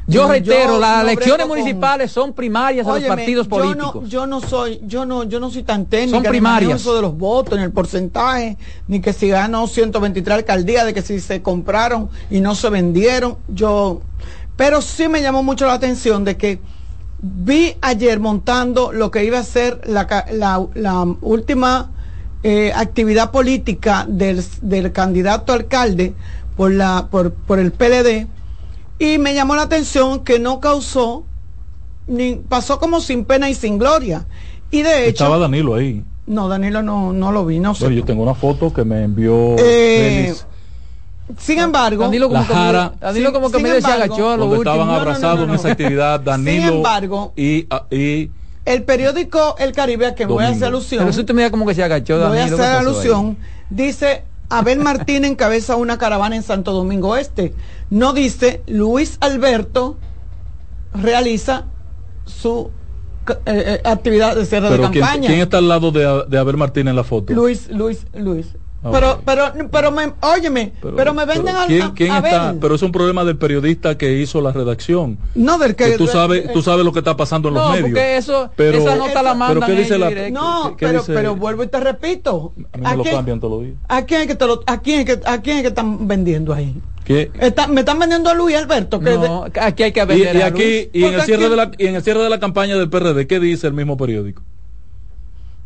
Yo 0.10 0.28
reitero, 0.28 0.80
las 0.80 1.04
no 1.04 1.10
elecciones 1.10 1.46
con- 1.48 1.58
municipales 1.58 2.12
son 2.12 2.34
primarias 2.34 2.86
de 2.86 2.92
los 2.94 3.04
partidos 3.04 3.46
yo 3.48 3.50
políticos. 3.50 4.04
No, 4.04 4.08
yo 4.08 4.26
no 4.26 4.40
soy, 4.40 4.80
yo 4.86 5.06
no, 5.06 5.24
yo 5.24 5.40
no 5.42 5.50
soy 5.52 5.64
tan 5.64 5.86
técnica. 5.86 6.18
Son 6.18 6.24
primarias. 6.24 6.84
de 6.84 7.02
los 7.02 7.18
votos, 7.18 7.58
ni 7.60 7.66
el 7.66 7.72
porcentaje, 7.74 8.58
ni 8.88 9.02
que 9.02 9.12
si 9.12 9.28
ganó 9.28 9.68
123 9.68 10.38
alcaldías, 10.38 10.86
de 10.86 10.94
que 10.94 11.02
si 11.02 11.20
se 11.20 11.42
compraron 11.42 12.10
y 12.30 12.40
no 12.40 12.56
se 12.56 12.70
vendieron. 12.70 13.38
Yo, 13.50 14.02
pero 14.56 14.82
sí 14.82 15.10
me 15.10 15.22
llamó 15.22 15.44
mucho 15.44 15.66
la 15.66 15.74
atención 15.74 16.24
de 16.24 16.38
que 16.38 16.60
vi 17.20 17.76
ayer 17.82 18.20
montando 18.20 18.94
lo 18.94 19.12
que 19.12 19.26
iba 19.26 19.40
a 19.40 19.44
ser 19.44 19.82
la, 19.88 20.08
la, 20.32 20.66
la 20.74 21.04
última 21.22 21.92
eh, 22.44 22.72
actividad 22.74 23.32
política 23.32 24.06
del, 24.08 24.42
del 24.62 24.92
candidato 24.94 25.52
alcalde 25.52 26.14
por 26.56 26.72
la 26.72 27.08
por, 27.12 27.34
por 27.34 27.60
el 27.60 27.72
PLD 27.72 28.28
y 29.00 29.18
me 29.18 29.34
llamó 29.34 29.56
la 29.56 29.64
atención 29.64 30.24
que 30.24 30.40
no 30.40 30.60
causó 30.60 31.24
ni 32.08 32.36
pasó 32.36 32.80
como 32.80 33.00
sin 33.02 33.26
pena 33.26 33.50
y 33.50 33.56
sin 33.56 33.78
gloria 33.78 34.26
y 34.72 34.82
de 34.82 35.04
hecho 35.10 35.24
Estaba 35.26 35.38
Danilo 35.38 35.76
ahí. 35.76 36.04
no 36.26 36.48
Danilo 36.48 36.82
no 36.82 37.14
no 37.14 37.32
lo 37.32 37.46
vi 37.46 37.60
no 37.60 37.76
sé 37.76 37.86
Bueno, 37.86 37.98
yo 38.00 38.06
tengo 38.06 38.24
una 38.24 38.34
foto 38.36 38.74
que 38.74 38.84
me 38.84 39.04
envió 39.04 39.56
Eh, 39.60 40.34
sin 41.38 41.60
embargo 41.60 42.04
Danilo 42.04 42.30
como 42.30 42.42
La 42.42 42.48
que, 42.48 42.54
Jara. 42.54 42.94
Danilo 43.02 43.34
como 43.34 43.52
que 43.52 43.58
Sin 43.58 43.66
se 43.68 43.78
embargo, 43.78 44.04
agachó 44.04 44.30
a 44.32 44.38
lo 44.38 44.46
último. 44.46 44.62
estaban 44.64 44.80
No, 44.80 44.86
no, 44.86 44.94
no, 44.94 45.02
abrazados 45.02 45.40
no, 45.40 45.54
en 45.54 45.60
esa 45.60 45.72
actividad 45.72 46.20
Danilo 46.22 46.62
Sin 46.68 46.74
embargo, 46.78 47.34
y, 47.36 47.68
ah, 47.70 47.86
y 47.92 48.32
el 48.66 48.84
periódico 48.84 49.56
El 49.60 49.72
Caribe 49.74 50.08
a 50.08 50.16
que 50.16 50.26
voy 50.26 50.44
a 50.44 50.48
hacer 50.48 50.60
Domingo. 50.62 50.78
alusión 50.78 51.06
Pero 51.06 51.20
usted 51.20 51.34
mira 51.36 51.52
como 51.52 51.66
que 51.66 51.76
se 51.76 51.84
agachó 51.84 52.18
voy 52.18 52.38
a 52.38 52.40
Danilo. 52.40 52.56
hacer 52.58 52.76
alusión 52.78 53.38
dice 53.70 54.24
Abel 54.50 54.80
Martínez 54.80 55.32
encabeza 55.32 55.76
una 55.76 55.98
caravana 55.98 56.36
en 56.36 56.44
Santo 56.44 56.72
Domingo 56.72 57.16
Este 57.18 57.54
no 57.90 58.14
dice 58.14 58.64
Luis 58.68 59.18
Alberto 59.20 59.98
realiza 60.94 61.66
su 62.26 62.72
eh, 63.28 63.36
eh, 63.46 63.82
actividad 63.84 64.36
de 64.36 64.46
cierre 64.46 64.70
de 64.70 64.78
pero 64.78 64.92
¿quién, 64.92 65.04
campaña. 65.04 65.28
quién 65.28 65.42
está 65.42 65.58
al 65.58 65.68
lado 65.68 65.92
de, 65.92 66.24
de 66.30 66.38
Abel 66.38 66.58
Martínez 66.58 66.92
en 66.92 66.96
la 66.96 67.04
foto? 67.04 67.34
Luis 67.34 67.70
Luis 67.70 68.06
Luis 68.14 68.48
Ah, 68.84 68.90
pero 68.94 69.22
pero 69.26 69.52
pero 69.72 69.92
me 69.92 70.14
óyeme 70.22 70.72
pero, 70.96 71.12
me 71.14 71.26
venden 71.26 71.46
pero 71.48 71.58
al 71.60 71.68
¿quién, 71.68 71.82
a- 71.82 71.94
quién 71.96 72.12
a 72.12 72.18
está? 72.20 72.56
Pero 72.62 72.76
es 72.76 72.82
un 72.84 72.92
problema 72.92 73.26
del 73.26 73.36
periodista 73.36 73.98
que 73.98 74.20
hizo 74.20 74.40
la 74.40 74.52
redacción. 74.52 75.18
no 75.34 75.58
del 75.58 75.76
que, 75.76 75.92
Que 75.92 75.98
tú 75.98 76.06
sabes, 76.06 76.46
eh, 76.46 76.50
tú 76.54 76.62
sabes 76.62 76.86
lo 76.86 76.94
que 76.94 77.00
está 77.00 77.18
pasando 77.18 77.48
en 77.50 77.56
los 77.56 77.72
medios. 77.72 77.88
porque 77.90 78.18
eso, 78.18 78.52
Pero- 78.56 78.78
esa 78.78 78.96
nota 78.96 79.24
la 79.24 79.34
mandan 79.34 79.62
pero 79.62 79.66
¿qué 79.66 79.82
dice 79.82 79.96
ellos 79.96 80.00
la- 80.00 80.08
directo. 80.10 80.40
no 80.40 80.64
¿Qué- 80.70 80.76
qué 80.78 80.86
pero 80.86 81.00
dice? 81.00 81.14
pero 81.14 81.36
vuelvo 81.36 81.64
y 81.64 81.68
te 81.68 81.80
repito 81.80 82.54
A 82.72 82.78
mí 82.78 82.84
me 82.84 82.98
lo 82.98 83.04
quién- 83.04 83.16
cambian 83.16 83.40
todos 83.40 83.54
los 83.54 83.64
días. 83.64 83.78
¿A 83.88 84.06
quién 84.06 84.22
es 84.22 84.28
que, 84.28 84.36
te 84.36 84.46
lo, 84.46 84.62
a 84.68 84.80
quién 84.80 85.00
es 85.00 85.06
que, 85.06 85.20
a 85.28 85.42
quién 85.42 85.58
es 85.58 85.62
que 85.64 85.68
están 85.70 86.08
vendiendo 86.08 86.54
ahí? 86.54 86.76
¿Qué? 87.04 87.32
Está- 87.40 87.68
me 87.68 87.80
están 87.82 87.98
vendiendo 87.98 88.30
a 88.30 88.34
Luis 88.36 88.56
Alberto. 88.58 89.00
Que 89.00 89.18
No, 89.18 89.46
aquí 89.60 89.84
hay 89.84 89.92
que 89.92 90.06
vender 90.06 90.36
y 90.36 90.42
aquí, 90.42 90.62
Luis. 90.64 90.90
y 90.94 91.04
en, 91.06 91.14
el 91.16 91.22
cierre 91.24 91.46
aquí- 91.46 91.50
de 91.50 91.56
la, 91.56 91.72
y 91.80 91.88
en 91.88 91.96
el 91.96 92.04
cierre 92.04 92.22
de 92.22 92.30
la 92.30 92.40
campaña 92.40 92.78
del 92.78 92.90
PRD, 92.90 93.26
¿qué 93.28 93.40
dice 93.40 93.66
el 93.66 93.74
mismo 93.74 93.98
periódico? 93.98 94.44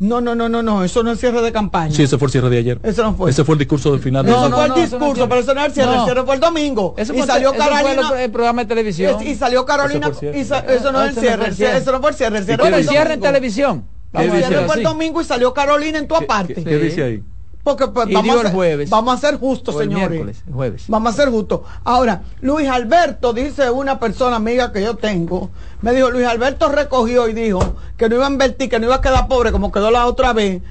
No, 0.01 0.19
no, 0.19 0.33
no, 0.33 0.49
no, 0.49 0.63
no, 0.63 0.83
eso 0.83 1.03
no 1.03 1.11
es 1.11 1.19
cierre 1.19 1.41
de 1.41 1.51
campaña. 1.51 1.93
Sí, 1.95 2.01
ese 2.03 2.17
fue 2.17 2.25
el 2.25 2.31
cierre 2.31 2.49
de 2.49 2.57
ayer. 2.57 2.79
Eso 2.81 3.03
no 3.03 3.13
fue. 3.13 3.29
Ese 3.29 3.43
fue 3.43 3.53
el 3.53 3.59
discurso 3.59 3.93
de 3.93 3.99
final. 3.99 4.27
eso 4.27 4.43
de 4.43 4.49
no, 4.49 4.55
fue 4.55 4.67
no, 4.67 4.73
el 4.75 4.81
no 4.81 4.87
discurso, 4.87 5.23
es 5.23 5.29
pero 5.29 5.41
eso 5.41 5.53
no 5.53 5.61
es 5.61 5.67
el 5.67 5.73
cierre, 5.73 5.91
No. 5.91 5.99
el 5.99 6.05
cierre 6.05 6.23
fue 6.25 6.35
el 6.35 6.41
domingo. 6.41 6.95
Eso 6.97 7.13
y 7.13 7.17
fue, 7.19 7.27
salió 7.27 7.53
eso 7.53 7.61
fue 7.63 7.69
Carolina. 7.71 8.09
el, 8.15 8.19
el 8.21 8.31
programa 8.31 8.61
de 8.63 8.67
televisión. 8.67 9.27
y 9.27 9.35
salió 9.35 9.65
Carolina. 9.65 10.07
Eso 10.07 10.25
y 10.35 10.43
sa- 10.43 10.61
no 10.63 10.69
es 10.71 10.79
el 11.09 11.15
no 11.15 11.21
cierre, 11.21 11.77
eso 11.77 11.91
no 11.91 12.01
fue 12.01 12.09
el 12.09 12.15
cierre. 12.15 12.37
El 12.39 12.45
cierre, 12.45 12.61
Bueno, 12.63 12.77
el 12.77 12.83
el 12.83 12.89
cierre 12.89 13.13
en 13.13 13.21
televisión. 13.21 13.85
¿Qué 14.15 14.23
El 14.25 14.31
cierre 14.31 14.65
fue 14.65 14.75
el 14.77 14.83
domingo 14.83 15.21
y 15.21 15.23
salió 15.23 15.53
Carolina 15.53 15.97
en 15.99 16.07
tu 16.07 16.15
¿Qué, 16.17 16.23
aparte. 16.25 16.63
qué- 16.63 16.77
dice 16.79 17.03
ahí? 17.03 17.23
Porque 17.63 17.88
pues, 17.88 18.07
vamos, 18.11 18.35
a 18.35 18.39
el 18.39 18.41
ser, 18.47 18.51
jueves. 18.53 18.89
vamos 18.89 19.13
a 19.13 19.17
ser 19.27 19.38
justos, 19.39 19.77
señores. 19.77 20.43
jueves. 20.51 20.85
Vamos 20.88 21.13
a 21.13 21.15
ser 21.15 21.29
justos. 21.29 21.61
Ahora, 21.83 22.23
Luis 22.41 22.67
Alberto, 22.67 23.33
dice 23.33 23.69
una 23.69 23.99
persona 23.99 24.38
amiga 24.38 24.71
que 24.71 24.81
yo 24.81 24.95
tengo, 24.95 25.51
me 25.81 25.93
dijo, 25.93 26.09
Luis 26.09 26.25
Alberto 26.25 26.69
recogió 26.69 27.27
y 27.27 27.33
dijo 27.33 27.75
que 27.97 28.09
no 28.09 28.15
iba 28.15 28.27
a 28.27 28.31
invertir, 28.31 28.69
que 28.69 28.79
no 28.79 28.85
iba 28.88 28.95
a 28.95 29.01
quedar 29.01 29.27
pobre 29.27 29.51
como 29.51 29.71
quedó 29.71 29.91
la 29.91 30.07
otra 30.07 30.33
vez. 30.33 30.61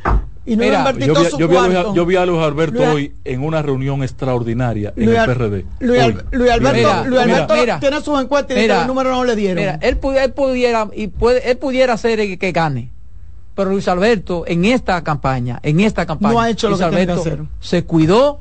Y 0.47 0.57
no 0.57 0.65
Mira, 0.65 0.81
iba 0.81 0.89
a 0.89 0.91
invertir 0.91 1.15
Yo 1.15 1.21
vi, 1.23 1.39
yo 1.39 1.49
vi 1.49 1.57
a 1.57 1.61
Luis, 1.69 1.95
yo 1.95 2.07
vi 2.07 2.17
a 2.17 2.27
Luis 2.27 2.43
Alberto 2.43 2.79
Luis- 2.79 2.89
hoy 2.89 3.15
en 3.25 3.45
una 3.45 3.63
reunión 3.63 4.03
extraordinaria 4.03 4.93
en 4.97 5.11
el 5.11 5.25
PRD. 5.27 5.67
Luis, 5.81 6.01
Al- 6.01 6.25
Alberto, 6.51 6.73
Mira, 6.79 7.05
Luis 7.05 7.21
Alberto 7.21 7.55
mira. 7.55 7.79
tiene 7.79 8.01
sus 8.01 8.21
encuestas 8.21 8.57
y 8.57 8.61
el 8.61 8.87
número 8.87 9.11
no 9.11 9.25
le 9.25 9.37
dieron. 9.37 9.59
Mira, 9.63 9.79
él, 9.83 10.01
pu- 10.01 10.17
él 10.21 10.33
pudiera 10.33 10.89
y 10.93 11.07
puede, 11.09 11.49
él 11.51 11.57
pudiera 11.59 11.97
ser 11.99 12.19
el 12.19 12.39
que 12.39 12.53
gane. 12.53 12.91
Pero 13.55 13.71
Luis 13.71 13.89
Alberto 13.89 14.45
en 14.47 14.65
esta 14.65 15.03
campaña, 15.05 15.59
en 15.63 15.81
esta 15.81 16.07
campaña, 16.07 16.33
No 16.35 16.41
ha 16.41 16.49
hecho 16.51 16.69
lo 16.69 16.77
Luis 16.77 16.85
que 16.85 16.91
tiene 16.91 17.07
que 17.07 17.13
Alberto 17.13 17.31
hacer. 17.31 17.45
se 17.61 17.85
cuidó 17.85 18.41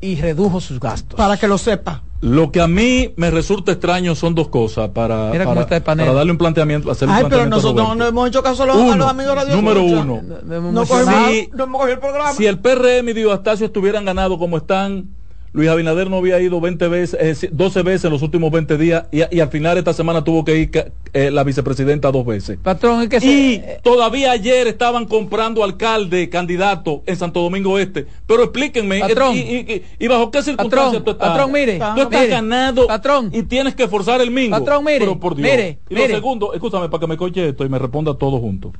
y 0.00 0.16
redujo 0.20 0.60
sus 0.60 0.78
gastos. 0.80 1.16
para 1.16 1.36
que 1.36 1.48
lo 1.48 1.58
sepa. 1.58 2.02
Lo 2.20 2.50
que 2.50 2.60
a 2.60 2.66
mí 2.66 3.12
me 3.16 3.30
resulta 3.30 3.70
extraño 3.70 4.16
son 4.16 4.34
dos 4.34 4.48
cosas 4.48 4.88
para, 4.90 5.30
Mira 5.30 5.44
para, 5.44 5.60
está 5.60 5.84
para 5.84 6.12
darle 6.12 6.32
un 6.32 6.38
planteamiento. 6.38 6.90
Hacerle 6.90 7.14
Ay, 7.14 7.22
un 7.24 7.28
pero 7.30 7.42
planteamiento 7.42 7.54
a 7.54 7.58
nosotros 7.58 7.86
no, 7.86 7.94
Roberto. 7.94 8.08
hemos 8.08 8.28
hecho 8.28 8.42
caso 8.42 8.62
a 8.64 8.66
los, 8.66 8.76
a 8.76 8.78
Uno, 8.80 8.96
los 8.96 9.06
amigos 9.08 9.34
de 9.34 9.40
Radio 9.42 9.56
número 9.56 9.80
Escucha. 9.80 10.02
uno. 10.02 10.22
No- 10.22 10.38
no 10.42 10.54
hemos 10.56 10.72
No. 10.72 10.84
Si- 10.86 11.50
no 11.54 11.64
hemos 11.64 11.80
cogido 11.80 11.94
el 11.94 12.00
programa. 12.00 12.32
Si 12.32 12.46
el 12.46 12.58
PRM 12.58 13.08
y 13.10 13.12
Dio 13.12 13.32
Astacio 13.32 13.66
estuvieran 13.66 14.04
ganado 14.04 14.36
como 14.36 14.56
están, 14.56 15.10
Luis 15.52 15.68
Abinader 15.70 16.10
no 16.10 16.16
había 16.18 16.38
ido 16.40 16.60
20 16.60 16.88
veces, 16.88 17.42
eh, 17.42 17.48
12 17.52 17.82
veces 17.82 18.04
en 18.04 18.12
los 18.12 18.22
últimos 18.22 18.50
20 18.52 18.76
días 18.76 19.04
y, 19.10 19.22
y 19.34 19.40
al 19.40 19.48
final 19.48 19.78
esta 19.78 19.92
semana 19.94 20.22
tuvo 20.22 20.44
que 20.44 20.56
ir 20.58 20.92
eh, 21.14 21.30
la 21.30 21.42
vicepresidenta 21.42 22.12
dos 22.12 22.26
veces. 22.26 22.58
Patrón, 22.62 23.00
es 23.02 23.08
que 23.08 23.16
Y 23.16 23.20
se, 23.20 23.80
todavía 23.82 24.32
ayer 24.32 24.66
estaban 24.66 25.06
comprando 25.06 25.64
alcalde, 25.64 26.28
candidato 26.28 27.02
en 27.06 27.16
Santo 27.16 27.40
Domingo 27.40 27.78
Este. 27.78 28.06
Pero 28.26 28.42
explíquenme, 28.44 29.00
Patrón. 29.00 29.36
eh, 29.36 29.84
y, 29.98 30.04
y- 30.04 30.08
bajo 30.08 30.30
qué 30.30 30.42
circunstancias 30.42 31.02
Patrón, 31.02 31.04
tú 31.04 31.10
estás? 31.12 31.28
patrón, 31.30 31.52
mire, 31.52 31.78
tú 31.78 32.02
estás 32.02 32.20
mire, 32.20 32.26
ganado 32.28 32.86
patrón. 32.86 33.30
y 33.32 33.42
tienes 33.42 33.74
que 33.74 33.88
forzar 33.88 34.20
el 34.20 34.30
mingo. 34.30 34.58
Patrón, 34.58 34.84
mire, 34.84 34.98
Pero 35.00 35.18
por 35.18 35.34
Dios. 35.34 35.48
mire, 35.50 35.78
y 35.88 35.94
mire. 35.94 36.08
lo 36.08 36.14
segundo, 36.16 36.52
escúchame 36.52 36.88
para 36.90 37.00
que 37.00 37.06
me 37.06 37.16
coche 37.16 37.48
esto 37.48 37.64
y 37.64 37.68
me 37.70 37.78
responda 37.78 38.14
todo 38.14 38.38
junto. 38.38 38.72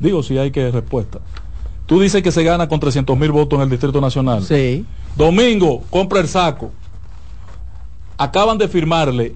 Digo 0.00 0.22
si 0.22 0.38
hay 0.38 0.50
que 0.50 0.70
respuesta. 0.70 1.20
Tú 1.86 2.00
dices 2.00 2.22
que 2.22 2.30
se 2.32 2.42
gana 2.44 2.68
con 2.68 2.80
300 2.80 3.18
mil 3.18 3.32
votos 3.32 3.56
en 3.58 3.64
el 3.64 3.70
Distrito 3.70 4.00
Nacional. 4.00 4.42
sí. 4.42 4.84
Domingo, 5.16 5.82
compra 5.90 6.20
el 6.20 6.28
saco. 6.28 6.72
Acaban 8.16 8.56
de 8.56 8.66
firmarle 8.68 9.34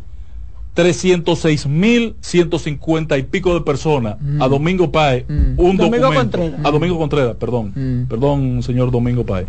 306 0.75 1.67
mil 1.67 2.17
150 2.21 3.17
y 3.19 3.23
pico 3.25 3.55
de 3.55 3.61
personas 3.63 4.17
a 4.41 4.47
Domingo 4.49 4.93
Páez 4.93 5.25
un 5.29 5.77
Domingo 5.77 5.99
documento 6.07 6.39
Contreras. 6.39 6.61
a 6.65 6.71
Domingo 6.71 6.99
Contreras 6.99 7.37
perdón 7.37 8.07
perdón 8.11 8.63
señor 8.63 8.91
Domingo 8.91 9.25
Páez 9.25 9.47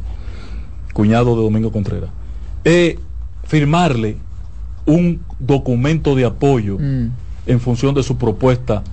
cuñado 0.94 1.36
de 1.36 1.44
Domingo 1.44 1.70
Contreras 1.72 2.10
eh, 2.64 2.98
firmarle 3.44 4.16
un 4.86 5.20
documento 5.40 6.16
de 6.16 6.24
apoyo 6.26 6.78
Mm. 6.80 7.08
en 7.46 7.60
función 7.60 7.94
de 7.94 8.04
su 8.04 8.18
propuesta 8.18 8.84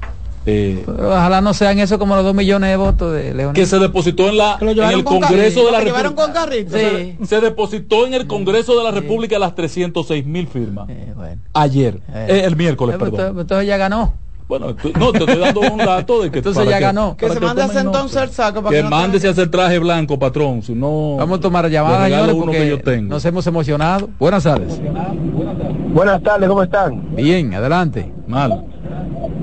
eh, 0.46 0.82
Pero 0.84 1.08
ojalá 1.10 1.40
no 1.40 1.54
sean 1.54 1.78
eso 1.78 1.98
como 1.98 2.14
los 2.16 2.24
dos 2.24 2.34
millones 2.34 2.70
de 2.70 2.76
votos 2.76 3.12
de 3.14 3.32
León. 3.34 3.54
que 3.54 3.64
se 3.66 3.78
depositó 3.78 4.28
en 4.28 4.36
la 4.36 4.58
en 4.60 4.68
el 4.68 5.04
con 5.04 5.20
Congreso 5.20 5.64
de 5.64 5.72
la 5.72 5.80
República. 5.80 6.46
Sí. 6.70 7.16
se 7.24 7.40
depositó 7.40 8.06
en 8.06 8.14
el 8.14 8.26
Congreso 8.26 8.76
de 8.76 8.84
la 8.84 8.90
República 8.90 9.38
las 9.38 9.54
306 9.54 10.26
mil 10.26 10.46
firmas 10.46 10.86
ayer 11.54 12.00
Eh. 12.14 12.26
eh, 12.28 12.42
el 12.44 12.56
miércoles 12.56 12.96
Eh, 12.96 12.98
pues, 12.98 13.10
perdón 13.10 13.26
entonces- 13.28 13.42
entonces 13.42 13.66
ya 13.68 13.76
ganó. 13.76 14.12
Bueno, 14.46 14.74
tú- 14.74 14.92
no, 14.98 15.10
te 15.10 15.20
estoy 15.20 15.38
dando 15.38 15.60
un 15.62 15.78
dato 15.78 16.22
de 16.22 16.30
que 16.30 16.38
Entonces 16.38 16.62
para 16.62 16.78
ya 16.78 16.86
ganó. 16.88 17.16
Que 17.16 17.30
se 17.30 17.40
mande 17.40 17.62
a 17.62 17.80
entonces 17.80 18.22
el 18.22 18.28
saco 18.28 18.60
para 18.60 18.70
Que 18.72 18.76
que 18.76 18.82
no 18.82 18.90
mándese 18.90 19.26
a 19.26 19.30
hacer 19.30 19.50
traje 19.50 19.78
blanco, 19.78 20.18
patrón. 20.18 20.62
Si 20.62 20.74
no, 20.74 21.16
Vamos 21.16 21.38
a 21.38 21.40
tomar 21.40 21.66
llamadas, 21.70 22.10
señores, 22.10 22.34
porque 22.34 22.68
yo 22.68 22.78
tengo. 22.82 23.08
nos 23.08 23.24
hemos 23.24 23.46
emocionado. 23.46 24.10
Buenas 24.18 24.42
tardes. 24.44 24.78
Buenas 25.94 26.22
tardes, 26.22 26.46
¿cómo 26.46 26.62
están? 26.62 27.14
Bien, 27.16 27.54
adelante. 27.54 28.12
Mal. 28.26 28.66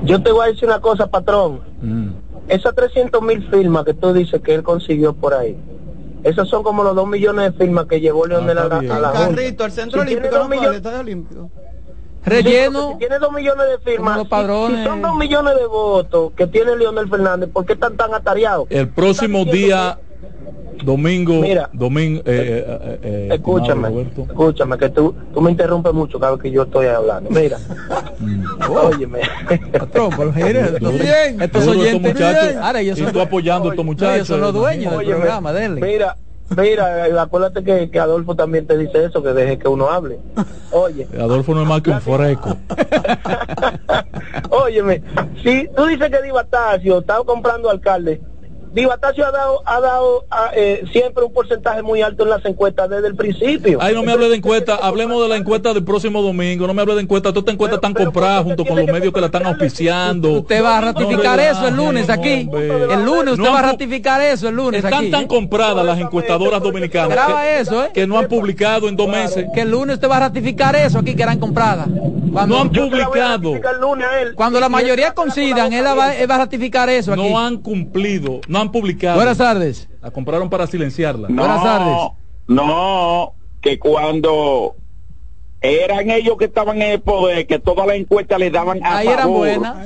Yo 0.04 0.22
te 0.22 0.32
voy 0.32 0.44
a 0.44 0.52
decir 0.52 0.68
una 0.68 0.80
cosa, 0.80 1.06
patrón. 1.08 1.60
Mm. 1.80 2.08
Esas 2.48 2.74
300 2.74 3.22
mil 3.22 3.48
firmas 3.50 3.84
que 3.84 3.94
tú 3.94 4.12
dices 4.12 4.40
que 4.42 4.54
él 4.54 4.62
consiguió 4.62 5.12
por 5.14 5.32
ahí, 5.34 5.56
esos 6.24 6.48
son 6.48 6.62
como 6.62 6.82
los 6.82 6.94
2 6.96 7.06
millones 7.08 7.52
de 7.52 7.58
firmas 7.58 7.86
que 7.86 8.00
llevó 8.00 8.26
Leonel 8.26 8.58
a 8.58 8.66
la, 8.68 8.78
a 8.78 8.82
la 8.82 9.08
Junta. 9.10 9.28
Carrito, 9.36 9.64
el 9.64 9.72
centro 9.72 10.02
Si 10.02 10.08
olímpico, 10.08 10.34
dos 10.36 10.48
no 10.48 10.54
millones- 10.54 10.76
estadio 10.78 11.00
olímpico. 11.00 11.50
Relleno. 12.24 12.80
Sí, 12.80 12.92
si 12.92 12.98
tiene 12.98 13.18
2 13.18 13.32
millones 13.32 13.66
de 13.68 13.78
firmas, 13.78 14.16
los 14.18 14.28
padrones. 14.28 14.78
si, 14.78 14.84
son 14.84 15.02
2 15.02 15.14
millones 15.16 15.56
de 15.56 15.66
votos 15.66 16.32
que 16.36 16.46
tiene 16.46 16.76
Leonel 16.76 17.08
Fernández, 17.08 17.50
¿por 17.52 17.64
qué 17.66 17.72
están 17.72 17.96
tan 17.96 18.14
atareados? 18.14 18.66
El 18.70 18.88
próximo 18.88 19.44
día, 19.44 19.98
domingo, 20.84 21.40
Mira. 21.40 21.68
domingo, 21.72 22.20
eh, 22.20 22.22
eh, 22.26 22.64
eh, 22.82 22.98
eh, 23.02 23.28
Escúchame, 23.34 23.88
escúchame, 24.28 24.78
que 24.78 24.88
tú, 24.88 25.14
tú 25.32 25.40
me 25.40 25.50
interrumpes 25.52 25.92
mucho 25.92 26.18
cada 26.18 26.32
vez 26.32 26.42
que 26.42 26.50
yo 26.50 26.62
estoy 26.62 26.86
hablando. 26.86 27.30
Mira, 27.30 27.58
óyeme. 28.68 29.20
Patrón, 29.78 30.10
pero 30.16 30.32
mire, 30.32 30.60
estos- 30.60 30.92
Bien. 30.98 31.40
estos 31.42 31.64
Duro 31.66 31.74
estos 31.74 31.76
oyentes. 31.76 32.14
muchachos. 32.14 32.56
Ahora 32.60 32.80
ellos 32.80 32.98
y 32.98 33.04
son, 33.04 33.12
tú 33.12 33.20
apoyando 33.20 33.68
a 33.68 33.72
estos 33.72 33.84
no, 33.84 33.90
muchachos. 33.92 34.14
ellos 34.14 34.28
son 34.28 34.40
los 34.40 34.52
dueños 34.54 34.90
del 34.90 34.98
Óyeme, 35.00 35.14
programa, 35.16 35.52
denle. 35.52 35.80
Mira, 35.80 36.16
mira, 36.56 37.06
eh, 37.08 37.18
acuérdate 37.18 37.62
que, 37.62 37.90
que 37.90 38.00
Adolfo 38.00 38.34
también 38.34 38.66
te 38.66 38.76
dice 38.76 39.04
eso, 39.04 39.22
que 39.22 39.32
deje 39.32 39.58
que 39.58 39.68
uno 39.68 39.88
hable. 39.88 40.18
Oye, 40.72 41.06
Adolfo 41.20 41.54
no 41.54 41.62
es 41.62 41.68
más 41.68 41.80
que 41.82 41.90
un 41.90 42.00
freco. 42.00 42.56
óyeme, 44.50 45.02
si 45.42 45.68
tú 45.76 45.86
dices 45.86 46.10
que 46.10 46.22
Divatacio 46.22 46.98
está 46.98 47.18
comprando 47.24 47.70
alcalde, 47.70 48.20
Divatacio 48.72 49.26
ha 49.26 49.30
dado, 49.30 49.62
ha 49.66 49.80
dado 49.80 50.24
ah, 50.30 50.50
eh, 50.54 50.82
siempre 50.92 51.22
un 51.24 51.32
porcentaje 51.32 51.82
muy 51.82 52.00
alto 52.00 52.22
en 52.24 52.30
las 52.30 52.44
encuestas 52.46 52.88
desde 52.88 53.08
el 53.08 53.14
principio. 53.16 53.78
Ay, 53.82 53.94
no 53.94 54.02
me 54.02 54.12
hable 54.12 54.30
de 54.30 54.36
encuesta, 54.36 54.76
hablemos 54.76 55.22
de 55.22 55.28
la 55.28 55.36
encuesta 55.36 55.74
del 55.74 55.84
próximo 55.84 56.22
domingo, 56.22 56.66
no 56.66 56.72
me 56.72 56.80
hable 56.80 56.94
de 56.94 57.02
encuesta, 57.02 57.28
todas 57.30 57.42
estas 57.42 57.54
encuestas 57.54 57.76
están 57.78 57.92
compradas 57.92 58.44
junto 58.44 58.64
con 58.64 58.76
los 58.76 58.86
medios 58.86 59.12
que 59.12 59.20
la 59.20 59.26
están 59.26 59.44
auspiciando. 59.44 60.30
Usted 60.32 60.64
va 60.64 60.78
a 60.78 60.80
ratificar 60.80 61.36
No, 61.36 61.42
eso 61.42 61.68
el 61.68 61.76
lunes 61.76 62.08
aquí. 62.08 62.48
hombre. 62.50 62.94
El 62.94 63.04
lunes 63.04 63.32
usted 63.34 63.44
No 63.44 63.52
va 63.52 63.58
a 63.58 63.62
ratificar 63.62 64.20
eso 64.22 64.48
el 64.48 64.54
lunes 64.56 64.82
Están 64.82 65.00
aquí. 65.00 65.10
tan 65.10 65.26
compradas 65.26 65.84
las 65.84 65.98
encuestadoras 65.98 66.62
dominicanas 66.62 67.18
que, 67.26 67.60
eso, 67.60 67.84
¿eh? 67.84 67.90
que 67.92 68.06
no 68.06 68.18
han 68.18 68.26
publicado 68.26 68.88
en 68.88 68.96
dos 68.96 69.08
meses. 69.08 69.46
Que 69.54 69.60
el 69.62 69.70
lunes 69.70 69.96
usted 69.96 70.08
va 70.08 70.16
a 70.16 70.20
ratificar 70.20 70.74
eso 70.76 70.98
aquí 70.98 71.14
que 71.14 71.22
eran 71.22 71.38
compradas. 71.38 71.88
Cuando, 72.32 72.54
No 72.54 72.62
han 72.62 72.70
publicado. 72.70 73.54
lunes 73.78 74.06
cuando 74.34 74.58
la 74.58 74.70
mayoría 74.70 75.12
coincidan, 75.12 75.70
va, 75.70 76.14
él 76.14 76.30
va 76.30 76.34
a 76.34 76.38
ratificar 76.38 76.88
eso 76.88 77.12
aquí. 77.12 77.22
No 77.28 77.38
han 77.38 77.58
cumplido, 77.58 78.40
no 78.48 78.61
han 78.62 78.72
publicado. 78.72 79.16
Buenas 79.16 79.38
tardes. 79.38 79.88
La 80.00 80.10
compraron 80.10 80.48
para 80.48 80.66
silenciarla. 80.66 81.28
Buenas 81.30 81.62
tardes. 81.62 81.96
No, 82.48 83.34
que 83.60 83.78
cuando 83.78 84.74
eran 85.60 86.10
ellos 86.10 86.36
que 86.38 86.46
estaban 86.46 86.82
en 86.82 86.92
el 86.92 87.00
poder, 87.00 87.46
que 87.46 87.58
todas 87.58 87.86
las 87.86 87.96
encuestas 87.96 88.38
les 88.40 88.52
daban 88.52 88.84
a 88.84 88.98
Ahí 88.98 89.08
eran 89.08 89.28
buenas. 89.30 89.76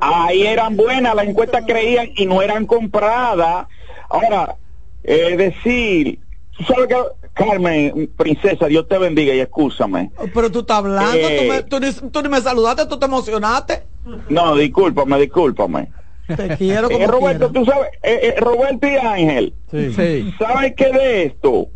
Ahí 0.00 0.46
eran 0.46 0.76
buenas, 0.76 1.14
las 1.14 1.26
encuestas 1.26 1.64
creían 1.66 2.10
y 2.16 2.26
no 2.26 2.42
eran 2.42 2.66
compradas. 2.66 3.66
Ahora, 4.08 4.56
es 5.02 5.36
decir, 5.36 6.20
tú 6.56 6.64
sabes 6.64 6.86
que, 6.88 6.96
Carmen, 7.32 8.10
princesa, 8.16 8.66
Dios 8.66 8.86
te 8.88 8.98
bendiga 8.98 9.34
y 9.34 9.40
escúchame. 9.40 10.10
Pero 10.34 10.50
tú 10.50 10.60
estás 10.60 10.78
hablando, 10.78 11.16
Eh. 11.16 11.38
tú, 11.40 11.52
me, 11.52 11.62
tú, 11.62 11.80
ni, 12.04 12.10
tú 12.10 12.22
ni 12.22 12.28
me 12.28 12.40
saludaste, 12.40 12.86
tú 12.86 12.98
te 12.98 13.06
emocionaste. 13.06 13.82
No, 14.28 14.54
discúlpame, 14.54 15.18
discúlpame. 15.18 15.88
Te 16.36 16.56
quiero 16.56 16.88
como 16.90 17.04
Eh, 17.04 17.06
Roberto, 17.06 17.50
quiera. 17.50 17.64
tú 17.66 17.70
sabes, 17.70 17.90
eh, 18.02 18.20
eh, 18.22 18.40
Roberto 18.40 18.86
y 18.86 18.96
Ángel, 18.96 19.54
Sí. 19.70 19.92
Sí. 19.94 20.34
¿sabes 20.38 20.74
qué 20.76 20.92
de 20.92 21.22
esto? 21.24 21.68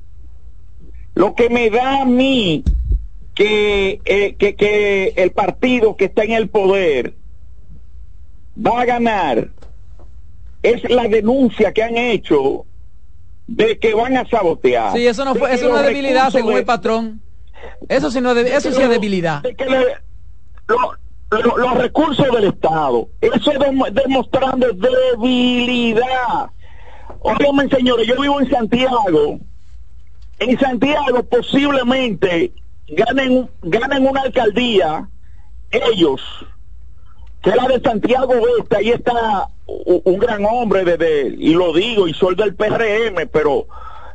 Lo 1.14 1.34
que 1.34 1.48
me 1.48 1.70
da 1.70 2.02
a 2.02 2.04
mí 2.04 2.64
que, 3.34 4.00
eh, 4.04 4.34
que, 4.38 4.54
que 4.56 5.12
el 5.16 5.30
partido 5.32 5.96
que 5.96 6.06
está 6.06 6.24
en 6.24 6.32
el 6.32 6.48
poder 6.48 7.14
va 8.64 8.82
a 8.82 8.84
ganar 8.84 9.48
es 10.62 10.88
la 10.90 11.08
denuncia 11.08 11.72
que 11.72 11.82
han 11.82 11.96
hecho 11.96 12.64
de 13.46 13.78
que 13.78 13.92
van 13.94 14.16
a 14.16 14.26
sabotear. 14.28 14.92
Sí, 14.96 15.06
eso 15.06 15.24
no 15.24 15.34
fue, 15.34 15.52
eso 15.54 15.68
no 15.68 15.76
es 15.76 15.82
los 15.82 15.86
debilidad 15.86 16.30
según 16.30 16.54
de- 16.54 16.60
el 16.60 16.64
patrón. 16.64 17.20
Eso 17.88 18.10
sí 18.10 18.20
no 18.20 18.34
de- 18.34 18.54
eso 18.54 18.72
sí 18.72 18.80
es 18.82 18.88
debilidad. 18.88 19.42
de 19.42 19.54
que 19.54 19.64
le- 19.66 19.96
lo- 20.68 20.94
lo- 21.42 21.56
los 21.56 21.74
recursos 21.78 22.26
del 22.32 22.44
Estado, 22.44 23.08
eso 23.20 23.52
es 23.52 23.58
dem- 23.58 23.90
demostrando 23.92 24.66
debilidad. 24.72 26.50
Óigame, 27.20 27.68
señores, 27.68 28.06
yo 28.06 28.20
vivo 28.20 28.40
en 28.40 28.50
Santiago. 28.50 29.38
En 30.38 30.58
Santiago 30.58 31.22
posiblemente 31.24 32.52
ganen, 32.88 33.48
ganen 33.62 34.06
una 34.06 34.22
alcaldía 34.22 35.08
ellos, 35.70 36.20
que 37.42 37.50
es 37.50 37.56
la 37.56 37.66
de 37.68 37.80
Santiago 37.80 38.32
Oeste, 38.32 38.76
ahí 38.76 38.90
está 38.90 39.48
un 39.66 40.18
gran 40.18 40.44
hombre 40.44 40.84
desde, 40.84 41.28
y 41.38 41.54
lo 41.54 41.72
digo, 41.72 42.06
y 42.08 42.14
soy 42.14 42.34
del 42.34 42.54
PRM, 42.54 43.26
pero 43.32 43.66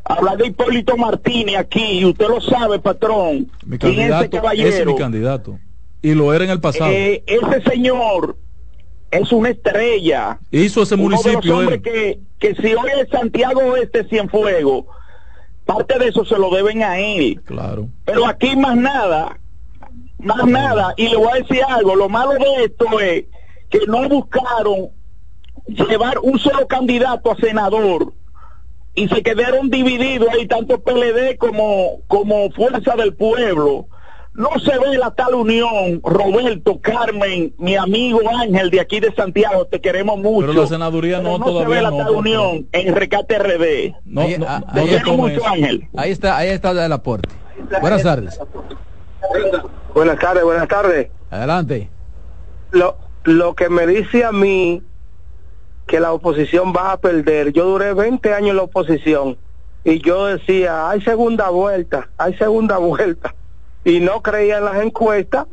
hablar 0.04 0.38
de 0.38 0.48
Hipólito 0.48 0.96
Martínez 0.98 1.58
aquí, 1.58 2.00
y 2.00 2.06
usted 2.06 2.28
lo 2.28 2.40
sabe, 2.42 2.80
patrón, 2.80 3.50
Mi 3.66 3.78
quién 3.78 3.94
es 3.94 3.98
ese 4.00 4.10
candidato, 4.10 4.24
ese 4.24 4.26
es 4.26 4.42
caballero. 4.42 4.92
mi 4.94 4.98
candidato. 4.98 5.60
Y 6.02 6.14
lo 6.14 6.34
era 6.34 6.46
en 6.46 6.52
el 6.52 6.62
pasado. 6.62 6.92
Eh, 6.92 7.24
ese 7.28 7.62
señor 7.70 8.38
es 9.12 9.32
una 9.32 9.50
estrella. 9.50 10.40
Hizo 10.52 10.84
ese 10.84 10.96
Uno 10.96 11.18
de 11.22 11.34
los 11.34 11.46
municipio 11.46 11.82
que, 11.82 12.20
que 12.40 12.56
si 12.56 12.74
hoy 12.74 12.92
es 13.02 13.10
Santiago 13.10 13.62
Oeste 13.62 14.08
Cienfuegos, 14.08 14.86
parte 15.66 16.00
de 16.00 16.08
eso 16.08 16.26
se 16.26 16.38
lo 16.38 16.50
deben 16.50 16.84
a 16.84 17.00
él. 17.00 17.42
Claro. 17.46 17.90
Pero 18.06 18.26
aquí 18.26 18.56
más 18.56 18.76
nada, 18.76 19.40
más 20.20 20.46
nada. 20.46 20.94
Y 20.98 21.10
le 21.10 21.18
voy 21.18 21.30
a 21.32 21.42
decir 21.42 21.62
algo, 21.68 21.96
lo 21.96 22.10
malo 22.10 22.32
de 22.34 22.66
esto 22.66 23.00
es 23.00 23.26
que 23.70 23.80
no 23.88 24.08
buscaron 24.08 24.90
llevar 25.68 26.20
un 26.20 26.40
solo 26.40 26.68
candidato 26.68 27.32
a 27.32 27.36
senador 27.36 28.14
y 28.96 29.08
se 29.08 29.22
quedaron 29.22 29.70
divididos 29.70 30.30
ahí, 30.30 30.48
tanto 30.48 30.82
PLD 30.82 31.38
como, 31.38 32.02
como 32.08 32.50
Fuerza 32.52 32.96
del 32.96 33.14
Pueblo. 33.14 33.88
No 34.40 34.58
se 34.58 34.72
ve 34.80 34.98
la 34.98 35.12
tal 35.12 35.34
unión, 35.36 36.00
Roberto, 36.02 36.80
Carmen, 36.80 37.54
mi 37.58 37.76
amigo 37.76 38.22
Ángel 38.40 38.70
de 38.70 38.80
aquí 38.80 39.02
de 39.02 39.14
Santiago, 39.14 39.66
te 39.66 39.82
queremos 39.82 40.18
mucho. 40.18 40.48
Pero 40.48 40.62
la 40.62 40.66
senaduría 40.68 41.18
Pero 41.18 41.32
no, 41.32 41.38
no 41.40 41.46
se 41.46 41.52
todavía 41.52 41.76
ve 41.76 41.82
la 41.82 41.92
no. 41.92 41.98
tal 41.98 42.06
porque- 42.06 42.20
unión 42.20 42.68
en 42.72 42.96
Recate 42.96 43.38
RD. 43.38 43.96
No, 44.06 44.22
Ahí- 44.22 44.38
no, 44.38 44.46
ah, 44.48 44.64
no 44.74 44.82
ahí 44.82 44.98
te 45.04 45.12
mucho. 45.12 45.46
Ángel. 45.46 45.90
Ahí 45.98 46.12
está, 46.12 46.38
ahí 46.38 46.48
está 46.52 46.72
el 46.86 46.92
aporte. 46.94 47.28
Buenas 47.82 48.02
tardes. 48.02 48.40
Buenas 49.94 50.18
tardes, 50.20 50.44
buenas 50.46 50.68
tardes. 50.70 51.10
Adelante. 51.30 51.90
Lo, 52.72 52.96
lo 53.26 53.56
que 53.56 53.68
me 53.68 53.86
dice 53.88 54.24
a 54.24 54.32
mí 54.32 54.82
que 55.86 56.00
la 56.00 56.14
oposición 56.14 56.72
va 56.74 56.94
a 56.94 56.98
perder, 56.98 57.52
yo 57.52 57.66
duré 57.66 57.94
20 57.94 58.34
años 58.34 58.52
en 58.52 58.56
la 58.56 58.64
oposición 58.64 59.38
y 59.84 60.00
yo 60.02 60.28
decía, 60.28 60.90
hay 60.90 61.02
segunda 61.02 61.50
vuelta, 61.50 62.08
hay 62.18 62.36
segunda 62.36 62.78
vuelta. 62.78 63.36
Y 63.84 64.00
no 64.00 64.22
creía 64.22 64.58
en 64.58 64.66
las 64.66 64.82
encuestas. 64.84 65.48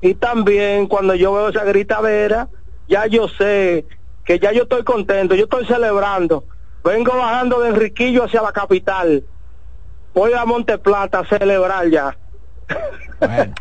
Y 0.00 0.14
también 0.14 0.86
cuando 0.86 1.14
yo 1.14 1.32
veo 1.32 1.48
esa 1.48 1.64
gritadera, 1.64 2.48
ya 2.86 3.06
yo 3.06 3.28
sé 3.28 3.86
que 4.24 4.38
ya 4.38 4.52
yo 4.52 4.62
estoy 4.64 4.84
contento, 4.84 5.34
yo 5.34 5.44
estoy 5.44 5.66
celebrando. 5.66 6.44
Vengo 6.84 7.16
bajando 7.16 7.60
de 7.60 7.70
Enriquillo 7.70 8.24
hacia 8.24 8.42
la 8.42 8.52
capital. 8.52 9.24
Voy 10.14 10.32
a 10.32 10.44
Monte 10.44 10.78
Plata 10.78 11.20
a 11.20 11.24
celebrar 11.24 11.88
ya. 11.88 12.16
Bueno. 13.20 13.54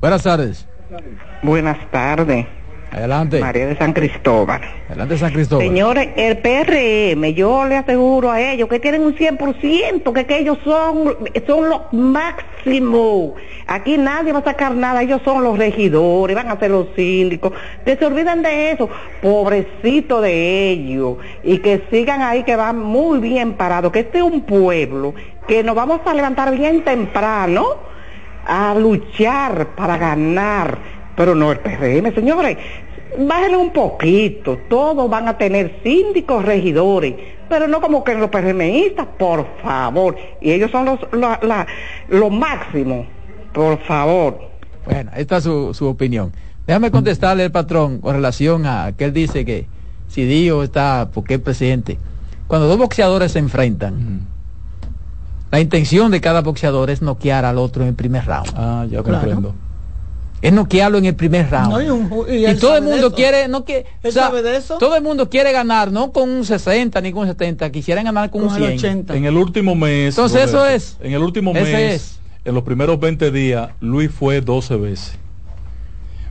Buenas 0.00 0.22
tardes. 0.22 0.68
Buenas 1.42 1.90
tardes. 1.90 2.46
Adelante. 2.90 3.40
María 3.40 3.66
de 3.66 3.76
San 3.76 3.92
Cristóbal. 3.92 4.60
Adelante 4.88 5.18
San 5.18 5.32
Cristóbal. 5.32 5.66
Señores, 5.66 6.08
el 6.16 6.38
PRM, 6.38 7.34
yo 7.34 7.66
le 7.66 7.76
aseguro 7.76 8.30
a 8.30 8.40
ellos 8.40 8.68
que 8.68 8.78
tienen 8.80 9.02
un 9.02 9.14
100%, 9.14 10.12
que, 10.12 10.24
que 10.24 10.38
ellos 10.38 10.58
son, 10.64 11.16
son 11.46 11.68
los 11.68 11.92
más 11.92 12.34
máximo. 12.66 13.34
Aquí 13.66 13.96
nadie 13.98 14.32
va 14.32 14.40
a 14.40 14.44
sacar 14.44 14.74
nada, 14.74 15.02
ellos 15.02 15.20
son 15.24 15.42
los 15.42 15.58
regidores, 15.58 16.36
van 16.36 16.48
a 16.48 16.58
ser 16.58 16.70
los 16.70 16.88
síndicos. 16.94 17.52
Que 17.84 17.96
se 17.96 18.04
olviden 18.04 18.42
de 18.42 18.72
eso, 18.72 18.88
pobrecito 19.22 20.20
de 20.20 20.70
ellos. 20.70 21.18
Y 21.42 21.58
que 21.58 21.82
sigan 21.90 22.22
ahí, 22.22 22.42
que 22.44 22.56
van 22.56 22.78
muy 22.78 23.18
bien 23.18 23.54
parados. 23.54 23.92
Que 23.92 24.00
este 24.00 24.18
es 24.18 24.24
un 24.24 24.42
pueblo 24.42 25.14
que 25.46 25.62
nos 25.62 25.74
vamos 25.74 26.00
a 26.04 26.14
levantar 26.14 26.56
bien 26.56 26.82
temprano 26.82 27.66
a 28.46 28.74
luchar 28.74 29.68
para 29.76 29.96
ganar. 29.96 30.95
Pero 31.16 31.34
no 31.34 31.52
el 31.52 31.58
PRM, 31.58 32.14
señores. 32.14 32.58
Bájenle 33.18 33.56
un 33.56 33.72
poquito, 33.72 34.58
todos 34.68 35.08
van 35.08 35.26
a 35.28 35.38
tener 35.38 35.80
síndicos, 35.82 36.44
regidores, 36.44 37.14
pero 37.48 37.66
no 37.66 37.80
como 37.80 38.04
que 38.04 38.14
los 38.14 38.28
PRMistas, 38.28 39.06
por 39.18 39.46
favor. 39.62 40.16
Y 40.40 40.50
ellos 40.52 40.70
son 40.70 40.84
los, 40.84 40.98
la, 41.12 41.38
la, 41.42 41.66
lo 42.08 42.28
máximo, 42.28 43.06
por 43.54 43.78
favor. 43.84 44.38
Bueno, 44.84 45.10
esta 45.16 45.38
es 45.38 45.44
su, 45.44 45.72
su 45.72 45.86
opinión. 45.86 46.32
Déjame 46.66 46.90
contestarle 46.90 47.44
al 47.44 47.52
patrón 47.52 48.00
con 48.00 48.14
relación 48.14 48.66
a 48.66 48.92
que 48.92 49.04
él 49.04 49.12
dice 49.12 49.44
que 49.44 49.66
si 50.08 50.24
Dio 50.24 50.62
está, 50.62 51.08
porque 51.14 51.34
es 51.34 51.40
presidente. 51.40 51.98
Cuando 52.48 52.68
dos 52.68 52.78
boxeadores 52.78 53.32
se 53.32 53.38
enfrentan, 53.38 54.26
la 55.50 55.60
intención 55.60 56.10
de 56.10 56.20
cada 56.20 56.42
boxeador 56.42 56.90
es 56.90 57.02
noquear 57.02 57.44
al 57.44 57.58
otro 57.58 57.82
en 57.82 57.90
el 57.90 57.94
primer 57.94 58.26
round. 58.26 58.52
Ah, 58.56 58.84
ya 58.90 59.02
comprendo. 59.02 59.54
Es 60.42 60.52
noquearlo 60.52 60.98
en 60.98 61.06
el 61.06 61.16
primer 61.16 61.50
round. 61.50 61.70
No, 61.70 61.82
y 61.82 61.88
un 61.88 62.10
y 62.28 62.46
y 62.46 62.54
todo 62.56 62.76
el 62.76 62.82
mundo 62.82 63.06
eso. 63.08 63.14
quiere, 63.14 63.48
no 63.48 63.64
quiere, 63.64 63.86
Él 64.02 64.10
o 64.10 64.12
sea, 64.12 64.24
sabe 64.24 64.42
de 64.42 64.56
eso. 64.56 64.76
todo 64.78 64.94
el 64.94 65.02
mundo 65.02 65.30
quiere 65.30 65.50
ganar, 65.52 65.90
no 65.90 66.12
con 66.12 66.28
un 66.28 66.44
60 66.44 67.00
ni 67.00 67.10
con 67.12 67.22
un 67.22 67.28
70, 67.28 67.70
quisieran 67.72 68.04
ganar 68.04 68.30
con, 68.30 68.42
un 68.44 68.54
100. 68.54 69.06
En 69.08 69.24
el 69.24 69.36
último 69.36 69.74
mes. 69.74 70.10
Entonces, 70.16 70.42
eso 70.48 70.58
Roberto, 70.58 70.74
es. 70.76 70.96
En 71.00 71.12
el 71.14 71.22
último 71.22 71.52
mes, 71.54 71.68
es. 71.68 72.20
en 72.44 72.54
los 72.54 72.62
primeros 72.64 73.00
20 73.00 73.30
días, 73.30 73.70
Luis 73.80 74.10
fue 74.10 74.40
12 74.42 74.76
veces. 74.76 75.12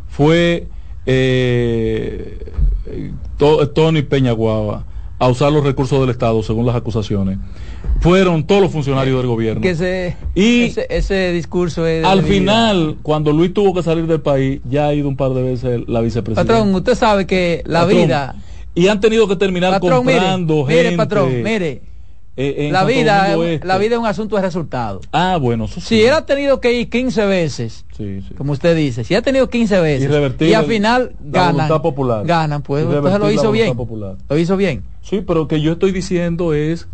Fue 0.07 0.68
eh, 1.06 2.40
eh, 2.86 3.11
To- 3.38 3.68
Tony 3.69 4.02
Peñaguaba 4.03 4.86
a 5.18 5.28
usar 5.30 5.52
los 5.52 5.64
recursos 5.64 6.00
del 6.02 6.10
Estado, 6.10 6.44
según 6.44 6.66
las 6.66 6.76
acusaciones. 6.76 7.38
Fueron 8.02 8.46
todos 8.46 8.62
los 8.62 8.72
funcionarios 8.72 9.18
del 9.18 9.28
gobierno. 9.28 9.62
Que 9.62 9.70
ese, 9.72 10.18
Y- 10.36 10.64
ese, 10.64 10.86
ese 10.90 11.32
discurso 11.32 11.86
es 11.88 12.04
Al 12.04 12.24
final, 12.24 12.98
cuando 13.02 13.32
Luis 13.32 13.54
tuvo 13.54 13.74
que 13.74 13.82
salir 13.84 14.08
del 14.08 14.22
país, 14.22 14.60
ya 14.70 14.88
ha 14.88 14.94
ido 14.94 15.08
un 15.08 15.16
par 15.16 15.34
de 15.34 15.42
veces 15.42 15.82
la 15.88 16.02
vicepresidenta. 16.02 16.52
Patrón, 16.54 16.76
usted 16.76 16.96
sabe 16.96 17.26
que 17.26 17.64
la 17.66 17.82
Patrón, 17.82 18.02
vida, 18.04 18.36
Y 18.74 18.88
han 18.90 19.00
tenido 19.00 19.28
que 19.28 19.38
terminar 19.38 19.72
patrón, 19.80 20.06
mire, 20.06 20.18
comprando 20.20 20.66
mire, 20.66 20.82
gente. 20.84 20.98
patrón, 20.98 21.44
mire, 21.44 21.82
eh, 22.36 22.68
la 22.70 22.84
vida, 22.84 23.34
Este. 23.42 23.66
la 23.66 23.78
vida 23.78 23.96
es 23.96 24.00
un 24.02 24.06
asunto 24.08 24.36
de 24.36 24.42
resultado. 24.42 25.00
Ah, 25.14 25.38
bueno, 25.40 25.64
eso 25.64 25.80
sí. 25.80 25.88
Si 25.88 26.04
él 26.04 26.12
ha 26.14 26.26
tenido 26.26 26.60
que 26.60 26.74
ir 26.74 26.90
15 26.90 27.26
veces, 27.26 27.86
Sí, 27.96 28.20
sí. 28.28 28.34
como 28.34 28.52
usted 28.52 28.76
dice, 28.76 29.06
si 29.06 29.16
ha 29.16 29.22
tenido 29.22 29.50
15 29.50 29.80
veces 29.80 30.12
Y 30.42 30.54
al 30.54 30.66
final 30.66 31.14
ganan, 31.22 31.70
popular. 31.82 32.26
ganan, 32.26 32.62
pues 32.62 32.84
entonces 32.84 33.18
lo 33.22 33.32
hizo 33.32 33.50
bien. 33.54 33.78
popular. 33.78 34.18
Lo 34.28 34.38
hizo 34.38 34.58
bien. 34.58 34.84
Sí, 35.07 35.22
pero 35.22 35.41
lo 35.41 35.48
que 35.48 35.61
yo 35.61 35.73
estoy 35.73 35.91
diciendo 35.91 36.53
es 36.53 36.88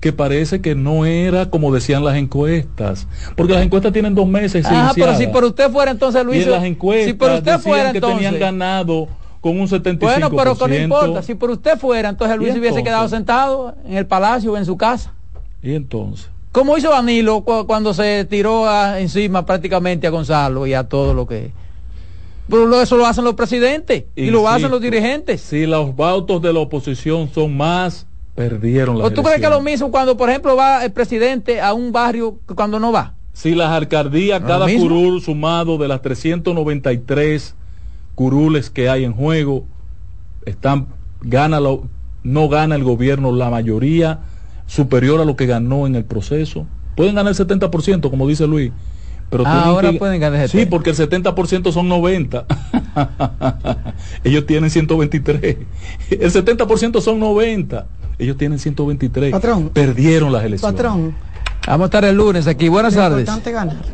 que 0.00 0.12
parece 0.12 0.60
que 0.60 0.74
no 0.74 1.06
era 1.06 1.48
como 1.48 1.72
decían 1.72 2.04
las 2.04 2.16
encuestas. 2.16 3.08
Porque 3.36 3.54
las 3.54 3.62
encuestas 3.62 3.92
tienen 3.92 4.14
dos 4.14 4.26
meses. 4.26 4.66
Ah, 4.68 4.92
pero 4.94 5.16
si 5.16 5.26
por 5.28 5.44
usted 5.44 5.70
fuera 5.70 5.90
entonces 5.90 6.20
y 6.22 6.24
Luis, 6.26 6.44
en 6.44 6.50
las 6.50 6.64
encuestas 6.64 7.06
si 7.06 7.12
por 7.14 7.30
usted 7.30 7.58
fuera 7.58 7.90
que 7.92 7.98
entonces, 7.98 8.18
tenían 8.18 8.38
ganado 8.38 9.08
con 9.40 9.58
un 9.58 9.66
75%. 9.66 9.98
bueno, 10.00 10.30
pero 10.30 10.56
que 10.56 10.68
no 10.68 10.74
importa, 10.76 11.22
si 11.22 11.34
por 11.34 11.50
usted 11.50 11.78
fuera 11.78 12.10
entonces 12.10 12.36
Luis 12.36 12.50
¿Y 12.50 12.52
se 12.52 12.58
hubiese 12.60 12.82
quedado 12.82 13.08
sentado 13.08 13.74
en 13.86 13.96
el 13.96 14.06
palacio 14.06 14.52
o 14.52 14.56
en 14.58 14.66
su 14.66 14.76
casa. 14.76 15.14
Y 15.62 15.74
entonces. 15.74 16.28
Como 16.52 16.76
hizo 16.76 16.90
Danilo 16.90 17.42
cu- 17.42 17.66
cuando 17.66 17.94
se 17.94 18.26
tiró 18.26 18.68
a- 18.68 19.00
encima 19.00 19.44
prácticamente 19.46 20.06
a 20.06 20.10
Gonzalo 20.10 20.66
y 20.66 20.74
a 20.74 20.84
todo 20.84 21.14
lo 21.14 21.26
que... 21.26 21.50
Pero 22.48 22.80
eso 22.80 22.96
lo 22.96 23.06
hacen 23.06 23.24
los 23.24 23.34
presidentes 23.34 24.04
y 24.14 24.30
lo 24.30 24.48
hacen 24.48 24.70
los 24.70 24.80
dirigentes. 24.80 25.40
Si 25.40 25.66
los 25.66 25.94
votos 25.96 26.42
de 26.42 26.52
la 26.52 26.60
oposición 26.60 27.30
son 27.34 27.56
más, 27.56 28.06
perdieron 28.34 28.98
las 28.98 29.06
¿O 29.06 29.10
tú 29.12 29.22
crees 29.22 29.38
que 29.40 29.46
es 29.46 29.50
lo 29.50 29.60
mismo 29.62 29.90
cuando, 29.90 30.16
por 30.16 30.28
ejemplo, 30.28 30.54
va 30.56 30.84
el 30.84 30.92
presidente 30.92 31.60
a 31.60 31.72
un 31.72 31.90
barrio 31.92 32.38
que 32.46 32.54
cuando 32.54 32.78
no 32.78 32.92
va? 32.92 33.14
Si 33.32 33.54
las 33.54 33.70
alcaldías, 33.70 34.40
¿No 34.42 34.46
cada 34.46 34.66
curul 34.66 35.20
sumado 35.22 35.78
de 35.78 35.88
las 35.88 36.02
393 36.02 37.54
curules 38.14 38.70
que 38.70 38.88
hay 38.88 39.04
en 39.04 39.12
juego, 39.12 39.64
están, 40.44 40.86
gana 41.22 41.60
lo- 41.60 41.88
no 42.22 42.48
gana 42.48 42.74
el 42.76 42.84
gobierno 42.84 43.32
la 43.32 43.50
mayoría 43.50 44.20
superior 44.66 45.20
a 45.20 45.24
lo 45.24 45.36
que 45.36 45.46
ganó 45.46 45.86
en 45.86 45.94
el 45.96 46.04
proceso. 46.04 46.66
Pueden 46.96 47.14
ganar 47.16 47.32
el 47.32 47.36
70%, 47.38 48.08
como 48.10 48.26
dice 48.28 48.46
Luis. 48.46 48.70
Pero 49.30 49.44
Ah, 49.46 49.64
ahora 49.64 49.90
que- 49.90 49.98
pueden 49.98 50.20
ganar 50.20 50.42
Sí, 50.48 50.52
70. 50.58 50.70
porque 50.70 50.90
el 50.90 50.96
70% 50.96 51.72
son 51.72 51.88
90. 51.88 52.44
Ellos 54.24 54.46
tienen 54.46 54.70
123. 54.70 55.56
El 56.10 56.30
70% 56.30 57.00
son 57.00 57.18
90. 57.18 57.86
Ellos 58.18 58.36
tienen 58.36 58.58
123. 58.58 59.32
Patrón. 59.32 59.70
Perdieron 59.70 60.32
las 60.32 60.44
elecciones. 60.44 60.76
Patrón, 60.76 61.14
Vamos 61.66 61.84
a 61.84 61.86
estar 61.86 62.04
el 62.04 62.14
lunes 62.14 62.46
aquí. 62.46 62.68
Buenas 62.68 62.94
tardes. 62.94 63.26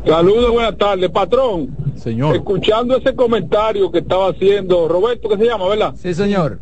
Saludos, 0.05 0.51
buenas 0.51 0.77
tardes, 0.77 1.09
patrón. 1.09 1.69
Señor. 1.95 2.35
Escuchando 2.35 2.97
ese 2.97 3.15
comentario 3.15 3.89
que 3.89 3.99
estaba 3.99 4.29
haciendo 4.31 4.89
Roberto, 4.89 5.29
que 5.29 5.37
se 5.37 5.45
llama, 5.45 5.69
¿verdad? 5.69 5.93
Sí, 5.97 6.13
señor. 6.13 6.59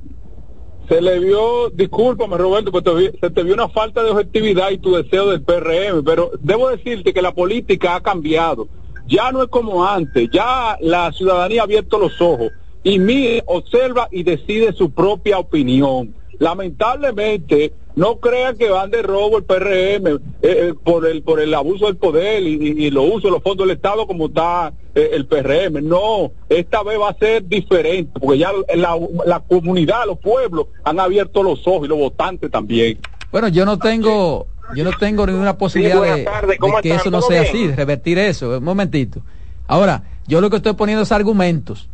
Se 0.90 1.00
le 1.02 1.20
vio, 1.20 1.70
discúlpame 1.70 2.36
Roberto, 2.36 2.72
pero 2.72 2.98
te 2.98 3.20
se 3.20 3.30
te 3.30 3.44
vio 3.44 3.54
una 3.54 3.70
falta 3.70 4.02
de 4.02 4.10
objetividad 4.10 4.72
y 4.72 4.80
tu 4.80 4.96
deseo 4.96 5.30
del 5.30 5.44
PRM, 5.44 6.04
pero 6.04 6.32
debo 6.42 6.70
decirte 6.70 7.14
que 7.14 7.22
la 7.22 7.32
política 7.32 7.96
ha 7.96 8.02
cambiado. 8.02 8.68
Ya 9.08 9.32
no 9.32 9.44
es 9.44 9.50
como 9.50 9.86
antes, 9.86 10.30
ya 10.32 10.78
la 10.82 11.12
ciudadanía 11.12 11.62
ha 11.62 11.66
abierto 11.66 12.00
los 12.00 12.20
ojos 12.20 12.52
y 12.84 12.98
mire, 12.98 13.44
observa 13.46 14.08
y 14.12 14.24
decide 14.24 14.74
su 14.74 14.90
propia 14.90 15.38
opinión. 15.38 16.16
Lamentablemente, 16.40 17.74
no 17.96 18.20
crean 18.20 18.58
que 18.58 18.70
van 18.70 18.90
de 18.92 19.02
robo 19.02 19.38
el 19.38 19.44
PRM 19.44 20.08
eh, 20.08 20.20
eh, 20.42 20.74
por 20.84 21.06
el 21.06 21.22
por 21.22 21.42
el 21.42 21.54
abuso 21.54 21.88
del 21.88 21.98
poder 21.98 22.42
y, 22.44 22.54
y, 22.56 22.86
y 22.86 22.92
lo 22.92 23.04
uso 23.04 23.28
de 23.28 23.32
los 23.32 23.44
fondos 23.44 23.68
del 23.68 23.76
Estado 23.76 24.08
como 24.08 24.28
está 24.28 24.72
eh, 24.96 25.10
el 25.14 25.26
PRM. 25.26 25.86
No, 25.88 26.32
esta 26.48 26.82
vez 26.84 26.98
va 27.00 27.10
a 27.10 27.18
ser 27.18 27.46
diferente, 27.46 28.18
porque 28.20 28.40
ya 28.40 28.52
la, 28.76 28.98
la 29.26 29.42
comunidad, 29.42 30.06
los 30.08 30.18
pueblos 30.20 30.68
han 30.84 31.00
abierto 31.00 31.44
los 31.44 31.68
ojos 31.68 31.86
y 31.86 31.90
los 31.90 31.98
votantes 31.98 32.50
también. 32.50 33.00
Bueno, 33.32 33.50
yo 33.50 33.66
no 33.66 33.78
tengo, 33.78 34.48
yo 34.76 34.84
no 34.84 34.92
tengo 34.98 35.28
ninguna 35.28 35.58
posibilidad 35.58 36.02
de, 36.02 36.24
tardes, 36.24 36.50
de 36.52 36.58
¿cómo 36.58 36.80
que 36.82 36.90
están? 36.90 37.02
eso 37.02 37.12
no 37.12 37.20
¿Todo 37.20 37.30
sea 37.30 37.42
bien? 37.42 37.54
así, 37.54 37.68
de 37.68 37.76
revertir 37.76 38.18
eso. 38.18 38.58
Un 38.58 38.64
momentito. 38.64 39.22
Ahora, 39.68 40.04
yo 40.26 40.40
lo 40.42 40.50
que 40.50 40.56
estoy 40.56 40.74
poniendo 40.74 41.04
es 41.04 41.12
argumentos. 41.12 41.90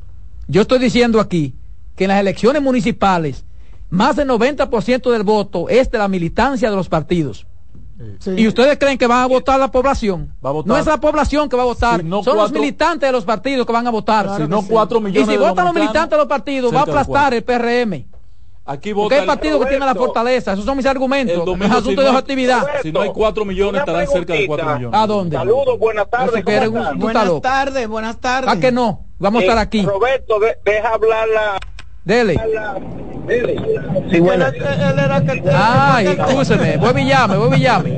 Yo 0.47 0.61
estoy 0.61 0.77
diciendo 0.79 1.19
aquí 1.19 1.55
que 1.95 2.03
en 2.03 2.09
las 2.09 2.19
elecciones 2.19 2.61
municipales 2.61 3.43
más 3.89 4.15
del 4.15 4.29
90% 4.29 5.11
del 5.11 5.23
voto 5.23 5.69
es 5.69 5.89
de 5.91 5.97
la 5.97 6.07
militancia 6.07 6.69
de 6.69 6.75
los 6.75 6.89
partidos. 6.89 7.45
¿Y 8.35 8.45
ustedes 8.47 8.77
creen 8.77 8.97
que 8.97 9.07
van 9.07 9.23
a 9.23 9.25
votar 9.25 9.57
la 9.57 9.71
población? 9.71 10.33
votar. 10.41 10.67
No 10.67 10.77
es 10.77 10.85
la 10.85 10.97
población 10.99 11.47
que 11.47 11.55
va 11.55 11.63
a 11.63 11.67
votar, 11.67 12.01
Si 12.01 12.05
no 12.05 12.23
son 12.23 12.35
los 12.37 12.51
militantes 12.51 13.07
de 13.07 13.11
los 13.13 13.23
partidos 13.23 13.65
que 13.65 13.71
van 13.71 13.87
a 13.87 13.89
votar. 13.89 14.35
Si 14.35 14.47
no 14.47 14.61
cuatro 14.67 14.99
millones 14.99 15.29
y 15.29 15.31
si 15.31 15.37
de 15.37 15.43
votan 15.49 15.65
los 15.65 15.73
militantes 15.73 16.09
de 16.11 16.17
los 16.17 16.27
partidos, 16.27 16.73
va 16.75 16.81
a 16.81 16.85
de 16.85 16.91
aplastar 16.91 17.33
el 17.33 17.43
PRM. 17.43 18.05
Aquí 18.67 18.93
Porque 18.95 18.95
vota 18.95 19.15
hay 19.15 19.21
el- 19.21 19.27
partidos 19.27 19.59
que 19.61 19.67
tienen 19.69 19.85
la 19.87 19.93
fortaleza, 19.95 20.53
esos 20.53 20.65
son 20.65 20.75
mis 20.75 20.87
argumentos. 20.87 21.35
El 21.47 21.61
Es 21.61 21.71
asunto 21.71 21.89
si 21.91 21.95
de 21.95 21.95
no 21.95 22.01
hay- 22.01 22.07
objetividad. 22.09 22.65
Si 22.81 22.91
no 22.91 23.01
hay 23.01 23.11
4 23.13 23.45
millones, 23.45 23.79
estarán 23.79 24.07
cerca 24.07 24.33
de 24.33 24.47
4 24.47 24.65
preguntita. 24.65 24.75
millones. 24.77 24.99
¿A 24.99 25.07
dónde? 25.07 25.37
Saludos, 25.37 25.79
buenas 25.79 26.09
tardes. 26.09 26.43
Buenas 26.97 27.41
tardes, 27.41 27.87
buenas 27.87 28.17
tardes. 28.19 28.49
¿A 28.49 28.59
que 28.59 28.71
no? 28.71 29.05
Vamos 29.19 29.39
a 29.41 29.43
estar 29.45 29.57
aquí. 29.59 29.83
Roberto, 29.85 30.39
de- 30.39 30.57
deja 30.65 30.89
hablar 30.89 31.27
la... 31.29 31.59
Dele. 32.03 32.35
Sí, 33.27 34.17
Él, 34.17 34.27
él 34.29 34.99
era 34.99 35.21
que 35.21 35.41
te- 35.41 35.51
Ay, 35.53 36.07
escúcheme. 36.07 36.77
Vuelve 36.77 37.01
y 37.01 37.07
llame, 37.09 37.37
vuelve 37.37 37.57
y 37.57 37.61
llame. 37.61 37.89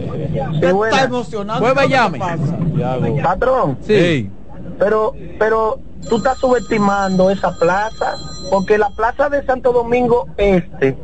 que 0.60 0.68
está 0.70 1.04
emocionado. 1.04 1.60
Vuelve 1.62 1.86
y 1.86 1.88
¿Qué 1.88 1.94
llame. 1.94 2.20
pasa? 2.20 2.38
Santiago. 2.48 3.18
Patrón, 3.24 3.78
Sí. 3.82 4.32
Pero, 4.80 5.14
pero 5.40 5.80
tú 6.08 6.18
estás 6.18 6.38
subestimando 6.40 7.30
esa 7.32 7.52
plaza, 7.58 8.18
porque 8.52 8.78
la 8.78 8.90
plaza 8.90 9.28
de 9.30 9.44
Santo 9.46 9.72
Domingo 9.72 10.28
Este 10.38 10.96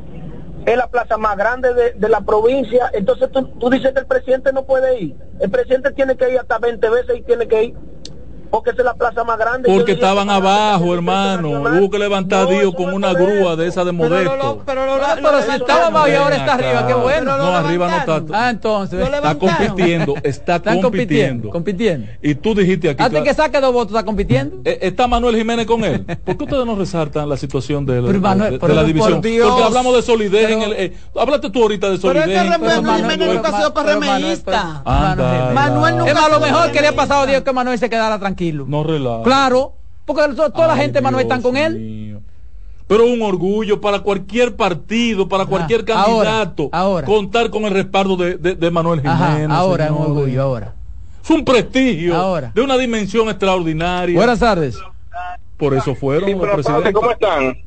es 0.66 0.78
la 0.78 0.88
plaza 0.88 1.18
más 1.18 1.36
grande 1.36 1.74
de, 1.74 1.92
de 1.94 2.08
la 2.10 2.22
provincia, 2.22 2.90
entonces 2.94 3.30
tú, 3.32 3.46
tú 3.60 3.70
dices 3.70 3.92
que 3.94 4.00
el 4.00 4.06
presidente 4.06 4.54
no 4.54 4.64
puede 4.64 4.98
ir. 5.00 5.16
El 5.42 5.50
presidente 5.50 5.92
tiene 5.92 6.16
que 6.16 6.32
ir 6.32 6.40
hasta 6.40 6.58
20 6.60 6.90
veces 6.90 7.18
y 7.18 7.22
tiene 7.24 7.48
que 7.48 7.64
ir. 7.66 7.74
Porque 8.54 8.70
esa 8.70 8.82
es 8.82 8.86
la 8.86 8.94
plaza 8.94 9.24
más 9.24 9.36
grande. 9.40 9.68
Porque 9.68 9.94
estaban 9.94 10.30
abajo, 10.30 10.94
hermano. 10.94 11.50
Hubo 11.50 11.90
que 11.90 11.98
levantar 11.98 12.44
No, 12.44 12.50
Dios 12.52 12.76
con 12.76 12.94
una 12.94 13.12
grúa 13.12 13.56
de 13.56 13.66
esa 13.68 13.84
de 13.84 13.92
Pero, 13.92 14.10
Modesto. 14.10 14.36
lo- 14.38 14.60
pero, 14.64 14.86
lo- 14.86 14.98
Bueno, 15.00 15.16
lo- 15.16 15.22
pero 15.28 15.42
si 15.42 15.48
lo- 15.48 15.54
estaba 15.56 15.88
abajo 15.88 16.08
y 16.08 16.12
ahora 16.14 16.36
está 16.36 16.54
acá. 16.54 16.70
arriba, 16.70 16.88
qué 16.88 16.94
bueno. 16.94 17.32
Pero 17.34 17.38
No, 17.38 17.52
lo 17.52 17.58
arriba 17.58 17.88
no 17.90 17.98
está. 17.98 18.24
Ah, 18.32 18.50
entonces. 18.52 19.00
Lo 19.00 19.06
Está 19.16 19.36
compitiendo, 19.40 20.14
está 20.22 20.56
Están 20.58 20.82
compitiendo, 20.84 21.50
compitiendo. 21.50 22.08
Y 22.22 22.36
tú 22.36 22.54
dijiste 22.54 22.92
aquí. 22.92 23.02
Antes 23.02 23.22
claro, 23.22 23.26
que 23.26 23.34
saque 23.34 23.60
dos 23.60 23.74
votos, 23.74 23.94
está 23.96 24.06
compitiendo. 24.06 24.58
eh, 24.66 24.78
¿Está 24.84 25.08
Manuel 25.08 25.36
Jiménez 25.36 25.66
con 25.66 25.84
él? 25.84 26.06
¿Por 26.24 26.38
qué 26.38 26.44
ustedes 26.44 26.66
no 26.68 26.76
resaltan 26.76 27.28
la 27.28 27.38
situación 27.38 27.88
de, 27.88 28.02
la- 28.04 28.08
Pero, 28.08 28.20
Manuel, 28.20 28.52
de- 28.52 28.58
de 28.58 28.60
pero 28.60 28.74
la 28.76 28.82
por 28.82 28.88
división? 28.88 29.22
Dios. 29.22 29.50
Porque 29.50 29.64
hablamos 29.64 29.96
de 29.96 30.02
solidez 30.04 30.46
Pero- 30.46 30.62
en 30.62 30.62
el... 30.62 30.74
eh, 30.74 30.94
háblate 31.20 31.50
tú 31.50 31.60
ahorita 31.64 31.90
de 31.90 31.98
Pero 31.98 32.20
es 32.20 32.26
solidez. 32.26 32.44
que 32.44 32.58
Manuel 32.60 32.96
Jiménez 33.02 33.34
nunca 33.36 33.50
ha 33.50 33.58
sido 33.58 33.74
Pero 33.74 34.00
Manuel, 34.00 34.22
PRMista. 34.22 34.82
pero- 34.86 35.54
Manuel 35.56 35.98
nunca 35.98 36.12
Es 36.12 36.16
más, 36.22 36.30
lo 36.32 36.40
mejor 36.40 36.72
que 36.72 36.82
le 36.82 36.88
ha 36.90 36.96
pasado 36.96 37.22
a 37.24 37.26
Dios 37.26 37.42
que 37.42 37.52
Manuel 37.52 37.80
se 37.80 37.90
quedara 37.90 38.20
tranquilo. 38.20 38.43
No 38.52 38.84
relaja. 38.84 39.24
Claro, 39.24 39.74
porque 40.06 40.24
to- 40.36 40.52
toda 40.52 40.68
la 40.68 40.76
gente, 40.76 41.02
Manuel, 41.02 41.24
están 41.24 41.42
con 41.42 41.56
él. 41.58 42.20
Pero 42.88 43.06
un 43.06 43.22
orgullo 43.22 43.80
para 43.80 44.00
cualquier 44.02 44.56
partido, 44.56 45.28
para 45.30 45.46
cualquier 45.46 45.86
Ah, 45.94 46.04
ahora, 46.06 46.30
candidato, 46.32 46.70
ahora. 46.74 47.08
contar 47.08 47.50
con 47.50 47.64
el 47.64 47.72
respaldo 47.72 48.18
de, 48.18 48.36
de- 48.38 48.56
de 48.56 48.72
Manuel 48.72 49.00
Jiménez. 49.00 49.22
Ajá, 49.50 49.56
ahora 49.58 49.86
es 49.86 49.92
un 49.92 49.98
orgullo, 49.98 50.42
ahora. 50.42 50.74
Es 51.24 51.30
un 51.30 51.46
prestigio 51.46 52.16
Ahora. 52.18 52.52
de 52.54 52.62
una 52.62 52.78
dimensión 52.78 53.30
extraordinaria. 53.30 54.16
Buenas 54.18 54.40
tardes. 54.40 54.78
Por 55.58 55.74
eso 55.74 55.96
fueron 55.96 56.26
Sí, 56.26 56.32
los 56.34 56.42
pero 56.42 56.54
presidentes. 56.56 56.94
¿cómo 56.94 57.12
están? 57.12 57.58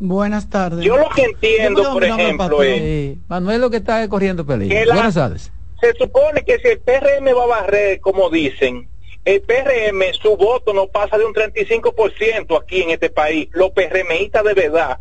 Buenas 0.00 0.50
tardes. 0.50 0.84
Yo 0.84 0.96
lo 0.98 1.08
que 1.10 1.22
entiendo, 1.22 1.92
por 1.92 2.04
ejemplo, 2.04 2.62
es 2.64 3.16
Manuel 3.28 3.60
lo 3.60 3.70
que 3.70 3.76
está 3.76 4.02
es 4.02 4.08
corriendo 4.08 4.44
peligro. 4.44 4.84
La- 4.86 4.94
Buenas 4.94 5.14
tardes. 5.14 5.52
se 5.80 5.92
supone 5.96 6.42
que 6.44 6.58
si 6.58 6.68
el 6.68 6.78
PRM 6.80 7.32
va 7.34 7.44
a 7.44 7.46
barrer, 7.62 8.00
como 8.00 8.28
dicen, 8.30 8.88
el 9.26 9.42
PRM, 9.42 10.14
su 10.14 10.36
voto 10.36 10.72
no 10.72 10.86
pasa 10.86 11.18
de 11.18 11.24
un 11.26 11.34
35% 11.34 12.58
aquí 12.62 12.80
en 12.82 12.90
este 12.90 13.10
país, 13.10 13.48
los 13.52 13.70
PRMistas 13.72 14.44
de 14.44 14.54
verdad, 14.54 15.00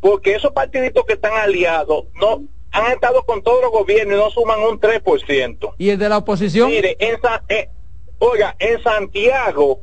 porque 0.00 0.34
esos 0.34 0.52
partiditos 0.52 1.04
que 1.04 1.14
están 1.14 1.34
aliados 1.34 2.04
no 2.14 2.44
han 2.70 2.92
estado 2.92 3.24
con 3.24 3.42
todos 3.42 3.60
los 3.62 3.70
gobiernos 3.72 4.16
y 4.16 4.20
no 4.20 4.30
suman 4.30 4.60
un 4.60 4.80
3%. 4.80 5.74
¿Y 5.76 5.90
el 5.90 5.98
de 5.98 6.08
la 6.08 6.18
oposición? 6.18 6.70
Mire, 6.70 6.96
en 6.98 7.20
Sa- 7.20 7.44
eh, 7.48 7.68
oiga, 8.18 8.56
en 8.58 8.82
Santiago 8.82 9.80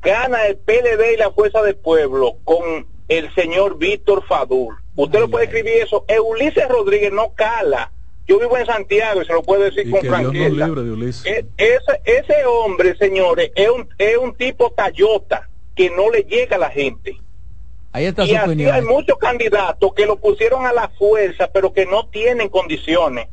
gana 0.00 0.46
el 0.46 0.56
PLD 0.58 1.14
y 1.14 1.16
la 1.16 1.30
Fuerza 1.32 1.62
del 1.62 1.76
Pueblo 1.76 2.36
con 2.44 2.86
el 3.08 3.34
señor 3.34 3.78
Víctor 3.78 4.22
Fadul. 4.26 4.76
Usted 4.96 5.18
lo 5.20 5.28
puede 5.30 5.46
escribir 5.46 5.74
eso. 5.82 6.04
Ulises 6.24 6.68
Rodríguez 6.68 7.12
no 7.12 7.32
cala. 7.34 7.92
Yo 8.28 8.38
vivo 8.38 8.56
en 8.58 8.66
Santiago 8.66 9.22
y 9.22 9.24
se 9.24 9.32
lo 9.32 9.42
puedo 9.42 9.62
decir 9.64 9.88
Y 9.88 9.90
con 9.90 10.00
franqueza. 10.02 10.66
de 10.66 10.90
Ulises. 10.90 11.24
E- 11.26 11.46
ese, 11.56 12.00
ese 12.04 12.44
hombre, 12.44 12.94
señores, 12.98 13.50
es 13.54 13.68
un, 13.70 13.88
es 13.96 14.16
un 14.18 14.34
tipo 14.34 14.70
tallota 14.76 15.48
que 15.74 15.88
no 15.90 16.10
le 16.10 16.22
llega 16.24 16.56
a 16.56 16.58
la 16.58 16.68
gente. 16.70 17.16
Ahí 17.92 18.04
está 18.04 18.24
Y 18.24 18.28
su 18.28 18.36
así 18.36 18.44
opinión. 18.44 18.74
hay 18.74 18.82
muchos 18.82 19.16
candidatos 19.16 19.94
que 19.94 20.04
lo 20.04 20.16
pusieron 20.16 20.66
a 20.66 20.74
la 20.74 20.90
fuerza, 20.90 21.48
pero 21.52 21.72
que 21.72 21.86
no 21.86 22.06
tienen 22.08 22.50
condiciones. 22.50 23.28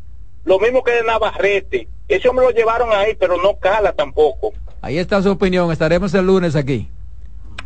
Lo 0.45 0.59
mismo 0.59 0.81
que 0.83 0.91
de 0.93 1.03
Navarrete. 1.03 1.89
Ese 2.07 2.29
hombre 2.29 2.45
lo 2.45 2.51
llevaron 2.51 2.89
ahí, 2.93 3.15
pero 3.19 3.35
no 3.41 3.57
cala 3.57 3.91
tampoco. 3.91 4.53
Ahí 4.81 4.97
está 4.97 5.21
su 5.21 5.31
opinión. 5.31 5.71
Estaremos 5.71 6.13
el 6.13 6.25
lunes 6.25 6.55
aquí. 6.55 6.89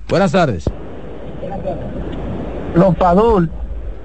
Buenas 0.07 0.31
tardes. 0.31 0.65
Los 2.73 2.95
Padul 2.95 3.51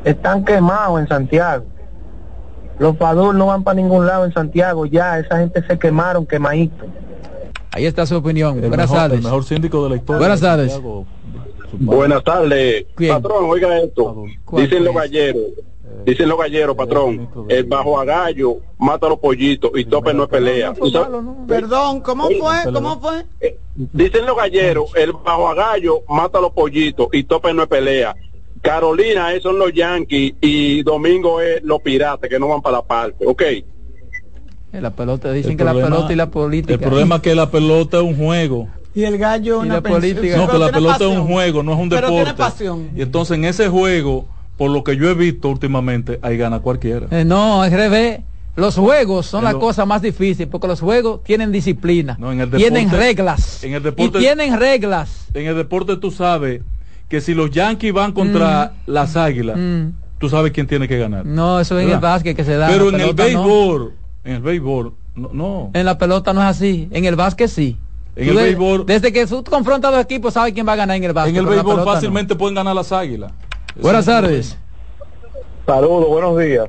están 0.04 0.44
quemados 0.44 1.00
en 1.00 1.08
Santiago. 1.08 1.64
Los 2.78 2.96
Padul 2.96 3.36
no 3.38 3.46
van 3.46 3.62
para 3.62 3.76
ningún 3.76 4.06
lado 4.06 4.24
en 4.24 4.32
Santiago 4.32 4.86
ya. 4.86 5.18
Esa 5.18 5.38
gente 5.38 5.64
se 5.66 5.78
quemaron 5.78 6.26
quemadito. 6.26 6.84
Ahí 7.72 7.86
está 7.86 8.06
su 8.06 8.16
opinión. 8.16 8.54
El 8.62 8.68
Buenas 8.68 8.90
mejor, 8.90 8.96
tardes. 8.96 9.18
el 9.18 9.24
mejor 9.24 9.44
síndico 9.44 9.84
de 9.84 9.90
la 9.90 9.96
historia. 9.96 10.18
Buenas 10.18 10.40
de 10.40 10.46
tardes. 10.46 10.72
Santiago. 10.72 11.06
Buenas 11.72 12.24
tardes. 12.24 12.86
¿Quién? 12.94 13.10
Patrón, 13.22 13.44
oiga 13.50 13.78
esto. 13.78 14.24
¿Cuál 14.44 14.62
Dicen 14.64 14.78
fue 14.78 14.86
los 14.86 14.94
galleros. 14.94 15.42
Dicen 16.04 16.28
los 16.28 16.38
galleros, 16.38 16.76
patrón. 16.76 17.28
El 17.48 17.64
bajo 17.64 17.98
a 17.98 18.04
gallo 18.04 18.58
mata 18.78 19.06
a 19.06 19.10
los 19.10 19.18
pollitos 19.18 19.70
y 19.74 19.84
tope 19.86 20.12
no 20.12 20.24
es 20.24 20.28
pelea. 20.28 20.74
Fue. 20.74 20.90
Perdón, 21.48 22.00
¿cómo 22.00 22.28
fue? 22.28 22.72
¿Cómo 22.72 23.00
fue? 23.00 23.24
Eh, 23.40 23.58
Dicen 23.74 24.24
los 24.26 24.36
galleros, 24.36 24.90
el 24.96 25.12
bajo 25.12 25.48
a 25.48 25.54
gallo 25.54 26.02
mata 26.08 26.38
a 26.38 26.40
los 26.42 26.52
pollitos 26.52 27.08
y 27.12 27.24
tope 27.24 27.52
no 27.54 27.62
es 27.62 27.68
pelea. 27.68 28.14
Carolina, 28.64 29.30
esos 29.32 29.42
son 29.42 29.58
los 29.58 29.72
yankees 29.74 30.32
y 30.40 30.82
Domingo 30.82 31.38
es 31.42 31.62
los 31.62 31.82
piratas 31.82 32.30
que 32.30 32.38
no 32.38 32.48
van 32.48 32.62
para 32.62 32.78
la 32.78 32.82
parte. 32.82 33.26
Ok. 33.26 33.42
La 34.72 34.90
pelota, 34.90 35.30
dicen 35.32 35.52
El 35.52 35.56
que 35.58 35.64
la 35.64 35.74
pelota 35.74 36.12
y 36.12 36.16
la 36.16 36.30
política. 36.30 36.72
El 36.74 36.80
problema 36.80 37.16
es 37.16 37.20
que 37.20 37.34
la 37.34 37.50
pelota 37.50 37.98
es 37.98 38.02
un 38.02 38.16
juego. 38.16 38.68
Y 38.94 39.04
el 39.04 39.18
gallo 39.18 39.58
Y 39.62 39.66
una 39.66 39.74
la 39.74 39.80
política. 39.82 40.36
No, 40.38 40.48
que 40.48 40.58
la 40.58 40.70
pelota 40.72 40.96
es 41.04 41.16
un 41.18 41.26
juego, 41.26 41.62
no 41.62 41.74
es 41.74 41.78
un 41.78 41.88
Pero 41.90 42.00
deporte. 42.06 42.24
tiene 42.24 42.38
pasión. 42.38 42.90
Y 42.96 43.02
entonces 43.02 43.36
en 43.36 43.44
ese 43.44 43.68
juego, 43.68 44.24
por 44.56 44.70
lo 44.70 44.82
que 44.82 44.96
yo 44.96 45.10
he 45.10 45.14
visto 45.14 45.48
últimamente, 45.50 46.18
ahí 46.22 46.38
gana 46.38 46.60
cualquiera. 46.60 47.06
Eh, 47.10 47.24
no, 47.24 47.60
al 47.62 47.70
revés. 47.70 48.20
Los 48.56 48.76
juegos 48.76 49.26
son 49.26 49.40
En 49.40 49.44
la 49.46 49.52
lo- 49.52 49.58
cosa 49.58 49.84
más 49.84 50.00
difícil 50.00 50.46
porque 50.48 50.68
los 50.68 50.80
juegos 50.80 51.22
tienen 51.24 51.50
disciplina, 51.52 52.16
No, 52.20 52.30
en 52.32 52.40
el 52.40 52.50
tienen 52.52 52.84
deporte- 52.88 52.96
reglas 53.04 53.64
en 53.64 53.74
el 53.74 53.82
deporte- 53.82 54.18
y 54.18 54.20
tienen 54.20 54.56
reglas. 54.60 55.26
En 55.34 55.46
el 55.48 55.56
deporte 55.56 55.96
tú 55.96 56.12
sabes 56.12 56.62
que 57.08 57.20
si 57.20 57.34
los 57.34 57.50
Yankees 57.50 57.92
van 57.92 58.12
contra 58.12 58.72
las 58.86 59.16
Águilas, 59.16 59.56
Mm. 59.56 59.88
tú 60.18 60.28
sabes 60.28 60.52
quién 60.52 60.66
tiene 60.66 60.88
que 60.88 60.98
ganar. 60.98 61.24
No, 61.26 61.60
eso 61.60 61.78
es 61.78 61.86
en 61.86 61.92
el 61.92 61.98
básquet 62.00 62.36
que 62.36 62.44
se 62.44 62.56
da. 62.56 62.68
Pero 62.68 62.88
en 62.88 63.00
el 63.00 63.06
no. 63.08 63.14
béisbol, 63.14 63.92
en 64.24 64.32
el 64.34 64.42
béisbol, 64.42 64.94
no. 65.14 65.30
no. 65.32 65.70
En 65.74 65.84
la 65.86 65.98
pelota 65.98 66.32
no 66.32 66.40
es 66.40 66.46
así. 66.48 66.88
En 66.90 67.04
el 67.04 67.16
básquet 67.16 67.48
sí. 67.48 67.76
En 68.16 68.26
Tú 68.28 68.38
el 68.38 68.44
de- 68.44 68.58
béisbol- 68.58 68.84
Desde 68.84 69.12
que 69.12 69.26
tú 69.26 69.42
confrontas 69.44 69.90
a 69.92 69.96
dos 69.96 70.04
equipos, 70.04 70.34
sabes 70.34 70.52
quién 70.54 70.66
va 70.66 70.72
a 70.72 70.76
ganar 70.76 70.96
en 70.96 71.04
el 71.04 71.12
básquet. 71.12 71.34
En 71.34 71.40
el 71.40 71.46
béisbol 71.46 71.72
pelota 71.74 71.84
no. 71.84 71.92
fácilmente 71.94 72.34
pueden 72.36 72.54
ganar 72.54 72.74
las 72.74 72.90
Águilas. 72.92 73.32
Buenas 73.80 74.02
Eso 74.02 74.10
tardes. 74.12 74.58
Saludos, 75.66 76.08
buenos 76.08 76.38
días. 76.38 76.68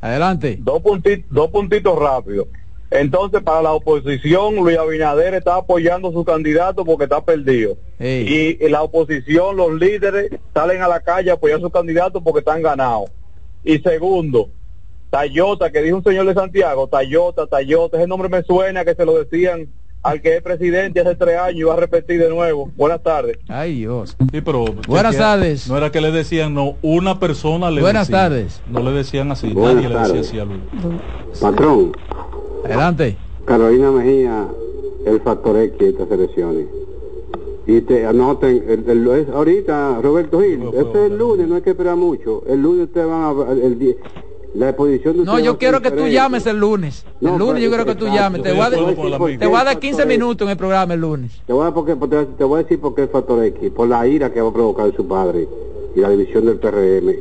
Adelante. 0.00 0.58
Dos 0.60 0.80
puntitos, 0.82 1.24
dos 1.30 1.50
puntitos 1.50 1.98
rápidos. 1.98 2.46
Entonces, 2.94 3.42
para 3.42 3.60
la 3.60 3.72
oposición, 3.72 4.54
Luis 4.54 4.78
Abinader 4.78 5.34
está 5.34 5.56
apoyando 5.56 6.08
a 6.08 6.12
su 6.12 6.24
candidato 6.24 6.84
porque 6.84 7.04
está 7.04 7.24
perdido. 7.24 7.76
Y 7.98 8.56
la 8.68 8.82
oposición, 8.82 9.56
los 9.56 9.74
líderes, 9.74 10.30
salen 10.54 10.80
a 10.80 10.86
la 10.88 11.00
calle 11.00 11.30
a 11.30 11.34
apoyar 11.34 11.58
a 11.58 11.62
su 11.62 11.70
candidato 11.70 12.20
porque 12.20 12.38
están 12.38 12.62
ganados. 12.62 13.10
Y 13.64 13.78
segundo, 13.78 14.48
Tayota, 15.10 15.70
que 15.72 15.82
dijo 15.82 15.96
un 15.96 16.04
señor 16.04 16.26
de 16.26 16.34
Santiago, 16.34 16.86
Tayota, 16.86 17.46
Tayota, 17.48 17.96
ese 17.98 18.06
nombre 18.06 18.28
me 18.28 18.42
suena 18.44 18.84
que 18.84 18.94
se 18.94 19.04
lo 19.04 19.18
decían 19.18 19.68
al 20.02 20.20
que 20.20 20.36
es 20.36 20.42
presidente 20.42 21.00
hace 21.00 21.14
tres 21.16 21.38
años 21.38 21.58
y 21.60 21.62
va 21.64 21.72
a 21.72 21.78
repetir 21.78 22.20
de 22.20 22.28
nuevo. 22.28 22.70
Buenas 22.76 23.02
tardes. 23.02 23.38
Ay, 23.48 23.78
Dios. 23.78 24.16
Sí, 24.30 24.40
pero 24.40 24.66
Buenas 24.86 25.16
tardes. 25.16 25.66
No 25.68 25.76
era 25.78 25.90
que 25.90 26.00
le 26.00 26.12
decían, 26.12 26.52
no, 26.54 26.76
una 26.82 27.18
persona 27.18 27.70
le 27.70 27.80
Buenas 27.80 28.06
decía. 28.08 28.22
tardes. 28.24 28.60
No 28.68 28.80
le 28.82 28.90
decían 28.92 29.32
así, 29.32 29.48
Buenas 29.52 29.76
nadie 29.82 29.88
le 29.88 29.94
decía 29.98 30.06
tardes. 30.12 30.28
así 30.28 30.38
a 30.38 30.44
Luis. 30.44 30.60
Patrón, 31.40 31.92
Adelante. 32.64 33.16
Carolina 33.44 33.90
Mejía, 33.90 34.46
el 35.06 35.20
factor 35.20 35.56
X 35.56 35.78
de 35.78 35.88
estas 35.90 36.10
elecciones. 36.10 36.66
Y 37.66 37.80
te 37.82 38.04
anoten, 38.06 38.64
el, 38.68 38.88
el- 38.90 39.08
es 39.08 39.28
ahorita, 39.28 40.00
Roberto 40.02 40.40
Gil, 40.40 40.60
fue 40.70 40.80
este 40.80 41.06
es 41.06 41.10
el 41.12 41.18
lunes, 41.18 41.48
no 41.48 41.56
hay 41.56 41.62
que 41.62 41.70
esperar 41.70 41.96
mucho. 41.96 42.42
El 42.46 42.62
lunes 42.62 42.84
ustedes 42.88 43.06
van 43.06 43.22
a, 43.22 43.52
el, 43.52 43.96
la 44.54 44.68
exposición 44.68 45.16
de 45.18 45.24
No, 45.24 45.38
yo 45.38 45.56
quiero 45.58 45.80
que 45.80 45.90
tú 45.90 46.06
llames 46.06 46.46
el 46.46 46.58
lunes. 46.58 47.04
El 47.20 47.28
No, 47.28 47.38
lunes 47.38 47.62
yo 47.62 47.68
quiero 47.70 47.86
que 47.86 47.94
tú 47.94 48.06
llames. 48.06 48.42
Te 48.42 48.52
voy 48.52 48.60
a, 48.60 48.70
te 48.70 49.46
voy 49.46 49.56
a 49.60 49.64
dar 49.64 49.72
El 49.74 49.78
15 49.80 49.96
factor 49.96 50.12
X. 50.12 50.18
minutos 50.18 50.46
en 50.46 50.50
el 50.50 50.56
programa 50.58 50.94
el 50.94 51.00
lunes. 51.00 51.40
Te 51.46 51.52
voy, 51.52 51.66
a, 51.66 51.72
porque, 51.72 51.94
te, 51.96 52.24
te 52.36 52.44
voy 52.44 52.60
a 52.60 52.62
decir 52.62 52.78
por 52.80 52.94
qué 52.94 53.02
el 53.02 53.08
factor 53.08 53.42
X, 53.44 53.70
por 53.70 53.88
la 53.88 54.06
ira 54.06 54.30
que 54.32 54.40
va 54.42 54.48
a 54.50 54.52
provocar 54.52 54.94
su 54.94 55.06
padre 55.08 55.48
y 55.96 56.00
la 56.00 56.10
división 56.10 56.44
del 56.46 56.58
PRM. 56.58 57.14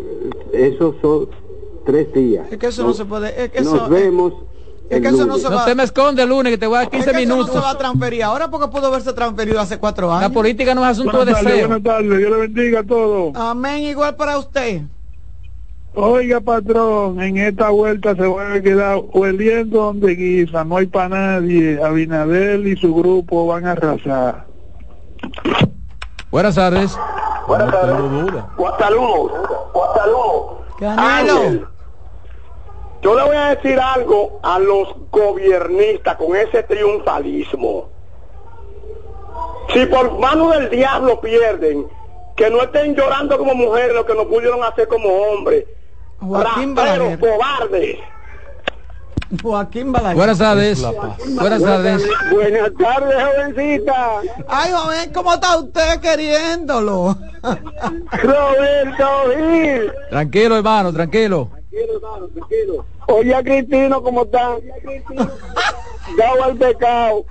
Esos 0.51 0.95
son 1.01 1.27
tres 1.85 2.13
días. 2.13 2.47
Es 2.51 2.57
que 2.57 2.67
eso 2.67 2.83
no 2.83 2.93
se 2.93 3.05
puede. 3.05 3.43
Es 3.45 3.49
que 3.49 3.61
Nos 3.61 3.73
eso, 3.75 3.89
vemos 3.89 4.33
el 4.95 5.01
que 5.01 5.07
eso 5.09 5.25
no 5.25 5.37
se 5.37 5.49
No 5.49 5.55
va. 5.55 5.65
te 5.65 5.75
me 5.75 5.83
escondes 5.83 6.23
el 6.23 6.29
lunes 6.29 6.51
que 6.51 6.57
te 6.57 6.67
voy 6.67 6.75
a 6.75 6.79
dar 6.79 6.85
es 6.87 6.91
15 6.91 7.11
que 7.11 7.17
eso 7.23 7.29
no 7.29 7.35
minutos. 7.35 7.55
se 7.55 7.61
va 7.61 7.71
a 7.71 7.77
transferir 7.77 8.23
ahora 8.23 8.49
porque 8.49 8.67
pudo 8.67 8.87
haberse 8.87 9.13
transferido 9.13 9.59
hace 9.59 9.77
cuatro 9.77 10.07
La 10.09 10.19
años. 10.19 10.31
política 10.31 10.73
no 10.75 10.83
es 10.83 10.91
asunto 10.91 11.25
de 11.25 11.33
deseo. 11.33 11.81
tardes, 11.81 12.17
Dios 12.17 12.31
le 12.31 12.37
bendiga 12.37 12.79
a 12.79 12.83
todos. 12.83 13.35
Amén, 13.35 13.83
igual 13.83 14.15
para 14.15 14.37
usted. 14.37 14.81
Oiga, 15.95 16.39
patrón, 16.41 17.21
en 17.21 17.37
esta 17.37 17.69
vuelta 17.69 18.15
se 18.15 18.25
van 18.25 18.53
a 18.53 18.61
quedar 18.61 18.97
hueliendo 19.13 19.77
donde 19.83 20.15
guisa, 20.15 20.63
no 20.63 20.77
hay 20.77 20.87
para 20.87 21.09
nadie. 21.09 21.79
Abinadel 21.83 22.67
y 22.67 22.75
su 22.75 22.93
grupo 22.95 23.45
van 23.45 23.67
a 23.67 23.71
arrasar. 23.73 24.45
Buenas 26.31 26.55
tardes. 26.55 26.97
Buenas 27.47 27.71
duda. 27.71 28.49
Saludos. 28.79 29.31
Saludos. 29.95 30.45
Canelo. 30.79 31.72
Yo 33.03 33.15
le 33.15 33.23
voy 33.23 33.35
a 33.35 33.55
decir 33.55 33.77
algo 33.79 34.39
a 34.43 34.59
los 34.59 34.87
gobiernistas 35.11 36.15
con 36.15 36.35
ese 36.35 36.63
triunfalismo. 36.63 37.89
Si 39.73 39.85
por 39.87 40.17
mano 40.19 40.51
del 40.51 40.69
diablo 40.69 41.19
pierden, 41.19 41.85
que 42.35 42.49
no 42.49 42.63
estén 42.63 42.95
llorando 42.95 43.37
como 43.37 43.53
mujeres 43.55 43.93
lo 43.93 44.05
que 44.05 44.15
no 44.15 44.25
pudieron 44.27 44.63
hacer 44.63 44.87
como 44.87 45.09
hombres. 45.09 45.65
Joaquín 46.19 46.75
Rateros, 46.75 47.19
Balaguer. 47.19 47.19
cobardes. 47.19 47.97
Joaquín 49.41 49.91
Balaguer. 49.91 50.15
Buenas 50.17 50.37
tardes. 50.37 50.81
Buenas 51.35 51.61
tardes. 51.61 52.07
Buenas 52.31 52.71
tardes, 52.79 53.15
jovencita. 53.23 54.21
Ay, 54.47 54.71
joven, 54.71 55.13
¿cómo 55.13 55.33
está 55.33 55.57
usted 55.57 55.99
queriéndolo? 55.99 57.17
Roberto 58.11 59.07
Gil. 59.35 59.91
Tranquilo, 60.09 60.55
hermano, 60.57 60.93
tranquilo. 60.93 61.49
Oye, 63.07 63.35
a 63.35 63.43
Cristino, 63.43 64.01
¿cómo 64.01 64.23
está? 64.23 64.55
Dado 66.17 66.43
al 66.43 66.55
pecado. 66.57 67.25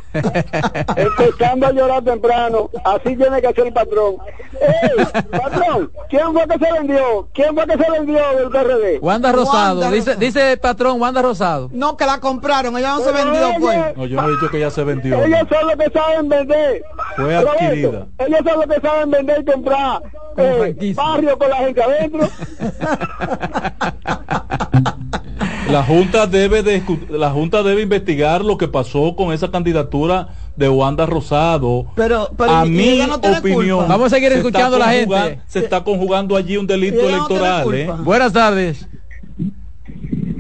Empezando 0.96 1.66
a 1.66 1.72
llorar 1.72 2.02
temprano. 2.04 2.70
Así 2.84 3.16
tiene 3.16 3.40
que 3.40 3.46
hacer 3.48 3.66
el 3.66 3.72
patrón. 3.72 4.16
¡Ey, 4.60 5.04
patrón! 5.30 5.90
¿Quién 6.08 6.32
fue 6.32 6.46
que 6.48 6.58
se 6.66 6.72
vendió? 6.72 7.28
¿Quién 7.32 7.54
fue 7.54 7.66
que 7.66 7.84
se 7.84 7.90
vendió 7.90 8.20
del 8.36 8.48
PRD? 8.50 8.98
Wanda 9.00 9.32
Rosado. 9.32 9.80
Wanda 9.80 9.90
dice, 9.94 10.16
dice 10.16 10.52
el 10.52 10.58
patrón 10.58 11.00
Wanda 11.00 11.22
Rosado. 11.22 11.68
No, 11.72 11.96
que 11.96 12.06
la 12.06 12.18
compraron, 12.18 12.76
ella 12.76 12.94
no 12.94 13.00
se 13.00 13.12
vendió, 13.12 13.48
ella- 13.48 13.58
pues. 13.60 13.96
No, 13.96 14.06
yo 14.06 14.20
no 14.22 14.28
he 14.28 14.32
dicho 14.32 14.48
que 14.50 14.60
ya 14.60 14.70
se 14.70 14.84
vendió. 14.84 15.22
Ellos 15.22 15.40
son 15.50 15.66
los 15.68 15.76
que 15.76 15.90
saben 15.90 16.28
vender. 16.28 16.82
Fue 17.16 17.24
Roberto, 17.24 17.50
adquirida. 17.52 18.06
ellos 18.18 18.40
son 18.44 18.60
los 18.60 18.66
que 18.66 18.80
saben 18.80 19.10
vender 19.10 19.40
y 19.40 19.44
comprar 19.52 20.02
eh, 20.36 20.92
barrio 20.94 21.38
con 21.38 21.50
la 21.50 21.56
gente 21.56 21.82
adentro. 21.82 22.28
La 25.70 25.82
Junta 25.82 26.26
debe 26.26 26.62
de 26.62 26.82
la 27.08 27.30
Junta 27.30 27.62
debe 27.62 27.82
investigar 27.82 28.44
lo 28.44 28.58
que 28.58 28.68
pasó 28.68 29.16
con 29.16 29.32
esa 29.32 29.50
candidatura 29.50 30.28
de 30.56 30.68
Wanda 30.68 31.06
Rosado. 31.06 31.86
Pero, 31.94 32.30
pero 32.36 32.50
a 32.50 32.64
mi 32.64 32.98
no 32.98 33.14
opinión. 33.14 33.78
culpa. 33.78 33.86
Vamos 33.86 34.12
a 34.12 34.16
seguir 34.16 34.32
escuchando 34.32 34.76
a 34.76 34.78
la 34.78 34.92
gente. 34.92 35.40
Se 35.46 35.60
está 35.60 35.82
conjugando 35.82 36.36
allí 36.36 36.56
un 36.56 36.66
delito 36.66 37.02
no 37.02 37.08
electoral, 37.08 37.74
¿eh? 37.74 37.90
Buenas 38.00 38.32
tardes. 38.32 38.86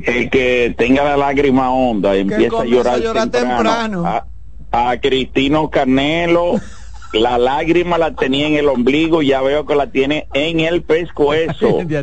El 0.04 0.30
que 0.30 0.74
tenga 0.76 1.04
la 1.04 1.16
lágrima 1.16 1.70
honda 1.70 2.14
empieza 2.16 2.60
a 2.60 2.64
llorar, 2.64 2.94
a 2.94 2.98
llorar 2.98 3.30
temprano. 3.30 4.04
A, 4.04 4.26
a 4.72 5.00
Cristino 5.00 5.70
Canelo, 5.70 6.60
la 7.12 7.38
lágrima 7.38 7.98
la 7.98 8.14
tenía 8.14 8.48
en 8.48 8.54
el 8.54 8.68
ombligo, 8.68 9.22
ya 9.22 9.40
veo 9.42 9.64
que 9.64 9.76
la 9.76 9.86
tiene 9.88 10.26
en 10.34 10.60
el 10.60 10.82
pescuezo. 10.82 11.78
Ya 11.88 12.02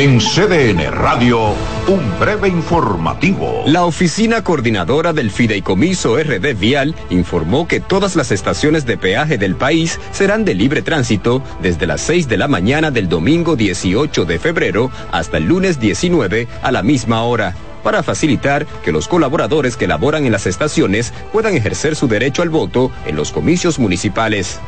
En 0.00 0.18
CDN 0.18 0.90
Radio, 0.92 1.52
un 1.86 2.18
breve 2.18 2.48
informativo. 2.48 3.64
La 3.66 3.84
oficina 3.84 4.42
coordinadora 4.42 5.12
del 5.12 5.30
Fideicomiso 5.30 6.16
RD 6.16 6.54
Vial 6.58 6.94
informó 7.10 7.68
que 7.68 7.80
todas 7.80 8.16
las 8.16 8.32
estaciones 8.32 8.86
de 8.86 8.96
peaje 8.96 9.36
del 9.36 9.56
país 9.56 10.00
serán 10.10 10.46
de 10.46 10.54
libre 10.54 10.80
tránsito 10.80 11.42
desde 11.60 11.86
las 11.86 12.00
6 12.00 12.28
de 12.28 12.38
la 12.38 12.48
mañana 12.48 12.90
del 12.90 13.10
domingo 13.10 13.56
18 13.56 14.24
de 14.24 14.38
febrero 14.38 14.90
hasta 15.12 15.36
el 15.36 15.44
lunes 15.44 15.78
19 15.78 16.48
a 16.62 16.72
la 16.72 16.82
misma 16.82 17.22
hora 17.24 17.54
para 17.84 18.02
facilitar 18.02 18.64
que 18.82 18.92
los 18.92 19.06
colaboradores 19.06 19.76
que 19.76 19.86
laboran 19.86 20.24
en 20.24 20.32
las 20.32 20.46
estaciones 20.46 21.12
puedan 21.30 21.54
ejercer 21.54 21.94
su 21.94 22.08
derecho 22.08 22.40
al 22.40 22.48
voto 22.48 22.90
en 23.04 23.16
los 23.16 23.32
comicios 23.32 23.78
municipales. 23.78 24.60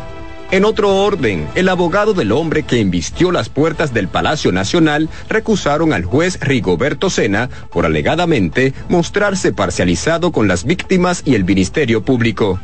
En 0.52 0.64
otro 0.66 0.94
orden, 0.94 1.48
el 1.54 1.70
abogado 1.70 2.12
del 2.12 2.30
hombre 2.30 2.62
que 2.62 2.78
embistió 2.78 3.32
las 3.32 3.48
puertas 3.48 3.94
del 3.94 4.08
Palacio 4.08 4.52
Nacional 4.52 5.08
recusaron 5.30 5.94
al 5.94 6.04
juez 6.04 6.38
Rigoberto 6.42 7.08
Sena 7.08 7.48
por 7.70 7.86
alegadamente 7.86 8.74
mostrarse 8.90 9.54
parcializado 9.54 10.30
con 10.30 10.48
las 10.48 10.64
víctimas 10.64 11.22
y 11.24 11.36
el 11.36 11.44
Ministerio 11.44 12.04
Público. 12.04 12.60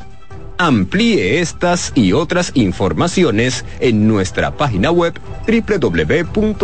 Amplíe 0.58 1.40
estas 1.40 1.92
y 1.94 2.12
otras 2.12 2.52
informaciones 2.52 3.64
en 3.80 4.06
nuestra 4.06 4.54
página 4.54 4.90
web 4.90 5.18
www.cdn.com.do. 5.46 6.54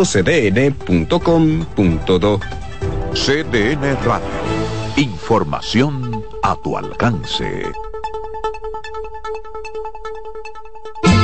CDN 3.15 3.97
Radio. 4.05 4.29
Información 4.97 6.23
a 6.43 6.55
tu 6.63 6.77
alcance. 6.77 7.63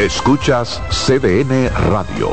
Escuchas 0.00 0.82
CDN 0.90 1.70
Radio. 1.88 2.30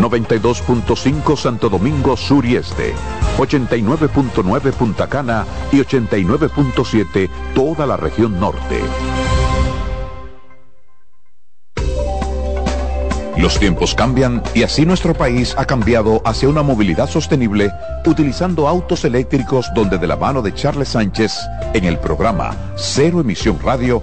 92.5 0.00 1.36
Santo 1.36 1.68
Domingo 1.68 2.16
Sur 2.16 2.44
y 2.44 2.56
Este. 2.56 2.92
89.9 3.38 4.72
Punta 4.72 5.06
Cana 5.06 5.46
y 5.70 5.76
89.7 5.76 7.30
toda 7.54 7.86
la 7.86 7.96
región 7.96 8.40
norte. 8.40 8.80
Los 13.36 13.60
tiempos 13.60 13.94
cambian 13.94 14.42
y 14.52 14.64
así 14.64 14.84
nuestro 14.84 15.14
país 15.14 15.54
ha 15.56 15.66
cambiado 15.66 16.20
hacia 16.24 16.48
una 16.48 16.62
movilidad 16.62 17.08
sostenible 17.08 17.70
utilizando 18.04 18.66
autos 18.66 19.04
eléctricos 19.04 19.70
donde 19.72 19.98
de 19.98 20.06
la 20.08 20.16
mano 20.16 20.42
de 20.42 20.52
Charles 20.52 20.88
Sánchez 20.88 21.32
en 21.74 21.84
el 21.84 21.98
programa 21.98 22.56
Cero 22.76 23.20
Emisión 23.20 23.58
Radio 23.62 24.02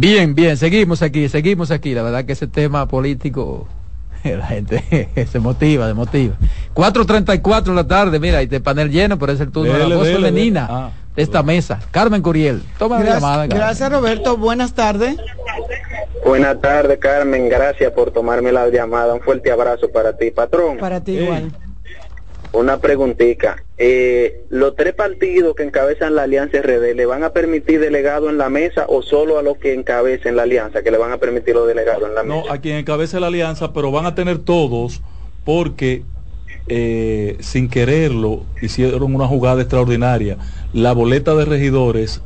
Bien, 0.00 0.34
bien, 0.34 0.56
seguimos 0.56 1.02
aquí, 1.02 1.28
seguimos 1.28 1.70
aquí. 1.70 1.92
La 1.94 2.02
verdad 2.02 2.24
que 2.24 2.32
ese 2.32 2.46
tema 2.46 2.88
político, 2.88 3.68
la 4.24 4.46
gente 4.46 5.10
se 5.30 5.38
motiva, 5.40 5.86
se 5.86 5.92
motiva. 5.92 6.36
4.34 6.74 7.64
de 7.64 7.74
la 7.74 7.86
tarde, 7.86 8.18
mira, 8.18 8.42
y 8.42 8.46
de 8.46 8.60
panel 8.60 8.90
lleno, 8.90 9.18
pero 9.18 9.32
es 9.32 9.40
el 9.40 9.52
turno 9.52 9.74
de 9.74 9.86
la 9.86 9.96
voz 9.96 10.06
dele, 10.06 10.16
femenina 10.16 10.62
dele. 10.62 10.72
Ah. 10.72 10.90
de 11.14 11.22
esta 11.22 11.42
mesa. 11.42 11.80
Carmen 11.90 12.22
Curiel, 12.22 12.62
toma 12.78 12.98
la 12.98 13.14
llamada. 13.16 13.42
Carmen. 13.42 13.58
gracias, 13.58 13.92
Roberto. 13.92 14.38
Buenas 14.38 14.72
tardes. 14.72 15.16
Buenas 16.24 16.58
tardes, 16.62 16.98
Carmen. 16.98 17.50
Gracias 17.50 17.92
por 17.92 18.10
tomarme 18.10 18.52
la 18.52 18.68
llamada. 18.70 19.12
Un 19.12 19.20
fuerte 19.20 19.52
abrazo 19.52 19.90
para 19.92 20.16
ti, 20.16 20.30
patrón. 20.30 20.78
Para 20.78 21.04
ti 21.04 21.12
igual. 21.12 21.52
Una 22.52 22.78
preguntita. 22.80 23.62
Eh, 23.78 24.44
¿Los 24.50 24.74
tres 24.74 24.92
partidos 24.94 25.54
que 25.54 25.62
encabezan 25.62 26.14
la 26.16 26.22
Alianza 26.24 26.58
RD 26.60 26.94
le 26.96 27.06
van 27.06 27.22
a 27.22 27.30
permitir 27.30 27.78
delegado 27.80 28.28
en 28.28 28.38
la 28.38 28.48
mesa 28.50 28.86
o 28.88 29.02
solo 29.02 29.38
a 29.38 29.42
los 29.42 29.56
que 29.58 29.72
encabecen 29.72 30.34
la 30.36 30.42
alianza 30.42 30.82
que 30.82 30.90
le 30.90 30.98
van 30.98 31.12
a 31.12 31.18
permitir 31.18 31.54
los 31.54 31.66
delegados 31.68 32.08
en 32.08 32.14
la 32.14 32.22
mesa? 32.24 32.42
No, 32.46 32.52
a 32.52 32.58
quien 32.58 32.76
encabece 32.76 33.20
la 33.20 33.28
alianza, 33.28 33.72
pero 33.72 33.90
van 33.92 34.04
a 34.06 34.14
tener 34.16 34.38
todos 34.38 35.00
porque 35.44 36.02
eh, 36.66 37.36
sin 37.40 37.68
quererlo, 37.68 38.42
hicieron 38.60 39.14
una 39.14 39.26
jugada 39.28 39.60
extraordinaria. 39.62 40.36
La 40.72 40.92
boleta 40.92 41.34
de 41.36 41.44
regidores 41.44 42.20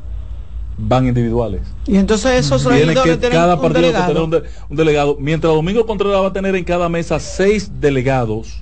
van 0.77 1.07
individuales. 1.07 1.61
Y 1.87 1.97
entonces 1.99 2.33
esos 2.33 2.63
Tiene 2.63 2.79
regidores 2.87 3.13
que 3.13 3.17
tienen 3.19 3.39
cada 3.39 3.55
un 3.57 3.61
partido 3.63 3.81
que 3.83 3.87
delegado. 3.93 4.07
tener 4.09 4.23
un, 4.23 4.31
de- 4.31 4.43
un 4.71 4.77
delegado. 4.77 5.17
Mientras 5.21 5.53
Domingo 5.53 5.87
Contreras 5.87 6.21
va 6.23 6.27
a 6.29 6.33
tener 6.33 6.57
en 6.57 6.65
cada 6.65 6.89
mesa 6.89 7.21
seis 7.21 7.71
delegados, 7.81 8.61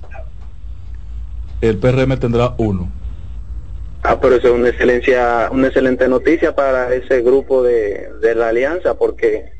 el 1.69 1.77
PRM 1.77 2.17
tendrá 2.17 2.53
uno. 2.57 2.89
Ah, 4.03 4.19
pero 4.21 4.35
eso 4.35 4.49
es 4.49 4.53
una 4.53 4.69
excelencia, 4.69 5.47
una 5.51 5.67
excelente 5.67 6.07
noticia 6.09 6.53
para 6.53 6.93
ese 6.93 7.21
grupo 7.21 7.63
de, 7.63 8.09
de 8.21 8.35
la 8.35 8.49
alianza, 8.49 8.95
porque 8.95 9.53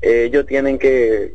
eh, 0.00 0.24
ellos 0.28 0.46
tienen 0.46 0.78
que, 0.78 1.34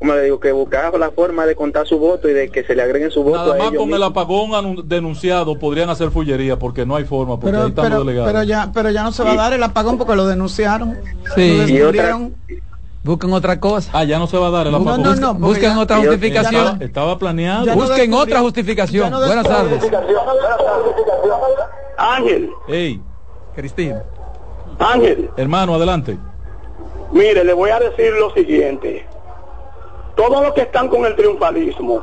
como 0.00 0.14
le 0.14 0.24
digo, 0.24 0.40
que 0.40 0.50
buscar 0.50 0.92
la 0.98 1.12
forma 1.12 1.46
de 1.46 1.54
contar 1.54 1.86
su 1.86 1.98
voto 2.00 2.28
y 2.28 2.32
de 2.32 2.48
que 2.48 2.64
se 2.64 2.74
le 2.74 2.82
agreguen 2.82 3.12
su 3.12 3.22
voto 3.22 3.36
Nada 3.38 3.54
a 3.54 3.58
más 3.58 3.68
ellos 3.68 3.84
con 3.84 3.94
el 3.94 4.02
apagón 4.02 4.88
denunciado 4.88 5.56
podrían 5.60 5.90
hacer 5.90 6.10
fullería 6.10 6.58
porque 6.58 6.84
no 6.84 6.96
hay 6.96 7.04
forma, 7.04 7.38
porque 7.38 7.56
ahí 7.56 7.62
Pero, 7.62 7.68
están 7.68 7.84
pero, 7.84 7.96
los 7.98 8.06
delegados. 8.06 8.32
pero 8.32 8.42
ya, 8.44 8.70
pero 8.74 8.90
ya 8.90 9.04
no 9.04 9.12
se 9.12 9.22
va 9.22 9.32
a 9.32 9.36
dar 9.36 9.52
el 9.52 9.62
apagón 9.62 9.96
porque 9.96 10.16
lo 10.16 10.26
denunciaron. 10.26 10.98
Sí. 11.36 11.56
Lo 11.56 11.66
descubrieron. 11.66 12.34
Busquen 13.04 13.32
otra 13.32 13.58
cosa. 13.58 13.90
Ah, 13.92 14.04
ya 14.04 14.18
no 14.20 14.26
se 14.28 14.38
va 14.38 14.46
a 14.46 14.50
dar 14.50 14.66
el 14.66 14.72
No, 14.72 14.78
apagón. 14.78 15.02
no, 15.02 15.14
no, 15.16 15.28
porque 15.32 15.44
Busquen 15.46 15.74
ya- 15.74 15.80
otra 15.80 15.96
ya- 15.96 16.02
justificación. 16.08 16.54
Estaba, 16.66 16.84
estaba 16.84 17.18
planeado. 17.18 17.64
Ya 17.66 17.74
no 17.74 17.82
Busquen 17.82 18.14
otra 18.14 18.40
justificación. 18.40 19.10
no 19.10 19.18
Buenas 19.18 19.44
tardes. 19.48 19.82
Ángel, 21.96 22.50
Ey, 22.68 23.00
Cristina. 23.54 24.02
Ángel, 24.78 25.30
hermano, 25.36 25.74
adelante. 25.74 26.18
mire, 27.12 27.44
le 27.44 27.52
voy 27.52 27.70
a 27.70 27.78
decir 27.78 28.12
lo 28.14 28.32
siguiente. 28.32 29.06
Todos 30.16 30.42
los 30.42 30.52
que 30.54 30.62
están 30.62 30.88
con 30.88 31.04
el 31.04 31.14
triunfalismo 31.16 32.02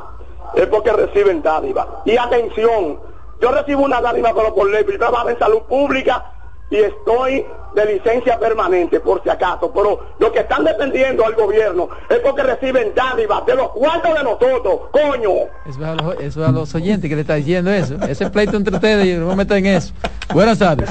es 0.54 0.66
porque 0.66 0.92
reciben 0.92 1.42
dádiva. 1.42 2.02
Y 2.04 2.16
atención, 2.16 2.98
yo 3.40 3.50
recibo 3.52 3.84
una 3.84 4.00
dádiva 4.00 4.32
pero 4.34 4.54
por 4.54 4.70
ley, 4.70 4.84
trabajo 4.98 5.28
en 5.30 5.38
salud 5.38 5.62
pública 5.68 6.24
y 6.70 6.76
estoy 6.76 7.44
de 7.74 7.94
licencia 7.94 8.38
permanente, 8.38 9.00
por 9.00 9.22
si 9.22 9.28
acaso. 9.28 9.72
Pero 9.72 10.00
los 10.18 10.30
que 10.30 10.40
están 10.40 10.64
dependiendo 10.64 11.24
al 11.26 11.34
gobierno 11.34 11.88
es 12.08 12.18
porque 12.20 12.42
reciben 12.42 12.92
dádivas 12.94 13.44
de 13.46 13.56
los 13.56 13.70
cuartos 13.70 14.14
de 14.14 14.22
nosotros, 14.22 14.80
coño. 14.90 15.30
Eso 15.66 15.80
es, 15.80 15.82
a 15.82 15.94
los, 15.94 16.14
eso 16.20 16.42
es 16.42 16.48
a 16.48 16.52
los 16.52 16.74
oyentes 16.74 17.08
que 17.08 17.16
le 17.16 17.22
está 17.22 17.34
diciendo 17.34 17.70
eso. 17.70 17.96
Ese 18.08 18.30
pleito 18.30 18.56
entre 18.56 18.74
ustedes 18.74 19.06
y 19.06 19.14
no 19.14 19.34
me 19.34 19.42
en 19.42 19.66
eso. 19.66 19.92
Buenas 20.32 20.58
tardes. 20.58 20.90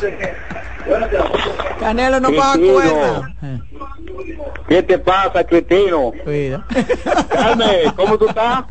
Canelo 1.80 2.20
no 2.20 2.30
paga 2.34 2.58
cuerda. 2.58 3.36
¿Qué 4.68 4.84
te 4.84 5.00
pasa, 5.00 5.44
Cristino? 5.44 6.12
Cuida. 6.24 6.66
Carmen, 7.30 7.92
¿cómo 7.96 8.18
tú 8.18 8.28
estás? 8.28 8.66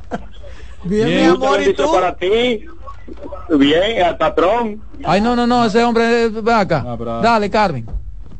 Bien, 0.84 1.06
Bien, 1.06 1.20
mi 1.22 1.34
amor, 1.34 1.60
¿y 1.60 1.74
tú? 1.74 1.90
para 1.92 2.14
ti. 2.14 2.64
Bien, 3.50 4.02
al 4.02 4.16
patrón. 4.16 4.82
Ay, 5.04 5.20
no, 5.20 5.34
no, 5.34 5.46
no, 5.46 5.64
ese 5.64 5.82
hombre, 5.82 6.28
ven 6.28 6.48
acá. 6.48 6.84
Ah. 6.86 7.20
Dale, 7.22 7.50
Carmen. 7.50 7.86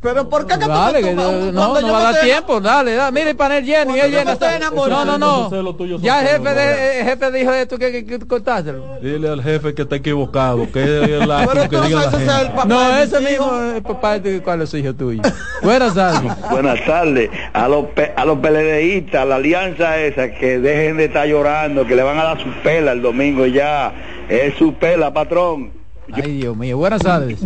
Pero 0.01 0.29
¿por 0.29 0.47
qué 0.47 0.57
que 0.57 0.65
Dale, 0.65 0.99
tú- 1.01 1.07
que 1.07 1.13
no, 1.13 1.31
no, 1.33 1.51
no 1.51 1.73
va 1.73 1.77
a 1.77 1.81
me 1.81 2.13
dar 2.13 2.21
tiempo. 2.23 2.61
Dale, 2.61 2.95
dale. 2.95 3.11
Mire 3.11 3.31
el 3.31 3.35
panel 3.35 3.65
lleno 3.65 3.97
y 3.97 3.99
él 3.99 4.11
llena. 4.11 4.37
No, 4.71 5.03
no, 5.05 5.17
no. 5.17 5.97
Ya 5.99 6.21
el 6.21 6.27
jefe, 6.27 6.39
¿no? 6.43 6.53
de, 6.55 6.99
el 7.01 7.05
jefe 7.05 7.31
dijo 7.31 7.51
esto 7.51 7.77
que, 7.77 7.91
que, 7.91 8.05
que 8.05 8.19
cortárselo. 8.19 8.97
Dile 9.01 9.27
al 9.27 9.43
jefe 9.43 9.73
que 9.73 9.81
está 9.81 9.97
equivocado, 9.97 10.71
que 10.71 11.19
es 11.19 11.27
la 11.27 11.45
Pero 11.45 11.63
tú 11.63 11.69
que 11.69 11.75
no 11.77 11.83
diga 11.83 11.99
la 12.05 12.11
sabes 12.11 12.29
hacer 12.29 12.45
el 12.47 12.51
papá 12.53 12.65
No, 12.65 12.91
de 12.93 13.03
ese 13.03 13.19
mis 13.19 13.29
mismo 13.31 13.61
es 13.75 13.81
papá 13.81 14.19
de 14.19 14.41
cuál 14.41 14.61
es 14.61 14.69
su 14.69 14.77
hijo 14.77 14.93
tuyo. 14.93 15.21
Buenas 15.63 15.93
tardes. 15.93 16.31
Buenas 16.49 16.85
tardes. 16.85 17.29
A 17.51 17.67
los, 17.67 17.85
pe- 17.87 18.13
a 18.15 18.23
los 18.23 18.39
PLDistas, 18.39 19.27
la 19.27 19.35
alianza 19.35 19.97
esa, 19.97 20.31
que 20.31 20.59
dejen 20.59 20.95
de 20.95 21.05
estar 21.05 21.27
llorando, 21.27 21.85
que 21.85 21.95
le 21.97 22.03
van 22.03 22.17
a 22.19 22.23
dar 22.23 22.41
su 22.41 22.49
pela 22.63 22.93
el 22.93 23.01
domingo 23.01 23.45
ya. 23.45 23.91
Es 24.29 24.53
su 24.55 24.73
pela, 24.75 25.11
patrón. 25.13 25.71
Ay, 26.13 26.37
Dios 26.37 26.55
mío. 26.55 26.77
Buenas 26.77 27.01
tardes. 27.01 27.39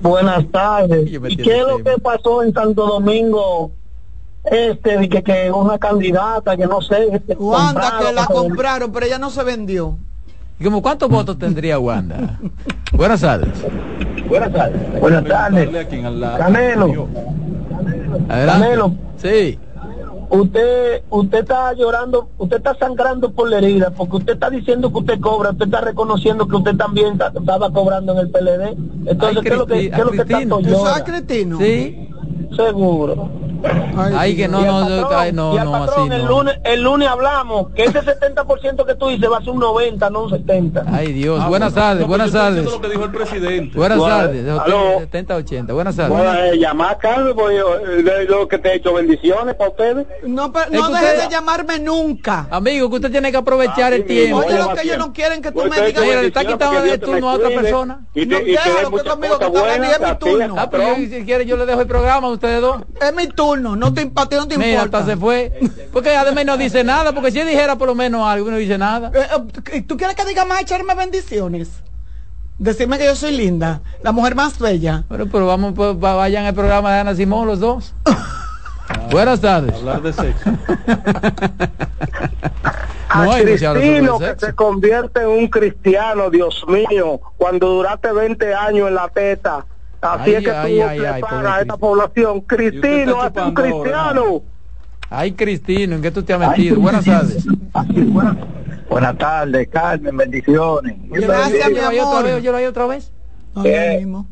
Buenas 0.00 0.46
tardes. 0.50 1.10
¿Y 1.10 1.36
qué 1.36 1.60
es 1.60 1.66
lo 1.66 1.78
que 1.78 1.98
pasó 2.02 2.42
en 2.42 2.52
Santo 2.52 2.86
Domingo? 2.86 3.72
Este, 4.44 4.98
de 4.98 5.08
que, 5.08 5.22
que 5.24 5.50
una 5.50 5.76
candidata, 5.76 6.56
que 6.56 6.66
no 6.66 6.80
sé, 6.80 7.08
este, 7.12 7.34
Wanda 7.34 7.98
que 8.00 8.12
la 8.12 8.26
compraron, 8.26 8.92
pero 8.92 9.06
ella 9.06 9.18
no 9.18 9.30
se 9.30 9.42
vendió. 9.42 9.98
¿Y 10.58 10.64
como 10.64 10.80
cuántos 10.80 11.10
votos 11.10 11.38
tendría 11.38 11.78
Wanda? 11.78 12.38
Buenas 12.92 13.20
tardes. 13.20 13.50
Buenas 14.28 14.52
tardes. 14.52 15.00
Buenas 15.00 15.24
tardes. 15.24 15.86
Canelo. 16.38 17.08
Adelante. 18.28 18.64
Canelo. 18.64 18.94
Sí. 19.18 19.58
Usted, 20.28 21.02
usted 21.10 21.38
está 21.38 21.72
llorando, 21.74 22.28
usted 22.38 22.56
está 22.56 22.74
sangrando 22.76 23.30
por 23.32 23.48
la 23.48 23.58
herida, 23.58 23.90
porque 23.90 24.16
usted 24.16 24.32
está 24.34 24.50
diciendo 24.50 24.90
que 24.92 24.98
usted 24.98 25.20
cobra, 25.20 25.50
usted 25.50 25.66
está 25.66 25.80
reconociendo 25.80 26.48
que 26.48 26.56
usted 26.56 26.76
también 26.76 27.16
ta- 27.16 27.32
estaba 27.34 27.70
cobrando 27.72 28.12
en 28.12 28.18
el 28.18 28.30
PLD. 28.30 28.76
Entonces, 29.06 29.36
Ay, 29.38 29.42
¿qué 29.42 29.48
es 29.50 29.56
lo 29.58 29.66
que, 29.66 29.74
qué 29.90 29.96
es 29.96 30.04
lo 30.04 30.10
que 30.10 30.24
tanto 30.24 30.58
¿Eso 30.60 30.68
llora? 30.70 31.04
cretino? 31.04 31.58
Sí. 31.58 32.08
Seguro. 32.54 33.28
Ay, 34.14 34.36
que 34.36 34.46
no, 34.48 34.60
no, 34.60 34.80
patrón, 35.02 35.18
ay, 35.18 35.32
no, 35.32 35.54
y 35.54 35.58
al 35.58 35.64
no, 35.64 35.72
patrón, 35.72 36.12
así 36.12 36.20
el 36.20 36.24
no. 36.26 36.28
lunes, 36.28 36.58
el 36.62 36.82
lunes 36.82 37.08
hablamos 37.08 37.70
que 37.74 37.84
ese 37.84 38.00
70% 38.02 38.84
que 38.86 38.94
tú 38.94 39.08
dices 39.08 39.30
va 39.30 39.38
a 39.38 39.40
ser 39.40 39.50
un 39.50 39.58
90, 39.60 40.10
no 40.10 40.24
un 40.24 40.30
70. 40.30 40.84
Ay, 40.92 41.12
Dios. 41.12 41.40
Ah, 41.42 41.48
buenas 41.48 41.74
tardes, 41.74 42.02
No, 42.02 42.06
buenas 42.08 42.30
yo 42.32 42.38
estoy 42.38 42.54
tardes. 42.62 42.72
lo 42.72 42.80
que 42.80 42.88
dijo 42.90 43.04
el 43.04 43.10
presidente. 43.10 43.76
Buenas 43.78 43.98
tardes. 43.98 44.44
de 44.44 44.50
aló. 44.52 44.98
70 45.00 45.36
80. 45.36 45.72
Buenas 45.72 45.96
tardes. 45.96 46.16
Bueno, 46.16 46.34
eh, 46.34 46.58
llamar 46.58 46.98
Carlos, 46.98 47.34
pues, 47.36 47.58
yo, 47.58 47.78
de 47.78 48.24
lo 48.26 48.46
que 48.46 48.58
te 48.58 48.68
he 48.68 48.74
hecho 48.76 48.92
bendiciones 48.92 49.54
para 49.54 49.70
ustedes. 49.70 50.06
No, 50.26 50.52
pero 50.52 50.66
no 50.70 50.88
dejes 50.90 51.08
usted- 51.14 51.22
de 51.24 51.30
llamarme 51.30 51.78
nunca. 51.80 52.46
Amigo, 52.50 52.88
que 52.90 52.96
usted 52.96 53.10
tiene 53.10 53.30
que 53.30 53.38
aprovechar 53.38 53.92
el 53.94 54.02
Así 54.04 54.12
mismo, 54.12 54.42
tiempo. 54.42 54.54
Oye, 54.64 54.68
lo 54.68 54.74
que 54.74 54.82
ellos 54.86 54.98
no 54.98 55.12
quieren 55.12 55.42
que 55.42 55.50
tú 55.50 55.60
Pues 55.60 55.70
me 55.70 55.86
digas. 55.86 56.04
Mira, 56.04 56.20
le 56.20 56.26
está 56.28 56.44
quitando 56.44 56.84
el 56.84 57.00
turno 57.00 57.30
a 57.30 57.32
otra 57.34 57.48
persona. 57.48 58.00
Y 58.14 58.26
te, 58.26 58.34
No, 58.34 58.40
y 58.40 58.44
te 58.44 58.50
déjalo, 58.52 58.90
dé 58.90 59.02
que 59.02 59.08
conmigo 59.08 59.34
cosas 59.38 59.50
que 59.50 59.56
está 59.56 59.78
buenas 59.78 60.00
mi 60.00 60.18
turno. 60.18 60.54
Ah, 60.58 60.68
pero 60.70 60.94
si 60.96 61.24
quiere 61.24 61.46
yo 61.46 61.56
le 61.56 61.66
dejo 61.66 61.80
el 61.80 61.86
programa 61.86 62.28
a 62.28 62.30
ustedes 62.36 62.60
dos. 62.60 62.82
Es 63.00 63.14
mi 63.14 63.26
turno, 63.28 63.76
no 63.76 63.92
te, 63.92 64.06
ti 64.06 64.10
no 64.36 64.48
te 64.48 64.56
Mira, 64.58 64.70
importa. 64.82 64.98
hasta 64.98 65.10
se 65.12 65.16
fue. 65.18 65.52
Porque 65.92 66.16
además 66.16 66.44
no 66.46 66.56
dice 66.56 66.84
nada, 66.84 67.12
porque 67.12 67.30
si 67.32 67.40
dijera 67.42 67.76
por 67.76 67.88
lo 67.88 67.94
menos 67.94 68.26
algo, 68.26 68.50
no 68.50 68.56
dice 68.56 68.78
nada. 68.78 69.10
Eh, 69.14 69.26
eh, 69.72 69.82
¿Tú 69.82 69.96
quieres 69.96 70.14
que 70.16 70.24
diga 70.24 70.44
más 70.44 70.60
echarme 70.62 70.94
bendiciones? 70.94 71.82
Decirme 72.58 72.96
que 72.96 73.04
yo 73.04 73.14
soy 73.14 73.36
linda, 73.36 73.82
la 74.02 74.12
mujer 74.12 74.34
más 74.34 74.58
bella. 74.58 75.04
Bueno, 75.10 75.26
pero 75.30 75.46
vamos, 75.46 75.74
pues, 75.76 75.90
va- 75.96 76.14
vayan 76.14 76.46
al 76.46 76.54
programa 76.54 76.92
de 76.94 77.00
Ana 77.00 77.14
Simón 77.14 77.46
los 77.46 77.60
dos. 77.60 77.92
Buenas 79.10 79.40
tardes. 79.40 79.74
Hablar 79.74 80.00
de 80.00 80.12
sexo. 80.12 80.50
A 83.08 83.24
No 83.24 83.30
Cristino 83.32 84.18
que 84.18 84.26
sexo. 84.26 84.46
se 84.46 84.52
convierte 84.54 85.20
en 85.20 85.28
un 85.28 85.48
cristiano, 85.48 86.30
Dios 86.30 86.64
mío, 86.68 87.20
cuando 87.36 87.68
duraste 87.68 88.12
20 88.12 88.54
años 88.54 88.88
en 88.88 88.94
la 88.94 89.08
teta. 89.08 89.64
Así 90.00 90.30
Ay, 90.30 90.34
es 90.34 90.44
que 90.44 90.50
ay, 90.50 90.78
tú 90.78 90.82
ay, 91.06 91.20
pobre 91.22 91.48
a 91.48 91.60
esta 91.60 91.76
población. 91.76 92.40
Cristino, 92.42 93.22
hazte 93.22 93.40
un 93.40 93.46
ahora, 93.46 93.62
cristiano. 93.62 94.42
Ay, 95.10 95.32
Cristino, 95.32 95.96
¿en 95.96 96.02
qué 96.02 96.10
tú 96.10 96.22
te 96.22 96.32
has 96.32 96.40
metido? 96.40 96.80
Buenas 96.80 97.04
tardes. 97.04 97.46
Buenas 98.88 99.18
tardes, 99.18 99.68
Carmen, 99.68 100.16
bendiciones. 100.16 100.96
Gracias, 101.10 101.70
mi 101.70 101.78
amor. 101.78 102.40
yo 102.40 102.52
lo 102.52 102.58
hay 102.58 102.66
otra 102.66 102.86
vez. 102.86 103.12
No, 103.54 103.62
no 103.62 103.98
mismo. 103.98 104.26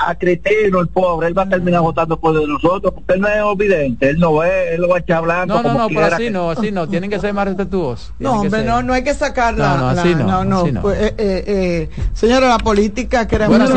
A 0.00 0.14
Cristino, 0.14 0.78
el 0.80 0.86
pobre, 0.86 1.26
él 1.26 1.36
va 1.36 1.42
a 1.42 1.48
terminar 1.48 1.80
votando 1.80 2.20
por 2.20 2.38
de 2.38 2.46
nosotros, 2.46 2.94
porque 2.94 3.14
él 3.14 3.20
no 3.20 3.26
es 3.26 3.42
obvidente, 3.42 4.10
él 4.10 4.20
no 4.20 4.36
ve, 4.36 4.74
él 4.74 4.82
lo 4.82 4.88
va 4.90 4.98
a 4.98 5.00
echar 5.00 5.16
hablando 5.18 5.54
No, 5.54 5.62
no, 5.62 5.68
como 5.70 5.78
no, 5.80 5.88
pero 5.88 6.06
así 6.06 6.22
que- 6.24 6.30
no, 6.30 6.50
así 6.52 6.70
no. 6.70 6.88
Tienen 6.90 7.10
que 7.10 7.18
ser 7.18 7.34
más 7.34 7.46
respetuosos. 7.46 8.14
No, 8.20 8.34
hombre, 8.34 8.60
ser. 8.60 8.66
no, 8.68 8.80
no 8.84 8.92
hay 8.92 9.02
que 9.02 9.12
sacarla. 9.12 9.70
No, 9.70 9.78
no, 9.78 9.88
así 9.88 10.14
no, 10.14 10.60
así 10.60 10.72
no. 10.72 10.82
Pues, 10.82 11.02
eh, 11.02 11.14
eh, 11.18 11.44
eh, 11.46 11.90
señora, 12.12 12.48
la 12.48 12.58
política 12.58 13.26
crea 13.26 13.48
Buenas. 13.48 13.70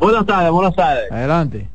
Buenas 0.00 0.26
tardes, 0.26 0.50
buenas 0.50 0.74
tardes. 0.74 1.10
Adelante. 1.10 1.68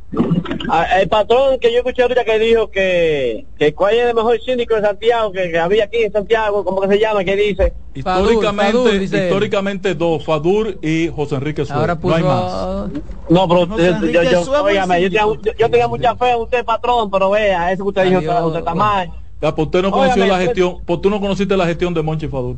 Ah, 0.72 0.86
El 1.00 1.08
patrón 1.10 1.60
que 1.60 1.72
yo 1.72 1.80
escuché 1.80 2.02
ahorita 2.04 2.24
que 2.26 2.38
dijo 2.40 2.70
que, 2.70 3.46
que 3.58 3.74
cuál 3.74 3.96
es 3.96 4.08
el 4.10 4.14
mejor 4.16 4.40
síndico 4.42 4.76
de 4.76 4.82
Santiago, 4.82 5.32
que, 5.32 5.50
que 5.52 5.58
había 5.60 5.86
aquí 5.86 5.98
en 6.04 6.12
Santiago, 6.12 6.64
¿cómo 6.64 6.82
que 6.82 6.88
se 6.90 7.00
llama? 7.00 7.24
que 7.24 7.36
dice? 7.36 7.74
Históricamente, 7.96 8.74
Fadur, 8.78 9.00
dice 9.00 9.18
él. 9.18 9.24
históricamente 9.26 9.96
dos, 9.96 10.24
Fadur 10.26 10.78
y 10.82 11.08
José 11.10 11.36
Enrique 11.36 11.66
Suárez. 11.66 11.82
Ahora 11.90 12.00
no 12.02 12.14
hay 12.16 12.24
más. 12.24 12.90
No, 13.30 13.48
pero 13.48 13.66
No 13.66 13.76
usted- 13.76 14.00
sé, 14.00 14.12
yo, 14.12 14.24
yo, 14.24 14.44
Suárez 14.44 14.64
óigame, 14.66 15.02
yo, 15.02 15.08
tenía, 15.10 15.22
yo, 15.22 15.52
yo 15.58 15.70
tenía 15.70 15.88
mucha 15.88 16.16
fe 16.16 16.32
en 16.32 16.38
usted, 16.42 16.66
patrón, 16.66 17.10
pero 17.10 17.30
vea, 17.32 17.72
eso 17.72 17.84
que 17.84 17.90
usted 17.90 18.04
dijo, 18.06 18.18
Adiós, 18.20 18.46
usted 18.46 18.60
está 18.60 18.76
mal. 18.76 19.10
Ya, 19.42 19.56
pues 19.56 19.66
usted 19.68 19.82
no 19.82 19.92
conoció 19.92 20.26
la 20.26 20.34
usted- 20.34 20.46
gestión, 20.46 20.78
pues 20.86 21.02
tú 21.02 21.10
no 21.10 21.20
conociste 21.20 21.56
la 21.58 21.66
gestión 21.66 21.94
de 21.94 22.02
Monchi 22.04 22.28
Fadur. 22.28 22.58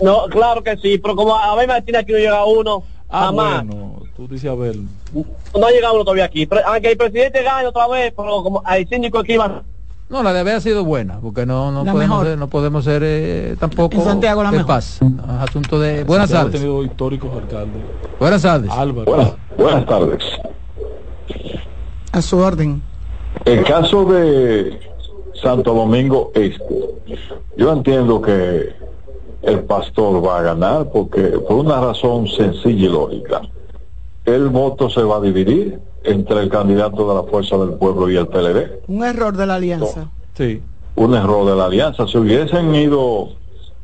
No, 0.00 0.26
claro 0.30 0.62
que 0.62 0.76
sí, 0.78 0.98
pero 0.98 1.16
como 1.16 1.34
a 1.36 1.54
ver 1.56 1.66
Martín 1.68 1.96
aquí 1.96 2.12
no 2.12 2.18
llega 2.18 2.44
uno, 2.44 2.82
Ah, 3.08 3.26
jamás. 3.26 3.66
bueno, 3.66 3.95
tú 4.16 4.26
dices 4.28 4.50
a 4.50 4.54
ver. 4.54 4.76
No 5.14 5.66
ha 5.66 5.70
llegado 5.70 5.94
uno 5.94 6.04
todavía 6.04 6.24
aquí. 6.24 6.46
Pero, 6.46 6.62
aunque 6.66 6.92
el 6.92 6.96
presidente 6.96 7.42
gane 7.42 7.66
otra 7.68 7.86
vez, 7.88 8.12
pero 8.16 8.42
como 8.42 8.62
hay 8.64 8.86
síndico 8.86 9.18
aquí 9.18 9.36
va. 9.36 9.62
No, 10.08 10.22
la 10.22 10.32
de 10.32 10.38
haber 10.40 10.60
sido 10.60 10.84
buena, 10.84 11.18
porque 11.20 11.44
no, 11.44 11.72
no 11.72 11.82
La 11.84 11.90
podemos 11.92 12.08
mejor. 12.18 12.26
ser, 12.28 12.38
no 12.38 12.48
podemos 12.48 12.84
ser 12.84 13.02
eh, 13.04 13.56
tampoco 13.58 13.96
En 13.96 14.04
Santiago 14.04 14.42
la 14.44 14.50
de 14.52 14.58
mejor. 14.58 14.68
paz. 14.68 15.00
Asunto 15.40 15.80
de 15.80 16.04
buenas 16.04 16.30
Santiago 16.30 16.46
ha 16.48 16.50
tardes. 16.50 16.60
tenido 16.60 16.84
históricos 16.84 17.30
alcaldes. 17.42 17.82
Buenas 18.20 18.42
tardes. 18.42 18.70
Álvaro. 18.70 19.36
Buenas 19.58 19.84
tardes. 19.86 20.22
A 22.12 22.22
su 22.22 22.38
orden. 22.38 22.82
El 23.44 23.64
caso 23.64 24.04
de 24.06 24.78
Santo 25.42 25.74
Domingo 25.74 26.30
Este, 26.34 26.88
yo 27.56 27.72
entiendo 27.72 28.22
que 28.22 28.72
el 29.42 29.60
pastor 29.64 30.24
va 30.24 30.38
a 30.38 30.42
ganar 30.42 30.88
porque 30.92 31.20
por 31.48 31.56
una 31.64 31.80
razón 31.80 32.26
sencilla 32.28 32.86
y 32.86 32.88
lógica. 32.88 33.42
El 34.26 34.48
voto 34.48 34.90
se 34.90 35.02
va 35.02 35.16
a 35.16 35.20
dividir 35.20 35.78
entre 36.04 36.40
el 36.40 36.48
candidato 36.48 37.08
de 37.08 37.14
la 37.14 37.22
Fuerza 37.30 37.56
del 37.58 37.74
Pueblo 37.74 38.10
y 38.10 38.16
el 38.16 38.26
PLD. 38.28 38.80
Un 38.88 39.04
error 39.04 39.36
de 39.36 39.46
la 39.46 39.54
alianza. 39.56 40.08
Sí. 40.36 40.60
Un 40.96 41.14
error 41.14 41.46
de 41.48 41.56
la 41.56 41.66
alianza. 41.66 42.06
Si 42.06 42.18
hubiesen 42.18 42.74
ido 42.74 43.28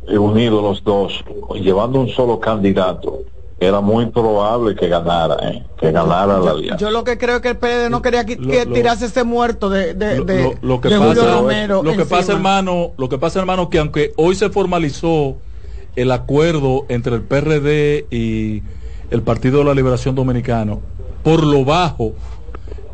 eh, 0.09 0.19
unidos 0.19 0.63
los 0.63 0.85
dos, 0.85 1.25
llevando 1.61 2.01
un 2.01 2.09
solo 2.09 2.41
candidato, 2.41 3.21
era 3.61 3.81
muy 3.81 4.07
probable 4.07 4.75
que 4.75 4.89
ganara, 4.89 5.37
¿eh? 5.49 5.65
que 5.79 5.93
ganara 5.93 6.39
la 6.41 6.51
alianza. 6.51 6.77
Yo 6.79 6.91
lo 6.91 7.05
que 7.05 7.17
creo 7.19 7.37
es 7.37 7.43
que 7.43 7.51
el 7.51 7.57
PLD 7.59 7.89
no 7.91 8.03
quería 8.03 8.25
que, 8.27 8.37
que 8.37 8.65
lo- 8.65 8.73
tirase 8.73 9.07
ese 9.07 9.23
muerto 9.23 9.71
de, 9.71 9.95
de, 9.95 10.19
Lo- 10.19 10.25
de, 10.25 10.43
lo, 10.43 10.55
lo 10.63 10.81
que 10.81 10.89
de 10.89 10.97
Julio 10.97 11.23
Romero. 11.39 11.83
lo 11.85 11.93
que 11.97 12.05
pasa, 12.05 12.33
hermano, 12.33 12.91
lo 12.99 13.09
que 13.09 13.19
pasa, 13.19 13.39
hermano, 13.39 13.71
que 13.71 13.79
aunque 13.79 14.13
hoy 14.17 14.35
se 14.35 14.51
formalizó 14.51 15.37
el 15.95 16.11
acuerdo 16.11 16.87
entre 16.89 17.15
el 17.15 17.23
PRD 17.23 18.07
y 18.11 18.63
el 19.13 19.23
Partido 19.23 19.59
de 19.59 19.65
la 19.67 19.75
Liberación 19.75 20.15
Dominicano, 20.15 20.81
por 21.23 21.45
lo 21.45 21.65
bajo, 21.65 22.13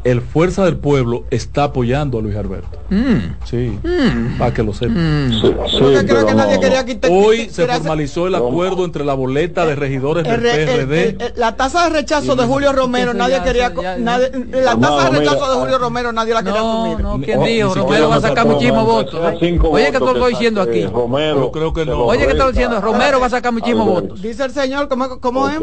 el 0.04 0.22
Fuerza 0.22 0.64
del 0.64 0.76
Pueblo 0.76 1.24
está 1.30 1.64
apoyando 1.64 2.18
a 2.18 2.22
Luis 2.22 2.36
Alberto. 2.36 2.78
Sí, 3.44 3.78
para 4.38 4.54
que 4.54 4.62
lo 4.62 4.72
sepan. 4.72 5.30
Sí, 5.38 5.52
Porque 5.80 6.06
creo 6.06 6.24
que 6.24 6.34
nadie 6.34 6.60
quería 6.60 6.86
quitar- 6.86 7.10
Hoy 7.12 7.50
se 7.50 7.66
formalizó 7.66 8.26
el 8.28 8.34
acuerdo 8.36 8.84
entre 8.84 9.04
la 9.04 9.12
boleta 9.14 9.66
de 9.66 9.74
regidores 9.74 10.24
del 10.24 10.34
El 10.34 10.40
re- 10.40 10.62
el- 10.62 10.66
PRD. 10.68 11.02
el- 11.08 11.20
el- 11.22 11.32
la 11.36 11.56
tasa 11.56 11.84
de 11.84 11.90
rechazo 11.90 12.36
de 12.36 12.44
Julio 12.44 12.72
Romero, 12.72 13.12
nadie 13.12 13.34
ya, 13.36 13.44
quería. 13.44 13.66
eso 13.66 13.82
ya, 13.82 13.96
ya. 13.96 14.02
nadie- 14.02 14.30
la 14.62 14.74
No, 14.76 14.80
tasa 14.96 15.10
de 15.10 15.18
rechazo 15.18 15.50
de 15.50 15.60
Julio 15.60 15.78
Romero, 15.78 16.12
nadie 16.12 16.32
la 16.32 16.42
quería 16.44 16.60
asumir. 16.60 17.00
No, 17.00 17.20
¿quién 17.20 17.42
dijo? 17.44 17.74
Romero 17.74 18.08
va 18.08 18.16
a 18.16 18.20
sacar 18.20 18.46
muchísimos 18.46 18.86
votos. 18.86 19.20
¿eh? 19.32 19.36
cinco 19.40 19.68
Oye, 19.70 19.90
que 19.90 19.98
votos 19.98 20.14
estoy 20.16 20.30
diciendo 20.32 20.62
aquí. 20.62 20.86
Romero, 20.86 21.50
creo 21.50 21.72
que 21.74 21.84
no. 21.84 21.92
lo 21.98 22.06
Oye, 22.06 22.20
¿qué 22.24 22.32
está 22.32 22.44
resta 22.46 22.50
diciendo? 22.60 22.80
Romero 22.80 23.20
va 23.20 23.26
a 23.26 23.30
sacar 23.30 23.52
muchísimos 23.52 23.84
votos. 23.86 24.22
Dice 24.22 24.44
el 24.44 24.52
señor, 24.52 24.88
¿cómo, 24.88 25.20
cómo 25.20 25.48
es? 25.48 25.58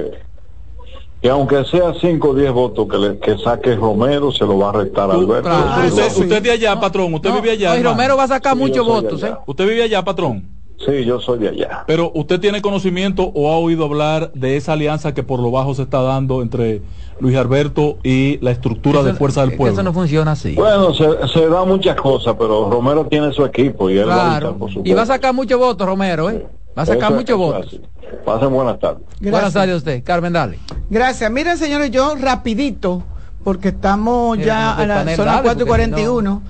Que 1.26 1.32
aunque 1.32 1.66
sea 1.66 1.92
5 2.00 2.30
o 2.30 2.34
10 2.36 2.52
votos 2.52 2.88
que, 2.88 2.98
le, 3.00 3.18
que 3.18 3.36
saque 3.40 3.76
Romero, 3.76 4.32
se 4.32 4.46
lo 4.46 4.60
va 4.60 4.70
a 4.70 4.74
restar 4.74 5.10
Alberto. 5.10 5.50
claro. 5.50 5.88
usted, 5.88 6.10
sí. 6.12 6.22
usted 6.22 6.44
de 6.44 6.52
allá, 6.52 6.80
patrón, 6.80 7.12
usted 7.16 7.32
No, 7.32 7.38
vive 7.42 7.50
allá. 7.54 7.74
no, 7.74 7.80
y. 7.80 7.82
Romero 7.84 8.16
va 8.16 8.26
a 8.26 8.28
sacar 8.28 8.54
Sí, 8.54 8.60
muchos 8.60 8.86
votos, 8.86 9.24
¿eh? 9.24 9.34
Usted 9.48 9.68
vive 9.68 9.82
allá, 9.82 10.06
patrón. 10.06 10.48
Sí, 10.78 11.04
yo 11.04 11.20
soy 11.20 11.40
de 11.40 11.50
allá. 11.50 11.84
Pero 11.88 12.12
usted 12.14 12.40
tiene 12.40 12.62
conocimiento 12.62 13.32
o 13.34 13.52
ha 13.52 13.58
oído 13.58 13.86
hablar 13.86 14.34
de 14.34 14.56
esa 14.56 14.74
alianza 14.74 15.16
que 15.16 15.24
por 15.24 15.40
lo 15.40 15.50
bajo 15.50 15.74
se 15.74 15.82
está 15.82 16.04
dando 16.04 16.44
entre 16.44 16.84
Luis 17.20 17.36
Alberto 17.38 17.98
y 18.04 18.38
la 18.44 18.52
estructura 18.52 19.02
de 19.02 19.16
Fuerza 19.16 19.42
del 19.42 19.56
Pueblo. 19.58 19.74
Eso 19.74 19.82
no 19.82 19.94
funciona 19.94 20.34
así. 20.34 20.54
Bueno, 20.54 20.94
se, 20.94 21.28
se 21.28 21.50
da 21.50 21.66
muchas 21.66 21.96
cosas, 22.00 22.36
pero 22.38 22.70
Romero 22.70 23.08
tiene 23.08 23.34
su 23.34 23.44
equipo 23.44 23.90
y 23.90 23.98
él 23.98 24.08
va 24.08 24.36
a 24.36 24.40
Claro. 24.42 24.58
por 24.60 24.72
su 24.72 24.84
Y 24.86 24.94
va 24.94 25.02
a 25.02 25.06
sacar 25.08 25.34
muchos 25.34 25.58
votos, 25.58 25.88
Romero, 25.88 26.30
¿eh? 26.30 26.46
Va 26.78 26.84
a 26.84 26.86
sacar 26.86 27.14
muchos 27.14 27.38
votos. 27.38 27.80
Pasen 28.26 28.52
buenas 28.52 28.80
tardes. 28.80 29.04
Buenas 29.20 29.42
Gracias. 29.42 29.54
tardes 29.54 29.74
a 29.74 29.78
usted. 29.78 30.04
Carmen, 30.04 30.34
dale. 30.34 30.60
Gracias. 30.90 31.32
Miren, 31.32 31.58
señores, 31.58 31.92
yo 31.92 32.16
rapidito, 32.16 33.04
porque 33.44 33.70
estamos 33.70 34.38
Mira, 34.38 34.48
ya 34.48 34.76
no, 34.76 34.82
a 34.82 34.86
la 35.04 35.16
zona 35.16 35.32
dale, 35.34 35.44
4 35.44 35.52
y 35.64 35.66
porque 35.70 35.84
si 35.86 35.92
41. 35.92 36.42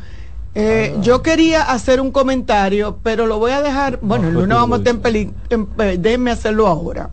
Eh, 0.58 0.96
yo 1.02 1.22
quería 1.22 1.64
hacer 1.64 2.00
un 2.00 2.12
comentario, 2.12 2.98
pero 3.04 3.28
lo 3.28 3.40
voy 3.40 3.52
a 3.52 3.62
dejar, 3.62 4.00
bueno, 4.02 4.30
el 4.30 4.34
lunes 4.36 4.50
tú, 4.50 4.56
vamos 4.56 4.80
a 4.80 4.90
estar 4.90 5.16
en 5.50 5.66
pe- 5.66 5.98
déjenme 5.98 6.32
hacerlo 6.32 6.68
ahora. 6.68 7.10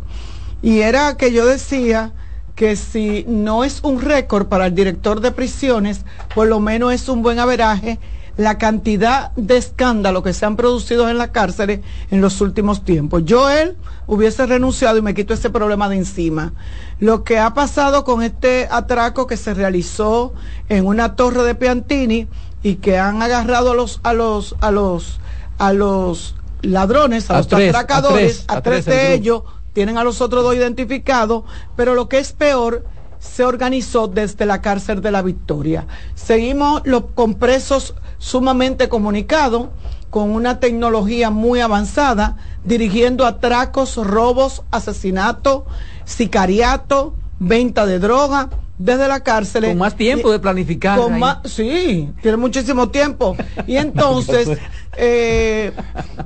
Y 0.62 0.78
era 0.80 1.16
que 1.16 1.32
yo 1.32 1.44
decía 1.44 2.12
que 2.54 2.76
si 2.76 3.24
no 3.26 3.64
es 3.64 3.80
un 3.82 4.00
récord 4.00 4.46
para 4.46 4.66
el 4.66 4.74
director 4.76 5.20
de 5.20 5.32
prisiones, 5.32 6.04
por 6.36 6.46
lo 6.46 6.60
menos 6.60 6.92
es 6.92 7.08
un 7.08 7.22
buen 7.22 7.40
averaje 7.40 7.98
la 8.36 8.58
cantidad 8.58 9.32
de 9.32 9.56
escándalos 9.56 10.22
que 10.22 10.32
se 10.32 10.46
han 10.46 10.56
producido 10.56 11.08
en 11.08 11.18
las 11.18 11.28
cárceles 11.28 11.80
en 12.10 12.20
los 12.20 12.40
últimos 12.40 12.84
tiempos. 12.84 13.24
Yo 13.24 13.50
él 13.50 13.76
hubiese 14.06 14.46
renunciado 14.46 14.98
y 14.98 15.02
me 15.02 15.14
quito 15.14 15.34
ese 15.34 15.50
problema 15.50 15.88
de 15.88 15.96
encima. 15.96 16.52
Lo 16.98 17.24
que 17.24 17.38
ha 17.38 17.52
pasado 17.54 18.04
con 18.04 18.22
este 18.22 18.68
atraco 18.70 19.26
que 19.26 19.36
se 19.36 19.54
realizó 19.54 20.32
en 20.68 20.86
una 20.86 21.14
torre 21.16 21.42
de 21.44 21.54
Piantini 21.54 22.28
y 22.62 22.76
que 22.76 22.98
han 22.98 23.22
agarrado 23.22 23.72
a 23.72 23.74
los 23.74 24.00
a 24.02 24.12
los 24.12 24.56
a 24.60 24.70
los 24.70 25.20
a 25.58 25.72
los 25.72 26.34
ladrones, 26.62 27.30
a, 27.30 27.34
A 27.34 27.38
los 27.38 27.48
tres, 27.48 27.74
a 27.74 27.80
atracadores, 27.80 28.32
tres, 28.32 28.44
a 28.48 28.62
tres, 28.62 28.84
de 28.84 29.14
ellos, 29.14 29.42
tienen 29.72 29.98
a 29.98 30.04
los 30.04 30.20
otros 30.20 30.42
dos 30.42 30.54
identificados, 30.54 31.44
pero 31.76 31.94
lo 31.94 32.08
que 32.08 32.18
es 32.18 32.32
peor, 32.32 32.84
se 33.22 33.44
organizó 33.44 34.08
desde 34.08 34.46
la 34.46 34.60
cárcel 34.60 35.00
de 35.00 35.12
la 35.12 35.22
Victoria. 35.22 35.86
Seguimos 36.16 36.82
los 36.84 37.04
con 37.14 37.34
presos 37.34 37.94
sumamente 38.18 38.88
comunicados, 38.88 39.68
con 40.10 40.30
una 40.32 40.58
tecnología 40.58 41.30
muy 41.30 41.60
avanzada, 41.60 42.36
dirigiendo 42.64 43.24
atracos, 43.24 43.96
robos, 43.96 44.64
asesinatos, 44.72 45.62
sicariato, 46.04 47.14
venta 47.38 47.86
de 47.86 48.00
droga, 48.00 48.50
desde 48.76 49.06
la 49.06 49.20
cárcel. 49.20 49.66
Con 49.66 49.78
más 49.78 49.94
tiempo 49.94 50.32
de 50.32 50.40
planificar. 50.40 50.98
Con 50.98 51.20
más- 51.20 51.38
sí, 51.44 52.10
tiene 52.22 52.36
muchísimo 52.36 52.88
tiempo. 52.88 53.36
Y 53.68 53.76
entonces, 53.76 54.58
eh, 54.96 55.72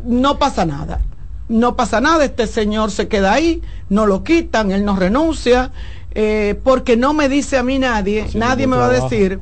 no 0.02 0.38
pasa 0.38 0.64
nada. 0.64 1.02
No 1.48 1.76
pasa 1.76 2.00
nada, 2.00 2.24
este 2.24 2.48
señor 2.48 2.90
se 2.90 3.06
queda 3.06 3.32
ahí, 3.34 3.62
no 3.88 4.06
lo 4.06 4.24
quitan, 4.24 4.72
él 4.72 4.84
no 4.84 4.96
renuncia, 4.96 5.70
eh, 6.18 6.58
porque 6.64 6.96
no 6.96 7.12
me 7.12 7.28
dice 7.28 7.58
a 7.58 7.62
mí 7.62 7.78
nadie, 7.78 8.22
Haciendo 8.22 8.46
nadie 8.46 8.66
me 8.66 8.76
va 8.78 8.86
a 8.86 8.88
decir 8.88 9.40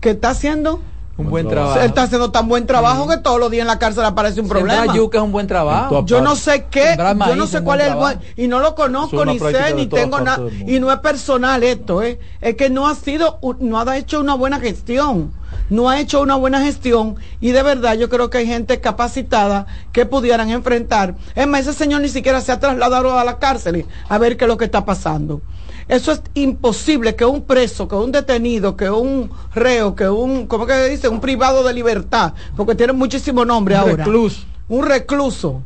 que 0.00 0.10
está 0.10 0.30
haciendo, 0.30 0.80
Un 1.16 1.30
buen 1.30 1.46
trabajo. 1.48 1.72
trabajo. 1.74 1.80
él 1.84 1.86
está 1.86 2.02
haciendo 2.02 2.30
tan 2.32 2.48
buen 2.48 2.66
trabajo 2.66 3.08
que 3.08 3.16
todos 3.18 3.38
los 3.38 3.48
días 3.50 3.62
en 3.62 3.68
la 3.68 3.78
cárcel 3.78 4.04
aparece 4.04 4.40
un 4.40 4.48
problema. 4.48 4.92
yuca 4.92 5.18
es 5.18 5.24
un 5.24 5.30
buen 5.32 5.46
trabajo. 5.46 6.04
Yo 6.04 6.20
no 6.20 6.34
sé 6.36 6.66
qué, 6.70 6.96
yo 7.26 7.36
no 7.36 7.46
sé 7.46 7.62
cuál 7.62 7.80
es 7.80 7.88
el 7.88 7.94
buen, 7.94 8.18
y 8.36 8.48
no 8.48 8.58
lo 8.58 8.74
conozco, 8.74 9.24
ni 9.24 9.38
sé, 9.38 9.72
ni 9.74 9.86
tengo 9.86 10.20
nada, 10.20 10.42
y 10.66 10.80
no 10.80 10.90
es 10.92 10.98
personal 10.98 11.62
esto, 11.62 12.02
¿eh? 12.02 12.18
es 12.40 12.56
que 12.56 12.68
no 12.70 12.88
ha 12.88 12.94
sido, 12.96 13.38
no 13.60 13.78
ha 13.78 13.96
hecho 13.96 14.20
una 14.20 14.34
buena 14.34 14.58
gestión, 14.58 15.32
no 15.70 15.88
ha 15.88 16.00
hecho 16.00 16.20
una 16.20 16.36
buena 16.36 16.60
gestión, 16.62 17.16
y 17.40 17.52
de 17.52 17.62
verdad 17.62 17.94
yo 17.94 18.08
creo 18.08 18.30
que 18.30 18.38
hay 18.38 18.46
gente 18.46 18.80
capacitada 18.80 19.66
que 19.92 20.06
pudieran 20.06 20.50
enfrentar. 20.50 21.14
Es 21.34 21.46
más, 21.46 21.60
ese 21.60 21.72
señor 21.72 22.02
ni 22.02 22.08
siquiera 22.08 22.40
se 22.40 22.52
ha 22.52 22.60
trasladado 22.60 23.18
a 23.18 23.24
la 23.24 23.38
cárcel 23.38 23.86
a 24.08 24.18
ver 24.18 24.36
qué 24.36 24.44
es 24.44 24.48
lo 24.48 24.56
que 24.56 24.66
está 24.66 24.84
pasando. 24.84 25.40
Eso 25.88 26.10
es 26.10 26.22
imposible 26.34 27.14
que 27.14 27.24
un 27.24 27.42
preso, 27.42 27.86
que 27.86 27.94
un 27.94 28.10
detenido, 28.10 28.76
que 28.76 28.90
un 28.90 29.30
reo, 29.54 29.94
que 29.94 30.08
un, 30.08 30.46
¿cómo 30.46 30.66
que 30.66 30.88
dice? 30.88 31.08
Un 31.08 31.20
privado 31.20 31.62
de 31.62 31.72
libertad, 31.72 32.32
porque 32.56 32.74
tiene 32.74 32.92
muchísimo 32.92 33.44
nombre 33.44 33.76
Un 33.76 33.80
ahora. 33.80 34.04
recluso. 34.04 34.44
Un 34.68 34.84
recluso 34.84 35.62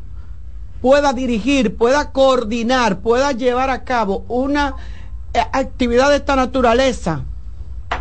pueda 0.82 1.12
dirigir, 1.12 1.76
pueda 1.76 2.12
coordinar, 2.12 3.00
pueda 3.00 3.32
llevar 3.32 3.70
a 3.70 3.84
cabo 3.84 4.24
una 4.28 4.74
eh, 5.32 5.40
actividad 5.52 6.10
de 6.10 6.16
esta 6.16 6.36
naturaleza 6.36 7.24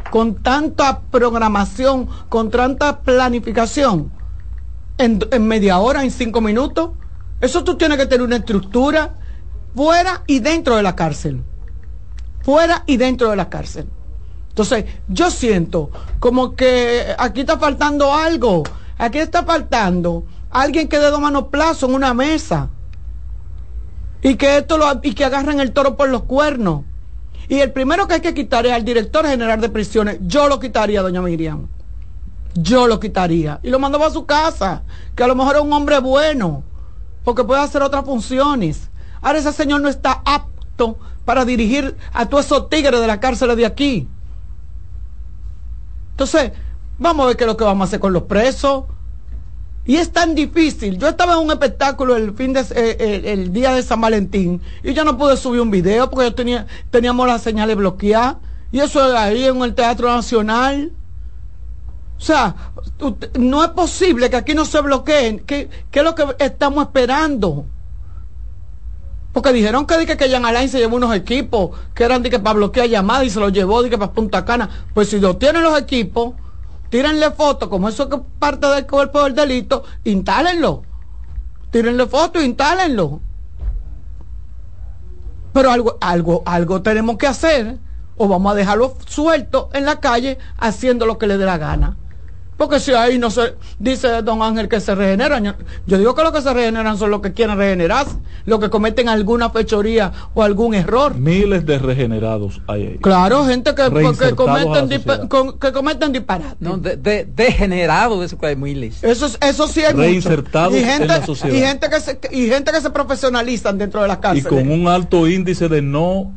con 0.10 0.36
tanta 0.42 1.02
programación, 1.02 2.08
con 2.30 2.50
tanta 2.50 3.02
planificación, 3.02 4.12
en, 4.98 5.48
media 5.48 5.80
hora, 5.80 6.04
en 6.04 6.12
cinco 6.12 6.42
minutos. 6.42 6.92
Eso 7.42 7.64
tú 7.64 7.76
tienes 7.76 7.98
que 7.98 8.06
tener 8.06 8.26
una 8.26 8.38
estructura 8.38 9.16
fuera 9.76 10.24
y 10.28 10.40
dentro 10.40 10.76
de 10.76 10.84
la 10.84 10.96
cárcel. 10.96 11.44
Fuera 12.42 12.84
y 12.86 12.98
dentro 12.98 13.30
de 13.30 13.36
la 13.36 13.50
cárcel. 13.50 13.88
Entonces, 14.50 14.86
yo 15.08 15.32
siento 15.32 15.90
como 16.20 16.56
que 16.56 17.16
aquí 17.18 17.42
está 17.42 17.58
faltando 17.58 18.14
algo. 18.14 18.64
Aquí 18.98 19.20
está 19.20 19.44
faltando 19.44 20.26
alguien 20.50 20.90
que 20.90 21.00
dé 21.00 21.10
dos 21.10 21.22
manos 21.22 21.46
plazo 21.46 21.86
en 21.86 21.96
una 21.96 22.14
mesa. 22.14 22.70
Y 24.22 24.36
que 24.36 24.58
esto 24.58 24.78
lo, 24.78 25.00
y 25.02 25.14
que 25.14 25.24
agarren 25.24 25.62
el 25.62 25.72
toro 25.72 25.96
por 25.96 26.10
los 26.10 26.24
cuernos. 26.24 26.84
Y 27.50 27.60
el 27.60 27.72
primero 27.72 28.08
que 28.08 28.14
hay 28.14 28.22
que 28.22 28.36
quitar 28.36 28.68
es 28.68 28.72
al 28.72 28.86
director 28.86 29.26
general 29.26 29.60
de 29.60 29.70
prisiones. 29.70 30.20
Yo 30.22 30.48
lo 30.48 30.60
quitaría, 30.60 31.02
doña 31.02 31.20
Miriam. 31.20 31.68
Yo 32.54 32.88
lo 32.88 33.00
quitaría. 33.00 33.60
Y 33.64 33.72
lo 33.72 33.80
mandaba 33.80 34.06
a 34.06 34.12
su 34.12 34.28
casa. 34.28 34.84
Que 35.16 35.24
a 35.24 35.28
lo 35.28 35.34
mejor 35.34 35.56
es 35.56 35.62
un 35.64 35.74
hombre 35.74 36.00
bueno. 36.00 36.64
Porque 37.24 37.44
puede 37.44 37.62
hacer 37.62 37.82
otras 37.82 38.06
funciones. 38.06 38.92
Ahora 39.20 39.40
ese 39.40 39.52
señor 39.52 39.82
no 39.82 39.90
está 39.90 40.22
apto 40.26 41.00
para 41.26 41.44
dirigir 41.44 41.98
a 42.14 42.28
todos 42.28 42.46
esos 42.46 42.70
tigres 42.70 43.02
de 43.02 43.08
la 43.08 43.20
cárcel 43.20 43.56
de 43.56 43.66
aquí. 43.66 44.08
Entonces, 46.12 46.52
vamos 47.00 47.24
a 47.24 47.28
ver 47.28 47.38
qué 47.38 47.46
es 47.46 47.48
lo 47.48 47.58
que 47.58 47.64
vamos 47.64 47.86
a 47.86 47.88
hacer 47.88 48.00
con 48.00 48.14
los 48.14 48.24
presos. 48.24 48.84
Y 49.86 49.96
es 49.96 50.12
tan 50.12 50.36
difícil. 50.36 50.98
Yo 50.98 51.08
estaba 51.08 51.34
en 51.34 51.40
un 51.40 51.52
espectáculo 51.52 52.16
el 52.16 52.34
fin 52.34 52.54
de 52.54 52.62
eh, 52.76 52.98
el, 53.00 53.26
el 53.26 53.54
día 53.54 53.74
de 53.74 53.82
San 53.82 54.02
Valentín 54.02 54.62
y 54.84 54.94
yo 54.94 55.04
no 55.04 55.18
pude 55.18 55.36
subir 55.36 55.62
un 55.62 55.72
video 55.72 56.10
porque 56.10 56.26
yo 56.26 56.36
tenía 56.36 56.68
teníamos 56.92 57.26
las 57.28 57.42
señales 57.42 57.76
bloqueadas 57.76 58.38
y 58.72 58.80
eso 58.80 59.18
ahí 59.18 59.46
en 59.46 59.62
el 59.62 59.74
Teatro 59.74 60.14
Nacional. 60.14 60.92
O 62.18 62.22
sea, 62.22 62.56
no 63.40 63.64
es 63.64 63.70
posible 63.70 64.30
que 64.30 64.36
aquí 64.36 64.54
no 64.54 64.66
se 64.66 64.82
bloqueen. 64.82 65.40
¿Qué, 65.40 65.70
es 65.92 66.04
lo 66.04 66.14
que 66.14 66.26
estamos 66.40 66.84
esperando? 66.84 67.66
Porque 69.32 69.54
dijeron 69.54 69.86
que, 69.86 70.06
que, 70.06 70.18
que 70.18 70.30
Jan 70.30 70.46
Alain 70.46 70.68
se 70.68 70.80
llevó 70.80 70.98
unos 70.98 71.16
equipos 71.16 71.72
que 71.96 72.04
eran 72.04 72.22
de 72.22 72.30
para 72.40 72.54
bloquear 72.54 72.88
llamadas 72.88 73.26
y 73.26 73.30
se 73.30 73.40
los 73.40 73.54
llevó 73.54 73.82
de 73.82 73.98
para 73.98 74.12
Punta 74.12 74.44
Cana. 74.44 74.70
Pues 74.94 75.10
si 75.10 75.20
lo 75.20 75.38
tienen 75.38 75.64
los 75.64 75.80
equipos, 75.80 76.34
tírenle 76.90 77.32
fotos, 77.32 77.70
como 77.70 77.90
eso 77.90 78.10
es 78.12 78.20
parte 78.40 78.68
del 78.68 78.86
cuerpo 78.86 79.24
del 79.24 79.36
delito, 79.36 79.84
instálenlo. 80.04 80.84
Tírenle 81.72 82.08
fotos, 82.08 82.44
instálenlo. 82.44 83.22
Pero 85.54 85.72
algo, 85.72 85.98
algo, 86.02 86.44
algo 86.46 86.82
tenemos 86.82 87.18
que 87.18 87.28
hacer 87.28 87.78
o 88.18 88.28
vamos 88.28 88.52
a 88.52 88.56
dejarlo 88.56 88.98
suelto 89.06 89.70
en 89.74 89.86
la 89.86 90.00
calle 90.00 90.38
haciendo 90.58 91.06
lo 91.06 91.18
que 91.18 91.28
le 91.28 91.38
dé 91.38 91.46
la 91.46 91.58
gana. 91.58 91.98
Porque 92.60 92.80
si 92.82 92.92
ahí 92.94 93.18
no 93.18 93.32
se 93.32 93.56
dice 93.80 94.22
don 94.22 94.44
Ángel 94.44 94.68
que 94.68 94.80
se 94.82 94.94
regeneran, 94.94 95.44
yo, 95.46 95.54
yo 95.88 95.98
digo 95.98 96.14
que 96.14 96.22
los 96.24 96.32
que 96.34 96.42
se 96.42 96.54
regeneran 96.54 96.98
son 96.98 97.10
los 97.10 97.22
que 97.22 97.32
quieren 97.34 97.58
regenerarse, 97.58 98.18
los 98.46 98.60
que 98.60 98.70
cometen 98.70 99.08
alguna 99.10 99.50
fechoría 99.50 100.12
o 100.34 100.44
algún 100.44 100.76
error. 100.76 101.16
Miles 101.16 101.66
de 101.66 101.80
regenerados 101.80 102.62
hay 102.68 102.86
ahí. 102.86 102.98
Claro, 103.02 103.46
gente 103.46 103.74
que, 103.74 103.84
que 103.86 104.36
cometen, 104.36 105.02
con- 105.30 105.58
que 105.58 105.72
cometen 105.72 106.12
disparates. 106.12 106.58
No, 106.60 106.78
de, 106.78 106.98
de, 106.98 107.26
degenerado 107.34 108.20
de 108.20 108.26
eso 108.26 108.38
que 108.38 108.48
hay 108.48 108.56
miles. 108.58 109.04
Eso, 109.04 109.26
es- 109.28 109.38
eso 109.42 109.68
sí 109.70 109.80
hay 109.80 109.94
mucho. 109.94 110.04
Reinsertados 110.08 110.74
y 110.76 110.84
en 110.84 111.08
la 111.08 111.26
sociedad. 111.26 111.56
Y 111.56 111.60
gente, 111.62 111.90
que 111.90 112.00
se, 112.02 112.20
y 112.32 112.48
gente 112.50 112.72
que 112.74 112.82
se 112.82 112.90
profesionalizan 112.90 113.78
dentro 113.78 114.02
de 114.02 114.10
las 114.10 114.18
Y 114.18 114.22
cárceles. 114.22 114.48
con 114.48 114.70
un 114.70 114.88
alto 114.90 115.28
índice 115.28 115.70
de 115.70 115.82
no 115.82 116.34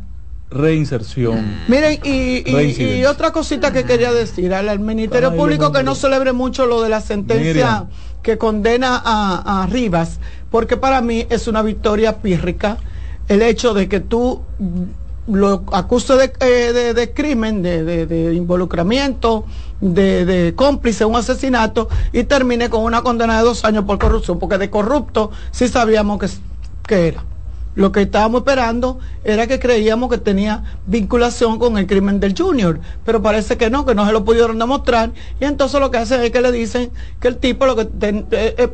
reinserción. 0.53 1.57
Miren, 1.69 2.01
y, 2.05 2.43
y- 2.49 2.99
y 3.01 3.05
otra 3.05 3.33
cosita 3.33 3.73
que 3.73 3.85
quería 3.85 4.13
decir 4.13 4.53
al, 4.55 4.69
al 4.69 4.79
Ministerio 4.81 5.31
Ay, 5.31 5.39
Público 5.39 5.73
que 5.73 5.83
no 5.83 5.95
celebre 5.95 6.33
mucho 6.33 6.67
lo 6.67 6.83
de 6.83 6.89
la 6.89 7.01
sentencia 7.01 7.45
Miriam. 7.45 7.89
que 8.23 8.39
condena 8.39 9.01
a, 9.05 9.63
a 9.63 9.67
Rivas, 9.67 10.19
porque 10.51 10.77
para 10.77 11.01
mí 11.01 11.27
es 11.31 11.49
una 11.49 11.63
victoria 11.63 12.19
pírrica 12.21 12.79
el 13.29 13.43
hecho 13.43 13.73
de 13.75 13.89
que 13.89 14.01
tú 14.01 14.43
mm, 14.59 14.83
lo 15.35 15.65
acuses 15.73 16.19
de, 16.19 16.33
eh, 16.41 16.73
de- 16.73 16.95
de 16.95 17.13
crimen, 17.13 17.63
de, 17.63 17.85
de- 17.85 18.07
de 18.07 18.35
involucramiento, 18.35 19.45
de, 19.81 20.25
de 20.25 20.55
cómplice, 20.55 21.05
un 21.05 21.17
asesinato, 21.17 21.89
y 22.13 22.25
termine 22.25 22.69
con 22.71 22.83
una 22.83 23.03
condena 23.03 23.39
de 23.39 23.45
dos 23.45 23.65
años 23.65 23.85
por 23.85 23.99
corrupción, 23.99 24.39
porque 24.39 24.59
de 24.59 24.69
corrupto 24.71 25.31
sí 25.53 25.69
sabíamos 25.69 26.19
que, 26.19 26.29
que 26.87 27.09
era. 27.09 27.25
Lo 27.75 27.91
que 27.91 28.03
estábamos 28.03 28.41
esperando 28.41 28.99
era 29.25 29.47
que 29.47 29.59
creíamos 29.59 30.11
que 30.11 30.19
tenía 30.19 30.63
vinculación 30.87 31.59
con 31.59 31.79
el 31.79 31.87
crimen 31.87 32.21
del 32.21 32.35
Junior, 32.37 32.81
pero 33.05 33.23
parece 33.23 33.57
que 33.57 33.71
no, 33.71 33.87
que 33.87 33.95
no 33.95 34.05
se 34.07 34.13
lo 34.13 34.25
pudieron 34.25 34.59
demostrar, 34.59 35.13
y 35.41 35.45
entonces 35.47 35.81
lo 35.81 35.91
que 35.91 35.99
hacen 35.99 36.21
es 36.21 36.31
que 36.31 36.43
le 36.43 36.53
dicen 36.53 36.93
que 37.21 37.29
el 37.29 37.39
tipo 37.39 37.65
lo 37.65 37.75
que 37.75 37.87
ten- 37.87 38.27
eh, 38.31 38.55
eh, 38.59 38.69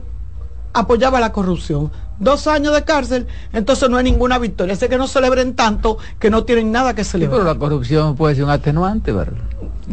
apoyaba 0.73 1.21
la 1.21 1.31
corrupción. 1.33 1.93
Dos 2.21 2.47
años 2.49 2.75
de 2.75 2.83
cárcel, 2.83 3.27
entonces 3.53 3.89
no 3.89 3.97
hay 3.97 4.05
ninguna 4.05 4.39
victoria. 4.39 4.75
Así 4.75 4.89
que 4.89 4.99
no 4.99 5.07
celebren 5.07 5.55
tanto 5.55 5.99
que 6.19 6.31
no 6.31 6.43
tienen 6.45 6.73
nada 6.73 6.95
que 6.95 7.05
Sí, 7.05 7.11
celebrar. 7.13 7.39
pero 7.41 7.53
la 7.55 7.59
corrupción 7.59 8.17
puede 8.17 8.35
ser 8.35 8.45
un 8.45 8.51
atenuante, 8.51 9.13
¿verdad? 9.13 9.39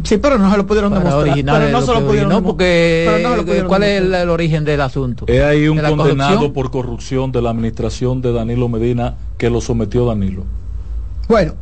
Sí, 0.02 0.18
pero 0.18 0.36
no 0.36 0.50
se 0.50 0.56
lo 0.56 0.66
pudieron 0.66 0.90
Para 0.92 1.04
demostrar. 1.04 1.44
Pero 1.44 1.70
no 1.70 1.80
se 1.80 1.92
lo 1.92 2.06
pudieron 2.06 2.08
originó, 2.32 2.34
demo- 2.40 2.46
porque 2.48 3.04
pero 3.06 3.22
no 3.22 3.30
se 3.30 3.36
lo 3.36 3.44
pudieron 3.46 3.68
¿cuál 3.68 3.82
es 3.84 4.02
el, 4.02 4.28
origen 4.30 4.64
del 4.64 4.80
asunto? 4.80 5.24
He 5.28 5.42
ahí 5.42 5.68
un 5.68 5.76
¿De 5.76 5.82
la 5.84 5.88
condenado 5.90 6.30
corrupción? 6.30 6.52
por 6.52 6.70
corrupción 6.70 7.32
de 7.32 7.42
la 7.42 7.50
administración 7.50 8.20
de 8.22 8.32
Danilo 8.32 8.68
Medina 8.68 9.14
que 9.38 9.48
lo 9.48 9.60
sometió 9.60 10.04
Danilo. 10.06 10.44
Bueno, 11.28 11.54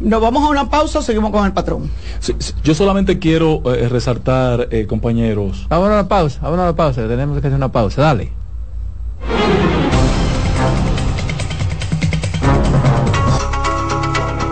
nos 0.00 0.20
vamos 0.20 0.42
a 0.44 0.48
una 0.48 0.68
pausa 0.68 0.98
o 0.98 1.02
seguimos 1.02 1.30
con 1.30 1.46
el 1.46 1.52
patrón. 1.52 1.88
Sí, 2.18 2.34
sí, 2.38 2.52
yo 2.64 2.74
solamente 2.74 3.18
quiero 3.20 3.62
eh, 3.72 3.88
resaltar, 3.88 4.66
eh, 4.72 4.86
compañeros, 4.86 5.66
Vámonos 5.70 5.92
a 5.94 5.96
la 6.02 6.08
pausa, 6.08 6.40
vámonos 6.42 6.64
a 6.64 6.66
la 6.66 6.76
pausa, 6.76 7.06
tenemos 7.08 7.40
que 7.40 7.46
hacer 7.46 7.56
una 7.56 7.70
pausa, 7.70 8.02
dale. 8.02 8.32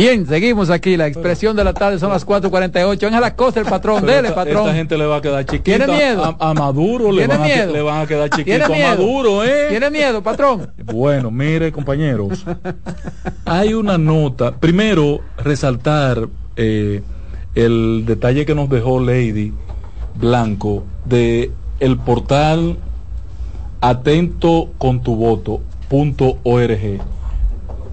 Bien, 0.00 0.26
seguimos 0.26 0.70
aquí, 0.70 0.96
la 0.96 1.06
expresión 1.06 1.54
de 1.54 1.62
la 1.62 1.74
tarde 1.74 1.98
son 1.98 2.08
las 2.10 2.26
4.48. 2.26 3.06
En 3.06 3.20
la 3.20 3.36
costa 3.36 3.60
el 3.60 3.66
patrón, 3.66 4.00
Pero 4.00 4.12
dele 4.14 4.28
esta, 4.28 4.44
patrón. 4.44 4.62
esta 4.62 4.74
gente 4.74 4.96
le 4.96 5.04
va 5.04 5.16
a 5.16 5.20
quedar 5.20 5.44
chiquita. 5.44 5.76
¿Tiene 5.76 5.92
miedo? 5.92 6.36
A, 6.40 6.50
a 6.50 6.54
Maduro 6.54 7.12
le 7.12 7.18
¿Tiene 7.26 7.34
van, 7.34 7.42
a, 7.42 7.44
miedo? 7.44 7.72
le 7.74 7.82
van 7.82 8.00
a 8.00 8.06
quedar 8.06 8.30
¿Tiene 8.30 8.64
chiquito 8.64 8.72
a? 8.74 8.88
Maduro, 8.96 9.44
¿eh? 9.44 9.66
¿Tiene 9.68 9.90
miedo, 9.90 10.22
patrón? 10.22 10.70
Bueno, 10.84 11.30
mire, 11.30 11.70
compañeros, 11.70 12.46
hay 13.44 13.74
una 13.74 13.98
nota. 13.98 14.52
Primero, 14.56 15.20
resaltar 15.36 16.28
eh, 16.56 17.02
el 17.54 18.04
detalle 18.06 18.46
que 18.46 18.54
nos 18.54 18.70
dejó 18.70 19.00
Lady 19.00 19.52
Blanco 20.14 20.84
de 21.04 21.50
el 21.78 21.98
portal 21.98 22.78
atento 23.82 24.70
con 24.78 25.02
tu 25.02 25.14
voto 25.16 25.60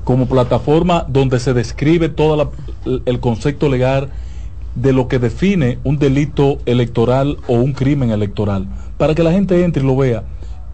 como 0.07 0.25
plataforma 0.27 1.05
donde 1.09 1.37
se 1.37 1.53
describe 1.53 2.07
todo 2.07 2.53
el 3.05 3.19
concepto 3.19 3.67
legal 3.67 4.07
de 4.73 4.93
lo 4.93 5.09
que 5.09 5.19
define 5.19 5.79
un 5.83 5.99
delito 5.99 6.59
electoral 6.65 7.35
o 7.45 7.55
un 7.55 7.73
crimen 7.73 8.11
electoral, 8.11 8.69
para 8.97 9.13
que 9.13 9.21
la 9.21 9.33
gente 9.33 9.65
entre 9.65 9.83
y 9.83 9.85
lo 9.85 9.97
vea. 9.97 10.23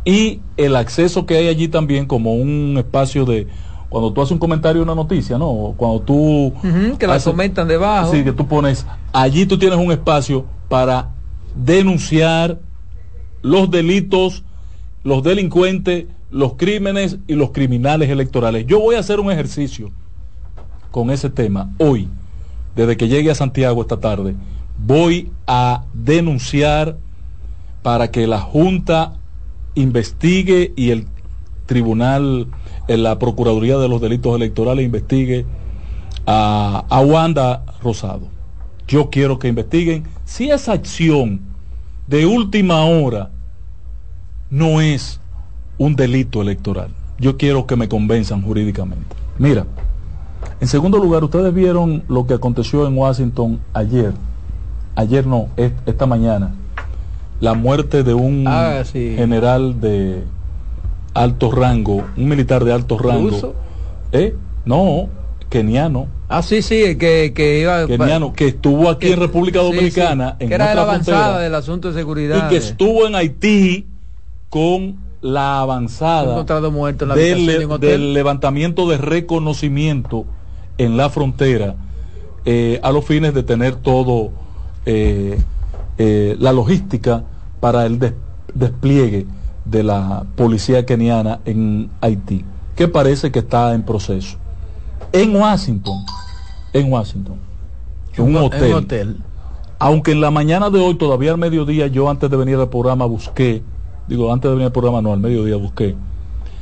Y 0.05 0.41
el 0.55 0.75
acceso 0.75 1.25
que 1.25 1.35
hay 1.35 1.47
allí 1.47 1.67
también 1.67 2.05
como 2.05 2.35
un 2.35 2.75
espacio 2.77 3.25
de, 3.25 3.47
cuando 3.89 4.13
tú 4.13 4.21
haces 4.21 4.33
un 4.33 4.37
comentario 4.37 4.83
una 4.83 4.93
noticia, 4.93 5.39
¿no? 5.39 5.73
Cuando 5.77 6.01
tú... 6.01 6.53
Que 6.99 7.07
la 7.07 7.15
haces- 7.15 7.31
comentan 7.31 7.67
debajo. 7.67 8.11
Sí, 8.11 8.23
que 8.23 8.33
tú 8.33 8.47
pones, 8.47 8.85
allí 9.13 9.47
tú 9.47 9.57
tienes 9.57 9.79
un 9.79 9.91
espacio 9.91 10.45
para 10.69 11.09
denunciar 11.55 12.59
los 13.41 13.71
delitos 13.71 14.43
los 15.03 15.23
delincuentes, 15.23 16.05
los 16.31 16.53
crímenes 16.53 17.17
y 17.27 17.33
los 17.33 17.51
criminales 17.51 18.09
electorales. 18.09 18.65
Yo 18.65 18.79
voy 18.79 18.95
a 18.95 18.99
hacer 18.99 19.19
un 19.19 19.31
ejercicio 19.31 19.91
con 20.91 21.09
ese 21.09 21.29
tema 21.29 21.71
hoy, 21.77 22.07
desde 22.75 22.97
que 22.97 23.07
llegue 23.07 23.31
a 23.31 23.35
Santiago 23.35 23.81
esta 23.81 23.99
tarde. 23.99 24.35
Voy 24.77 25.31
a 25.47 25.83
denunciar 25.93 26.97
para 27.81 28.11
que 28.11 28.27
la 28.27 28.39
Junta 28.39 29.13
investigue 29.75 30.73
y 30.75 30.91
el 30.91 31.07
Tribunal, 31.65 32.47
en 32.89 33.03
la 33.03 33.19
Procuraduría 33.19 33.77
de 33.77 33.87
los 33.87 34.01
Delitos 34.01 34.35
Electorales 34.35 34.85
investigue 34.85 35.45
a, 36.25 36.85
a 36.89 36.99
Wanda 36.99 37.63
Rosado. 37.81 38.27
Yo 38.87 39.09
quiero 39.09 39.39
que 39.39 39.47
investiguen 39.47 40.03
si 40.25 40.49
esa 40.49 40.73
acción 40.73 41.39
de 42.07 42.25
última 42.25 42.83
hora 42.83 43.31
no 44.53 44.81
es 44.81 45.19
un 45.79 45.95
delito 45.95 46.43
electoral. 46.43 46.89
Yo 47.17 47.37
quiero 47.37 47.65
que 47.65 47.75
me 47.75 47.89
convenzan 47.89 48.43
jurídicamente. 48.43 49.15
Mira, 49.39 49.65
en 50.61 50.67
segundo 50.67 50.99
lugar, 50.99 51.23
ustedes 51.23 51.51
vieron 51.53 52.03
lo 52.07 52.27
que 52.27 52.35
aconteció 52.35 52.85
en 52.85 52.95
Washington 52.95 53.59
ayer. 53.73 54.13
Ayer 54.95 55.25
no, 55.25 55.47
esta 55.87 56.05
mañana. 56.05 56.53
La 57.39 57.55
muerte 57.55 58.03
de 58.03 58.13
un 58.13 58.45
Ah, 58.47 58.83
sí. 58.85 59.15
general 59.17 59.81
de 59.81 60.23
alto 61.15 61.51
rango, 61.51 62.03
un 62.15 62.27
militar 62.29 62.63
de 62.63 62.73
alto 62.73 62.99
rango. 62.99 63.31
¿Ruso? 63.31 63.55
¿Eh? 64.11 64.35
No, 64.65 65.07
keniano. 65.49 66.05
Ah, 66.29 66.43
sí, 66.43 66.61
sí, 66.61 66.95
que, 66.95 67.33
que 67.35 67.59
iba... 67.61 67.87
Keniano, 67.87 68.33
que 68.33 68.49
estuvo 68.49 68.87
aquí 68.87 69.11
en 69.11 69.19
República 69.19 69.61
sí, 69.61 69.65
Dominicana, 69.65 70.35
sí, 70.37 70.43
en 70.43 70.49
que 70.49 70.55
era 70.55 70.69
de 70.69 70.75
la 70.75 70.85
nuestra 70.85 70.93
avanzada 70.93 71.17
frontera, 71.23 71.43
del 71.43 71.55
asunto 71.55 71.87
de 71.91 71.93
seguridad. 71.95 72.45
y 72.45 72.49
que 72.49 72.57
estuvo 72.57 73.07
en 73.07 73.15
Haití 73.15 73.87
con 74.53 74.97
la 75.21 75.61
avanzada 75.61 76.35
muerto 76.69 77.05
la 77.05 77.15
del, 77.15 78.13
levantamiento 78.13 78.87
de 78.87 78.97
reconocimiento 78.97 80.25
en 80.77 80.95
la 80.97 81.09
frontera 81.09 81.75
eh, 82.45 82.79
a 82.83 82.91
los 82.91 83.03
fines 83.05 83.33
de 83.33 83.41
tener 83.43 83.75
todo 83.75 84.31
eh, 84.85 85.39
eh, 85.97 86.35
la 86.39 86.51
logística 86.53 87.23
para 87.59 87.85
el 87.85 87.97
des- 87.99 88.13
despliegue 88.53 89.25
de 89.65 89.81
la 89.83 90.25
policía 90.35 90.85
keniana 90.85 91.39
en 91.45 91.89
Haití, 92.01 92.43
que 92.75 92.87
parece 92.87 93.31
que 93.31 93.39
está 93.39 93.73
en 93.73 93.83
proceso. 93.83 94.37
En 95.13 95.35
Washington, 95.35 96.03
en 96.73 96.91
Washington, 96.91 97.37
en 98.17 98.23
un 98.23 98.35
En 98.35 98.73
hotel. 98.73 99.17
aunque 99.79 100.11
en 100.11 100.19
la 100.21 100.31
mañana 100.31 100.69
de 100.69 100.79
hoy, 100.79 100.95
todavía 100.95 101.31
al 101.31 101.37
mediodía, 101.37 101.87
yo 101.87 102.09
antes 102.09 102.29
de 102.29 102.35
venir 102.37 102.57
al 102.57 102.69
programa 102.69 103.05
busqué, 103.05 103.63
digo, 104.07 104.31
antes 104.33 104.49
de 104.49 104.55
venir 104.55 104.65
al 104.67 104.71
programa, 104.71 105.01
no, 105.01 105.13
al 105.13 105.19
mediodía 105.19 105.55
busqué, 105.55 105.95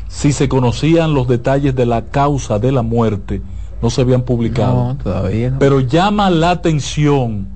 si 0.08 0.32
se 0.32 0.50
conocían 0.50 1.14
los 1.14 1.28
detalles 1.28 1.76
de 1.76 1.86
la 1.86 2.06
causa 2.06 2.60
de 2.60 2.72
la 2.72 2.82
muerte, 2.82 3.42
no 3.82 3.90
se 3.90 4.02
habían 4.02 4.24
publicado. 4.24 4.74
No, 4.76 4.98
todavía 4.98 5.52
no. 5.52 5.60
Pero 5.60 5.80
llama 5.80 6.30
la 6.30 6.52
atención, 6.52 7.48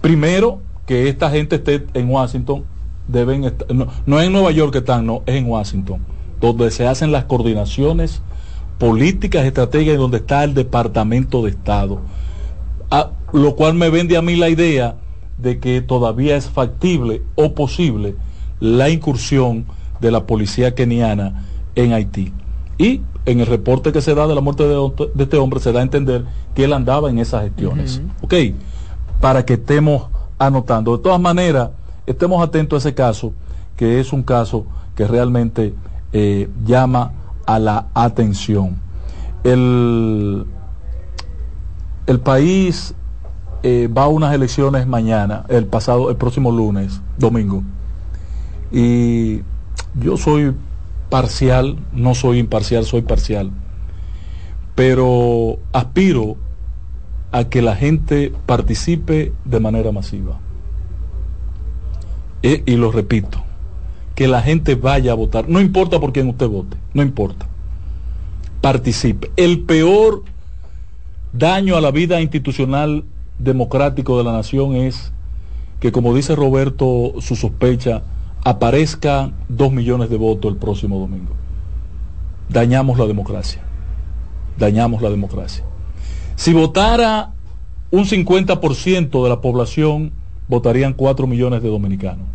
primero, 0.00 0.60
que 0.86 1.08
esta 1.08 1.30
gente 1.30 1.56
esté 1.56 1.86
en 1.94 2.10
Washington, 2.10 2.64
deben 3.08 3.44
estar, 3.44 3.72
no, 3.74 3.86
no 4.06 4.20
es 4.20 4.26
en 4.26 4.32
Nueva 4.32 4.50
York 4.50 4.72
que 4.72 4.78
están, 4.78 5.06
no, 5.06 5.22
es 5.26 5.34
en 5.36 5.46
Washington, 5.48 6.00
donde 6.40 6.70
se 6.70 6.86
hacen 6.86 7.12
las 7.12 7.24
coordinaciones 7.24 8.22
políticas, 8.78 9.44
estratégicas, 9.46 9.94
y 9.94 9.98
donde 9.98 10.18
está 10.18 10.44
el 10.44 10.54
Departamento 10.54 11.42
de 11.42 11.50
Estado. 11.50 12.00
A- 12.90 13.10
lo 13.32 13.56
cual 13.56 13.74
me 13.74 13.90
vende 13.90 14.16
a 14.16 14.22
mí 14.22 14.36
la 14.36 14.48
idea 14.48 14.96
de 15.38 15.58
que 15.58 15.80
todavía 15.80 16.36
es 16.36 16.48
factible 16.48 17.22
o 17.34 17.52
posible 17.54 18.14
la 18.60 18.88
incursión 18.88 19.66
de 20.00 20.10
la 20.10 20.26
policía 20.26 20.74
keniana 20.74 21.44
en 21.74 21.92
Haití. 21.92 22.32
Y 22.78 23.02
en 23.26 23.40
el 23.40 23.46
reporte 23.46 23.92
que 23.92 24.00
se 24.00 24.14
da 24.14 24.26
de 24.26 24.34
la 24.34 24.40
muerte 24.40 24.64
de, 24.66 24.92
este 25.18 25.36
hombre 25.36 25.60
se 25.60 25.72
da 25.72 25.80
a 25.80 25.82
entender 25.82 26.24
que 26.54 26.64
él 26.64 26.72
andaba 26.72 27.10
en 27.10 27.18
esas 27.18 27.44
gestiones. 27.44 28.02
Ok, 28.20 28.34
para 29.20 29.44
que 29.44 29.54
estemos 29.54 30.08
anotando. 30.38 30.96
De 30.96 31.02
todas 31.02 31.20
maneras, 31.20 31.70
estemos 32.06 32.42
atentos 32.42 32.84
a 32.84 32.88
ese 32.88 32.94
caso, 32.94 33.32
que 33.76 34.00
es 34.00 34.12
un 34.12 34.22
caso 34.22 34.66
que 34.94 35.06
realmente 35.06 35.74
eh, 36.12 36.48
llama 36.64 37.12
a 37.46 37.58
la 37.58 37.86
atención. 37.94 38.76
El, 39.42 40.46
el 42.06 42.20
país 42.20 42.94
eh, 43.62 43.88
va 43.88 44.04
a 44.04 44.08
unas 44.08 44.34
elecciones 44.34 44.86
mañana, 44.86 45.44
el 45.48 45.66
pasado, 45.66 46.10
el 46.10 46.16
próximo 46.16 46.52
lunes, 46.52 47.00
domingo. 47.16 47.62
Y 48.74 49.42
yo 50.00 50.16
soy 50.16 50.52
parcial, 51.08 51.78
no 51.92 52.16
soy 52.16 52.40
imparcial, 52.40 52.84
soy 52.84 53.02
parcial. 53.02 53.52
Pero 54.74 55.60
aspiro 55.72 56.36
a 57.30 57.44
que 57.44 57.62
la 57.62 57.76
gente 57.76 58.32
participe 58.46 59.32
de 59.44 59.60
manera 59.60 59.92
masiva. 59.92 60.40
E- 62.42 62.64
y 62.66 62.74
lo 62.74 62.90
repito, 62.90 63.44
que 64.16 64.26
la 64.26 64.42
gente 64.42 64.74
vaya 64.74 65.12
a 65.12 65.14
votar, 65.14 65.48
no 65.48 65.60
importa 65.60 66.00
por 66.00 66.12
quién 66.12 66.28
usted 66.28 66.48
vote, 66.48 66.76
no 66.94 67.02
importa. 67.02 67.46
Participe. 68.60 69.30
El 69.36 69.60
peor 69.60 70.24
daño 71.32 71.76
a 71.76 71.80
la 71.80 71.92
vida 71.92 72.20
institucional 72.20 73.04
democrático 73.38 74.18
de 74.18 74.24
la 74.24 74.32
nación 74.32 74.74
es 74.74 75.12
que, 75.78 75.92
como 75.92 76.12
dice 76.12 76.34
Roberto, 76.34 77.14
su 77.20 77.36
sospecha, 77.36 78.02
aparezca 78.44 79.32
dos 79.48 79.72
millones 79.72 80.10
de 80.10 80.18
votos 80.18 80.52
el 80.52 80.58
próximo 80.58 80.98
domingo. 80.98 81.32
Dañamos 82.48 82.98
la 82.98 83.06
democracia. 83.06 83.62
Dañamos 84.58 85.02
la 85.02 85.10
democracia. 85.10 85.64
Si 86.36 86.52
votara 86.52 87.32
un 87.90 88.04
50% 88.04 89.22
de 89.22 89.28
la 89.28 89.40
población, 89.40 90.12
votarían 90.48 90.92
4 90.92 91.26
millones 91.26 91.62
de 91.62 91.68
dominicanos. 91.68 92.26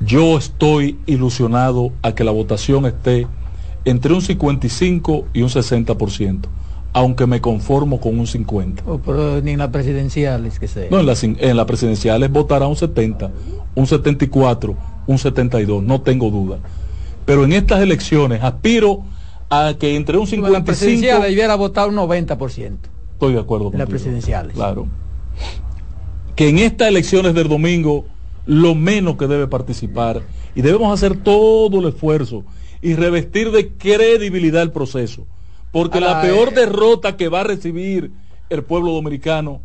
Yo 0.00 0.36
estoy 0.36 0.98
ilusionado 1.06 1.92
a 2.02 2.12
que 2.12 2.24
la 2.24 2.32
votación 2.32 2.84
esté 2.84 3.26
entre 3.84 4.12
un 4.12 4.22
55 4.22 5.26
y 5.32 5.42
un 5.42 5.48
60%, 5.48 6.40
aunque 6.94 7.26
me 7.26 7.40
conformo 7.40 8.00
con 8.00 8.18
un 8.18 8.26
50%. 8.26 8.82
Oh, 8.86 8.98
pero 9.04 9.42
ni 9.42 9.50
en 9.50 9.58
las 9.58 9.68
presidenciales 9.68 10.60
que 10.60 10.68
sea. 10.68 10.86
No, 10.90 11.00
en 11.00 11.06
las 11.06 11.24
en 11.24 11.56
las 11.56 11.66
presidenciales 11.66 12.30
votará 12.30 12.68
un 12.68 12.76
70, 12.76 13.30
un 13.74 13.86
74, 13.86 14.76
un 15.08 15.18
72, 15.18 15.82
no 15.82 16.00
tengo 16.00 16.30
duda. 16.30 16.60
Pero 17.26 17.44
en 17.44 17.52
estas 17.52 17.80
elecciones 17.80 18.42
aspiro 18.42 19.02
a 19.50 19.74
que 19.78 19.96
entre 19.96 20.18
un 20.18 20.28
en 20.32 20.42
las 20.42 20.50
55 20.50 20.64
presidenciales 20.64 21.32
hubiera 21.32 21.56
votado 21.56 21.88
un 21.88 21.96
90%. 21.96 22.76
Estoy 23.12 23.32
de 23.34 23.40
acuerdo 23.40 23.70
En 23.72 23.78
las 23.78 23.88
presidenciales. 23.88 24.54
Claro. 24.54 24.86
Que 26.36 26.48
en 26.48 26.58
estas 26.60 26.88
elecciones 26.88 27.34
del 27.34 27.48
domingo 27.48 28.04
lo 28.46 28.76
menos 28.76 29.16
que 29.16 29.26
debe 29.26 29.48
participar 29.48 30.22
y 30.54 30.62
debemos 30.62 30.94
hacer 30.94 31.16
todo 31.16 31.80
el 31.80 31.88
esfuerzo 31.88 32.44
y 32.82 32.94
revestir 32.94 33.50
de 33.50 33.72
credibilidad 33.72 34.62
el 34.62 34.70
proceso. 34.70 35.26
Porque 35.74 36.00
la 36.00 36.22
peor 36.22 36.48
eh, 36.48 36.54
derrota 36.54 37.16
que 37.18 37.28
va 37.28 37.40
a 37.40 37.44
recibir 37.44 38.10
el 38.48 38.62
pueblo 38.62 38.92
dominicano 38.92 39.60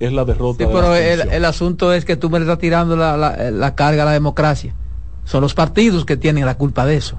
es 0.00 0.12
la 0.12 0.24
derrota 0.24 0.58
Sí, 0.58 0.64
de 0.64 0.72
la 0.72 0.80
pero 0.80 0.94
el, 0.94 1.20
el 1.32 1.44
asunto 1.44 1.92
es 1.92 2.04
que 2.06 2.16
tú 2.16 2.30
me 2.30 2.38
estás 2.38 2.58
tirando 2.58 2.96
la, 2.96 3.16
la- 3.18 3.50
la 3.50 3.74
carga 3.74 4.02
a 4.02 4.06
la 4.06 4.12
democracia. 4.12 4.74
Son 5.24 5.40
los 5.42 5.52
partidos 5.54 6.04
que 6.06 6.16
tienen 6.16 6.46
la 6.46 6.56
culpa 6.56 6.86
de 6.86 6.96
eso. 6.96 7.16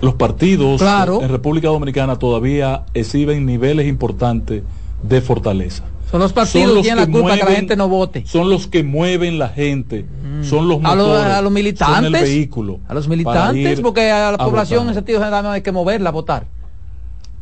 Los 0.00 0.14
partidos 0.14 0.80
Claro. 0.80 1.20
en 1.22 1.28
República 1.28 1.68
Dominicana 1.68 2.16
todavía 2.18 2.84
exhiben 2.94 3.46
niveles 3.46 3.86
importantes 3.86 4.62
de 5.02 5.20
fortaleza. 5.20 5.84
Son 6.12 6.20
los 6.20 6.34
partidos 6.34 6.76
que 6.76 6.82
tienen 6.82 7.06
la 7.06 7.10
culpa 7.10 7.36
que 7.38 7.44
la 7.44 7.50
gente 7.52 7.74
no 7.74 7.88
vote. 7.88 8.24
Son 8.26 8.50
los 8.50 8.66
que 8.66 8.84
mueven 8.84 9.38
la 9.38 9.48
gente, 9.48 10.04
son 10.42 10.68
los 10.68 10.84
A 10.84 10.94
los, 10.94 11.06
motores, 11.08 11.32
a 11.32 11.40
los 11.40 11.44
son 11.44 11.54
militantes. 11.54 12.04
el 12.04 12.12
vehículo. 12.12 12.80
A 12.86 12.92
los 12.92 13.08
militantes, 13.08 13.80
porque 13.80 14.10
a 14.10 14.32
la 14.32 14.36
a 14.36 14.44
población 14.44 14.80
votar. 14.80 14.88
en 14.90 14.94
sentido 14.94 15.20
general 15.20 15.42
no 15.42 15.50
hay 15.52 15.62
que 15.62 15.72
moverla 15.72 16.10
a 16.10 16.12
votar. 16.12 16.46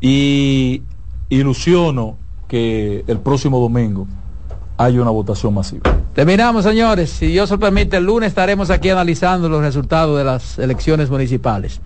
Y 0.01 0.83
ilusiono 1.31 2.17
que 2.47 3.05
el 3.09 3.19
próximo 3.19 3.59
domingo 3.59 4.07
haya 4.79 5.03
una 5.03 5.11
votación 5.11 5.53
masiva. 5.53 5.83
Terminamos, 6.15 6.63
señores. 6.63 7.11
Si 7.11 7.27
Dios 7.27 7.51
lo 7.51 7.59
permite, 7.59 7.97
el 7.97 8.05
lunes 8.05 8.29
estaremos 8.29 8.71
aquí 8.71 8.89
analizando 8.89 9.49
los 9.49 9.63
resultados 9.63 10.17
de 10.17 10.23
las 10.23 10.61
elecciones 10.61 11.11
municipales. 11.11 11.81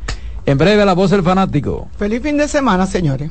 En 0.45 0.59
breve, 0.59 0.85
la 0.85 0.93
voz 0.93 1.11
del 1.11 1.23
fanático. 1.23 1.89
Feliz 1.97 2.23
fin 2.23 2.37
de 2.37 2.47
semana, 2.47 2.87
señores. 2.87 3.31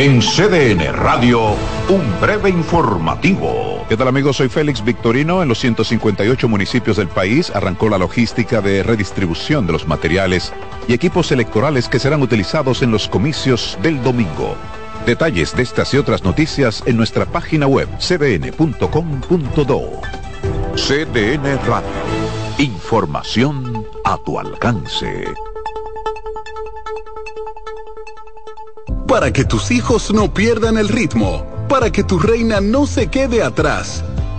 En 0.00 0.22
CDN 0.22 0.94
Radio, 0.94 1.56
un 1.90 2.20
breve 2.22 2.48
informativo. 2.48 3.84
¿Qué 3.86 3.98
tal 3.98 4.08
amigos? 4.08 4.38
Soy 4.38 4.48
Félix 4.48 4.82
Victorino. 4.82 5.42
En 5.42 5.48
los 5.50 5.58
158 5.58 6.48
municipios 6.48 6.96
del 6.96 7.08
país 7.08 7.52
arrancó 7.54 7.90
la 7.90 7.98
logística 7.98 8.62
de 8.62 8.82
redistribución 8.82 9.66
de 9.66 9.74
los 9.74 9.86
materiales 9.86 10.54
y 10.88 10.94
equipos 10.94 11.32
electorales 11.32 11.86
que 11.86 11.98
serán 11.98 12.22
utilizados 12.22 12.80
en 12.80 12.92
los 12.92 13.08
comicios 13.08 13.76
del 13.82 14.02
domingo. 14.02 14.56
Detalles 15.04 15.54
de 15.54 15.64
estas 15.64 15.92
y 15.92 15.98
otras 15.98 16.24
noticias 16.24 16.82
en 16.86 16.96
nuestra 16.96 17.26
página 17.26 17.66
web 17.66 17.86
cdn.com.do. 17.98 19.82
CDN 20.76 21.58
Radio. 21.66 21.90
Información 22.56 23.84
a 24.04 24.16
tu 24.16 24.38
alcance. 24.38 25.26
Para 29.10 29.32
que 29.32 29.44
tus 29.44 29.72
hijos 29.72 30.12
no 30.12 30.32
pierdan 30.32 30.78
el 30.78 30.88
ritmo, 30.88 31.44
para 31.68 31.90
que 31.90 32.04
tu 32.04 32.20
reina 32.20 32.60
no 32.60 32.86
se 32.86 33.08
quede 33.08 33.42
atrás, 33.42 34.04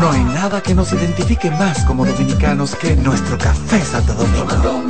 No 0.00 0.10
hay 0.10 0.24
nada 0.24 0.60
que 0.62 0.74
nos 0.74 0.92
identifique 0.92 1.50
más 1.50 1.84
como 1.84 2.04
dominicanos 2.04 2.74
que 2.74 2.96
nuestro 2.96 3.38
café 3.38 3.80
Santo 3.80 4.14
Domingo. 4.14 4.82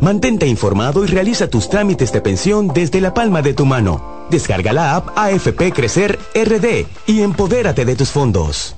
Mantente 0.00 0.46
informado 0.46 1.04
y 1.04 1.08
realiza 1.08 1.50
tus 1.50 1.68
trámites 1.68 2.12
de 2.12 2.20
pensión 2.20 2.68
desde 2.68 3.00
la 3.00 3.12
palma 3.12 3.42
de 3.42 3.52
tu 3.52 3.66
mano. 3.66 4.26
Descarga 4.30 4.72
la 4.72 4.96
app 4.96 5.18
AFP 5.18 5.72
Crecer 5.72 6.18
RD 6.34 6.86
y 7.06 7.22
empodérate 7.22 7.84
de 7.84 7.96
tus 7.96 8.10
fondos. 8.10 8.77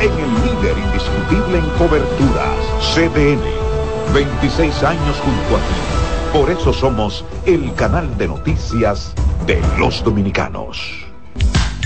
en 0.00 0.12
el 0.12 0.34
líder 0.44 0.76
indiscutible 0.78 1.58
en 1.58 1.68
coberturas, 1.78 2.56
CDN. 2.94 3.40
26 4.12 4.82
años 4.82 5.16
junto 5.24 5.56
a 5.56 5.60
ti. 5.60 6.38
Por 6.38 6.50
eso 6.50 6.72
somos 6.72 7.24
el 7.46 7.72
canal 7.74 8.16
de 8.18 8.28
noticias 8.28 9.12
de 9.46 9.60
los 9.78 10.04
dominicanos. 10.04 11.06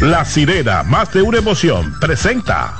La 0.00 0.24
sirena, 0.24 0.82
más 0.82 1.12
de 1.12 1.22
una 1.22 1.38
emoción, 1.38 1.92
presenta. 2.00 2.74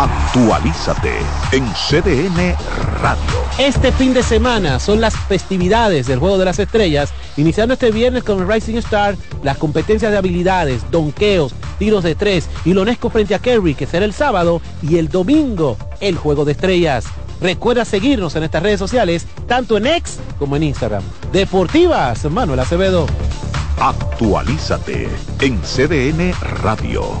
Actualízate 0.00 1.12
en 1.52 1.66
CDN 1.74 2.56
Radio. 3.02 3.20
Este 3.58 3.92
fin 3.92 4.14
de 4.14 4.22
semana 4.22 4.78
son 4.78 4.98
las 4.98 5.14
festividades 5.14 6.06
del 6.06 6.18
Juego 6.18 6.38
de 6.38 6.46
las 6.46 6.58
Estrellas, 6.58 7.12
iniciando 7.36 7.74
este 7.74 7.90
viernes 7.90 8.24
con 8.24 8.40
el 8.40 8.48
Rising 8.48 8.76
Star, 8.76 9.18
las 9.42 9.58
competencias 9.58 10.10
de 10.10 10.16
habilidades, 10.16 10.90
donqueos, 10.90 11.52
tiros 11.78 12.02
de 12.02 12.14
tres 12.14 12.48
y 12.64 12.72
Lonesco 12.72 13.10
frente 13.10 13.34
a 13.34 13.40
Kerry, 13.40 13.74
que 13.74 13.84
será 13.84 14.06
el 14.06 14.14
sábado, 14.14 14.62
y 14.80 14.96
el 14.96 15.10
domingo, 15.10 15.76
el 16.00 16.16
Juego 16.16 16.46
de 16.46 16.52
Estrellas. 16.52 17.04
Recuerda 17.42 17.84
seguirnos 17.84 18.34
en 18.36 18.44
estas 18.44 18.62
redes 18.62 18.78
sociales, 18.78 19.26
tanto 19.46 19.76
en 19.76 19.86
X 19.86 20.18
como 20.38 20.56
en 20.56 20.62
Instagram. 20.62 21.02
Deportivas, 21.30 22.24
Manuel 22.24 22.60
Acevedo. 22.60 23.04
Actualízate 23.78 25.10
en 25.40 25.60
CDN 25.60 26.32
Radio. 26.62 27.20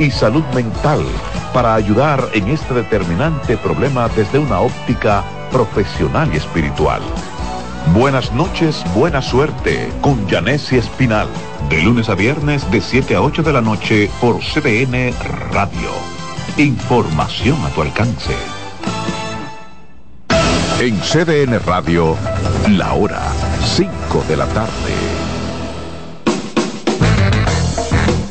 y 0.00 0.10
salud 0.10 0.44
mental, 0.54 1.04
para 1.52 1.74
ayudar 1.74 2.26
en 2.32 2.48
este 2.48 2.72
determinante 2.72 3.56
problema 3.58 4.08
desde 4.08 4.38
una 4.38 4.60
óptica 4.60 5.22
profesional 5.52 6.30
y 6.32 6.38
espiritual. 6.38 7.02
Buenas 7.94 8.32
noches, 8.32 8.82
buena 8.94 9.20
suerte 9.20 9.92
con 10.00 10.26
Janessi 10.28 10.76
Espinal. 10.76 11.28
De 11.68 11.82
lunes 11.82 12.08
a 12.08 12.14
viernes 12.14 12.68
de 12.70 12.80
7 12.80 13.14
a 13.14 13.22
8 13.22 13.42
de 13.42 13.52
la 13.52 13.60
noche 13.60 14.10
por 14.20 14.38
CBN 14.40 15.12
Radio. 15.52 15.90
Información 16.56 17.58
a 17.64 17.68
tu 17.70 17.82
alcance. 17.82 18.34
En 20.80 20.98
CDN 21.00 21.60
Radio, 21.66 22.16
la 22.70 22.94
hora 22.94 23.20
5 23.64 24.24
de 24.28 24.36
la 24.36 24.46
tarde. 24.46 25.09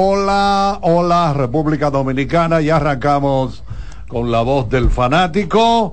Hola, 0.00 0.78
hola, 0.82 1.32
República 1.32 1.90
Dominicana. 1.90 2.60
Ya 2.60 2.76
arrancamos 2.76 3.64
con 4.06 4.30
la 4.30 4.42
voz 4.42 4.70
del 4.70 4.90
fanático. 4.90 5.92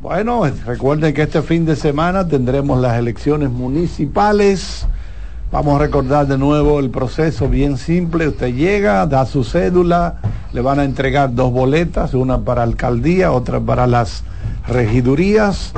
Bueno, 0.00 0.44
recuerden 0.64 1.12
que 1.12 1.22
este 1.22 1.42
fin 1.42 1.64
de 1.64 1.74
semana 1.74 2.28
tendremos 2.28 2.80
las 2.80 2.96
elecciones 2.96 3.50
municipales. 3.50 4.86
Vamos 5.50 5.74
a 5.74 5.78
recordar 5.80 6.28
de 6.28 6.38
nuevo 6.38 6.78
el 6.78 6.90
proceso 6.90 7.48
bien 7.48 7.76
simple. 7.76 8.28
Usted 8.28 8.54
llega, 8.54 9.04
da 9.06 9.26
su 9.26 9.42
cédula, 9.42 10.20
le 10.52 10.60
van 10.60 10.78
a 10.78 10.84
entregar 10.84 11.34
dos 11.34 11.50
boletas, 11.50 12.14
una 12.14 12.42
para 12.42 12.62
alcaldía, 12.62 13.32
otra 13.32 13.58
para 13.58 13.88
las 13.88 14.22
regidurías. 14.68 15.72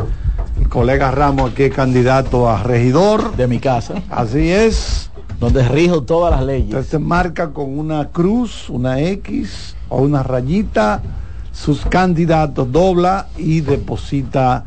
El 0.60 0.68
colega 0.68 1.10
Ramos 1.10 1.52
aquí 1.52 1.62
es 1.62 1.74
candidato 1.74 2.50
a 2.50 2.62
regidor. 2.62 3.34
De 3.34 3.46
mi 3.46 3.60
casa. 3.60 3.94
Así 4.10 4.50
es. 4.50 5.10
Donde 5.40 5.68
rijo 5.68 6.02
todas 6.02 6.30
las 6.32 6.44
leyes. 6.44 6.74
Usted 6.74 6.84
se 6.90 6.98
marca 6.98 7.50
con 7.50 7.78
una 7.78 8.08
cruz, 8.08 8.68
una 8.70 9.00
X 9.00 9.76
o 9.88 9.98
una 9.98 10.22
rayita 10.22 11.02
sus 11.52 11.86
candidatos, 11.86 12.70
dobla 12.70 13.28
y 13.36 13.60
deposita 13.60 14.64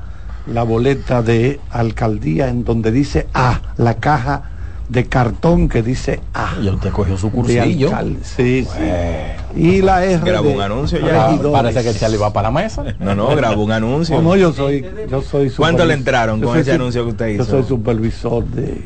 la 0.47 0.63
boleta 0.63 1.21
de 1.21 1.59
alcaldía 1.69 2.47
en 2.49 2.63
donde 2.63 2.91
dice 2.91 3.27
A, 3.33 3.61
la 3.77 3.95
caja 3.95 4.43
de 4.87 5.05
cartón 5.05 5.69
que 5.69 5.83
dice 5.83 6.19
A. 6.33 6.55
Y 6.59 6.67
usted 6.67 6.91
cogió 6.91 7.15
su 7.17 7.31
cursillo. 7.31 7.91
Sí, 8.23 8.65
sí. 8.65 8.81
Y 9.55 9.81
la 9.83 10.03
R. 10.03 10.19
Grabó 10.23 10.49
un 10.49 10.61
anuncio 10.61 10.99
ya. 10.99 11.37
Parece 11.51 11.83
que 11.83 11.93
se 11.93 12.09
le 12.09 12.17
va 12.17 12.33
para 12.33 12.49
la 12.51 12.59
mesa. 12.61 12.83
No, 12.99 13.13
no, 13.13 13.35
grabó 13.35 13.63
un 13.63 13.71
anuncio. 13.71 14.15
No, 14.15 14.29
no, 14.29 14.35
yo 14.35 14.51
soy, 14.51 14.83
yo 15.09 15.21
soy 15.21 15.49
¿Cuánto 15.51 15.85
le 15.85 15.93
entraron 15.93 16.41
yo 16.41 16.47
con 16.47 16.57
ese 16.57 16.71
su- 16.71 16.75
anuncio 16.75 17.03
que 17.05 17.09
usted 17.11 17.27
Yo 17.37 17.43
hizo? 17.43 17.51
soy 17.51 17.63
supervisor 17.63 18.43
de, 18.45 18.81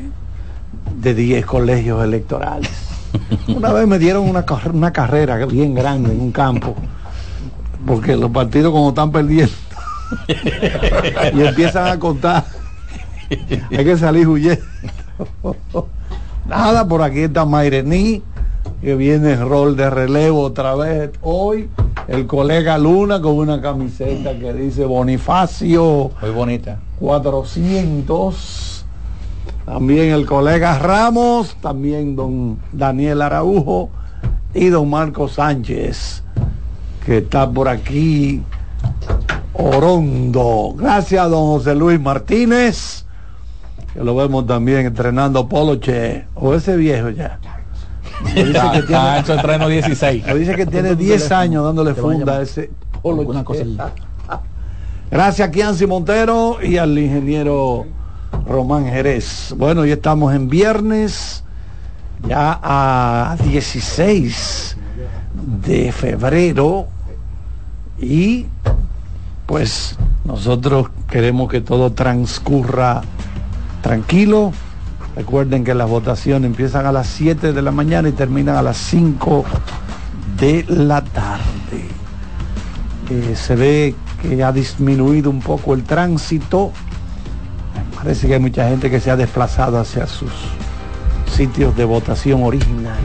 de 1.04 1.14
10 1.14 1.46
colegios 1.46 2.02
electorales. 2.02 2.70
Una 3.48 3.72
vez 3.72 3.86
me 3.86 3.98
dieron 3.98 4.28
una, 4.28 4.44
una 4.72 4.92
carrera 4.92 5.36
bien 5.46 5.74
grande 5.74 6.12
en 6.12 6.20
un 6.20 6.32
campo, 6.32 6.74
porque 7.86 8.16
los 8.16 8.30
partidos 8.30 8.72
como 8.72 8.88
están 8.88 9.12
perdiendo 9.12 9.52
y 11.34 11.42
empiezan 11.42 11.88
a 11.88 11.98
contar, 11.98 12.44
hay 13.30 13.84
que 13.84 13.96
salir 13.96 14.26
huyendo. 14.26 14.64
Nada, 16.46 16.86
por 16.88 17.02
aquí 17.02 17.20
está 17.20 17.44
Mairení, 17.44 18.22
que 18.80 18.94
viene 18.96 19.32
en 19.32 19.48
rol 19.48 19.76
de 19.76 19.90
relevo 19.90 20.40
otra 20.40 20.74
vez 20.74 21.10
hoy. 21.22 21.68
El 22.08 22.26
colega 22.26 22.76
Luna 22.76 23.20
con 23.20 23.36
una 23.36 23.62
camiseta 23.62 24.38
que 24.38 24.52
dice 24.52 24.84
Bonifacio 24.84 26.10
Muy 26.20 26.30
bonita. 26.30 26.78
400. 27.00 28.73
También 29.66 30.12
el 30.12 30.26
colega 30.26 30.78
Ramos, 30.78 31.56
también 31.60 32.16
don 32.16 32.58
Daniel 32.72 33.22
Araujo 33.22 33.88
y 34.52 34.66
don 34.68 34.90
Marco 34.90 35.26
Sánchez, 35.26 36.22
que 37.06 37.18
está 37.18 37.50
por 37.50 37.68
aquí. 37.68 38.42
Orondo. 39.54 40.74
Gracias, 40.76 41.30
don 41.30 41.46
José 41.46 41.74
Luis 41.74 41.98
Martínez, 42.00 43.06
que 43.94 44.02
lo 44.04 44.14
vemos 44.14 44.46
también 44.46 44.86
entrenando 44.86 45.48
poloche. 45.48 46.26
O 46.34 46.54
ese 46.54 46.76
viejo 46.76 47.10
ya. 47.10 47.38
Me 48.34 48.44
dice 48.44 48.84
que 48.86 48.94
Ah, 48.94 49.18
eso 49.22 49.34
entreno 49.34 49.68
16. 49.68 50.26
me 50.26 50.34
dice 50.38 50.54
que 50.54 50.66
tiene 50.66 50.94
10 50.94 51.32
años 51.32 51.64
dándole 51.64 51.94
funda 51.94 52.38
a 52.38 52.42
ese 52.42 52.70
poloche. 53.02 53.66
Gracias 55.10 55.48
a 55.48 55.50
Kianci 55.50 55.86
Montero 55.86 56.58
y 56.62 56.76
al 56.76 56.98
ingeniero 56.98 57.86
Román 58.46 58.86
Jerez. 58.86 59.54
Bueno, 59.56 59.84
ya 59.84 59.94
estamos 59.94 60.34
en 60.34 60.48
viernes, 60.48 61.44
ya 62.26 62.58
a 62.62 63.36
16 63.42 64.76
de 65.66 65.92
febrero 65.92 66.86
y 68.00 68.46
pues 69.46 69.96
nosotros 70.24 70.88
queremos 71.10 71.50
que 71.50 71.60
todo 71.60 71.92
transcurra 71.92 73.02
tranquilo. 73.82 74.52
Recuerden 75.16 75.62
que 75.64 75.74
las 75.74 75.88
votaciones 75.88 76.48
empiezan 76.48 76.86
a 76.86 76.92
las 76.92 77.06
7 77.08 77.52
de 77.52 77.62
la 77.62 77.70
mañana 77.70 78.08
y 78.08 78.12
terminan 78.12 78.56
a 78.56 78.62
las 78.62 78.76
5 78.78 79.44
de 80.38 80.64
la 80.68 81.02
tarde. 81.02 81.88
Eh, 83.10 83.34
se 83.36 83.54
ve 83.54 83.94
que 84.22 84.42
ha 84.42 84.50
disminuido 84.50 85.30
un 85.30 85.40
poco 85.40 85.74
el 85.74 85.84
tránsito. 85.84 86.72
Parece 88.04 88.28
que 88.28 88.34
hay 88.34 88.40
mucha 88.40 88.68
gente 88.68 88.90
que 88.90 89.00
se 89.00 89.10
ha 89.10 89.16
desplazado 89.16 89.78
hacia 89.78 90.06
sus 90.06 90.30
sitios 91.34 91.74
de 91.76 91.84
votación 91.84 92.42
original. 92.44 92.98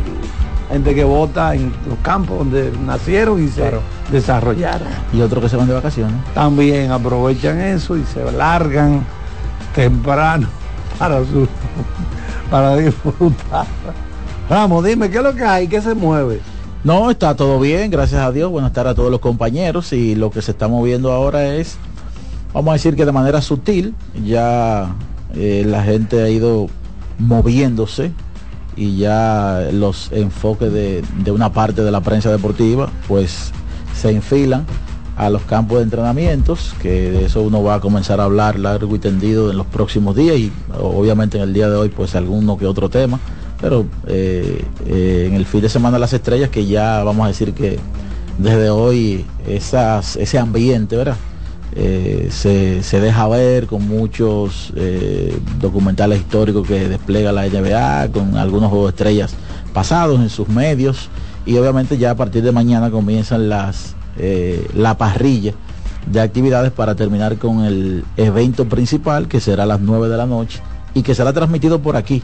Gente 0.70 0.94
que 0.94 1.04
vota 1.04 1.56
en 1.56 1.74
los 1.88 1.98
campos 2.04 2.38
donde 2.40 2.72
nacieron 2.86 3.44
y 3.44 3.48
se 3.48 3.62
Claro. 3.62 3.82
desarrollaron. 4.12 4.88
Y 5.14 5.22
otros 5.22 5.42
que 5.44 5.50
se 5.50 5.56
van 5.56 5.68
de 5.68 5.74
vacaciones. 5.74 6.16
También 6.36 6.92
aprovechan 6.92 7.60
eso 7.60 7.98
y 7.98 8.04
se 8.04 8.30
largan 8.32 9.04
temprano 9.74 10.48
para 11.00 11.20
su 11.22 11.48
para 12.52 12.76
disfrutar. 12.76 13.66
Ramos, 14.50 14.84
dime, 14.84 15.10
¿qué 15.10 15.18
es 15.18 15.24
lo 15.24 15.34
que 15.34 15.44
hay? 15.46 15.68
¿Qué 15.68 15.82
se 15.82 15.96
mueve? 15.96 16.42
No, 16.84 17.10
está 17.12 17.36
todo 17.36 17.60
bien, 17.60 17.90
gracias 17.90 18.22
a 18.22 18.32
Dios. 18.32 18.52
Buenas 18.52 18.74
tardes 18.74 18.92
a 18.94 18.96
todos 18.96 19.12
los 19.12 19.20
compañeros. 19.20 19.94
Y 19.94 20.16
lo 20.16 20.30
que 20.32 20.42
se 20.42 20.52
está 20.52 20.68
moviendo 20.68 21.12
ahora 21.12 21.56
es, 21.56 21.78
vamos 22.54 22.70
a 22.70 22.74
decir 22.74 22.96
que 22.96 23.06
de 23.06 23.12
manera 23.12 23.42
sutil, 23.42 23.96
ya 24.26 24.96
eh, 25.36 25.64
la 25.66 25.84
gente 25.84 26.22
ha 26.22 26.30
ido 26.30 26.68
moviéndose 27.18 28.12
y 28.76 28.98
ya 28.98 29.68
los 29.74 30.12
enfoques 30.12 30.72
de, 30.72 31.04
de 31.24 31.32
una 31.32 31.52
parte 31.52 31.84
de 31.84 31.92
la 31.92 32.02
prensa 32.02 32.32
deportiva 32.32 32.90
pues 33.08 33.52
se 33.94 34.10
enfilan 34.12 34.66
a 35.18 35.30
los 35.30 35.42
campos 35.42 35.80
de 35.80 35.84
entrenamientos, 35.84 36.74
que 36.82 37.12
de 37.12 37.26
eso 37.26 37.42
uno 37.42 37.62
va 37.62 37.76
a 37.76 37.80
comenzar 37.82 38.22
a 38.22 38.24
hablar 38.24 38.58
largo 38.58 38.96
y 38.96 39.00
tendido 39.00 39.52
en 39.52 39.58
los 39.58 39.66
próximos 39.66 40.16
días 40.16 40.38
y 40.38 40.50
obviamente 40.80 41.36
en 41.36 41.44
el 41.44 41.54
día 41.54 41.70
de 41.70 41.76
hoy 41.76 41.90
pues 41.90 42.16
alguno 42.16 42.58
que 42.58 42.66
otro 42.66 42.90
tema, 42.90 43.20
pero 43.60 43.86
eh, 44.08 44.64
eh, 44.86 45.26
en 45.28 45.36
el 45.36 45.46
fin 45.46 45.60
de 45.60 45.68
semana 45.68 46.00
las 46.00 46.14
estrellas 46.14 46.50
que 46.50 46.66
ya 46.66 47.04
vamos 47.04 47.26
a 47.26 47.28
decir 47.28 47.54
que 47.54 47.78
desde 48.38 48.70
hoy 48.70 49.26
ese 49.46 50.40
ambiente, 50.40 50.96
¿verdad? 50.96 51.18
Eh, 51.76 52.30
se, 52.32 52.82
se 52.82 53.00
deja 53.00 53.28
ver 53.28 53.68
con 53.68 53.88
muchos 53.88 54.74
eh, 54.76 55.38
documentales 55.60 56.20
históricos 56.20 56.68
que 56.68 56.90
despliega 56.90 57.32
la 57.32 57.48
NBA, 57.48 58.12
con 58.12 58.38
algunos 58.38 58.74
estrellas 58.90 59.36
pasados 59.74 60.20
en 60.20 60.30
sus 60.30 60.48
medios 60.48 61.10
y 61.46 61.58
obviamente 61.58 61.98
ya 61.98 62.12
a 62.12 62.16
partir 62.16 62.44
de 62.44 62.52
mañana 62.52 62.90
comienzan 62.90 63.50
las 63.50 63.96
eh, 64.18 64.68
la 64.74 64.98
parrilla 64.98 65.54
de 66.06 66.20
actividades 66.20 66.72
para 66.72 66.96
terminar 66.96 67.38
con 67.38 67.64
el 67.64 68.04
evento 68.18 68.68
principal 68.68 69.28
que 69.28 69.40
será 69.40 69.64
a 69.64 69.66
las 69.66 69.80
9 69.80 70.10
de 70.10 70.18
la 70.18 70.26
noche 70.26 70.60
y 70.94 71.04
que 71.04 71.14
será 71.14 71.32
transmitido 71.32 71.80
por 71.80 71.96
aquí, 71.96 72.24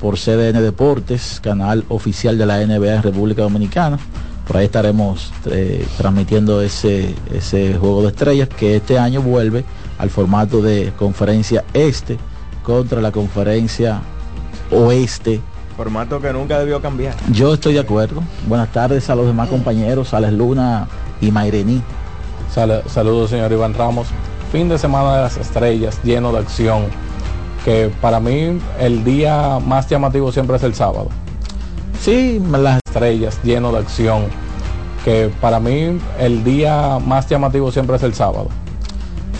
por 0.00 0.16
CDN 0.16 0.62
Deportes, 0.62 1.40
canal 1.42 1.84
oficial 1.88 2.38
de 2.38 2.46
la 2.46 2.64
NBA 2.64 2.94
en 2.94 3.02
República 3.02 3.42
Dominicana. 3.42 3.98
Por 4.46 4.58
ahí 4.58 4.66
estaremos 4.66 5.32
eh, 5.46 5.86
transmitiendo 5.96 6.60
ese, 6.60 7.14
ese 7.32 7.74
juego 7.74 8.02
de 8.02 8.08
estrellas 8.08 8.48
que 8.48 8.76
este 8.76 8.98
año 8.98 9.22
vuelve 9.22 9.64
al 9.98 10.10
formato 10.10 10.60
de 10.60 10.92
conferencia 10.98 11.64
este 11.72 12.18
contra 12.62 13.00
la 13.00 13.10
conferencia 13.10 14.02
oeste. 14.70 15.40
Formato 15.76 16.20
que 16.20 16.32
nunca 16.32 16.58
debió 16.58 16.80
cambiar. 16.80 17.14
Yo 17.32 17.54
estoy 17.54 17.74
de 17.74 17.80
acuerdo. 17.80 18.22
Buenas 18.46 18.70
tardes 18.72 19.08
a 19.10 19.14
los 19.14 19.26
demás 19.26 19.48
compañeros, 19.48 20.14
Alex 20.14 20.32
Luna 20.32 20.88
y 21.20 21.30
Mairení. 21.30 21.82
saludos, 22.86 23.30
señor 23.30 23.50
Iván 23.52 23.74
Ramos. 23.74 24.08
Fin 24.52 24.68
de 24.68 24.78
semana 24.78 25.16
de 25.16 25.22
las 25.22 25.36
estrellas, 25.36 25.98
lleno 26.04 26.32
de 26.32 26.38
acción. 26.38 26.84
Que 27.64 27.90
para 28.00 28.20
mí 28.20 28.58
el 28.78 29.04
día 29.04 29.58
más 29.58 29.88
llamativo 29.88 30.30
siempre 30.30 30.56
es 30.56 30.62
el 30.62 30.74
sábado. 30.74 31.08
Sí, 32.04 32.38
las 32.50 32.80
estrellas, 32.84 33.40
lleno 33.42 33.72
de 33.72 33.78
acción. 33.78 34.24
Que 35.06 35.30
para 35.40 35.58
mí 35.58 35.98
el 36.18 36.44
día 36.44 36.98
más 36.98 37.26
llamativo 37.30 37.72
siempre 37.72 37.96
es 37.96 38.02
el 38.02 38.12
sábado. 38.12 38.48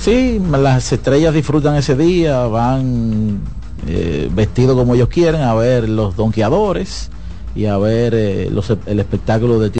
Sí, 0.01 0.41
las 0.51 0.91
estrellas 0.91 1.35
disfrutan 1.35 1.77
ese 1.77 1.95
día, 1.95 2.47
van 2.47 3.43
eh, 3.87 4.31
vestidos 4.33 4.77
como 4.79 4.95
ellos 4.95 5.09
quieren 5.09 5.43
a 5.43 5.53
ver 5.53 5.91
los 5.91 6.17
donkeadores 6.17 7.11
y 7.55 7.67
a 7.67 7.77
ver 7.77 8.15
eh, 8.15 8.49
los, 8.51 8.71
el 8.87 8.99
espectáculo 8.99 9.59
de 9.59 9.71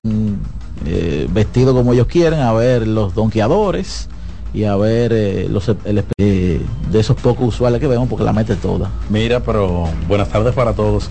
eh, 0.85 1.27
vestido 1.33 1.73
como 1.73 1.95
ellos 1.95 2.07
quieren 2.07 2.41
a 2.41 2.53
ver 2.53 2.87
los 2.87 3.15
donkeadores 3.15 4.11
y 4.55 4.65
a 4.65 4.77
ver 4.77 5.13
eh, 5.13 5.49
los 5.51 5.69
el, 5.69 6.05
eh, 6.17 6.61
de 6.91 7.01
esos 7.01 7.17
pocos 7.17 7.49
usuales 7.49 7.81
que 7.81 7.89
vemos 7.89 8.09
porque 8.09 8.25
la 8.25 8.33
mete 8.33 8.55
toda. 8.55 8.89
Mira, 9.11 9.41
pero 9.41 9.89
buenas 10.07 10.29
tardes 10.29 10.55
para 10.55 10.73
todos. 10.73 11.11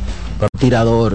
Tirador 0.57 1.11